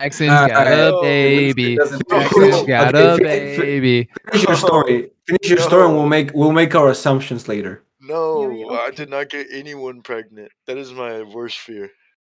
Jackson's 0.00 0.30
Alright, 0.30 0.50
got 0.52 0.66
a 0.68 0.98
baby. 1.02 1.74
It 1.74 1.78
doesn't- 1.78 2.08
Jackson's 2.08 2.50
No. 2.50 2.66
got 2.66 2.94
Okay, 2.94 3.08
a 3.12 3.16
fin- 3.16 3.26
fin- 3.56 3.60
baby. 3.60 4.08
Finish 4.30 4.46
your 4.46 4.56
story. 4.56 5.10
Finish 5.26 5.48
your 5.48 5.58
story, 5.58 5.86
and 5.86 5.96
we'll 5.96 6.06
make 6.06 6.30
we'll 6.34 6.52
make 6.52 6.74
our 6.74 6.90
assumptions 6.90 7.48
later. 7.48 7.82
No, 8.00 8.70
I 8.70 8.90
did 8.90 9.08
not 9.10 9.28
get 9.30 9.46
anyone 9.52 10.02
pregnant. 10.02 10.50
That 10.66 10.76
is 10.78 10.92
my 10.92 11.22
worst 11.22 11.58
fear. 11.58 11.90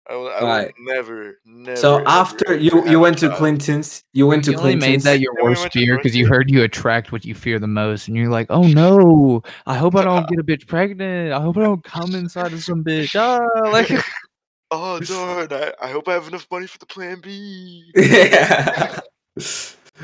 I 0.09 0.15
will, 0.15 0.27
I 0.27 0.41
Right. 0.41 0.73
will 0.77 0.93
never, 0.95 1.39
never. 1.45 1.77
So 1.77 2.03
after 2.05 2.55
you 2.57 2.85
you 2.89 2.99
went 2.99 3.17
to. 3.19 3.29
Clinton's, 3.35 4.03
you 4.13 4.27
went 4.27 4.43
to 4.45 4.51
You 4.51 4.57
only 4.57 4.75
made 4.75 5.01
that 5.01 5.19
your 5.21 5.33
worst 5.41 5.71
fear 5.71 5.95
because 5.95 6.13
you 6.15 6.27
heard 6.27 6.49
you 6.51 6.63
attract 6.63 7.11
what 7.13 7.23
you 7.23 7.33
fear 7.33 7.57
the 7.57 7.67
most, 7.67 8.07
and 8.09 8.17
you're 8.17 8.29
like, 8.29 8.47
"Oh 8.49 8.63
no, 8.63 9.43
I 9.65 9.75
hope 9.77 9.95
I 9.95 10.03
don't 10.03 10.27
get 10.29 10.39
a 10.39 10.43
bitch 10.43 10.67
pregnant. 10.67 11.31
I 11.31 11.39
hope 11.41 11.57
I 11.57 11.61
don't 11.61 11.83
come 11.83 12.15
inside 12.15 12.51
of 12.51 12.61
some 12.63 12.83
bitch." 12.83 13.15
Ah, 13.17 13.47
like 13.69 13.89
Oh 14.71 14.99
darn! 14.99 15.47
I, 15.53 15.71
I 15.81 15.89
hope 15.89 16.07
I 16.09 16.13
have 16.13 16.27
enough 16.27 16.47
money 16.51 16.67
for 16.67 16.79
the 16.79 16.85
plan 16.85 17.21
B. 17.21 17.89
yeah. 17.95 18.99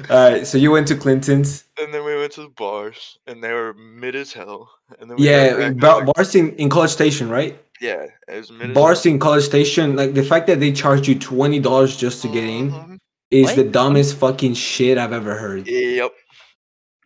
All 0.09 0.31
right, 0.31 0.45
so 0.47 0.57
you 0.57 0.71
went 0.71 0.87
to 0.89 0.95
Clinton's. 0.95 1.65
And 1.81 1.91
then 1.93 2.05
we 2.05 2.15
went 2.15 2.31
to 2.33 2.43
the 2.43 2.49
bars, 2.49 3.17
and 3.27 3.43
they 3.43 3.51
were 3.51 3.73
mid 3.73 4.15
as 4.15 4.31
hell. 4.31 4.69
And 4.99 5.09
then 5.09 5.17
we 5.17 5.27
Yeah, 5.27 5.55
back 5.57 5.77
ba- 5.77 5.87
at, 5.89 6.05
like- 6.05 6.15
bars 6.15 6.35
in, 6.35 6.51
in 6.55 6.69
College 6.69 6.91
Station, 6.91 7.27
right? 7.29 7.59
Yeah, 7.81 8.05
it 8.27 8.35
was 8.37 8.51
as 8.61 8.73
Bars 8.73 9.05
in 9.05 9.19
College 9.19 9.43
Station, 9.43 9.95
like 9.95 10.13
the 10.13 10.23
fact 10.23 10.47
that 10.47 10.59
they 10.59 10.71
charge 10.71 11.07
you 11.07 11.17
twenty 11.17 11.59
dollars 11.59 11.95
just 11.97 12.21
to 12.23 12.27
get 12.27 12.43
in 12.43 12.71
Mhm. 12.71 12.97
is 13.31 13.47
What? 13.47 13.55
the 13.55 13.63
dumbest 13.63 14.17
fucking 14.17 14.53
shit 14.55 14.97
I've 14.97 15.13
ever 15.13 15.35
heard. 15.35 15.67
Yep. 15.67 16.11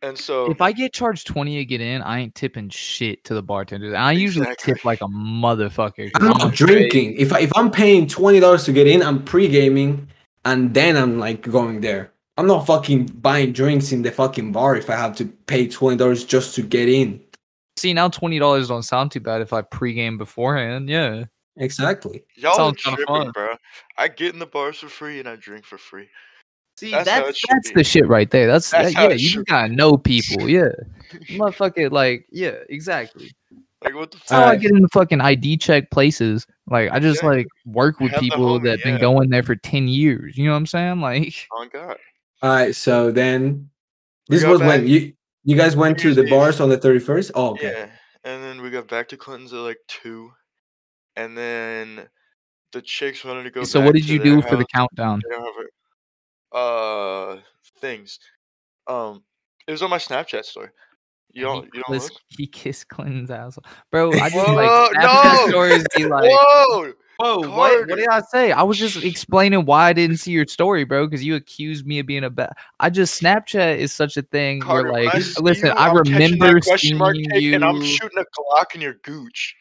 And 0.02 0.18
so 0.18 0.52
if 0.52 0.60
I 0.62 0.74
get 0.74 0.92
charged 0.94 1.28
twenty 1.28 1.58
to 1.58 1.66
get 1.66 1.80
in, 1.80 2.02
I 2.02 2.20
ain't 2.20 2.36
tipping 2.36 2.70
shit 2.70 3.24
to 3.26 3.34
the 3.34 3.42
bartenders. 3.42 3.94
I 3.94 4.12
usually 4.12 4.44
Exactly. 4.48 4.74
tip 4.74 4.84
like 4.86 5.02
a 5.02 5.08
motherfucker. 5.08 6.12
I'm 6.16 6.24
I'm 6.24 6.38
not 6.38 6.54
straight- 6.56 6.90
drinking. 6.92 7.16
If 7.18 7.32
I, 7.32 7.40
if 7.40 7.52
I'm 7.56 7.72
paying 7.72 8.08
twenty 8.08 8.40
dollars 8.42 8.66
to 8.66 8.74
get 8.74 8.86
in, 8.88 9.02
I'm 9.02 9.24
pre 9.24 9.48
gaming, 9.48 10.08
and 10.44 10.74
then 10.74 10.98
I'm 10.98 11.20
like 11.20 11.42
going 11.50 11.82
there. 11.82 12.12
I'm 12.36 12.48
not 12.48 12.66
fucking 12.66 13.06
buying 13.22 13.54
drinks 13.54 13.92
in 13.92 14.02
the 14.02 14.12
fucking 14.12 14.52
bar 14.52 14.76
if 14.76 14.90
I 14.90 14.96
have 14.96 15.16
to 15.18 15.26
pay 15.48 15.68
twenty 15.68 15.96
dollars 15.98 16.26
just 16.26 16.56
to 16.56 16.64
get 16.64 16.90
in. 16.90 17.22
See 17.78 17.94
now 17.94 18.08
twenty 18.10 18.40
dollars 18.40 18.68
don't 18.68 18.84
sound 18.84 19.12
too 19.12 19.20
bad 19.20 19.42
if 19.42 19.52
I 19.54 19.62
pregame 19.62 20.18
beforehand. 20.18 20.90
Yeah. 20.90 21.26
Exactly. 21.58 22.24
y'all 22.36 22.52
are 22.54 22.56
sounds 22.56 22.82
kinda 22.84 22.98
tripping, 22.98 23.16
fun. 23.26 23.32
bro. 23.32 23.56
I 23.98 24.08
get 24.08 24.34
in 24.34 24.40
the 24.40 24.46
bars 24.48 24.78
for 24.80 24.88
free 24.90 25.20
and 25.20 25.30
I 25.30 25.36
drink 25.36 25.66
for 25.66 25.78
free. 25.78 26.10
See, 26.78 26.90
That's 26.90 27.06
that's 27.06 27.26
that's, 27.28 27.30
it 27.30 27.38
should 27.68 27.74
be. 27.76 27.80
the 27.80 27.84
shit 27.84 28.08
right 28.08 28.30
there. 28.32 28.48
That's, 28.48 28.72
That's 28.72 28.96
that- 28.96 29.10
yeah. 29.12 29.16
You 29.16 29.30
just 29.30 29.46
gotta 29.46 29.72
know 29.72 29.96
people. 29.98 30.50
Yeah, 30.50 30.70
motherfucker. 31.30 31.92
Like 31.92 32.26
yeah, 32.32 32.56
exactly. 32.70 33.32
Like 33.84 33.94
what 33.94 34.10
the 34.12 34.18
That's 34.18 34.32
how 34.32 34.40
I 34.40 34.44
Alright. 34.46 34.62
get 34.62 34.72
into 34.72 34.88
fucking 34.94 35.22
ID 35.22 35.58
check 35.58 35.92
places. 35.92 36.48
Like 36.68 36.90
I 36.92 37.00
just 37.00 37.20
Exactly. 37.20 37.38
like 37.38 37.48
work 37.66 38.00
with 38.00 38.14
people 38.14 38.60
homie, 38.60 38.64
that 38.64 38.84
been 38.84 39.00
going 39.00 39.30
there 39.30 39.44
for 39.44 39.56
ten 39.56 39.88
years. 39.88 40.36
You 40.38 40.46
know 40.46 40.52
what 40.52 40.58
I'm 40.58 40.66
saying? 40.66 41.00
Like 41.02 41.36
Oh 41.52 41.68
God. 41.72 41.98
All 42.42 42.50
right. 42.50 42.76
So 42.76 43.12
then, 43.12 43.70
this 44.28 44.42
got 44.42 44.52
was 44.54 44.62
when 44.62 44.88
you 44.88 45.14
you 45.44 45.58
guys 45.58 45.76
went 45.76 46.00
to 46.00 46.14
the 46.14 46.30
bars 46.30 46.60
on 46.60 46.70
the 46.70 46.78
thirty 46.78 47.00
first. 47.00 47.32
Oh, 47.36 47.52
okay. 47.52 47.72
Yeah. 47.72 47.90
And 48.24 48.44
then 48.44 48.62
we 48.62 48.70
got 48.70 48.88
back 48.88 49.10
to 49.10 49.18
Clinton's 49.18 49.54
at 49.54 49.60
like 49.60 49.80
two. 49.88 50.32
And 51.16 51.38
then 51.38 52.08
the 52.72 52.82
chicks 52.82 53.24
wanted 53.24 53.44
to 53.44 53.52
go 53.52 53.64
so. 53.64 53.80
back 53.80 53.88
What 53.88 53.96
did 53.96 54.08
you 54.08 54.20
their 54.20 54.36
do 54.36 54.42
for 54.42 54.56
the 54.56 54.66
countdown? 54.66 55.22
They 55.24 55.36
don't 55.36 55.44
have 55.44 55.66
it. 55.66 55.74
Uh 56.58 57.42
things. 57.80 58.20
Um 58.88 59.24
it 59.68 59.72
was 59.72 59.82
on 59.82 59.90
my 59.90 59.98
Snapchat 59.98 60.46
story. 60.46 60.70
You 61.32 61.44
don't 61.44 61.64
he, 61.64 61.72
you 61.74 61.84
don't 61.84 62.00
kissed, 62.00 62.14
look? 62.14 62.22
he 62.28 62.48
kissed 62.48 62.88
Clinton's 62.90 63.32
asshole, 63.32 63.64
bro. 63.92 64.12
I 64.14 64.30
just 64.30 64.36
Whoa, 64.36 64.54
like 64.54 64.92
no! 64.96 65.48
Stories 65.50 65.84
be 65.96 66.06
like, 66.08 66.30
Whoa! 66.30 66.94
Whoa, 67.24 67.50
what? 67.50 67.88
What 67.88 67.98
did 67.98 68.08
I 68.10 68.22
say? 68.22 68.52
I 68.52 68.64
was 68.64 68.78
just 68.78 69.04
explaining 69.04 69.66
why 69.66 69.90
I 69.90 69.94
didn't 69.94 70.18
see 70.18 70.32
your 70.32 70.46
story, 70.48 70.84
bro, 70.84 71.08
because 71.08 71.24
you 71.24 71.36
accused 71.36 71.86
me 71.86 72.00
of 72.00 72.06
being 72.06 72.24
a 72.24 72.30
bad. 72.30 72.52
I 72.80 72.90
just 72.90 73.22
Snapchat 73.22 73.78
is 73.78 73.94
such 73.94 74.18
a 74.18 74.22
thing 74.22 74.60
Carter, 74.60 74.92
where 74.92 75.06
like, 75.06 75.22
see 75.22 75.42
listen, 75.42 75.68
you, 75.68 75.74
I 75.74 75.88
I'm 75.88 75.98
remember 75.98 76.62
seeing 76.62 76.98
mark 76.98 77.16
you. 77.16 77.56
and 77.56 77.64
I'm 77.64 77.82
shooting 77.84 78.18
a 78.18 78.26
Glock 78.40 78.76
in 78.76 78.82
your 78.82 78.96
gooch. 79.04 79.56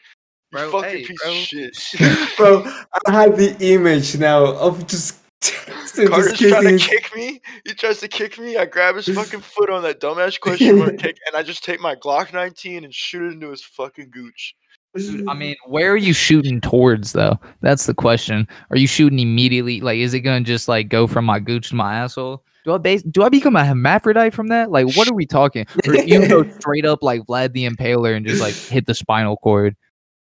You 0.51 0.59
Bro, 0.59 0.71
fucking 0.71 0.89
hey, 0.89 1.03
piece 1.05 1.21
bro. 1.21 1.31
of 1.31 1.37
shit. 1.37 2.17
Bro, 2.37 2.71
I 3.07 3.11
have 3.11 3.37
the 3.37 3.55
image 3.59 4.17
now 4.17 4.45
of 4.45 4.85
just. 4.87 5.19
Jackson 5.93 6.07
Carter's 6.07 6.39
just 6.39 6.49
trying 6.49 6.77
to 6.77 6.77
kick 6.77 7.15
me. 7.15 7.41
He 7.65 7.73
tries 7.73 7.99
to 7.99 8.07
kick 8.07 8.39
me. 8.39 8.57
I 8.57 8.65
grab 8.65 8.95
his 8.95 9.07
fucking 9.07 9.39
foot 9.41 9.69
on 9.69 9.83
that 9.83 9.99
dumbass 9.99 10.39
question 10.39 10.77
mark 10.77 10.97
kick, 10.97 11.17
and 11.27 11.35
I 11.35 11.43
just 11.43 11.63
take 11.63 11.79
my 11.79 11.95
Glock 11.95 12.33
19 12.33 12.83
and 12.83 12.93
shoot 12.93 13.27
it 13.27 13.33
into 13.33 13.49
his 13.49 13.63
fucking 13.63 14.09
gooch. 14.11 14.55
Dude, 14.95 15.27
I 15.27 15.33
mean, 15.33 15.55
where 15.65 15.91
are 15.91 15.97
you 15.97 16.13
shooting 16.13 16.61
towards 16.61 17.13
though? 17.13 17.39
That's 17.61 17.85
the 17.85 17.93
question. 17.93 18.47
Are 18.69 18.77
you 18.77 18.87
shooting 18.87 19.19
immediately? 19.19 19.81
Like, 19.81 19.97
is 19.97 20.13
it 20.13 20.21
gonna 20.21 20.41
just 20.41 20.67
like 20.67 20.89
go 20.89 21.07
from 21.07 21.25
my 21.25 21.39
gooch 21.39 21.69
to 21.69 21.75
my 21.75 21.95
asshole? 21.95 22.43
Do 22.65 22.73
I 22.73 22.77
base, 22.77 23.03
do 23.03 23.23
I 23.23 23.29
become 23.29 23.55
a 23.57 23.65
hermaphrodite 23.65 24.33
from 24.33 24.47
that? 24.47 24.71
Like, 24.71 24.95
what 24.95 25.09
are 25.09 25.13
we 25.13 25.25
talking? 25.25 25.65
Or 25.87 25.95
you 25.95 26.25
go 26.27 26.49
straight 26.59 26.85
up 26.85 27.03
like 27.03 27.21
Vlad 27.23 27.51
the 27.53 27.67
Impaler 27.67 28.15
and 28.15 28.25
just 28.25 28.41
like 28.41 28.53
hit 28.55 28.85
the 28.85 28.93
spinal 28.93 29.35
cord? 29.37 29.75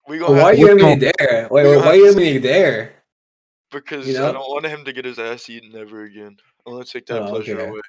We 0.09 0.21
Why 0.21 0.27
gonna 0.27 0.41
are 0.41 0.49
have 0.51 0.59
you 0.59 0.67
to- 0.67 0.73
eliminating 0.73 1.13
there? 1.19 1.49
Wait, 1.51 1.65
wait, 1.67 1.77
why 1.77 1.83
are 1.83 1.85
have 1.85 1.95
you 1.97 2.01
to- 2.03 2.07
eliminating 2.09 2.43
there? 2.43 2.93
because 3.73 4.09
you 4.09 4.17
I 4.19 4.33
don't 4.33 4.51
want 4.51 4.67
him 4.67 4.85
to 4.85 4.93
get 4.93 5.05
his 5.05 5.19
ass 5.21 5.49
eaten 5.49 5.77
ever 5.77 6.03
again. 6.03 6.37
I 6.67 6.71
want 6.71 6.87
to 6.87 6.93
take 6.93 7.07
that 7.07 7.23
Oh, 7.23 7.29
pleasure 7.29 7.57
okay. 7.61 7.69
away. 7.69 7.81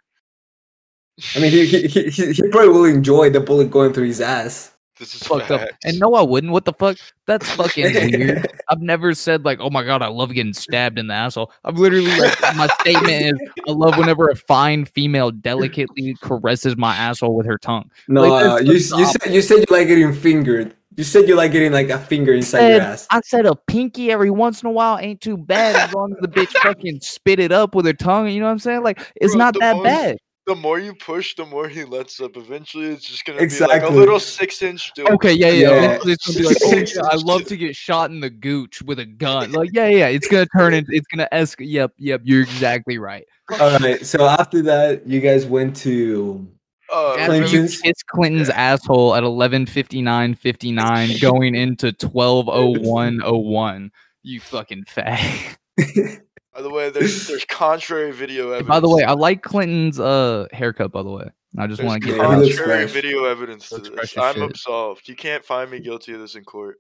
I 1.36 1.40
mean, 1.40 1.52
he, 1.52 1.66
he, 1.66 1.88
he, 1.88 2.10
he 2.10 2.32
he 2.34 2.48
probably 2.50 2.70
will 2.70 2.86
enjoy 2.86 3.30
the 3.32 3.40
bullet 3.40 3.72
going 3.72 3.92
through 3.94 4.06
his 4.08 4.22
ass. 4.22 4.71
This 5.02 5.16
is 5.16 5.24
fucked 5.24 5.50
up. 5.50 5.68
And 5.84 6.00
no, 6.00 6.14
I 6.14 6.22
wouldn't. 6.22 6.54
What 6.54 6.66
the 6.66 6.74
fuck? 6.74 6.96
That's 7.26 7.50
fucking 7.56 7.94
weird. 7.94 8.48
I've 8.70 8.82
never 8.82 9.16
said 9.16 9.44
like, 9.44 9.60
oh 9.60 9.72
my 9.72 9.84
god, 9.84 10.04
I 10.04 10.08
love 10.08 10.32
getting 10.32 10.54
stabbed 10.54 11.00
in 11.00 11.08
the 11.08 11.14
asshole. 11.16 11.52
I've 11.66 11.78
literally 11.80 12.16
like 12.20 12.40
my 12.56 12.68
statement 12.82 13.42
is 13.42 13.50
I 13.68 13.72
love 13.72 13.98
whenever 13.98 14.30
a 14.30 14.36
fine 14.36 14.86
female 14.86 15.32
delicately 15.32 16.16
caresses 16.22 16.78
my 16.78 16.96
asshole 16.96 17.36
with 17.36 17.48
her 17.48 17.58
tongue. 17.58 17.90
No, 18.08 18.22
Like, 18.28 18.46
uh, 18.46 18.58
you, 18.64 18.74
you 18.74 18.80
said 18.80 19.26
you 19.28 19.42
said 19.42 19.58
you 19.58 19.66
like 19.72 19.88
getting 19.88 20.14
fingered. 20.14 20.76
You 20.96 21.04
said 21.04 21.28
you 21.28 21.36
like 21.36 21.52
getting 21.52 21.72
like 21.72 21.90
a 21.90 21.98
finger 21.98 22.34
inside 22.34 22.68
your 22.74 22.82
ass. 22.82 23.08
I 23.10 23.22
said 23.22 23.48
a 23.48 23.56
pinky 23.56 24.12
every 24.12 24.30
once 24.30 24.62
in 24.62 24.68
a 24.68 24.72
while 24.72 25.00
ain't 25.00 25.22
too 25.22 25.36
bad 25.38 25.76
as 25.76 25.94
long 25.96 26.12
as 26.14 26.20
the 26.22 26.28
bitch 26.28 26.52
fucking 26.62 27.00
spit 27.02 27.40
it 27.40 27.52
up 27.52 27.74
with 27.74 27.86
her 27.88 27.94
tongue. 27.94 28.28
You 28.30 28.40
know 28.42 28.46
what 28.46 28.52
I'm 28.52 28.60
saying? 28.60 28.84
Like 28.84 29.02
it's 29.16 29.34
Bro, 29.34 29.40
not 29.40 29.56
that 29.60 29.76
most- 29.78 29.84
bad. 29.84 30.18
The 30.48 30.56
more 30.56 30.80
you 30.80 30.94
push, 30.96 31.36
the 31.36 31.46
more 31.46 31.68
he 31.68 31.84
lets 31.84 32.20
up. 32.20 32.36
Eventually, 32.36 32.88
it's 32.88 33.06
just 33.06 33.24
gonna 33.26 33.46
be 33.46 33.60
like 33.60 33.84
a 33.84 33.90
little 33.90 34.20
six-inch. 34.20 34.92
dude. 34.96 35.10
Okay, 35.12 35.34
yeah, 35.34 35.50
yeah. 35.50 35.70
Yeah. 35.70 36.00
Eventually 36.02 36.14
it's 36.14 36.26
gonna 36.28 36.40
be 36.40 36.46
like, 36.46 36.58
oh 36.64 36.78
yeah, 36.96 37.02
I 37.12 37.16
love 37.16 37.46
to 37.46 37.56
get 37.58 37.76
shot 37.76 38.10
in 38.12 38.20
the 38.20 38.30
gooch 38.30 38.82
with 38.82 39.00
a 39.00 39.06
gun. 39.06 39.52
Like, 39.52 39.70
yeah, 39.74 39.88
yeah. 39.88 40.08
It's 40.08 40.28
gonna 40.28 40.48
turn 40.58 40.74
into, 40.74 40.92
it's 40.94 41.06
gonna 41.08 41.28
escalate. 41.32 41.70
Yep, 41.70 41.94
yep. 41.98 42.22
You're 42.24 42.42
exactly 42.42 42.98
right. 42.98 43.24
All 43.60 43.78
right. 43.80 44.04
So 44.06 44.26
after 44.26 44.62
that, 44.64 45.06
you 45.08 45.20
guys 45.22 45.46
went 45.46 45.76
to 45.78 46.48
Uh, 46.94 47.14
After 47.16 47.36
you 47.36 47.42
Clinton's- 47.44 47.80
kiss 47.82 48.04
Clinton's 48.04 48.50
asshole 48.50 49.16
at 49.16 49.24
11:59:59, 49.24 51.22
going 51.22 51.56
into 51.56 51.94
12:01:01. 51.94 53.92
You 54.24 54.40
fucking 54.42 54.84
fag. 54.94 55.56
by 56.54 56.62
the 56.62 56.70
way, 56.70 56.90
there's 56.90 57.28
there's 57.28 57.46
contrary 57.46 58.12
video 58.12 58.48
evidence. 58.50 58.68
By 58.68 58.80
the 58.80 58.90
way, 58.90 59.04
I 59.04 59.14
like 59.14 59.42
Clinton's 59.44 60.00
uh 60.00 60.48
haircut. 60.52 60.92
By 60.92 61.04
the 61.04 61.10
way, 61.12 61.30
I 61.58 61.68
just 61.68 61.82
want 61.84 62.02
to 62.04 62.10
get 62.10 62.18
Yeah, 62.18 62.24
he 62.24 62.30
that 62.30 62.36
out. 62.38 62.44
looks 62.44 62.58
contrary 62.58 62.86
video 62.88 63.24
evidence 63.26 63.70
to 63.70 63.78
this. 63.80 64.18
I'm 64.18 64.34
shit. 64.36 64.44
absolved. 64.44 65.08
You 65.08 65.16
can't 65.16 65.44
find 65.46 65.70
me 65.72 65.80
guilty 65.80 66.14
of 66.14 66.20
this 66.20 66.36
in 66.36 66.44
court. 66.44 66.78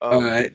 Um, 0.00 0.12
all 0.14 0.22
right. 0.22 0.52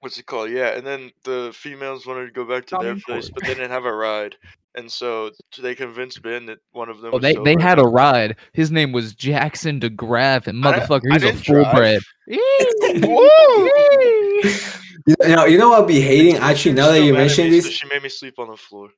what's 0.00 0.18
it 0.18 0.26
called? 0.26 0.50
Yeah, 0.50 0.76
and 0.76 0.86
then 0.86 1.10
the 1.24 1.50
females 1.54 2.06
wanted 2.06 2.26
to 2.26 2.32
go 2.32 2.44
back 2.44 2.66
to 2.66 2.74
Not 2.76 2.82
their 2.82 2.96
place, 2.96 3.30
but 3.30 3.42
they 3.44 3.54
didn't 3.54 3.70
have 3.70 3.84
a 3.86 3.94
ride, 3.94 4.36
and 4.74 4.90
so 4.90 5.30
they 5.58 5.74
convinced 5.74 6.20
Ben 6.22 6.44
that 6.46 6.58
one 6.72 6.88
of 6.90 7.00
them. 7.00 7.10
Oh, 7.14 7.18
was 7.18 7.22
they 7.22 7.34
they 7.34 7.56
had 7.60 7.78
a 7.78 7.84
ride. 7.84 8.36
His 8.52 8.70
name 8.70 8.92
was 8.92 9.14
Jackson 9.14 9.80
DeGraff, 9.80 10.46
and 10.48 10.62
motherfucker, 10.62 11.10
I 11.10 11.14
he's 11.14 11.22
a 11.22 11.32
didn't 11.32 11.42
drive. 11.42 11.66
full 11.66 11.74
bred. 11.74 12.02
Woo! 15.06 15.14
You 15.22 15.36
know, 15.36 15.44
you 15.44 15.58
know 15.58 15.68
what 15.70 15.80
I'll 15.80 15.86
be 15.86 16.00
hating 16.00 16.36
actually 16.36 16.74
now 16.74 16.88
that 16.88 17.00
you 17.02 17.12
mad 17.12 17.20
at 17.20 17.26
mentioned 17.28 17.50
me, 17.50 17.60
so 17.60 17.68
this. 17.68 17.76
she 17.76 17.86
made 17.88 18.02
me 18.02 18.08
sleep 18.08 18.38
on 18.38 18.48
the 18.48 18.56
floor. 18.56 18.90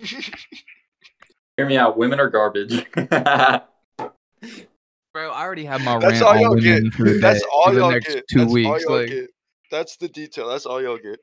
Hear 1.56 1.66
me 1.66 1.76
out. 1.76 1.96
Women 1.96 2.20
are 2.20 2.28
garbage. 2.30 2.86
Bro, 5.14 5.30
I 5.32 5.42
already 5.42 5.64
have 5.64 5.80
my 5.80 5.98
That's 5.98 6.20
rant 6.20 6.22
all 6.22 6.34
on 6.34 6.40
y'all 6.40 6.50
women 6.54 6.84
get. 6.84 6.92
for 6.92 7.04
the 7.04 7.18
That's 7.18 7.40
day, 7.40 7.46
all 7.52 7.68
for 7.68 7.72
the 7.74 7.80
y'all 7.80 7.90
next 7.90 8.06
get. 8.14 8.24
two 8.30 8.38
That's 8.38 8.48
all 8.48 8.54
weeks. 8.54 8.84
y'all 8.84 8.98
Like, 8.98 9.08
get. 9.08 9.30
That's 9.70 9.96
the 9.96 10.08
detail. 10.08 10.48
That's 10.48 10.66
all 10.66 10.80
y'all 10.82 10.98
get. 10.98 11.18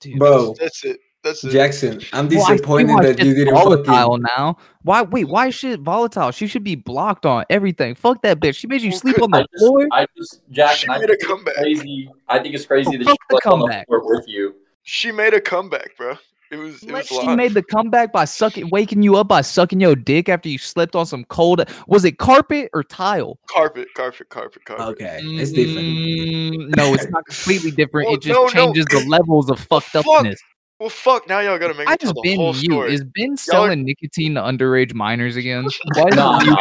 dude, 0.00 0.18
Bro, 0.18 0.54
That's 0.60 0.84
it. 0.84 1.00
That's 1.22 1.44
it. 1.44 1.50
Jackson, 1.50 2.00
I'm 2.12 2.28
Well, 2.28 2.42
I 2.42 2.46
see 2.46 2.52
disappointed 2.54 2.92
why 2.94 3.02
that 3.12 3.18
you 3.24 3.34
didn't 3.34 3.54
volatile 3.54 3.84
fucking. 4.12 4.22
now. 4.36 4.56
Why? 4.82 5.02
Wait, 5.02 5.24
why 5.24 5.48
is 5.48 5.54
shit 5.54 5.80
volatile? 5.80 6.30
She 6.30 6.46
should 6.46 6.64
be 6.64 6.76
blocked 6.76 7.26
on 7.26 7.44
everything. 7.50 7.94
Fuck 7.94 8.22
that 8.22 8.40
bitch. 8.40 8.56
She 8.56 8.66
made 8.66 8.80
you 8.80 8.90
Well, 8.90 8.98
sleep 9.00 9.16
good- 9.16 9.24
on 9.24 9.34
I 9.34 9.38
the 9.42 9.48
just, 9.52 9.64
floor. 9.64 9.88
I 9.92 10.06
just, 10.16 10.34
She 10.48 10.54
Jackson, 10.54 10.90
I 10.90 10.98
made 10.98 11.04
a 11.04 11.06
think 11.08 11.18
it's 11.20 11.26
comeback. 11.26 11.54
crazy. 11.56 12.10
I 12.28 12.38
think 12.38 12.54
it's 12.54 12.64
crazy 12.66 12.88
Oh, 12.88 12.98
that 12.98 12.98
she 12.98 13.04
the 13.04 13.16
slept 13.30 13.46
on 13.46 13.60
the 13.60 13.84
floor 13.86 14.16
with 14.16 14.28
you. 14.28 14.54
She 14.82 15.12
made 15.12 15.34
a 15.34 15.40
comeback, 15.40 15.94
bro. 15.98 16.16
It 16.50 16.56
was. 16.56 16.82
It 16.82 16.90
was 16.90 17.06
she 17.06 17.14
live. 17.18 17.36
made 17.36 17.54
the 17.54 17.62
comeback 17.62 18.12
by 18.12 18.24
sucking, 18.24 18.70
waking 18.70 19.02
you 19.02 19.14
up 19.16 19.28
by 19.28 19.40
sucking 19.42 19.78
your 19.78 19.94
dick 19.94 20.28
after 20.28 20.48
you 20.48 20.58
slept 20.58 20.96
on 20.96 21.06
some 21.06 21.22
cold. 21.26 21.62
Was 21.86 22.04
it 22.04 22.18
carpet 22.18 22.70
or 22.72 22.82
tile? 22.82 23.38
carpet, 23.46 23.86
carpet, 23.94 24.30
carpet, 24.30 24.64
carpet. 24.64 24.86
Okay, 24.88 25.20
it's 25.22 25.52
different. 25.52 25.86
Mm, 25.86 26.76
no, 26.76 26.92
it's 26.94 27.06
not 27.10 27.24
completely 27.26 27.70
different. 27.70 28.08
Well, 28.08 28.16
it 28.16 28.22
just 28.22 28.34
no, 28.34 28.44
no. 28.46 28.48
changes 28.48 28.84
the 28.86 29.04
levels 29.08 29.48
of 29.48 29.60
fucked 29.60 29.86
Fuck. 29.90 30.06
upness. 30.06 30.40
Well, 30.80 30.88
fuck. 30.88 31.28
Now 31.28 31.40
y'all 31.40 31.58
gotta 31.58 31.74
make 31.74 31.86
I 31.86 31.92
me 31.92 31.96
tell 31.98 32.12
just 32.12 32.14
the 32.14 32.22
been 32.22 32.36
whole 32.38 32.52
mute. 32.54 32.64
story. 32.64 32.94
Is 32.94 33.04
Ben 33.04 33.36
selling 33.36 33.84
nicotine 33.84 34.34
to 34.34 34.40
underage 34.40 34.94
minors 34.94 35.36
again? 35.36 35.64
Why 35.94 36.08
is 36.08 36.16
No, 36.16 36.38
he 36.38 36.46
no. 36.46 36.56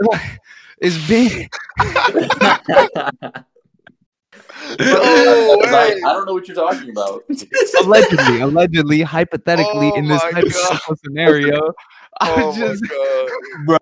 muting? 0.00 0.18
Is 0.80 1.08
Ben? 1.08 1.48
No 4.78 5.56
Because 5.60 5.72
I. 5.74 5.94
I 6.06 6.12
don't 6.12 6.26
know 6.26 6.34
what 6.34 6.46
you're 6.46 6.54
talking 6.54 6.90
about. 6.90 7.24
allegedly, 7.82 8.40
allegedly, 8.40 9.00
hypothetically, 9.02 9.90
Oh 9.92 9.96
in 9.96 10.06
this 10.08 10.22
my 10.24 10.30
hypothetical 10.32 10.96
scenario, 11.04 11.72
I 12.20 12.34
Oh 12.42 12.54
just 12.54 12.82
my 12.82 12.88
god. 12.88 13.30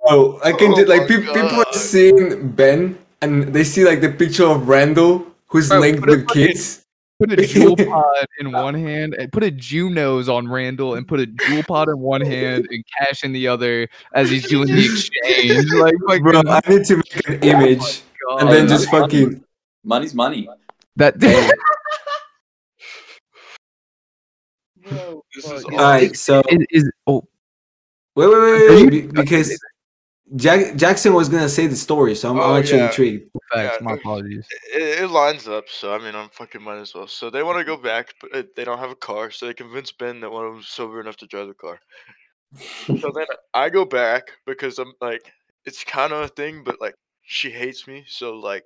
Bro, 0.07 0.41
I 0.45 0.53
can 0.53 0.73
Oh 0.73 0.77
do 0.77 0.85
like 0.87 1.03
my 1.03 1.07
peop 1.09 1.25
people 1.27 1.61
are 1.61 1.73
seeing 1.73 2.49
Ben 2.51 2.97
and 3.21 3.53
they 3.53 3.65
see 3.65 3.85
like 3.85 4.01
the 4.01 4.11
picture 4.11 4.45
of 4.47 4.69
Randall 4.69 5.27
who's 5.49 5.69
Bro, 5.69 5.81
linked 5.81 6.01
put 6.01 6.09
it 6.11 6.13
with 6.13 6.29
fucking- 6.29 6.47
kids. 6.49 6.86
Put 7.19 7.33
a 7.33 7.37
Juul 7.37 7.89
pod 7.89 8.27
in 8.41 8.53
one 8.53 8.75
hand 8.75 9.15
and 9.15 9.33
put 9.33 9.43
a 9.43 9.51
Jew 9.51 9.89
nose 9.89 10.29
on 10.29 10.49
Randall 10.49 10.95
and 10.97 11.09
put 11.09 11.19
a 11.21 11.27
Juul 11.27 11.67
pod 11.67 11.89
in 11.89 11.99
one 11.99 12.21
hand 12.21 12.67
and 12.71 12.85
cash 12.99 13.25
in 13.25 13.33
the 13.33 13.49
other 13.49 13.89
as 14.13 14.29
he's 14.29 14.47
doing 14.47 14.67
the 14.69 14.85
exchange. 14.85 15.71
Like, 15.73 15.95
like 16.07 16.23
Bro, 16.23 16.43
oh 16.45 16.51
I 16.51 16.61
need 16.69 16.85
to 16.87 16.97
make 16.97 17.29
an 17.29 17.43
image 17.43 18.03
God. 18.29 18.41
and 18.43 18.51
then 18.51 18.65
Oh, 18.67 18.69
just 18.69 18.93
money. 18.93 19.03
fucking. 19.03 19.45
Money's 19.83 20.15
money. 20.15 20.49
that. 20.97 21.19
This 25.35 25.45
is 25.51 25.65
Alright, 25.65 26.17
so 26.17 26.43
is, 26.49 26.67
is 26.71 26.91
oh 27.09 27.27
wait, 28.15 28.27
wait, 28.29 28.35
Are 28.35 28.43
wait, 28.69 28.71
wait, 28.85 28.91
be- 28.91 29.01
because 29.03 29.59
Jack 30.35 30.75
Jackson 30.75 31.15
was 31.15 31.29
gonna 31.29 31.49
say 31.49 31.69
the 31.69 31.77
story, 31.77 32.17
so 32.17 32.31
I'm, 32.31 32.39
Oh, 32.41 32.55
I'm 32.55 32.61
actually 32.61 32.79
yeah. 32.79 32.87
intrigued. 32.89 33.31
facts, 33.55 33.77
Yeah, 33.81 33.85
my 33.85 33.93
it- 33.93 34.01
apologies. 34.01 34.47
it, 34.75 35.03
it 35.05 35.09
lines 35.11 35.47
up. 35.47 35.69
So 35.69 35.95
I 35.95 35.99
mean, 35.99 36.17
I'm 36.17 36.29
fucking 36.31 36.61
might 36.63 36.79
as 36.79 36.95
well. 36.95 37.07
So 37.07 37.31
they 37.31 37.45
want 37.45 37.59
to 37.59 37.65
go 37.65 37.77
back, 37.77 38.15
but 38.21 38.35
uh, 38.35 38.43
they 38.57 38.65
don't 38.65 38.79
have 38.79 38.91
a 38.91 38.97
car. 38.97 39.31
So 39.31 39.47
they 39.47 39.55
convince 39.55 39.93
Ben 39.93 40.19
that 40.21 40.31
one 40.31 40.45
of 40.45 40.53
them's 40.55 40.67
sober 40.69 41.01
enough 41.01 41.17
to 41.19 41.27
drive 41.27 41.47
the 41.47 41.55
car. 41.55 41.79
so 43.01 43.13
then 43.15 43.27
I 43.55 43.69
go 43.69 43.85
back 43.85 44.25
because 44.47 44.79
I'm 44.81 44.93
like, 45.01 45.33
it's 45.65 45.85
kind 45.85 46.13
of 46.13 46.23
a 46.25 46.29
thing, 46.29 46.65
but 46.65 46.81
like 46.81 46.95
she 47.23 47.51
hates 47.51 47.87
me. 47.87 48.05
So 48.09 48.35
like, 48.35 48.65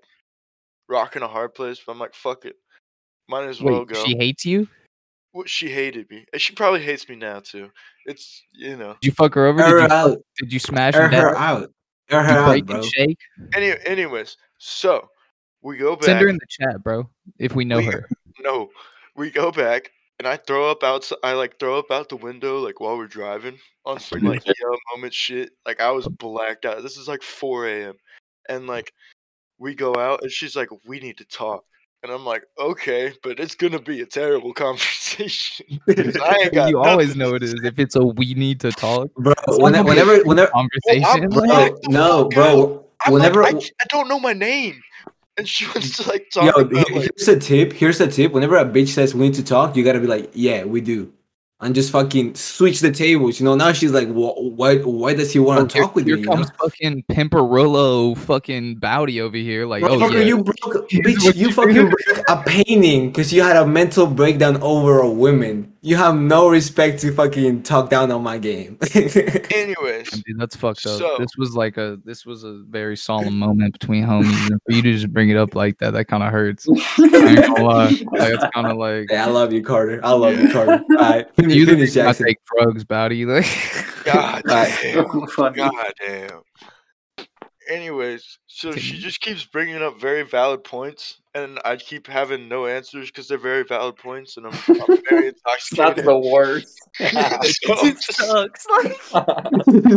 rocking 0.89 1.23
a 1.23 1.28
hard 1.28 1.55
place. 1.55 1.78
But 1.85 1.93
I'm 1.93 1.99
like, 1.99 2.15
fuck 2.15 2.47
it, 2.47 2.57
might 3.28 3.47
as 3.49 3.61
well 3.61 3.85
go. 3.85 4.03
she 4.05 4.16
hates 4.16 4.47
you? 4.47 4.66
Well, 5.32 5.44
she 5.47 5.70
hated 5.70 6.11
me, 6.11 6.24
and 6.32 6.43
she 6.43 6.52
probably 6.55 6.82
hates 6.82 7.09
me 7.09 7.15
now 7.16 7.40
too. 7.40 7.70
It's 8.07 8.43
you 8.52 8.77
know. 8.77 8.97
Did 9.01 9.07
you 9.09 9.12
fuck 9.12 9.35
her 9.35 9.47
over? 9.47 9.62
Air 9.62 9.81
Did 9.82 9.90
you, 9.90 9.94
out. 9.97 10.19
did 10.39 10.52
you 10.52 10.59
smash 10.59 10.94
Air 10.94 11.09
her 11.09 11.20
her 11.31 11.36
out. 11.36 11.70
Air 12.11 12.23
Did 12.23 12.27
her 12.27 12.32
you 12.32 12.39
out, 12.39 12.48
break 12.48 12.66
bro. 12.66 12.77
and 12.77 12.85
shake? 12.85 13.19
Any, 13.55 13.73
anyways, 13.86 14.36
so 14.59 15.09
we 15.62 15.77
go 15.77 15.94
back. 15.94 16.05
Send 16.07 16.20
her 16.20 16.28
in 16.28 16.36
the 16.36 16.47
chat, 16.48 16.82
bro. 16.82 17.09
If 17.39 17.55
we 17.55 17.65
know 17.65 17.78
We- 17.78 17.85
her. 17.86 18.09
No, 18.43 18.70
we 19.16 19.31
go 19.31 19.51
back 19.52 19.90
and 20.19 20.27
I 20.27 20.39
throw 20.39 20.70
up 20.70 20.82
outside. 20.82 21.19
I 21.23 21.35
like 21.35 21.59
throw 21.59 21.78
up 21.78 21.90
out 21.90 22.09
the 22.09 22.16
window 22.16 22.59
like 22.59 22.81
while 22.81 22.97
we're 22.97 23.07
driving 23.07 23.59
on 23.85 24.01
some 24.01 24.20
like 24.20 24.47
yo 24.47 24.52
moment 24.94 25.12
shit. 25.12 25.51
Like 25.66 25.78
I 25.81 25.90
was 25.90 26.09
blacked 26.09 26.65
out. 26.65 26.82
This 26.82 26.97
is 26.97 27.07
like 27.07 27.23
4 27.23 27.69
a.m. 27.69 27.94
and 28.48 28.66
like 28.66 28.94
we 29.59 29.74
go 29.74 29.94
out 29.94 30.23
and 30.23 30.32
she's 30.32 30.57
like, 30.57 30.70
"We 30.86 31.01
need 31.01 31.19
to 31.19 31.24
talk." 31.27 31.65
And 32.02 32.10
I'm 32.10 32.24
like, 32.24 32.44
"Okay, 32.59 33.12
but 33.22 33.39
it's 33.39 33.55
gonna 33.55 33.81
be 33.81 34.01
a 34.01 34.06
terrible 34.06 34.55
conversation. 34.64 35.81
I 35.89 36.39
ain't 36.44 36.55
got 36.55 36.70
you 36.70 36.78
always 36.78 37.14
know 37.14 37.35
it 37.35 37.43
is. 37.43 37.55
If 37.62 37.78
it's 37.78 37.94
a 37.97 38.05
we 38.05 38.32
need 38.35 38.59
to 38.60 38.70
talk. 38.72 39.12
Bro, 39.16 39.32
it's 39.47 39.59
not 39.59 39.62
when- 39.62 39.72
gonna 39.74 39.85
be 39.85 39.90
a 39.90 40.05
whenever, 40.05 40.24
whenever, 40.24 40.51
conversation. 40.52 41.28
bro, 41.28 41.47
Back 41.47 41.72
the 41.82 41.89
no, 41.90 42.28
bro, 42.31 42.86
I'm 43.05 43.12
whenever, 43.12 43.43
like, 43.43 43.56
I, 43.56 43.59
j- 43.59 43.70
I 43.82 43.85
don't 43.90 44.09
know 44.09 44.18
my 44.18 44.32
name, 44.32 44.81
and 45.36 45.47
she 45.47 45.66
wants 45.66 45.98
to 45.98 46.09
like 46.09 46.28
talk 46.32 46.44
yo, 46.44 46.62
about 46.62 46.89
he- 46.89 46.94
like, 46.94 47.10
here's 47.16 47.28
a 47.28 47.39
tip. 47.39 47.72
Here's 47.74 48.01
a 48.01 48.06
tip. 48.09 48.32
Whenever 48.32 48.56
a 48.56 48.64
bitch 48.64 48.89
says 48.89 49.14
we 49.14 49.27
need 49.27 49.35
to 49.35 49.44
talk, 49.44 49.77
you 49.77 49.85
gotta 49.85 50.01
be 50.01 50.06
like, 50.06 50.31
yeah, 50.32 50.64
we 50.64 50.81
do, 50.81 51.12
and 51.61 51.74
just 51.74 51.91
fucking 51.93 52.35
switch 52.35 52.81
the 52.81 52.91
tables. 52.91 53.39
You 53.39 53.45
know, 53.45 53.55
now 53.55 53.73
she's 53.73 53.93
like, 53.93 54.09
wh- 54.09 54.57
why, 54.57 54.78
why 54.78 55.15
does 55.15 55.32
he 55.32 55.39
want 55.39 55.70
to 55.70 55.74
here, 55.74 55.85
talk 55.85 55.95
with 55.95 56.07
here 56.07 56.16
me? 56.16 56.23
You 56.23 56.28
know? 56.28 56.37
comes 56.37 56.51
fucking 56.59 57.05
Pimperillo 57.11 58.16
fucking 58.16 58.77
Bowdy 58.77 59.20
over 59.20 59.37
here. 59.37 59.66
Like, 59.66 59.82
oh 59.82 59.89
Motherfucker, 59.89 60.15
yeah. 60.15 60.20
you 60.20 60.43
broke, 60.43 60.89
bitch, 60.91 61.35
you 61.35 61.47
you 61.47 61.53
fucking 61.53 61.91
broke 61.91 62.24
a 62.28 62.43
painting 62.45 63.11
because 63.11 63.32
you 63.32 63.43
had 63.43 63.57
a 63.57 63.66
mental 63.66 64.07
breakdown 64.07 64.61
over 64.62 65.01
a 65.01 65.11
woman. 65.11 65.69
You 65.82 65.97
have 65.97 66.15
no 66.15 66.51
respect 66.51 67.01
to 67.01 67.12
fucking 67.12 67.62
talk 67.62 67.89
down 67.89 68.11
on 68.12 68.23
my 68.23 68.36
game. 68.36 68.77
anyways. 68.94 70.11
Dude, 70.11 70.39
that's 70.39 70.55
fucked 70.55 70.85
up. 70.85 70.98
So- 70.98 71.16
this 71.19 71.31
was 71.39 71.55
like 71.57 71.78
a 71.78 71.98
this 72.05 72.27
was 72.27 72.44
a 72.44 72.62
very 72.69 72.97
solemn 72.98 73.39
moment 73.39 73.78
between 73.78 74.05
homies, 74.05 74.51
and 74.51 74.61
for 74.66 74.73
you 74.73 74.82
to 74.82 74.93
just 74.93 75.11
bring 75.11 75.31
it 75.31 75.39
up 75.39 75.55
like 75.55 75.78
that, 75.78 75.93
that 75.93 76.05
kind 76.05 76.23
of 76.23 76.31
hurts. 76.31 76.69
I 76.98 77.02
ain't 77.02 77.47
gonna 77.47 77.65
lie. 77.65 77.85
Like, 78.12 78.35
it's 78.35 78.44
kind 78.55 78.66
of 78.66 78.77
like 78.77 79.07
Hey, 79.09 79.16
I 79.16 79.27
love 79.27 79.55
you, 79.55 79.62
Carter. 79.65 80.01
I 80.05 80.12
love 80.12 80.39
you, 80.39 80.52
Carter. 80.52 80.82
All 80.90 80.97
right, 80.97 81.35
finish, 81.36 81.55
you 81.55 81.65
the 81.65 81.73
finish 81.73 81.82
reason 81.89 82.02
I 82.02 82.07
Jackson. 82.11 82.27
take 82.27 82.39
drugs, 82.44 82.85
Bowdy. 82.85 83.24
Like, 83.24 83.47
God 84.05 84.43
Right. 84.44 84.78
damn. 84.82 85.07
God 85.55 85.93
damn. 86.07 86.40
Anyways, 87.70 88.39
so 88.61 88.73
she 88.73 88.81
Continue. 88.81 89.01
just 89.03 89.20
keeps 89.23 89.45
bringing 89.47 89.82
up 89.82 89.99
very 89.99 90.23
valid 90.23 90.65
points, 90.65 91.20
and 91.35 91.59
I 91.65 91.77
keep 91.77 92.07
having 92.07 92.47
no 92.49 92.66
answers 92.66 93.09
because 93.11 93.27
they're 93.27 93.39
very 93.39 93.65
valid 93.65 93.97
points, 93.97 94.37
and 94.37 94.47
I'm, 94.47 94.53
I'm 94.53 94.99
very 95.09 95.32
That's 95.47 95.70
the 95.70 95.82
intoxicated. 95.82 96.24
worst. 96.31 96.78
So 97.01 97.07
It 97.07 97.15
I'm 97.70 97.93
just 97.95 98.07
just- 98.07 98.19
sucks. 98.19 98.66
Like, 98.69 98.97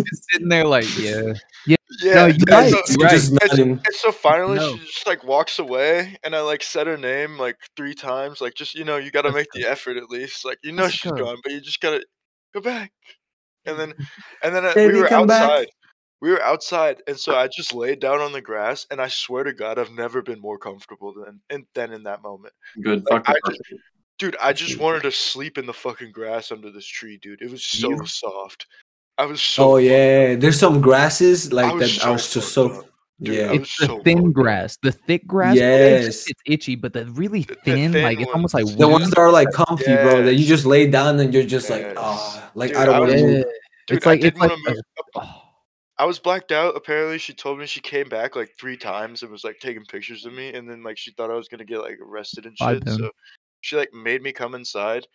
just 0.05 0.31
sitting 0.31 0.47
there, 0.47 0.65
like, 0.65 0.85
yeah. 0.97 1.33
yeah, 1.67 1.75
No, 2.03 2.25
you're 2.27 2.37
right, 2.49 2.71
so, 2.71 2.81
you're 2.89 2.97
right. 3.07 3.11
Just 3.11 3.31
and, 3.53 3.59
and 3.71 3.85
so 3.91 4.11
finally 4.11 4.57
No. 4.59 4.77
she 4.77 4.85
just 4.85 5.05
like 5.07 5.23
walks 5.25 5.59
away, 5.59 6.15
and 6.23 6.33
I 6.35 6.41
like 6.41 6.63
said 6.63 6.87
her 6.87 6.97
name 6.97 7.37
like 7.37 7.57
three 7.75 7.93
times, 7.93 8.39
like 8.41 8.53
just 8.53 8.75
you 8.75 8.85
know 8.85 8.95
you 8.97 9.11
got 9.11 9.23
to 9.23 9.31
make 9.33 9.47
the 9.53 9.65
effort 9.65 9.97
at 9.97 10.09
least, 10.09 10.45
like 10.45 10.59
you 10.63 10.71
know 10.71 10.87
she's 10.87 11.01
Jessica. 11.01 11.21
gone, 11.23 11.37
but 11.43 11.51
you 11.51 11.59
just 11.61 11.81
gotta 11.81 12.03
go 12.53 12.61
back, 12.61 12.91
and 13.65 13.77
then 13.77 13.93
and 14.41 14.55
then 14.55 14.65
uh, 14.65 14.73
Baby, 14.73 14.93
we 14.93 14.99
were 15.01 15.13
outside. 15.13 15.27
back. 15.27 15.67
Outside. 16.13 16.21
We 16.21 16.31
were 16.31 16.41
outside, 16.43 17.03
and 17.07 17.19
so 17.19 17.35
I 17.35 17.47
just 17.47 17.73
laid 17.73 17.99
down 17.99 18.21
on 18.21 18.31
the 18.31 18.41
grass, 18.41 18.85
and 18.91 19.01
I 19.01 19.07
swear 19.09 19.43
to 19.43 19.53
God, 19.53 19.77
I've 19.77 19.91
never 19.91 20.21
been 20.21 20.39
more 20.39 20.57
comfortable 20.57 21.13
than 21.13 21.39
in, 21.49 21.65
than 21.75 21.91
in 21.91 22.03
that 22.03 22.21
moment. 22.21 22.53
Good. 22.81 23.03
Like, 23.09 23.27
I 23.29 23.35
just- 23.49 23.61
Dude, 24.19 24.37
I 24.41 24.53
just 24.53 24.77
wanted 24.79 25.01
to 25.03 25.11
sleep 25.11 25.57
in 25.57 25.65
the 25.65 25.73
fucking 25.73 26.11
grass 26.11 26.51
under 26.51 26.69
this 26.71 26.85
tree, 26.85 27.17
dude. 27.21 27.41
It 27.41 27.49
was 27.51 27.65
so 27.65 27.89
You- 27.89 28.05
soft. 28.05 28.67
I 29.17 29.25
was 29.25 29.41
so. 29.41 29.63
Oh 29.63 29.75
fucked 29.75 29.83
yeah, 29.85 30.35
there's 30.35 30.59
some 30.59 30.81
grasses 30.81 31.51
like 31.51 31.73
was 31.73 31.97
that 31.97 32.05
are 32.07 32.17
so 32.17 32.39
just 32.39 32.53
so 32.53 32.69
up. 32.69 32.85
Dude, 33.21 33.35
yeah. 33.35 33.51
It's 33.51 33.77
the 33.79 33.85
so 33.87 34.01
thin 34.03 34.17
fucked 34.19 34.27
up. 34.29 34.33
grass. 34.33 34.77
The 34.81 34.91
thick 34.91 35.27
grass, 35.27 35.57
bro, 35.57 35.65
it's, 35.67 36.05
Yes. 36.05 36.27
it's 36.29 36.41
itchy, 36.45 36.75
but 36.75 36.93
the 36.93 37.05
really 37.07 37.41
The- 37.41 37.55
the 37.55 37.61
thin, 37.65 37.91
thin 37.91 38.03
like, 38.03 38.19
it's 38.21 38.31
almost 38.31 38.53
like. 38.53 38.65
The 38.65 38.87
weed. 38.87 38.91
ones 38.93 39.09
that 39.09 39.17
are 39.19 39.31
like 39.31 39.51
comfy, 39.51 39.85
bro. 39.95 40.23
That 40.23 40.35
you 40.35 40.45
just 40.47 40.65
lay 40.65 40.89
down 40.89 41.19
and 41.19 41.33
you're 41.33 41.43
just 41.43 41.69
like, 41.69 41.81
Yes. 41.81 41.95
ah, 41.97 42.51
like 42.55 42.69
Dude, 42.69 42.77
I 42.77 42.85
don't 42.85 42.95
I 42.95 42.99
want 42.99 43.11
to 43.11 43.21
move. 43.23 43.45
It's 43.89 44.05
like 44.05 44.19
I 44.19 44.21
didn't 44.21 44.33
it's 44.33 44.39
like 44.39 44.49
want 44.51 44.69
move. 44.69 44.79
oh, 45.15 45.42
I 45.99 46.05
was 46.05 46.19
blacked 46.19 46.51
out. 46.51 46.75
Apparently, 46.75 47.17
she 47.17 47.33
told 47.33 47.59
me 47.59 47.65
she 47.65 47.79
came 47.81 48.09
back 48.09 48.35
like 48.35 48.51
three 48.59 48.77
times 48.77 49.21
and 49.21 49.31
was 49.31 49.43
like 49.43 49.59
taking 49.59 49.85
pictures 49.85 50.25
of 50.25 50.33
me, 50.33 50.53
and 50.53 50.69
then 50.69 50.83
like 50.83 50.97
she 50.97 51.11
thought 51.11 51.29
I 51.31 51.35
was 51.35 51.47
gonna 51.47 51.65
get 51.65 51.79
like 51.81 51.99
arrested 52.01 52.45
and 52.45 52.57
shit. 52.57 52.87
So 52.89 53.11
she 53.61 53.75
like 53.75 53.93
made 53.93 54.21
me 54.23 54.31
come 54.31 54.55
inside. 54.55 55.05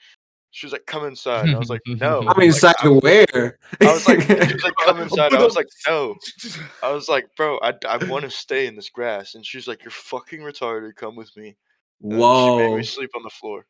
She 0.51 0.65
was 0.65 0.73
like, 0.73 0.87
"Come 0.87 1.05
inside." 1.05 1.47
And 1.47 1.55
I 1.57 1.59
was 1.59 1.69
like, 1.69 1.83
"No." 1.87 2.25
I'm 2.27 2.41
inside 2.41 2.75
I, 2.83 2.89
where? 2.89 3.59
I 3.83 3.93
was 3.93 4.09
like, 4.09 4.23
she 4.23 4.35
was 4.35 4.63
like, 4.63 4.75
"Come 4.85 5.01
inside." 5.01 5.35
I 5.35 5.45
was 5.45 5.57
like, 5.57 5.67
"No." 5.87 6.15
I 6.83 6.91
was 6.93 7.09
like, 7.09 7.27
"Bro, 7.37 7.59
I, 7.63 7.75
I 7.87 8.03
want 8.07 8.25
to 8.25 8.31
stay 8.31 8.67
in 8.67 8.75
this 8.77 8.89
grass." 8.89 9.35
And 9.35 9.45
she's 9.45 9.69
like, 9.69 9.83
"You're 9.85 9.91
fucking 9.91 10.41
retarded. 10.41 10.95
Come 10.95 11.17
with 11.17 11.37
me." 11.37 11.57
And 12.03 12.13
then 12.13 12.19
She 12.19 12.23
made 12.23 12.23
Whoa. 12.69 12.77
me 12.77 12.83
sleep 12.85 13.11
on 13.17 13.23
the 13.25 13.31
floor. 13.31 13.67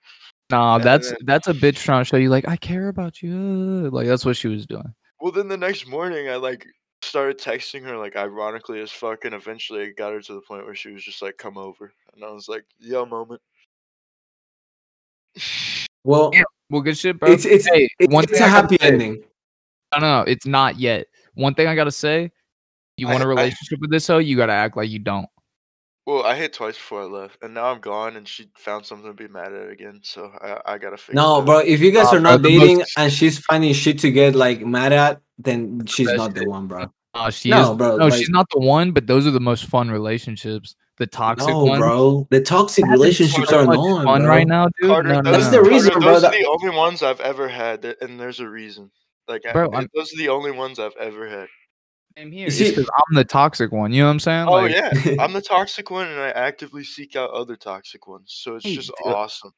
Nah, 0.51 0.77
And 0.77 0.85
that's 0.85 1.09
then- 1.09 1.19
that's 1.25 1.49
a 1.49 1.55
bitch 1.55 1.77
trying 1.83 2.03
to 2.03 2.05
show 2.05 2.17
you, 2.19 2.29
like, 2.29 2.47
I 2.47 2.57
care 2.57 2.89
about 2.89 3.23
you. 3.23 3.89
Like, 3.91 4.07
that's 4.07 4.25
what 4.25 4.37
she 4.37 4.49
was 4.49 4.67
doing. 4.67 4.95
Well, 5.21 5.33
then 5.33 5.49
the 5.49 5.57
next 5.57 5.87
morning, 5.89 6.29
I 6.29 6.37
like 6.37 6.65
started 7.03 7.39
texting 7.39 7.83
her 7.85 7.97
like 7.97 8.17
ironically 8.17 8.81
as 8.81 8.91
fuck, 8.91 9.25
and 9.25 9.35
eventually 9.35 9.83
it 9.85 9.97
got 9.97 10.13
her 10.13 10.21
to 10.21 10.35
the 10.35 10.41
point 10.41 10.65
where 10.65 10.75
she 10.75 10.91
was 10.93 11.03
just 11.05 11.23
like, 11.23 11.37
"Come 11.39 11.57
over," 11.59 11.93
and 12.15 12.25
I 12.25 12.31
was 12.31 12.49
like, 12.49 12.65
"Yo, 12.79 13.05
moment." 13.07 13.41
Well, 16.05 16.31
Yeah. 16.33 16.43
Well, 16.71 16.83
good 16.83 16.99
shit, 16.99 17.19
bro. 17.19 17.31
it's 17.33 17.45
it's 17.47 17.67
hey, 17.67 17.89
it's, 17.99 18.13
one 18.13 18.25
it's 18.25 18.33
thing 18.35 18.43
a 18.43 18.45
I 18.45 18.49
gotta 18.49 18.63
happy 18.63 18.77
say- 18.81 18.87
ending. 18.89 19.23
No, 19.95 20.01
no, 20.01 20.19
no, 20.19 20.23
it's 20.31 20.45
not 20.47 20.79
yet. 20.79 21.07
One 21.35 21.55
thing 21.55 21.67
I 21.67 21.75
gotta 21.75 21.91
say, 21.91 22.31
you 22.99 23.07
want 23.07 23.23
a 23.23 23.27
I- 23.27 23.29
relationship 23.29 23.81
with 23.81 23.91
this 23.91 24.07
hoe, 24.07 24.19
you 24.19 24.37
gotta 24.37 24.53
act 24.53 24.77
like 24.77 24.91
you 24.91 24.99
don't. 24.99 25.29
Well, 26.09 26.25
I 26.25 26.35
hit 26.37 26.55
twice 26.55 26.75
before 26.75 27.03
I 27.03 27.05
left, 27.05 27.37
and 27.43 27.53
now 27.53 27.67
I'm 27.67 27.81
gone, 27.81 28.17
and 28.17 28.27
she 28.27 28.49
found 28.57 28.87
something 28.87 29.09
to 29.09 29.13
be 29.13 29.29
mad 29.29 29.53
at 29.53 29.69
again. 29.69 30.01
So 30.03 30.33
I, 30.41 30.59
I 30.65 30.79
gotta 30.79 30.97
fix. 30.97 31.15
No, 31.15 31.37
that. 31.41 31.45
bro. 31.45 31.59
If 31.59 31.81
you 31.81 31.91
guys 31.93 32.05
Nah, 32.11 32.17
are 32.17 32.21
not 32.21 32.41
dating 32.41 32.79
most- 32.79 32.95
and 32.97 33.13
she's 33.13 33.39
finding 33.41 33.75
shit 33.75 33.99
to 33.99 34.11
get 34.11 34.35
like 34.35 34.65
mad 34.65 34.95
at, 34.95 35.21
then 35.37 35.85
she's 35.85 36.11
not 36.15 36.35
the 36.35 36.49
one, 36.49 36.67
bro. 36.67 36.87
Uh, 37.13 37.29
she 37.29 37.51
No, 37.51 37.73
is, 37.73 37.77
bro, 37.77 37.97
No, 37.99 38.07
like- 38.07 38.15
she's 38.15 38.31
not 38.31 38.47
the 38.55 38.59
one. 38.61 38.93
But 38.93 39.07
those 39.07 39.27
are 39.27 39.31
the 39.33 39.39
most 39.51 39.67
fun 39.67 39.91
relationships. 39.91 40.77
The 40.97 41.07
toxic 41.07 41.47
No, 41.51 41.65
ones. 41.67 41.79
bro. 41.79 42.27
The 42.31 42.41
toxic 42.41 42.87
Having 42.87 43.01
relationships 43.01 43.53
are 43.53 43.65
much 43.67 43.75
annoying, 43.77 44.05
fun 44.05 44.21
bro. 44.23 44.31
right 44.31 44.49
now, 44.49 44.69
dude. 44.81 44.89
Carter, 44.91 45.09
no, 45.11 45.21
no, 45.21 45.31
That's 45.31 45.45
no. 45.53 45.63
the 45.63 45.63
reason, 45.63 45.91
Carter, 45.91 46.05
bro, 46.07 46.13
Those 46.15 46.23
that- 46.23 46.35
are 46.35 46.39
the 46.39 46.49
only 46.49 46.75
ones 46.75 47.03
I've 47.03 47.21
ever 47.21 47.49
had, 47.49 47.85
and 48.01 48.19
there's 48.19 48.41
a 48.41 48.49
reason. 48.49 48.91
Like, 49.29 49.43
Bro, 49.53 49.73
I'm- 49.73 49.89
those 49.95 50.11
are 50.15 50.17
the 50.17 50.31
only 50.31 50.53
ones 50.53 50.79
I've 50.79 50.97
ever 50.99 51.29
had. 51.29 51.49
Same 52.17 52.33
here. 52.33 52.47
It's 52.49 52.57
see- 52.57 52.73
'cause 52.75 52.89
I'm 52.97 53.15
the 53.15 53.25
toxic 53.25 53.73
one. 53.73 53.93
You 53.93 54.03
know 54.03 54.07
what 54.07 54.13
I'm 54.13 54.21
saying? 54.21 54.49
Oh 54.49 54.53
Like, 54.53 54.73
yeah, 54.75 54.91
I'm 55.23 55.33
the 55.33 55.41
toxic 55.43 55.91
one, 55.91 56.09
and 56.09 56.19
I 56.21 56.31
actively 56.31 56.85
seek 56.85 57.17
out 57.17 57.31
other 57.31 57.57
toxic 57.57 58.07
ones. 58.07 58.33
So 58.43 58.57
it's 58.57 58.65
Hey, 58.65 58.75
just 58.75 58.89
dude, 59.05 59.13
awesome. 59.13 59.53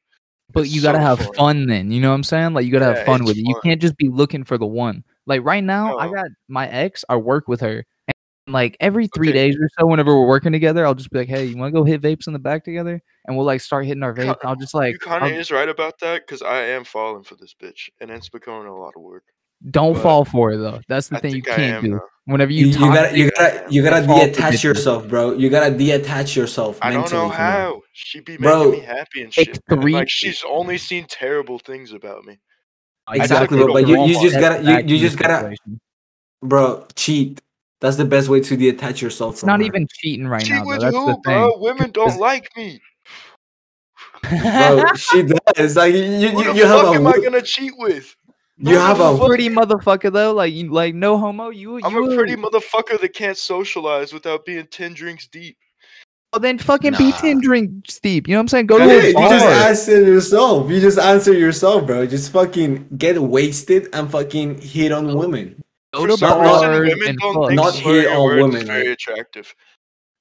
But 0.53 0.61
It's 0.61 0.71
you 0.73 0.81
gotta 0.81 0.97
so 0.99 1.03
have 1.05 1.19
fun. 1.19 1.33
fun 1.35 1.65
then. 1.67 1.91
You 1.91 2.01
know 2.01 2.09
what 2.09 2.15
I'm 2.15 2.23
saying? 2.23 2.53
Like 2.53 2.65
you 2.65 2.71
gotta 2.71 2.85
Yeah, 2.85 2.95
have 2.95 3.05
fun 3.05 3.21
it's 3.21 3.27
with 3.29 3.37
it. 3.37 3.47
You 3.47 3.55
can't 3.63 3.81
just 3.81 3.97
be 3.97 4.09
looking 4.09 4.43
for 4.43 4.57
the 4.57 4.65
one. 4.65 5.03
Like 5.25 5.43
right 5.45 5.63
now, 5.63 5.97
I 5.97 6.07
got 6.07 6.27
my 6.49 6.67
ex. 6.69 7.05
I 7.09 7.15
work 7.15 7.47
with 7.47 7.61
her, 7.61 7.85
and 8.07 8.53
like 8.53 8.75
every 8.79 9.07
three 9.07 9.29
Okay. 9.29 9.33
days 9.33 9.55
or 9.59 9.69
so, 9.79 9.85
whenever 9.87 10.19
we're 10.19 10.27
working 10.27 10.51
together, 10.51 10.85
I'll 10.85 10.95
just 10.95 11.09
be 11.09 11.19
like, 11.19 11.29
"Hey, 11.29 11.45
you 11.45 11.57
want 11.57 11.73
to 11.73 11.79
go 11.79 11.83
hit 11.85 12.01
vapes 12.01 12.27
in 12.27 12.33
the 12.33 12.39
back 12.39 12.63
together?" 12.65 13.01
And 13.25 13.37
we'll 13.37 13.45
like 13.45 13.61
start 13.61 13.85
hitting 13.85 14.03
our 14.03 14.13
Ki- 14.13 14.23
vapes. 14.23 14.37
and 14.41 14.49
I'll 14.49 14.55
just 14.55 14.73
like, 14.73 14.93
you 14.93 14.99
kind 14.99 15.23
of 15.23 15.31
is 15.31 15.51
right 15.51 15.69
about 15.69 15.99
that, 15.99 16.27
because 16.27 16.41
I 16.41 16.63
am 16.63 16.83
falling 16.83 17.23
for 17.23 17.35
this 17.35 17.55
bitch, 17.59 17.89
and 18.01 18.11
it's 18.11 18.29
becoming 18.29 18.67
a 18.67 18.75
lot 18.77 18.93
of 18.97 19.03
work. 19.03 19.23
don't 19.69 19.93
but 19.93 20.01
fall 20.03 20.25
for 20.25 20.51
it 20.53 20.57
though. 20.57 20.81
That's 20.89 21.07
the 21.07 21.17
I 21.17 21.19
thing 21.19 21.35
you 21.35 21.43
can't 21.43 21.77
am 21.77 21.83
do. 21.83 21.89
now. 21.91 22.01
Whenever 22.25 22.51
You, 22.51 22.67
you, 22.67 22.71
you 22.73 22.93
gotta 22.93 23.17
you 23.17 23.31
gotta 23.31 23.65
you 23.69 23.83
gotta 23.83 24.05
fall 24.05 24.19
for 24.19 24.25
detach 24.27 24.63
yourself, 24.63 25.07
bro. 25.07 25.33
You 25.33 25.49
gotta 25.49 25.75
detach 25.75 26.35
yourself 26.35 26.77
I 26.81 26.91
don't 26.91 27.01
mentally. 27.01 27.21
know 27.23 27.29
from 27.29 27.37
her. 27.37 27.51
how. 27.51 27.81
She 27.93 28.19
be 28.19 28.33
making 28.33 28.43
Bro, 28.43 28.71
me 28.71 28.79
happy 28.81 29.23
and 29.23 29.33
shit. 29.33 29.59
three- 29.69 29.93
like 29.93 30.09
she's 30.09 30.43
only 30.47 30.77
seen 30.77 31.05
terrible 31.09 31.57
things 31.59 31.93
about 31.93 32.23
me. 32.25 32.39
Exactly, 33.11 33.57
bro. 33.57 33.73
But 33.73 33.87
you, 33.87 34.05
you 34.05 34.21
just 34.21 34.39
gotta 34.39 34.63
you, 34.63 34.95
you 34.95 34.99
just 34.99 35.17
gotta 35.17 35.55
bro 36.43 36.85
cheat. 36.95 37.41
That's 37.81 37.97
the 37.97 38.05
best 38.05 38.29
way 38.29 38.39
to 38.41 38.55
detach 38.55 39.01
yourself 39.01 39.33
It's 39.33 39.39
from 39.41 39.47
not 39.47 39.59
her. 39.59 39.65
even 39.65 39.87
cheating 39.91 40.27
right 40.27 40.43
Cheat 40.45 40.57
now. 40.57 40.63
Though. 40.65 40.77
That's 40.79 40.95
who, 40.95 41.05
the 41.07 41.17
bro? 41.23 41.51
thing. 41.51 41.61
Women 41.61 41.91
don't 41.93 42.19
like 42.19 42.47
me. 42.55 42.79
bro. 44.21 44.93
She 44.95 45.23
does. 45.57 45.75
Like 45.75 45.95
you, 45.95 46.03
you, 46.03 46.29
Who 46.29 46.43
you, 46.43 46.53
the 46.53 46.55
you 46.59 46.65
have 46.67 46.81
fuck 46.81 46.93
a 46.95 46.97
am 46.97 47.07
I 47.07 47.17
gonna 47.17 47.41
cheat 47.41 47.73
with? 47.77 48.15
You 48.63 48.77
have 48.77 48.99
a 48.99 49.17
pretty 49.25 49.49
motherfucker 49.49 50.11
though. 50.11 50.33
Like 50.33 50.53
you, 50.53 50.71
like 50.71 50.93
no 50.93 51.17
homo. 51.17 51.49
You, 51.49 51.79
I'm 51.83 51.93
you 51.93 52.11
a 52.11 52.15
pretty 52.15 52.35
motherfucker 52.35 52.99
that 53.01 53.09
can't 53.13 53.37
socialize 53.37 54.13
without 54.13 54.45
being 54.45 54.67
ten 54.67 54.93
drinks 54.93 55.27
deep. 55.27 55.57
Well, 56.31 56.39
then 56.39 56.57
fucking 56.59 56.93
be 56.97 57.11
ten 57.13 57.41
drinks 57.41 57.99
deep. 57.99 58.27
You 58.27 58.35
know 58.35 58.39
what 58.39 58.41
I'm 58.43 58.47
saying? 58.49 58.67
Go 58.67 58.77
That 58.77 58.85
to 58.87 58.91
Yeah, 58.93 58.99
a 58.99 59.03
is 59.03 59.13
you 59.13 59.29
just 59.29 59.45
bar. 59.45 59.53
answer 59.53 60.03
yourself. 60.03 60.69
You 60.71 60.79
just 60.79 60.99
answer 60.99 61.33
yourself, 61.33 61.87
bro. 61.87 62.05
Just 62.05 62.31
fucking 62.31 62.87
get 62.97 63.19
wasted 63.21 63.89
and 63.93 64.09
fucking 64.09 64.61
hit 64.61 64.91
on 64.91 65.17
women. 65.17 65.61
Go 65.93 66.01
For 66.03 66.07
to 66.07 66.17
some 66.17 66.37
bars 66.39 66.65
reason, 66.65 66.97
women 66.99 67.09
and 67.09 67.17
don't 67.19 67.47
think 67.47 67.55
Not 67.61 67.75
hit 67.75 68.07
on 68.07 68.37
women, 68.37 68.61
is 68.61 68.67
very 68.67 68.91
attractive. 68.91 69.53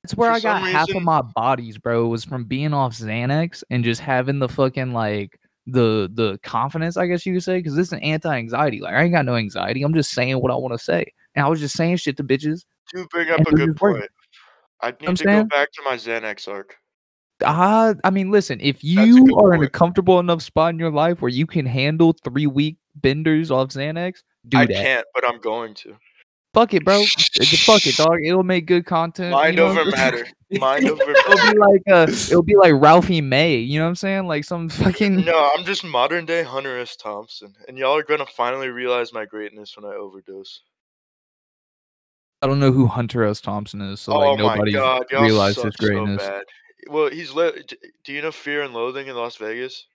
That's 0.03 0.17
where 0.17 0.31
for 0.31 0.37
I 0.37 0.41
got 0.41 0.63
some 0.63 0.73
half 0.73 0.91
of 0.91 1.03
my 1.03 1.23
bodies, 1.23 1.79
bro. 1.79 2.09
Was 2.09 2.25
from 2.25 2.45
being 2.45 2.73
off 2.73 2.95
Xanax 2.95 3.63
and 3.71 3.85
just 3.85 4.01
having 4.01 4.39
the 4.39 4.49
fucking 4.49 4.93
like 4.93 5.39
the 5.67 6.11
the 6.13 6.39
confidence, 6.43 6.97
I 6.97 7.07
guess 7.07 7.27
you 7.27 7.35
could 7.35 7.45
say, 7.45 7.59
because 7.59 7.75
this 7.75 7.89
is 7.89 7.93
an 7.93 8.01
anti-anxiety. 8.01 8.81
Like 8.81 8.95
I 8.95 9.03
ain't 9.03 9.13
got 9.13 9.25
no 9.25 9.37
anxiety. 9.37 9.83
I'm 9.83 9.95
just 9.95 10.13
saying 10.13 10.41
what 10.41 10.51
I 10.51 10.57
want 10.57 10.75
to 10.75 10.79
say, 10.79 11.05
and 11.35 11.45
I 11.45 11.49
was 11.49 11.61
just 11.61 11.77
saying 11.77 11.97
shit 11.97 12.17
to 12.17 12.25
bitches. 12.25 12.65
You 12.95 13.07
bring 13.11 13.31
up 13.31 13.47
a 13.47 13.53
good 13.53 13.77
point. 13.77 14.05
I 14.81 14.91
need 14.91 15.09
I'm 15.09 15.17
to 15.17 15.25
go 15.25 15.31
saying? 15.31 15.49
back 15.49 15.73
to 15.73 15.83
my 15.85 15.97
Xanax 15.97 16.49
arc. 16.49 16.77
Ah, 17.43 17.95
I 18.05 18.11
mean, 18.11 18.31
listen, 18.31 18.61
if 18.61 18.85
you 18.85 19.37
are 19.39 19.55
in 19.55 19.63
a 19.63 19.69
comfortable 19.69 20.21
enough 20.21 20.43
spot 20.43 20.75
in 20.75 20.79
your 20.79 20.91
life 20.91 21.23
where 21.23 21.31
you 21.31 21.47
can 21.47 21.67
handle 21.67 22.15
three 22.25 22.47
week 22.47 22.77
benders 22.97 23.51
off 23.51 23.69
Xanax, 23.69 24.23
do 24.49 24.59
I 24.59 24.67
that. 24.67 24.75
can't, 24.75 25.07
but 25.15 25.27
I'm 25.27 25.41
going 25.41 25.75
to. 25.77 25.97
Fuck 26.53 26.75
it, 26.75 26.85
bro. 26.85 27.05
Fuck 27.65 27.87
it, 27.87 27.97
dog. 27.97 28.19
It'll 28.25 28.43
make 28.43 28.67
good 28.67 28.85
content. 28.85 29.33
Mind 29.33 29.57
you 29.57 29.65
know? 29.65 29.71
over 29.71 29.85
matter. 29.91 30.27
Mind 30.51 30.89
over 30.89 31.11
It'll 31.11 31.53
be 31.53 31.59
like 31.59 31.83
uh, 31.89 32.07
it'll 32.09 32.43
be 32.43 32.57
like 32.57 32.73
Ralphie 32.75 33.21
May. 33.21 33.57
You 33.57 33.79
know 33.79 33.85
what 33.85 33.91
I'm 33.91 33.95
saying? 33.97 34.27
Like 34.27 34.45
some 34.45 34.69
fucking. 34.69 35.25
No, 35.25 35.53
I'm 35.57 35.65
just 35.65 35.85
modern 35.85 36.27
day 36.27 36.43
Hunter 36.43 36.77
S. 36.79 36.97
Thompson, 36.97 37.55
and 37.69 37.79
y'all 37.79 37.97
are 37.97 38.03
gonna 38.03 38.27
finally 38.27 38.69
realize 38.69 39.13
my 39.13 39.25
greatness 39.25 39.77
when 39.77 39.91
I 39.91 39.95
overdose. 39.95 40.63
I 42.43 42.49
don't 42.49 42.59
know 42.59 42.73
who 42.73 42.87
Hunter 42.87 43.25
S. 43.25 43.41
Thompson 43.41 43.81
is, 43.83 44.01
so 44.01 44.15
oh 44.15 44.19
like 44.19 44.39
nobody's 44.39 44.75
my 44.75 45.03
realized 45.21 45.63
his 45.63 45.75
so 45.79 45.87
greatness. 45.87 46.27
bad. 46.27 46.43
Well, 46.89 47.11
he's 47.11 47.33
li- 47.33 47.63
Do 48.03 48.13
you 48.13 48.23
know 48.23 48.33
Fear 48.33 48.63
and 48.63 48.75
Loathing 48.75 49.07
in 49.07 49.15
Las 49.15 49.37
Vegas? 49.37 49.87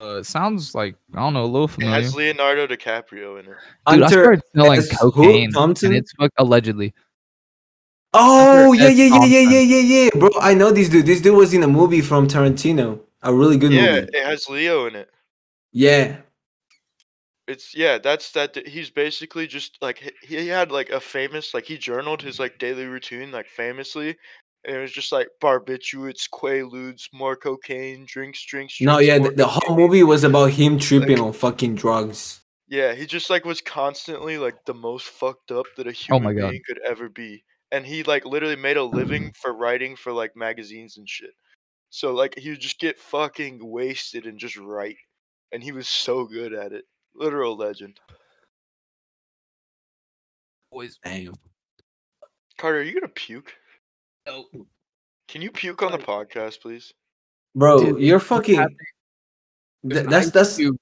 Uh, 0.00 0.16
it 0.18 0.24
sounds 0.26 0.74
like 0.74 0.96
I 1.14 1.20
don't 1.20 1.34
know, 1.34 1.44
a 1.44 1.46
little 1.46 1.68
It 1.78 1.86
has 1.86 2.14
Leonardo 2.14 2.66
DiCaprio 2.66 3.40
in 3.40 3.46
it. 3.46 3.56
Dude, 3.90 4.02
I 4.02 4.08
started 4.08 4.42
selling 4.54 4.78
S. 4.78 5.00
who? 5.00 5.12
cocaine, 5.12 5.52
Thompson? 5.52 5.88
and 5.88 5.96
it's 5.96 6.12
fuck 6.12 6.32
allegedly. 6.38 6.94
Oh 8.14 8.72
yeah, 8.72 8.88
yeah, 8.88 9.04
yeah, 9.04 9.24
yeah, 9.24 9.50
yeah, 9.50 9.60
yeah, 9.60 10.04
yeah, 10.04 10.10
bro. 10.14 10.30
I 10.40 10.54
know 10.54 10.70
this 10.70 10.88
dude. 10.88 11.06
This 11.06 11.20
dude 11.20 11.36
was 11.36 11.52
in 11.52 11.62
a 11.62 11.68
movie 11.68 12.00
from 12.00 12.26
Tarantino. 12.26 13.00
A 13.22 13.34
really 13.34 13.58
good 13.58 13.72
Yeah, 13.72 14.00
movie. 14.00 14.08
it 14.12 14.24
has 14.24 14.48
Leo 14.48 14.86
in 14.86 14.94
it. 14.94 15.10
Yeah. 15.72 16.16
It's 17.46 17.74
yeah, 17.74 17.98
that's 17.98 18.30
that. 18.32 18.66
He's 18.66 18.90
basically 18.90 19.46
just 19.46 19.78
like 19.80 19.98
he, 20.22 20.36
he 20.36 20.48
had 20.48 20.70
like 20.70 20.90
a 20.90 21.00
famous 21.00 21.54
like 21.54 21.64
he 21.64 21.78
journaled 21.78 22.22
his 22.22 22.38
like 22.38 22.58
daily 22.58 22.84
routine 22.84 23.30
like 23.32 23.46
famously, 23.48 24.16
and 24.68 24.76
it 24.76 24.80
was 24.80 24.92
just 24.92 25.10
like 25.10 25.28
barbiturates, 25.42 26.28
quaaludes, 26.32 27.08
more 27.12 27.34
cocaine, 27.34 28.04
drinks, 28.06 28.44
drinks. 28.44 28.80
No, 28.80 28.98
yeah. 29.00 29.18
The, 29.18 29.30
the 29.30 29.46
whole 29.48 29.76
movie 29.76 30.04
was 30.04 30.22
about 30.22 30.50
him 30.50 30.78
tripping 30.78 31.16
Like- 31.16 31.26
on 31.26 31.32
fucking 31.32 31.74
drugs. 31.74 32.40
Yeah, 32.68 32.94
he 32.94 33.06
just 33.06 33.30
like 33.30 33.46
was 33.46 33.62
constantly 33.62 34.36
like 34.36 34.64
the 34.66 34.74
most 34.74 35.06
fucked 35.06 35.50
up 35.50 35.64
that 35.78 35.86
a 35.86 35.90
Oh 35.90 35.92
human 35.92 36.22
my 36.22 36.32
God. 36.34 36.50
being 36.50 36.62
could 36.66 36.78
ever 36.86 37.08
be. 37.08 37.42
and 37.72 37.84
he 37.86 38.02
like 38.02 38.24
literally 38.26 38.56
made 38.56 38.76
a 38.76 38.84
living 38.84 39.32
for 39.40 39.54
writing 39.54 39.96
for 39.96 40.12
like 40.12 40.36
magazines 40.36 40.98
and 40.98 41.08
shit. 41.08 41.30
So 41.90 42.12
like 42.12 42.38
he 42.38 42.50
would 42.50 42.60
just 42.60 42.78
get 42.78 42.98
fucking 42.98 43.58
wasted 43.62 44.26
and 44.26 44.38
just 44.38 44.58
write, 44.58 44.96
and 45.50 45.62
he 45.62 45.72
was 45.72 45.88
so 45.88 46.26
good 46.26 46.52
at 46.52 46.72
it. 46.72 46.84
Literal 47.14 47.56
legend. 47.56 47.98
Boys, 50.70 50.98
Damn. 51.02 51.34
Carter, 52.58 52.80
are 52.80 52.82
you 52.82 52.92
gonna 52.92 53.08
puke? 53.08 53.54
No. 54.28 54.44
Can 55.28 55.42
you 55.42 55.50
puke 55.50 55.82
on 55.82 55.92
the 55.92 55.98
podcast, 55.98 56.60
please? 56.60 56.92
Bro, 57.54 57.84
Dude, 57.84 58.00
you're 58.00 58.20
fucking. 58.20 58.66
th- 59.90 60.06
that's 60.06 60.30
that's 60.30 60.56
cube. 60.56 60.76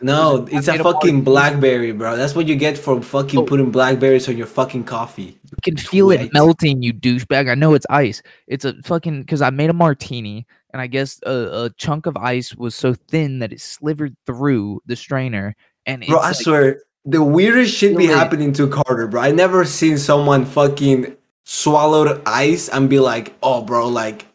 no. 0.00 0.38
There's 0.38 0.58
It's 0.60 0.68
I 0.68 0.76
a 0.76 0.80
a 0.80 0.82
fucking 0.82 1.14
martini. 1.16 1.20
blackberry, 1.22 1.92
bro. 1.92 2.16
That's 2.16 2.34
what 2.34 2.46
you 2.46 2.56
get 2.56 2.76
for 2.78 3.00
fucking 3.00 3.40
Oh. 3.40 3.44
putting 3.44 3.70
blackberries 3.70 4.28
on 4.28 4.36
your 4.36 4.46
fucking 4.46 4.84
coffee. 4.84 5.38
You 5.44 5.56
can 5.62 5.76
feel 5.76 6.06
Twit. 6.06 6.20
it 6.22 6.32
melting, 6.32 6.82
you 6.82 6.92
douchebag. 6.92 7.50
I 7.50 7.54
know 7.54 7.74
it's 7.74 7.86
ice. 7.90 8.22
It's 8.46 8.64
a 8.64 8.74
fucking 8.84 9.22
because 9.22 9.42
I 9.42 9.50
made 9.50 9.70
a 9.70 9.74
martini, 9.74 10.46
and 10.72 10.80
I 10.82 10.86
guess 10.86 11.20
a, 11.24 11.64
a 11.64 11.70
chunk 11.76 12.06
of 12.06 12.16
ice 12.16 12.54
was 12.54 12.74
so 12.74 12.94
thin 12.94 13.38
that 13.40 13.52
it 13.52 13.60
slivered 13.60 14.16
through 14.26 14.82
the 14.86 14.96
strainer. 14.96 15.56
And 15.86 16.02
it's 16.02 16.10
Bro, 16.10 16.20
I 16.20 16.26
like, 16.28 16.36
swear, 16.36 16.80
the 17.04 17.22
weirdest 17.22 17.74
shit 17.74 17.96
be 17.96 18.06
it. 18.06 18.10
happening 18.16 18.52
to 18.54 18.68
Carter, 18.68 19.06
bro. 19.06 19.20
I 19.20 19.30
never 19.32 19.64
seen 19.64 19.98
someone 19.98 20.44
fucking 20.44 21.16
swallowed 21.44 22.22
ice 22.26 22.68
and 22.68 22.88
be 22.90 23.00
like, 23.00 23.34
"Oh, 23.42 23.62
bro, 23.62 23.88
like, 23.88 24.26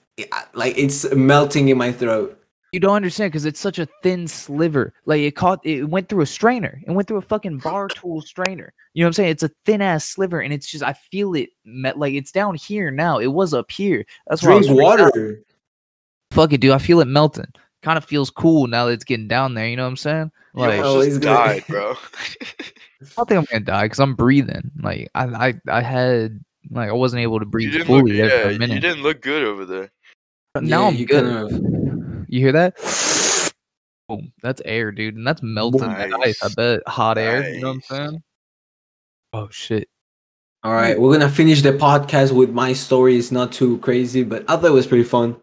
like 0.53 0.77
it's 0.77 1.11
melting 1.13 1.69
in 1.69 1.77
my 1.77 1.91
throat." 1.91 2.39
you 2.71 2.79
don't 2.79 2.95
understand 2.95 3.31
because 3.31 3.45
it's 3.45 3.59
such 3.59 3.79
a 3.79 3.87
thin 4.03 4.27
sliver. 4.27 4.93
Like 5.05 5.21
it 5.21 5.35
caught, 5.35 5.65
it 5.65 5.85
went 5.85 6.09
through 6.09 6.21
a 6.21 6.27
strainer. 6.27 6.81
It 6.85 6.91
went 6.91 7.07
through 7.07 7.17
a 7.17 7.21
fucking 7.21 7.59
bar 7.59 7.87
tool 7.87 8.21
strainer. 8.21 8.73
You 8.93 9.03
know 9.03 9.07
what 9.07 9.09
I'm 9.09 9.13
saying? 9.13 9.29
It's 9.31 9.43
a 9.43 9.51
thin 9.65 9.81
ass 9.81 10.05
sliver, 10.05 10.39
and 10.39 10.53
it's 10.53 10.69
just 10.69 10.83
I 10.83 10.93
feel 10.93 11.33
it. 11.33 11.49
Met, 11.65 11.97
like 11.97 12.13
it's 12.13 12.31
down 12.31 12.55
here 12.55 12.91
now. 12.91 13.19
It 13.19 13.27
was 13.27 13.53
up 13.53 13.71
here. 13.71 14.05
That's 14.27 14.43
why 14.43 14.49
I 14.49 14.59
Drink 14.59 14.69
was 14.69 14.83
water. 14.83 15.43
Fuck 16.31 16.53
it, 16.53 16.61
dude. 16.61 16.71
I 16.71 16.77
feel 16.77 16.99
it 16.99 17.07
melting. 17.07 17.51
Kind 17.81 17.97
of 17.97 18.05
feels 18.05 18.29
cool 18.29 18.67
now 18.67 18.85
that 18.85 18.93
it's 18.93 19.03
getting 19.03 19.27
down 19.27 19.53
there. 19.53 19.67
You 19.67 19.77
know 19.77 19.83
what 19.83 19.89
I'm 19.89 19.97
saying? 19.97 20.31
Like, 20.53 20.81
Oh, 20.83 21.01
he's 21.01 21.13
just 21.17 21.21
died, 21.21 21.63
bro. 21.67 21.95
I 22.41 23.05
don't 23.15 23.29
think 23.29 23.39
I'm 23.39 23.45
gonna 23.45 23.65
die 23.65 23.85
because 23.85 23.99
I'm 23.99 24.15
breathing. 24.15 24.71
Like 24.81 25.09
I, 25.15 25.25
I, 25.25 25.53
I 25.69 25.81
had 25.81 26.43
like 26.71 26.89
I 26.89 26.93
wasn't 26.93 27.21
able 27.21 27.39
to 27.39 27.45
breathe 27.45 27.71
didn't 27.71 27.87
look, 27.89 28.01
fully 28.01 28.17
there 28.17 28.29
for 28.29 28.51
yeah, 28.51 28.65
a 28.65 28.73
you 28.73 28.79
didn't 28.79 29.03
look 29.03 29.21
good 29.21 29.43
over 29.43 29.65
there. 29.65 29.91
But 30.53 30.63
now 30.63 30.83
Yeah, 30.83 30.87
I'm 30.87 30.95
you 30.95 31.05
good. 31.05 31.51
kind 31.51 32.25
You 32.29 32.39
hear 32.39 32.51
that? 32.53 33.53
Boom. 34.07 34.31
That's 34.41 34.61
air, 34.65 34.91
dude, 34.91 35.15
and 35.15 35.25
that's 35.25 35.43
melting 35.43 35.81
that 35.81 36.13
ice. 36.23 36.43
I 36.43 36.49
bet 36.49 36.81
hot 36.87 37.17
air. 37.17 37.47
You 37.53 37.61
know 37.61 37.67
what 37.67 37.73
I'm 37.73 37.81
saying? 37.81 38.23
Oh 39.33 39.49
shit. 39.51 39.87
All 40.63 40.73
right, 40.73 40.99
we're 40.99 41.13
gonna 41.13 41.29
finish 41.29 41.61
the 41.61 41.71
podcast 41.71 42.33
with 42.33 42.49
my 42.49 42.73
story. 42.73 43.17
It's 43.17 43.31
not 43.31 43.51
too 43.51 43.77
crazy, 43.77 44.23
but 44.23 44.43
I 44.49 44.57
thought 44.57 44.65
it 44.65 44.71
was 44.71 44.87
pretty 44.87 45.05
fun. 45.05 45.37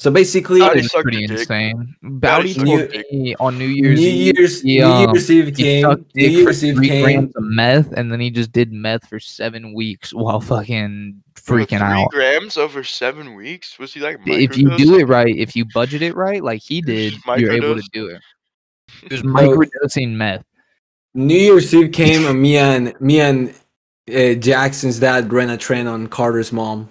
So 0.00 0.10
basically, 0.10 0.60
Howdy, 0.60 0.80
That 0.80 0.84
is 0.86 1.02
pretty 1.02 1.24
insane. 1.24 1.94
Bowdy 2.00 2.54
told 2.54 2.90
me 3.12 3.34
on 3.38 3.58
New 3.58 3.68
New 3.68 3.74
Year's 3.74 4.00
Eve. 4.00 4.34
Year's 4.38 4.62
he, 4.62 4.78
New 4.78 4.84
um, 4.86 5.10
Year's 5.10 5.30
Eve 5.30 5.54
came. 5.54 5.82
sucked 5.82 6.14
New 6.14 6.22
dick 6.22 6.32
for 6.32 6.38
Year's 6.38 6.64
Eve 6.64 6.76
three 6.76 6.88
came. 6.88 7.02
grams 7.02 7.36
of 7.36 7.42
meth, 7.42 7.92
and 7.92 8.10
then 8.10 8.18
he 8.18 8.30
just 8.30 8.50
did 8.50 8.72
meth 8.72 9.06
for 9.08 9.20
seven 9.20 9.74
weeks 9.74 10.14
while 10.14 10.40
fucking 10.40 11.22
Bro, 11.44 11.58
freaking 11.58 11.80
three 11.80 11.80
out. 11.80 12.08
grams 12.12 12.56
over 12.56 12.82
seven 12.82 13.34
weeks? 13.34 13.78
Was 13.78 13.92
he 13.92 14.00
like 14.00 14.20
if 14.24 14.56
you 14.56 14.74
do 14.78 14.98
it 14.98 15.04
right, 15.04 15.36
if 15.36 15.54
you 15.54 15.66
budget 15.74 16.00
it 16.00 16.16
right, 16.16 16.42
like 16.42 16.62
he 16.62 16.80
did, 16.80 17.12
you're 17.36 17.52
able 17.52 17.76
to 17.76 17.86
do 17.92 18.06
it. 18.06 18.22
He 19.02 19.08
was 19.10 19.20
Bro. 19.20 19.32
microdosing 19.32 20.12
meth. 20.12 20.46
New 21.12 21.36
Year's 21.36 21.74
Eve 21.74 21.92
came, 21.92 22.24
and 22.24 22.40
me 22.42 22.56
and 22.56 22.98
me 23.02 23.20
and 23.20 23.50
uh, 24.08 24.32
Jackson's 24.40 24.98
dad 24.98 25.30
ran 25.30 25.50
a 25.50 25.58
train 25.58 25.86
on 25.86 26.06
Carter's 26.06 26.52
mom. 26.52 26.88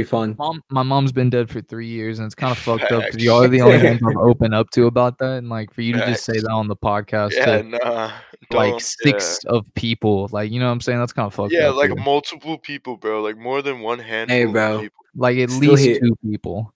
It's 0.00 0.10
pretty 0.10 0.28
fun. 0.28 0.36
Mom, 0.38 0.62
my 0.70 0.82
mom's 0.82 1.12
been 1.12 1.30
dead 1.30 1.50
for 1.50 1.60
three 1.60 1.86
years, 1.86 2.18
and 2.18 2.26
it's 2.26 2.34
kind 2.34 2.50
of 2.52 2.58
fucked 2.62 2.90
up 2.92 3.04
because 3.04 3.22
y'all 3.22 3.42
are 3.44 3.48
the 3.48 3.60
only 3.60 3.82
ones 3.84 4.00
I've 4.06 4.16
opened 4.16 4.54
up 4.54 4.70
to 4.70 4.86
about 4.86 5.18
that. 5.18 5.38
And 5.38 5.48
like 5.48 5.72
for 5.72 5.82
you 5.82 5.92
to 5.94 5.98
just 6.06 6.24
say 6.24 6.34
that 6.34 6.50
on 6.50 6.68
the 6.68 6.76
podcast 6.76 7.32
Yeah, 7.34 7.58
to 7.58 7.62
nah. 7.64 8.12
like 8.52 8.70
don't- 8.72 8.82
six 8.82 9.38
of 9.44 9.72
people, 9.74 10.28
like 10.32 10.50
you 10.50 10.60
know 10.60 10.66
what 10.66 10.72
I'm 10.72 10.80
saying? 10.80 10.98
That's 10.98 11.12
kind 11.12 11.26
of 11.26 11.34
fucked 11.34 11.52
Yeah, 11.52 11.60
yeah 11.62 11.68
up. 11.70 11.76
like 11.76 11.90
dude. 11.90 12.04
multiple 12.04 12.58
people, 12.58 12.96
bro. 12.96 13.22
Like 13.22 13.36
more 13.38 13.62
than 13.62 13.80
one 13.80 13.98
handful 13.98 14.52
bro. 14.52 14.80
people. 14.80 15.04
like 15.16 15.38
at 15.38 15.50
still 15.50 15.72
least 15.72 15.84
hit. 15.84 16.02
two 16.02 16.16
people. 16.24 16.72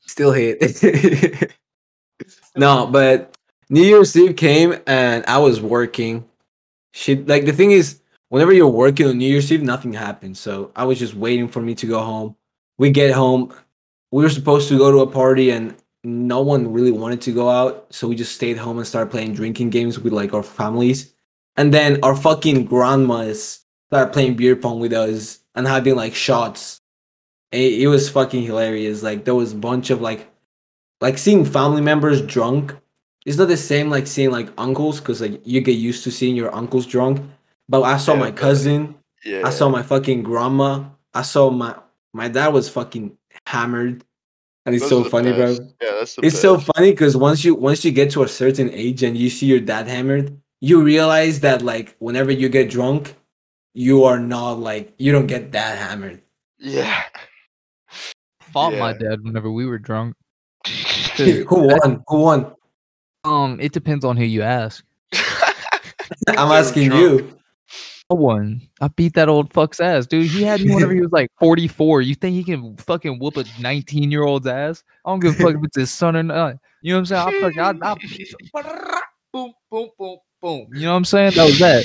Still 0.00 0.32
hit. 0.32 1.52
no, 2.56 2.86
but 2.86 3.36
New 3.70 3.82
Year's 3.82 4.16
Eve 4.16 4.36
came 4.36 4.76
and 4.86 5.24
I 5.26 5.38
was 5.38 5.60
working. 5.60 6.24
She 6.92 7.16
like 7.16 7.44
the 7.46 7.52
thing 7.52 7.70
is, 7.72 8.00
whenever 8.34 8.52
you're 8.52 8.66
working 8.66 9.06
on 9.06 9.16
New 9.16 9.30
Year's 9.30 9.52
Eve, 9.52 9.62
nothing 9.62 9.92
happens. 9.92 10.40
So 10.40 10.72
I 10.74 10.82
was 10.82 10.98
just 10.98 11.14
waiting 11.14 11.46
for 11.46 11.62
me 11.62 11.72
to 11.76 11.86
go 11.86 12.00
home. 12.00 12.34
We 12.78 12.90
get 12.90 13.12
home. 13.12 13.54
We 14.10 14.24
were 14.24 14.28
supposed 14.28 14.68
to 14.70 14.76
go 14.76 14.90
to 14.90 15.02
a 15.02 15.06
party 15.06 15.52
and 15.52 15.76
no 16.02 16.40
one 16.40 16.72
really 16.72 16.90
wanted 16.90 17.20
to 17.22 17.32
go 17.32 17.48
out. 17.48 17.86
So 17.90 18.08
we 18.08 18.16
just 18.16 18.34
stayed 18.34 18.58
home 18.58 18.78
and 18.78 18.86
started 18.88 19.12
playing 19.12 19.34
drinking 19.34 19.70
games 19.70 20.00
with 20.00 20.12
like 20.12 20.34
our 20.34 20.42
families. 20.42 21.14
And 21.56 21.72
then 21.72 22.00
our 22.02 22.16
fucking 22.16 22.64
grandmas 22.64 23.60
started 23.88 24.12
playing 24.12 24.34
beer 24.34 24.56
pong 24.56 24.80
with 24.80 24.92
us 24.92 25.38
and 25.54 25.64
having 25.64 25.94
like 25.94 26.16
shots. 26.16 26.80
It, 27.52 27.82
it 27.82 27.86
was 27.86 28.10
fucking 28.10 28.42
hilarious. 28.42 29.04
Like 29.04 29.24
there 29.24 29.36
was 29.36 29.52
a 29.52 29.56
bunch 29.68 29.90
of 29.90 30.00
like 30.00 30.28
like 31.00 31.18
seeing 31.18 31.44
family 31.44 31.82
members 31.82 32.20
drunk 32.20 32.74
it's 33.24 33.38
not 33.38 33.48
the 33.48 33.56
same 33.56 33.88
like 33.88 34.06
seeing 34.06 34.30
like 34.30 34.48
uncles 34.58 35.00
because 35.00 35.20
like 35.20 35.40
you 35.46 35.60
get 35.60 35.72
used 35.72 36.04
to 36.04 36.10
seeing 36.10 36.36
your 36.36 36.54
uncles 36.54 36.86
drunk 36.86 37.20
but 37.68 37.82
i 37.82 37.96
saw 37.96 38.12
Yeah, 38.14 38.20
my 38.20 38.30
cousin 38.32 38.94
Yeah. 39.24 39.42
i 39.44 39.50
saw 39.50 39.68
my 39.68 39.82
fucking 39.82 40.22
grandma 40.22 40.84
i 41.14 41.22
saw 41.22 41.50
my 41.50 41.74
my 42.12 42.28
dad 42.28 42.48
was 42.48 42.68
fucking 42.68 43.16
hammered 43.46 44.04
and 44.66 44.74
it's 44.74 44.88
Those 44.88 44.90
so 44.90 45.00
are 45.00 45.04
the 45.04 45.10
funny 45.10 45.32
bro. 45.32 45.50
Yeah, 45.82 45.92
that's 45.98 46.14
the 46.16 46.24
it's 46.26 46.40
so 46.40 46.58
funny 46.58 46.90
because 46.92 47.16
once 47.16 47.44
you 47.44 47.54
once 47.54 47.84
you 47.84 47.90
get 47.92 48.10
to 48.12 48.22
a 48.22 48.28
certain 48.28 48.70
age 48.70 49.02
and 49.02 49.16
you 49.16 49.28
see 49.30 49.46
your 49.46 49.60
dad 49.60 49.86
hammered 49.88 50.36
you 50.60 50.82
realize 50.82 51.40
that 51.40 51.60
like 51.62 51.94
whenever 51.98 52.30
you 52.32 52.48
get 52.48 52.70
drunk 52.70 53.14
you 53.74 54.04
are 54.04 54.18
not 54.20 54.60
like 54.60 54.94
you 54.98 55.12
don't 55.12 55.26
get 55.26 55.52
that 55.52 55.76
hammered 55.78 56.22
Yeah. 56.58 57.02
Fought 58.52 58.74
my 58.78 58.92
dad 58.92 59.22
whenever 59.24 59.50
we 59.50 59.66
were 59.66 59.78
drunk. 59.80 60.14
who 61.16 61.44
won 61.68 62.02
who 62.08 62.18
won 62.20 62.54
Um, 63.24 63.58
it 63.60 63.72
depends 63.72 64.04
on 64.04 64.16
who 64.16 64.24
you 64.24 64.42
ask. 64.42 64.84
i'm 66.38 66.52
asking 66.52 66.88
drunk. 66.88 67.02
you 67.02 67.38
No 68.10 68.16
one. 68.16 68.60
I 68.80 68.88
beat 68.88 69.14
that 69.14 69.28
old 69.28 69.52
fuck's 69.52 69.80
ass, 69.80 70.06
dude. 70.06 70.26
He 70.26 70.42
had 70.42 70.60
me 70.60 70.74
whenever 70.74 70.92
he 70.92 71.00
was 71.02 71.12
like 71.12 71.30
44. 71.40 72.02
You 72.02 72.14
think 72.14 72.34
he 72.34 72.44
can 72.44 72.76
fucking 72.76 73.18
whoop 73.18 73.36
a 73.36 73.44
19 73.60 74.10
year 74.10 74.24
old's 74.24 74.46
ass? 74.46 74.84
I 75.04 75.10
don't 75.10 75.20
give 75.20 75.38
a 75.40 75.42
fuck 75.42 75.54
if 75.54 75.64
it's 75.64 75.76
his 75.76 75.90
son 75.90 76.16
or 76.16 76.22
not. 76.22 76.56
You 76.82 76.92
know 76.92 77.00
what 77.00 77.10
I'm 77.10 77.28
saying? 77.28 77.28
I 77.28 77.40
fucking, 77.40 77.82
I, 77.82 77.92
I, 77.92 79.00
boom, 79.32 79.52
boom, 79.70 79.88
boom, 79.98 80.18
boom. 80.42 80.68
You 80.74 80.82
know 80.82 80.90
what 80.90 80.96
I'm 80.98 81.04
saying? 81.06 81.32
That 81.34 81.44
was 81.44 81.58
that. 81.60 81.84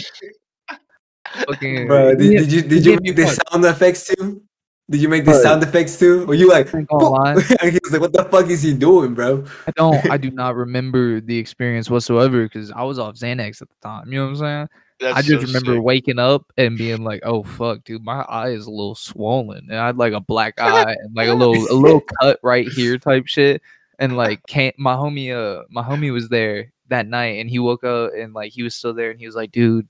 Fucking, 1.47 1.87
Bro, 1.87 2.15
did, 2.15 2.31
did 2.31 2.51
you 2.51 2.61
did 2.63 2.85
you 2.85 2.97
make 3.01 3.15
the 3.15 3.27
sound 3.27 3.63
effects 3.63 4.07
too? 4.07 4.41
Did 4.89 5.01
you 5.01 5.09
make 5.09 5.23
the 5.23 5.35
sound 5.35 5.61
effects 5.61 5.99
too? 5.99 6.25
Or 6.27 6.33
you 6.33 6.49
like? 6.49 6.73
I 6.73 6.79
ain't 6.79 6.87
gonna 6.87 7.07
lie. 7.07 7.33
and 7.33 7.41
he 7.71 7.79
was 7.83 7.91
like, 7.91 8.01
"What 8.01 8.11
the 8.11 8.23
fuck 8.25 8.49
is 8.49 8.63
he 8.63 8.73
doing, 8.73 9.13
bro?" 9.13 9.45
I 9.67 9.71
don't. 9.75 10.09
I 10.09 10.17
do 10.17 10.31
not 10.31 10.55
remember 10.55 11.21
the 11.21 11.37
experience 11.37 11.89
whatsoever 11.89 12.43
because 12.43 12.71
I 12.71 12.81
was 12.81 12.97
off 12.97 13.13
Xanax 13.13 13.61
at 13.61 13.69
the 13.69 13.75
time. 13.83 14.11
You 14.11 14.19
know 14.19 14.25
what 14.25 14.29
I'm 14.31 14.35
saying? 14.37 14.69
That's 14.99 15.17
I 15.17 15.21
just 15.21 15.41
so 15.41 15.47
remember 15.47 15.75
sick. 15.75 15.83
waking 15.83 16.19
up 16.19 16.51
and 16.57 16.77
being 16.77 17.03
like, 17.03 17.21
"Oh 17.23 17.43
fuck, 17.43 17.83
dude, 17.85 18.03
my 18.03 18.21
eye 18.23 18.49
is 18.49 18.65
a 18.65 18.71
little 18.71 18.95
swollen." 18.95 19.67
And 19.69 19.77
I 19.77 19.87
had 19.87 19.97
like 19.97 20.13
a 20.13 20.19
black 20.19 20.55
eye 20.59 20.91
and 20.91 21.15
like 21.15 21.29
a 21.29 21.33
little 21.33 21.55
a 21.55 21.73
little 21.73 22.01
cut 22.21 22.39
right 22.43 22.67
here 22.67 22.97
type 22.97 23.27
shit. 23.27 23.61
And 23.97 24.17
like, 24.17 24.45
can't 24.47 24.77
my 24.77 24.95
homie 24.95 25.33
uh 25.33 25.63
my 25.69 25.83
homie 25.83 26.11
was 26.11 26.29
there 26.29 26.73
that 26.89 27.07
night 27.07 27.39
and 27.39 27.49
he 27.49 27.59
woke 27.59 27.83
up 27.83 28.11
and 28.17 28.33
like 28.33 28.51
he 28.51 28.63
was 28.63 28.75
still 28.75 28.93
there 28.93 29.11
and 29.11 29.19
he 29.19 29.25
was 29.25 29.35
like, 29.35 29.51
"Dude, 29.51 29.87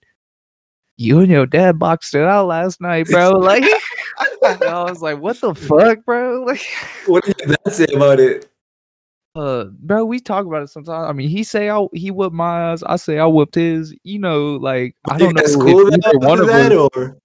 you 0.97 1.19
and 1.19 1.29
your 1.29 1.45
dad 1.45 1.79
boxed 1.79 2.13
it 2.13 2.23
out 2.23 2.47
last 2.47 2.81
night, 2.81 3.07
bro." 3.07 3.31
Like, 3.39 3.63
I 4.61 4.83
was 4.83 5.01
like, 5.01 5.19
"What 5.19 5.39
the 5.41 5.55
fuck, 5.55 6.03
bro?" 6.05 6.43
Like. 6.43 6.65
What 7.05 7.23
did 7.25 7.37
dad 7.37 7.73
say 7.73 7.87
about 7.93 8.19
it? 8.19 8.48
Uh, 9.35 9.65
bro, 9.65 10.05
we 10.05 10.19
talk 10.19 10.45
about 10.45 10.63
it 10.63 10.69
sometimes. 10.69 11.07
I 11.09 11.13
mean, 11.13 11.29
he 11.29 11.43
say 11.43 11.69
I 11.69 11.85
he 11.93 12.11
whipped 12.11 12.33
my 12.33 12.71
ass. 12.71 12.83
I 12.83 12.95
say 12.95 13.19
I 13.19 13.25
whipped 13.25 13.55
his. 13.55 13.95
You 14.03 14.19
know, 14.19 14.55
like 14.55 14.95
I 15.09 15.17
don't 15.17 15.35
know 15.35 15.43
if 15.43 15.53
cool 15.53 15.87
either 15.87 15.97
after 16.03 16.19
one 16.19 16.39
of 16.39 16.47
that, 16.47 16.71
us, 16.71 16.89
or 16.95 17.17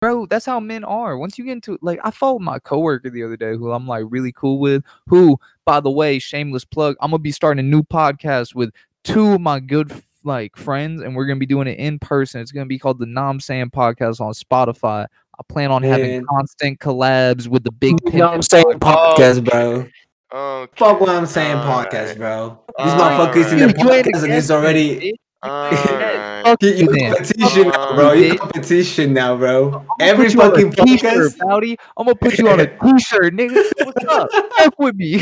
bro. 0.00 0.26
That's 0.26 0.46
how 0.46 0.58
men 0.60 0.84
are. 0.84 1.16
Once 1.16 1.38
you 1.38 1.44
get 1.44 1.52
into 1.52 1.78
like, 1.80 2.00
I 2.02 2.10
followed 2.10 2.42
my 2.42 2.58
coworker 2.58 3.08
the 3.08 3.22
other 3.22 3.36
day, 3.36 3.56
who 3.56 3.70
I'm 3.72 3.86
like 3.86 4.04
really 4.08 4.32
cool 4.32 4.58
with. 4.58 4.82
Who, 5.06 5.38
by 5.64 5.80
the 5.80 5.90
way, 5.90 6.18
shameless 6.18 6.64
plug, 6.64 6.96
I'm 7.00 7.10
gonna 7.10 7.20
be 7.20 7.32
starting 7.32 7.64
a 7.64 7.68
new 7.68 7.82
podcast 7.82 8.54
with 8.54 8.72
two 9.04 9.34
of 9.34 9.40
my 9.40 9.60
good 9.60 9.92
like 10.24 10.56
friends, 10.56 11.02
and 11.02 11.14
we're 11.14 11.26
gonna 11.26 11.38
be 11.38 11.46
doing 11.46 11.68
it 11.68 11.78
in 11.78 12.00
person. 12.00 12.40
It's 12.40 12.52
gonna 12.52 12.66
be 12.66 12.78
called 12.80 12.98
the 12.98 13.06
Nom 13.06 13.38
Sam 13.38 13.70
Podcast 13.70 14.20
on 14.20 14.32
Spotify. 14.32 15.06
I 15.38 15.42
plan 15.48 15.70
on 15.70 15.82
having 15.82 16.24
constant 16.26 16.78
collabs 16.78 17.48
with 17.48 17.64
the 17.64 17.72
big. 17.72 17.96
know 18.12 18.30
what 18.30 18.80
podcast, 18.80 19.44
bro. 19.44 19.86
Oh, 20.36 20.66
Fuck 20.76 21.00
what 21.00 21.10
I'm 21.10 21.26
saying 21.26 21.58
Alright. 21.58 21.90
podcast, 21.90 22.16
bro. 22.16 22.58
This 22.76 22.88
Alright. 22.88 23.34
motherfucker's 23.34 23.52
in 23.52 23.58
the 23.60 23.66
Dude, 23.68 23.78
you 23.78 23.92
ain't 23.92 24.06
podcast 24.06 24.24
and 24.24 24.32
it's 24.32 24.50
already. 24.50 25.12
bitch. 25.44 25.48
alright. 25.48 26.44
Fuck 26.44 26.62
You, 26.62 26.68
you 26.70 26.76
you 26.76 26.86
then. 26.92 27.14
competition 27.14 27.68
now, 27.68 27.94
bro. 27.94 28.12
You 28.14 28.30
Dick. 28.30 28.40
competition 28.40 29.12
now, 29.12 29.36
bro. 29.36 29.86
Every 30.00 30.24
put 30.26 30.34
you 30.34 30.42
on 30.42 30.46
a 30.48 30.50
fucking 30.50 30.72
t-shirt, 30.72 31.32
podcast. 31.34 31.38
Bowdy. 31.38 31.76
I'm 31.96 32.06
gonna 32.06 32.16
put 32.16 32.38
you 32.38 32.48
on 32.48 32.58
a 32.60 32.66
t-shirt, 32.80 33.32
nigga. 33.34 33.70
What's 33.84 34.04
up? 34.06 34.28
Fuck 34.58 34.78
with 34.80 34.96
me. 34.96 35.18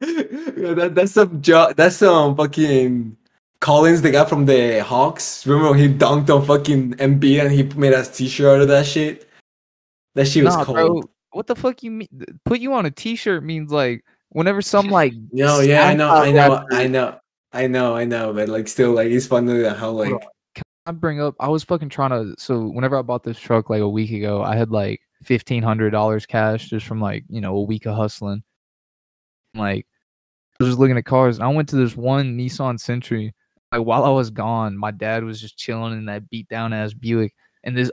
Yeah, 0.00 0.74
that, 0.74 0.92
that's 0.94 1.12
some 1.12 1.42
jo- 1.42 1.72
that's 1.76 1.96
some 1.96 2.36
fucking 2.36 3.16
Collins, 3.60 4.02
the 4.02 4.10
guy 4.12 4.24
from 4.24 4.46
the 4.46 4.84
Hawks. 4.84 5.44
Remember 5.46 5.70
when 5.70 5.78
he 5.80 5.88
dunked 5.88 6.30
on 6.30 6.46
fucking 6.46 6.94
MB 6.94 7.40
and 7.42 7.50
he 7.50 7.62
made 7.76 7.92
us 7.94 8.14
t-shirt 8.16 8.56
out 8.56 8.60
of 8.62 8.68
that 8.68 8.86
shit? 8.86 9.28
That 10.14 10.28
shit 10.28 10.44
was 10.44 10.54
Nah, 10.56 10.64
cold. 10.64 10.76
bro. 10.76 11.02
What 11.34 11.48
the 11.48 11.56
fuck 11.56 11.82
you 11.82 11.90
mean? 11.90 12.08
Put 12.44 12.60
you 12.60 12.74
on 12.74 12.86
a 12.86 12.90
t-shirt 12.92 13.42
means 13.42 13.72
like 13.72 14.04
whenever 14.28 14.62
some 14.62 14.86
like 14.86 15.12
No, 15.32 15.60
yeah, 15.60 15.88
I 15.88 15.94
know, 15.94 16.10
I 16.10 16.30
know, 16.30 16.64
I 16.70 16.86
know, 16.86 17.18
I 17.52 17.66
know, 17.66 17.96
I 17.96 18.04
know, 18.04 18.32
but 18.32 18.48
like 18.48 18.68
still, 18.68 18.92
like 18.92 19.08
it's 19.08 19.26
funny 19.26 19.58
that 19.62 19.76
how 19.76 19.90
like 19.90 20.12
I 20.86 20.92
bring 20.92 21.20
up 21.20 21.34
I 21.40 21.48
was 21.48 21.64
fucking 21.64 21.88
trying 21.88 22.10
to 22.10 22.34
so 22.38 22.68
whenever 22.68 22.96
I 22.96 23.02
bought 23.02 23.24
this 23.24 23.38
truck 23.38 23.68
like 23.68 23.80
a 23.80 23.88
week 23.88 24.12
ago, 24.12 24.42
I 24.42 24.54
had 24.54 24.70
like 24.70 25.00
fifteen 25.24 25.62
hundred 25.62 25.90
dollars 25.90 26.24
cash 26.24 26.68
just 26.68 26.86
from 26.86 27.00
like, 27.00 27.24
you 27.28 27.40
know, 27.40 27.56
a 27.56 27.62
week 27.62 27.86
of 27.86 27.96
hustling. 27.96 28.44
Like 29.54 29.86
I 30.60 30.64
was 30.64 30.68
just 30.68 30.78
looking 30.78 30.98
at 30.98 31.04
cars 31.04 31.38
and 31.38 31.44
I 31.44 31.48
went 31.48 31.68
to 31.70 31.76
this 31.76 31.96
one 31.96 32.38
Nissan 32.38 32.78
Sentra. 32.78 33.32
Like 33.72 33.84
while 33.84 34.04
I 34.04 34.10
was 34.10 34.30
gone, 34.30 34.76
my 34.76 34.92
dad 34.92 35.24
was 35.24 35.40
just 35.40 35.58
chilling 35.58 35.94
in 35.94 36.04
that 36.04 36.30
beat 36.30 36.48
down 36.48 36.72
ass 36.72 36.94
Buick 36.94 37.34
and 37.64 37.76
this 37.76 37.90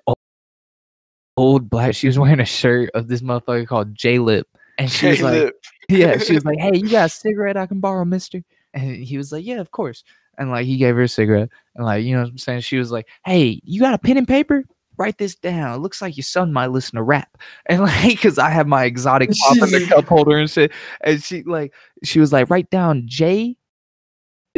old, 1.37 1.69
black 1.69 1.95
she 1.95 2.07
was 2.07 2.19
wearing 2.19 2.39
a 2.39 2.45
shirt 2.45 2.89
of 2.93 3.07
this 3.07 3.21
motherfucker 3.21 3.67
called 3.67 3.95
J 3.95 4.19
Lip. 4.19 4.47
And 4.77 4.91
she 4.91 5.09
was 5.09 5.19
Hey, 5.19 5.43
like 5.43 5.53
yeah, 5.89 6.17
she 6.17 6.33
was 6.33 6.45
like, 6.45 6.59
"Hey, 6.59 6.75
you 6.75 6.89
got 6.89 7.07
a 7.07 7.09
cigarette 7.09 7.57
I 7.57 7.65
can 7.65 7.79
borrow, 7.79 8.05
Mister?" 8.05 8.43
And 8.73 8.95
he 8.95 9.17
was 9.17 9.31
like, 9.31 9.45
"Yeah, 9.45 9.59
of 9.59 9.71
course." 9.71 10.03
And 10.37 10.49
like 10.49 10.65
he 10.65 10.77
gave 10.77 10.95
her 10.95 11.03
a 11.03 11.07
cigarette, 11.07 11.49
and 11.75 11.85
like 11.85 12.03
you 12.03 12.15
know 12.15 12.23
what 12.23 12.31
I'm 12.31 12.37
saying, 12.37 12.61
she 12.61 12.77
was 12.77 12.91
like, 12.91 13.07
"Hey, 13.25 13.61
you 13.63 13.79
got 13.81 13.93
a 13.93 13.99
pen 13.99 14.17
and 14.17 14.27
paper? 14.27 14.63
Write 14.97 15.17
this 15.17 15.35
down. 15.35 15.73
It 15.75 15.79
looks 15.79 16.01
like 16.01 16.17
your 16.17 16.23
son 16.23 16.53
might 16.53 16.71
listen 16.71 16.95
to 16.95 17.03
rap." 17.03 17.37
And 17.67 17.81
like, 17.81 18.09
because 18.09 18.37
I 18.37 18.49
have 18.49 18.67
my 18.67 18.85
exotic 18.85 19.31
pop 19.31 19.57
in 19.57 19.71
the 19.71 19.87
cup 19.87 20.05
holder 20.05 20.37
and 20.37 20.49
shit, 20.49 20.71
and 21.01 21.21
she 21.21 21.43
like, 21.43 21.73
she 22.03 22.19
was 22.19 22.33
like, 22.33 22.49
"Write 22.49 22.69
down 22.69 23.03
J 23.05 23.57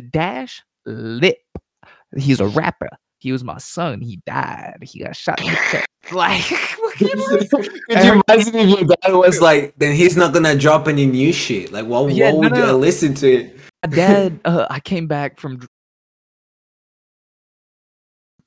dash 0.01 0.63
lip. 0.85 1.37
He's 2.17 2.39
a 2.39 2.47
rapper. 2.47 2.89
He 3.23 3.31
was 3.31 3.43
my 3.43 3.57
son. 3.57 4.01
He 4.01 4.19
died. 4.25 4.77
He 4.81 4.99
got 4.99 5.15
shot 5.15 5.41
in 5.41 5.47
the 5.47 5.53
chest." 5.71 5.87
Like, 6.11 6.41
fucking 6.41 7.07
Could 7.09 8.03
you 8.03 8.21
imagine 8.27 8.55
if 8.55 8.69
your 8.69 8.95
dad 9.01 9.13
was 9.13 9.39
like, 9.39 9.73
then 9.77 9.95
he's 9.95 10.17
not 10.17 10.33
gonna 10.33 10.55
drop 10.55 10.87
any 10.89 11.05
new 11.05 11.31
shit? 11.31 11.71
Like, 11.71 11.85
why, 11.85 12.05
Yeah, 12.09 12.25
why 12.25 12.31
no, 12.31 12.37
would 12.39 12.51
no, 12.51 12.57
you 12.57 12.65
no. 12.65 12.77
listen 12.77 13.13
to 13.15 13.31
it? 13.31 13.57
my 13.83 13.95
dad 13.95 14.39
uh, 14.45 14.65
i 14.69 14.79
came 14.79 15.07
back 15.07 15.39
from 15.39 15.65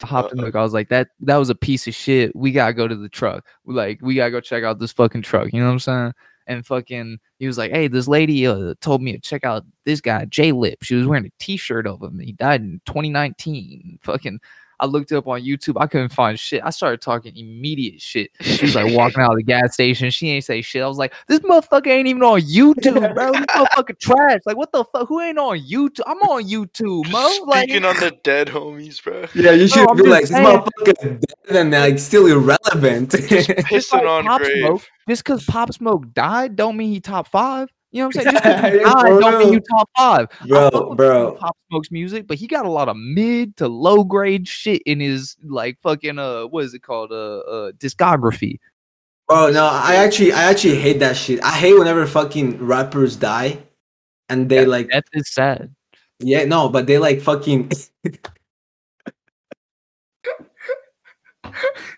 hopped 0.02 0.32
in 0.32 0.38
the 0.38 0.52
car 0.52 0.60
i 0.60 0.64
was 0.64 0.74
like 0.74 0.90
that 0.90 1.08
that 1.20 1.36
was 1.36 1.48
a 1.48 1.54
piece 1.54 1.86
of 1.86 1.94
shit 1.94 2.34
we 2.36 2.52
gotta 2.52 2.74
go 2.74 2.86
to 2.86 2.96
the 2.96 3.08
truck 3.08 3.46
like 3.64 3.98
we 4.02 4.14
gotta 4.14 4.30
go 4.30 4.40
check 4.40 4.62
out 4.62 4.78
this 4.78 4.92
fucking 4.92 5.22
truck 5.22 5.50
you 5.52 5.60
know 5.60 5.66
what 5.66 5.72
i'm 5.72 5.78
saying 5.78 6.12
and 6.46 6.66
fucking 6.66 7.18
he 7.38 7.46
was 7.46 7.56
like 7.56 7.72
hey 7.72 7.88
this 7.88 8.06
lady 8.06 8.46
uh, 8.46 8.74
told 8.82 9.00
me 9.02 9.12
to 9.12 9.18
check 9.18 9.42
out 9.42 9.64
this 9.86 10.02
guy 10.02 10.26
j 10.26 10.52
lip 10.52 10.82
she 10.82 10.94
was 10.94 11.06
wearing 11.06 11.24
a 11.24 11.30
t-shirt 11.38 11.86
of 11.86 12.02
him 12.02 12.18
he 12.18 12.32
died 12.32 12.60
in 12.60 12.78
2019 12.84 13.98
fucking 14.02 14.38
I 14.78 14.86
looked 14.86 15.10
it 15.12 15.16
up 15.16 15.26
on 15.26 15.42
YouTube. 15.42 15.80
I 15.80 15.86
couldn't 15.86 16.10
find 16.12 16.38
shit. 16.38 16.62
I 16.64 16.70
started 16.70 17.00
talking 17.00 17.36
immediate 17.36 18.00
shit. 18.00 18.30
She 18.40 18.64
was 18.66 18.74
like 18.74 18.92
walking 18.94 19.20
out 19.22 19.30
of 19.32 19.36
the 19.36 19.42
gas 19.46 19.74
station. 19.74 20.10
She 20.10 20.28
ain't 20.30 20.44
say 20.44 20.60
shit. 20.62 20.82
I 20.82 20.86
was 20.86 20.98
like, 20.98 21.14
this 21.28 21.40
motherfucker 21.40 21.86
ain't 21.88 22.08
even 22.08 22.22
on 22.22 22.40
YouTube, 22.42 23.14
bro. 23.14 23.32
This 23.32 23.40
motherfucker 23.46 23.98
trash. 23.98 24.40
Like, 24.44 24.56
what 24.56 24.72
the 24.72 24.84
fuck? 24.84 25.08
Who 25.08 25.20
ain't 25.20 25.38
on 25.38 25.58
YouTube? 25.60 26.02
I'm 26.06 26.18
on 26.18 26.44
YouTube, 26.44 27.10
mo. 27.10 27.32
Like, 27.46 27.64
Speaking 27.68 27.84
on 27.84 27.96
the 28.00 28.12
dead 28.24 28.48
homies, 28.48 29.02
bro. 29.02 29.26
Yeah, 29.34 29.52
you 29.52 29.68
should 29.68 29.88
I'm 29.88 29.96
be 29.96 30.02
just 30.02 30.10
like, 30.10 30.20
this 30.22 30.30
saying. 30.30 30.46
motherfucker 30.46 31.20
dead 31.20 31.56
and 31.56 31.70
like 31.70 31.98
still 31.98 32.26
irrelevant. 32.26 33.10
just 33.10 33.48
Pissing 33.48 33.92
like 33.92 34.04
on 34.06 34.24
Pop 34.24 34.40
grave. 34.40 34.58
Smoke, 34.58 34.82
just 35.08 35.24
because 35.24 35.44
Pop 35.44 35.72
Smoke 35.72 36.12
died, 36.12 36.56
don't 36.56 36.76
mean 36.76 36.90
he 36.90 37.00
top 37.00 37.28
five. 37.28 37.68
You 37.96 38.02
know 38.02 38.08
what 38.08 38.16
I'm 38.18 38.24
saying? 38.24 38.34
Just 38.36 38.44
'cause 38.44 38.72
he 38.72 38.76
Yeah, 38.76 38.92
died, 38.92 39.20
don't 39.20 39.38
mean 39.38 39.52
you 39.54 39.60
top 39.60 39.88
five. 39.96 40.28
Bro, 40.46 40.94
bro. 40.96 41.32
Pop 41.32 41.56
Smoke's 41.70 41.90
music, 41.90 42.26
but 42.26 42.36
he 42.36 42.46
got 42.46 42.66
a 42.66 42.70
lot 42.70 42.90
of 42.90 42.96
mid 42.98 43.56
to 43.56 43.68
low 43.68 44.04
grade 44.04 44.46
shit 44.46 44.82
in 44.84 45.00
his 45.00 45.34
like 45.42 45.78
fucking 45.82 46.18
uh 46.18 46.42
what 46.42 46.64
is 46.64 46.74
it 46.74 46.82
called 46.82 47.10
uh 47.10 47.38
uh 47.38 47.72
discography. 47.78 48.58
Bro, 49.26 49.52
no, 49.52 49.64
I 49.64 49.94
actually, 49.94 50.34
I 50.34 50.42
actually 50.44 50.76
hate 50.76 50.98
that 50.98 51.16
shit. 51.16 51.42
I 51.42 51.52
hate 51.52 51.72
whenever 51.72 52.06
fucking 52.06 52.58
rappers 52.62 53.16
die, 53.16 53.62
and 54.28 54.50
they 54.50 54.66
like, 54.66 54.90
That 54.90 55.04
is 55.14 55.32
sad. 55.32 55.74
yeah, 56.18 56.44
no, 56.44 56.68
but 56.68 56.86
they 56.86 56.98
like 56.98 57.22
fucking. 57.22 57.72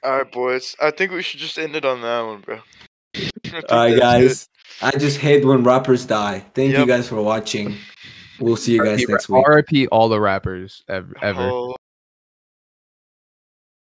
All 0.04 0.18
right, 0.18 0.30
boys. 0.30 0.76
I 0.80 0.92
think 0.92 1.10
we 1.10 1.22
should 1.22 1.40
just 1.40 1.58
end 1.58 1.74
it 1.74 1.84
on 1.84 2.02
that 2.02 2.20
one, 2.20 2.40
bro. 2.42 2.60
All 3.68 3.78
right, 3.78 3.98
guys. 3.98 4.44
good. 4.46 4.57
Guys. 4.80 4.94
I 4.94 4.98
just 4.98 5.18
hate 5.18 5.44
when 5.44 5.64
rappers 5.64 6.06
die. 6.06 6.44
Thank 6.54 6.76
you 6.76 6.86
guys 6.86 7.08
for 7.08 7.22
watching. 7.22 7.76
We'll 8.40 8.56
see 8.56 8.74
you 8.74 8.84
guys 8.84 9.06
next 9.08 9.28
week. 9.28 9.46
RIP 9.46 9.88
all 9.90 10.08
the 10.08 10.20
rappers 10.20 10.84
ever. 10.88 11.16
ever. 11.22 11.42
Oh, 11.42 11.76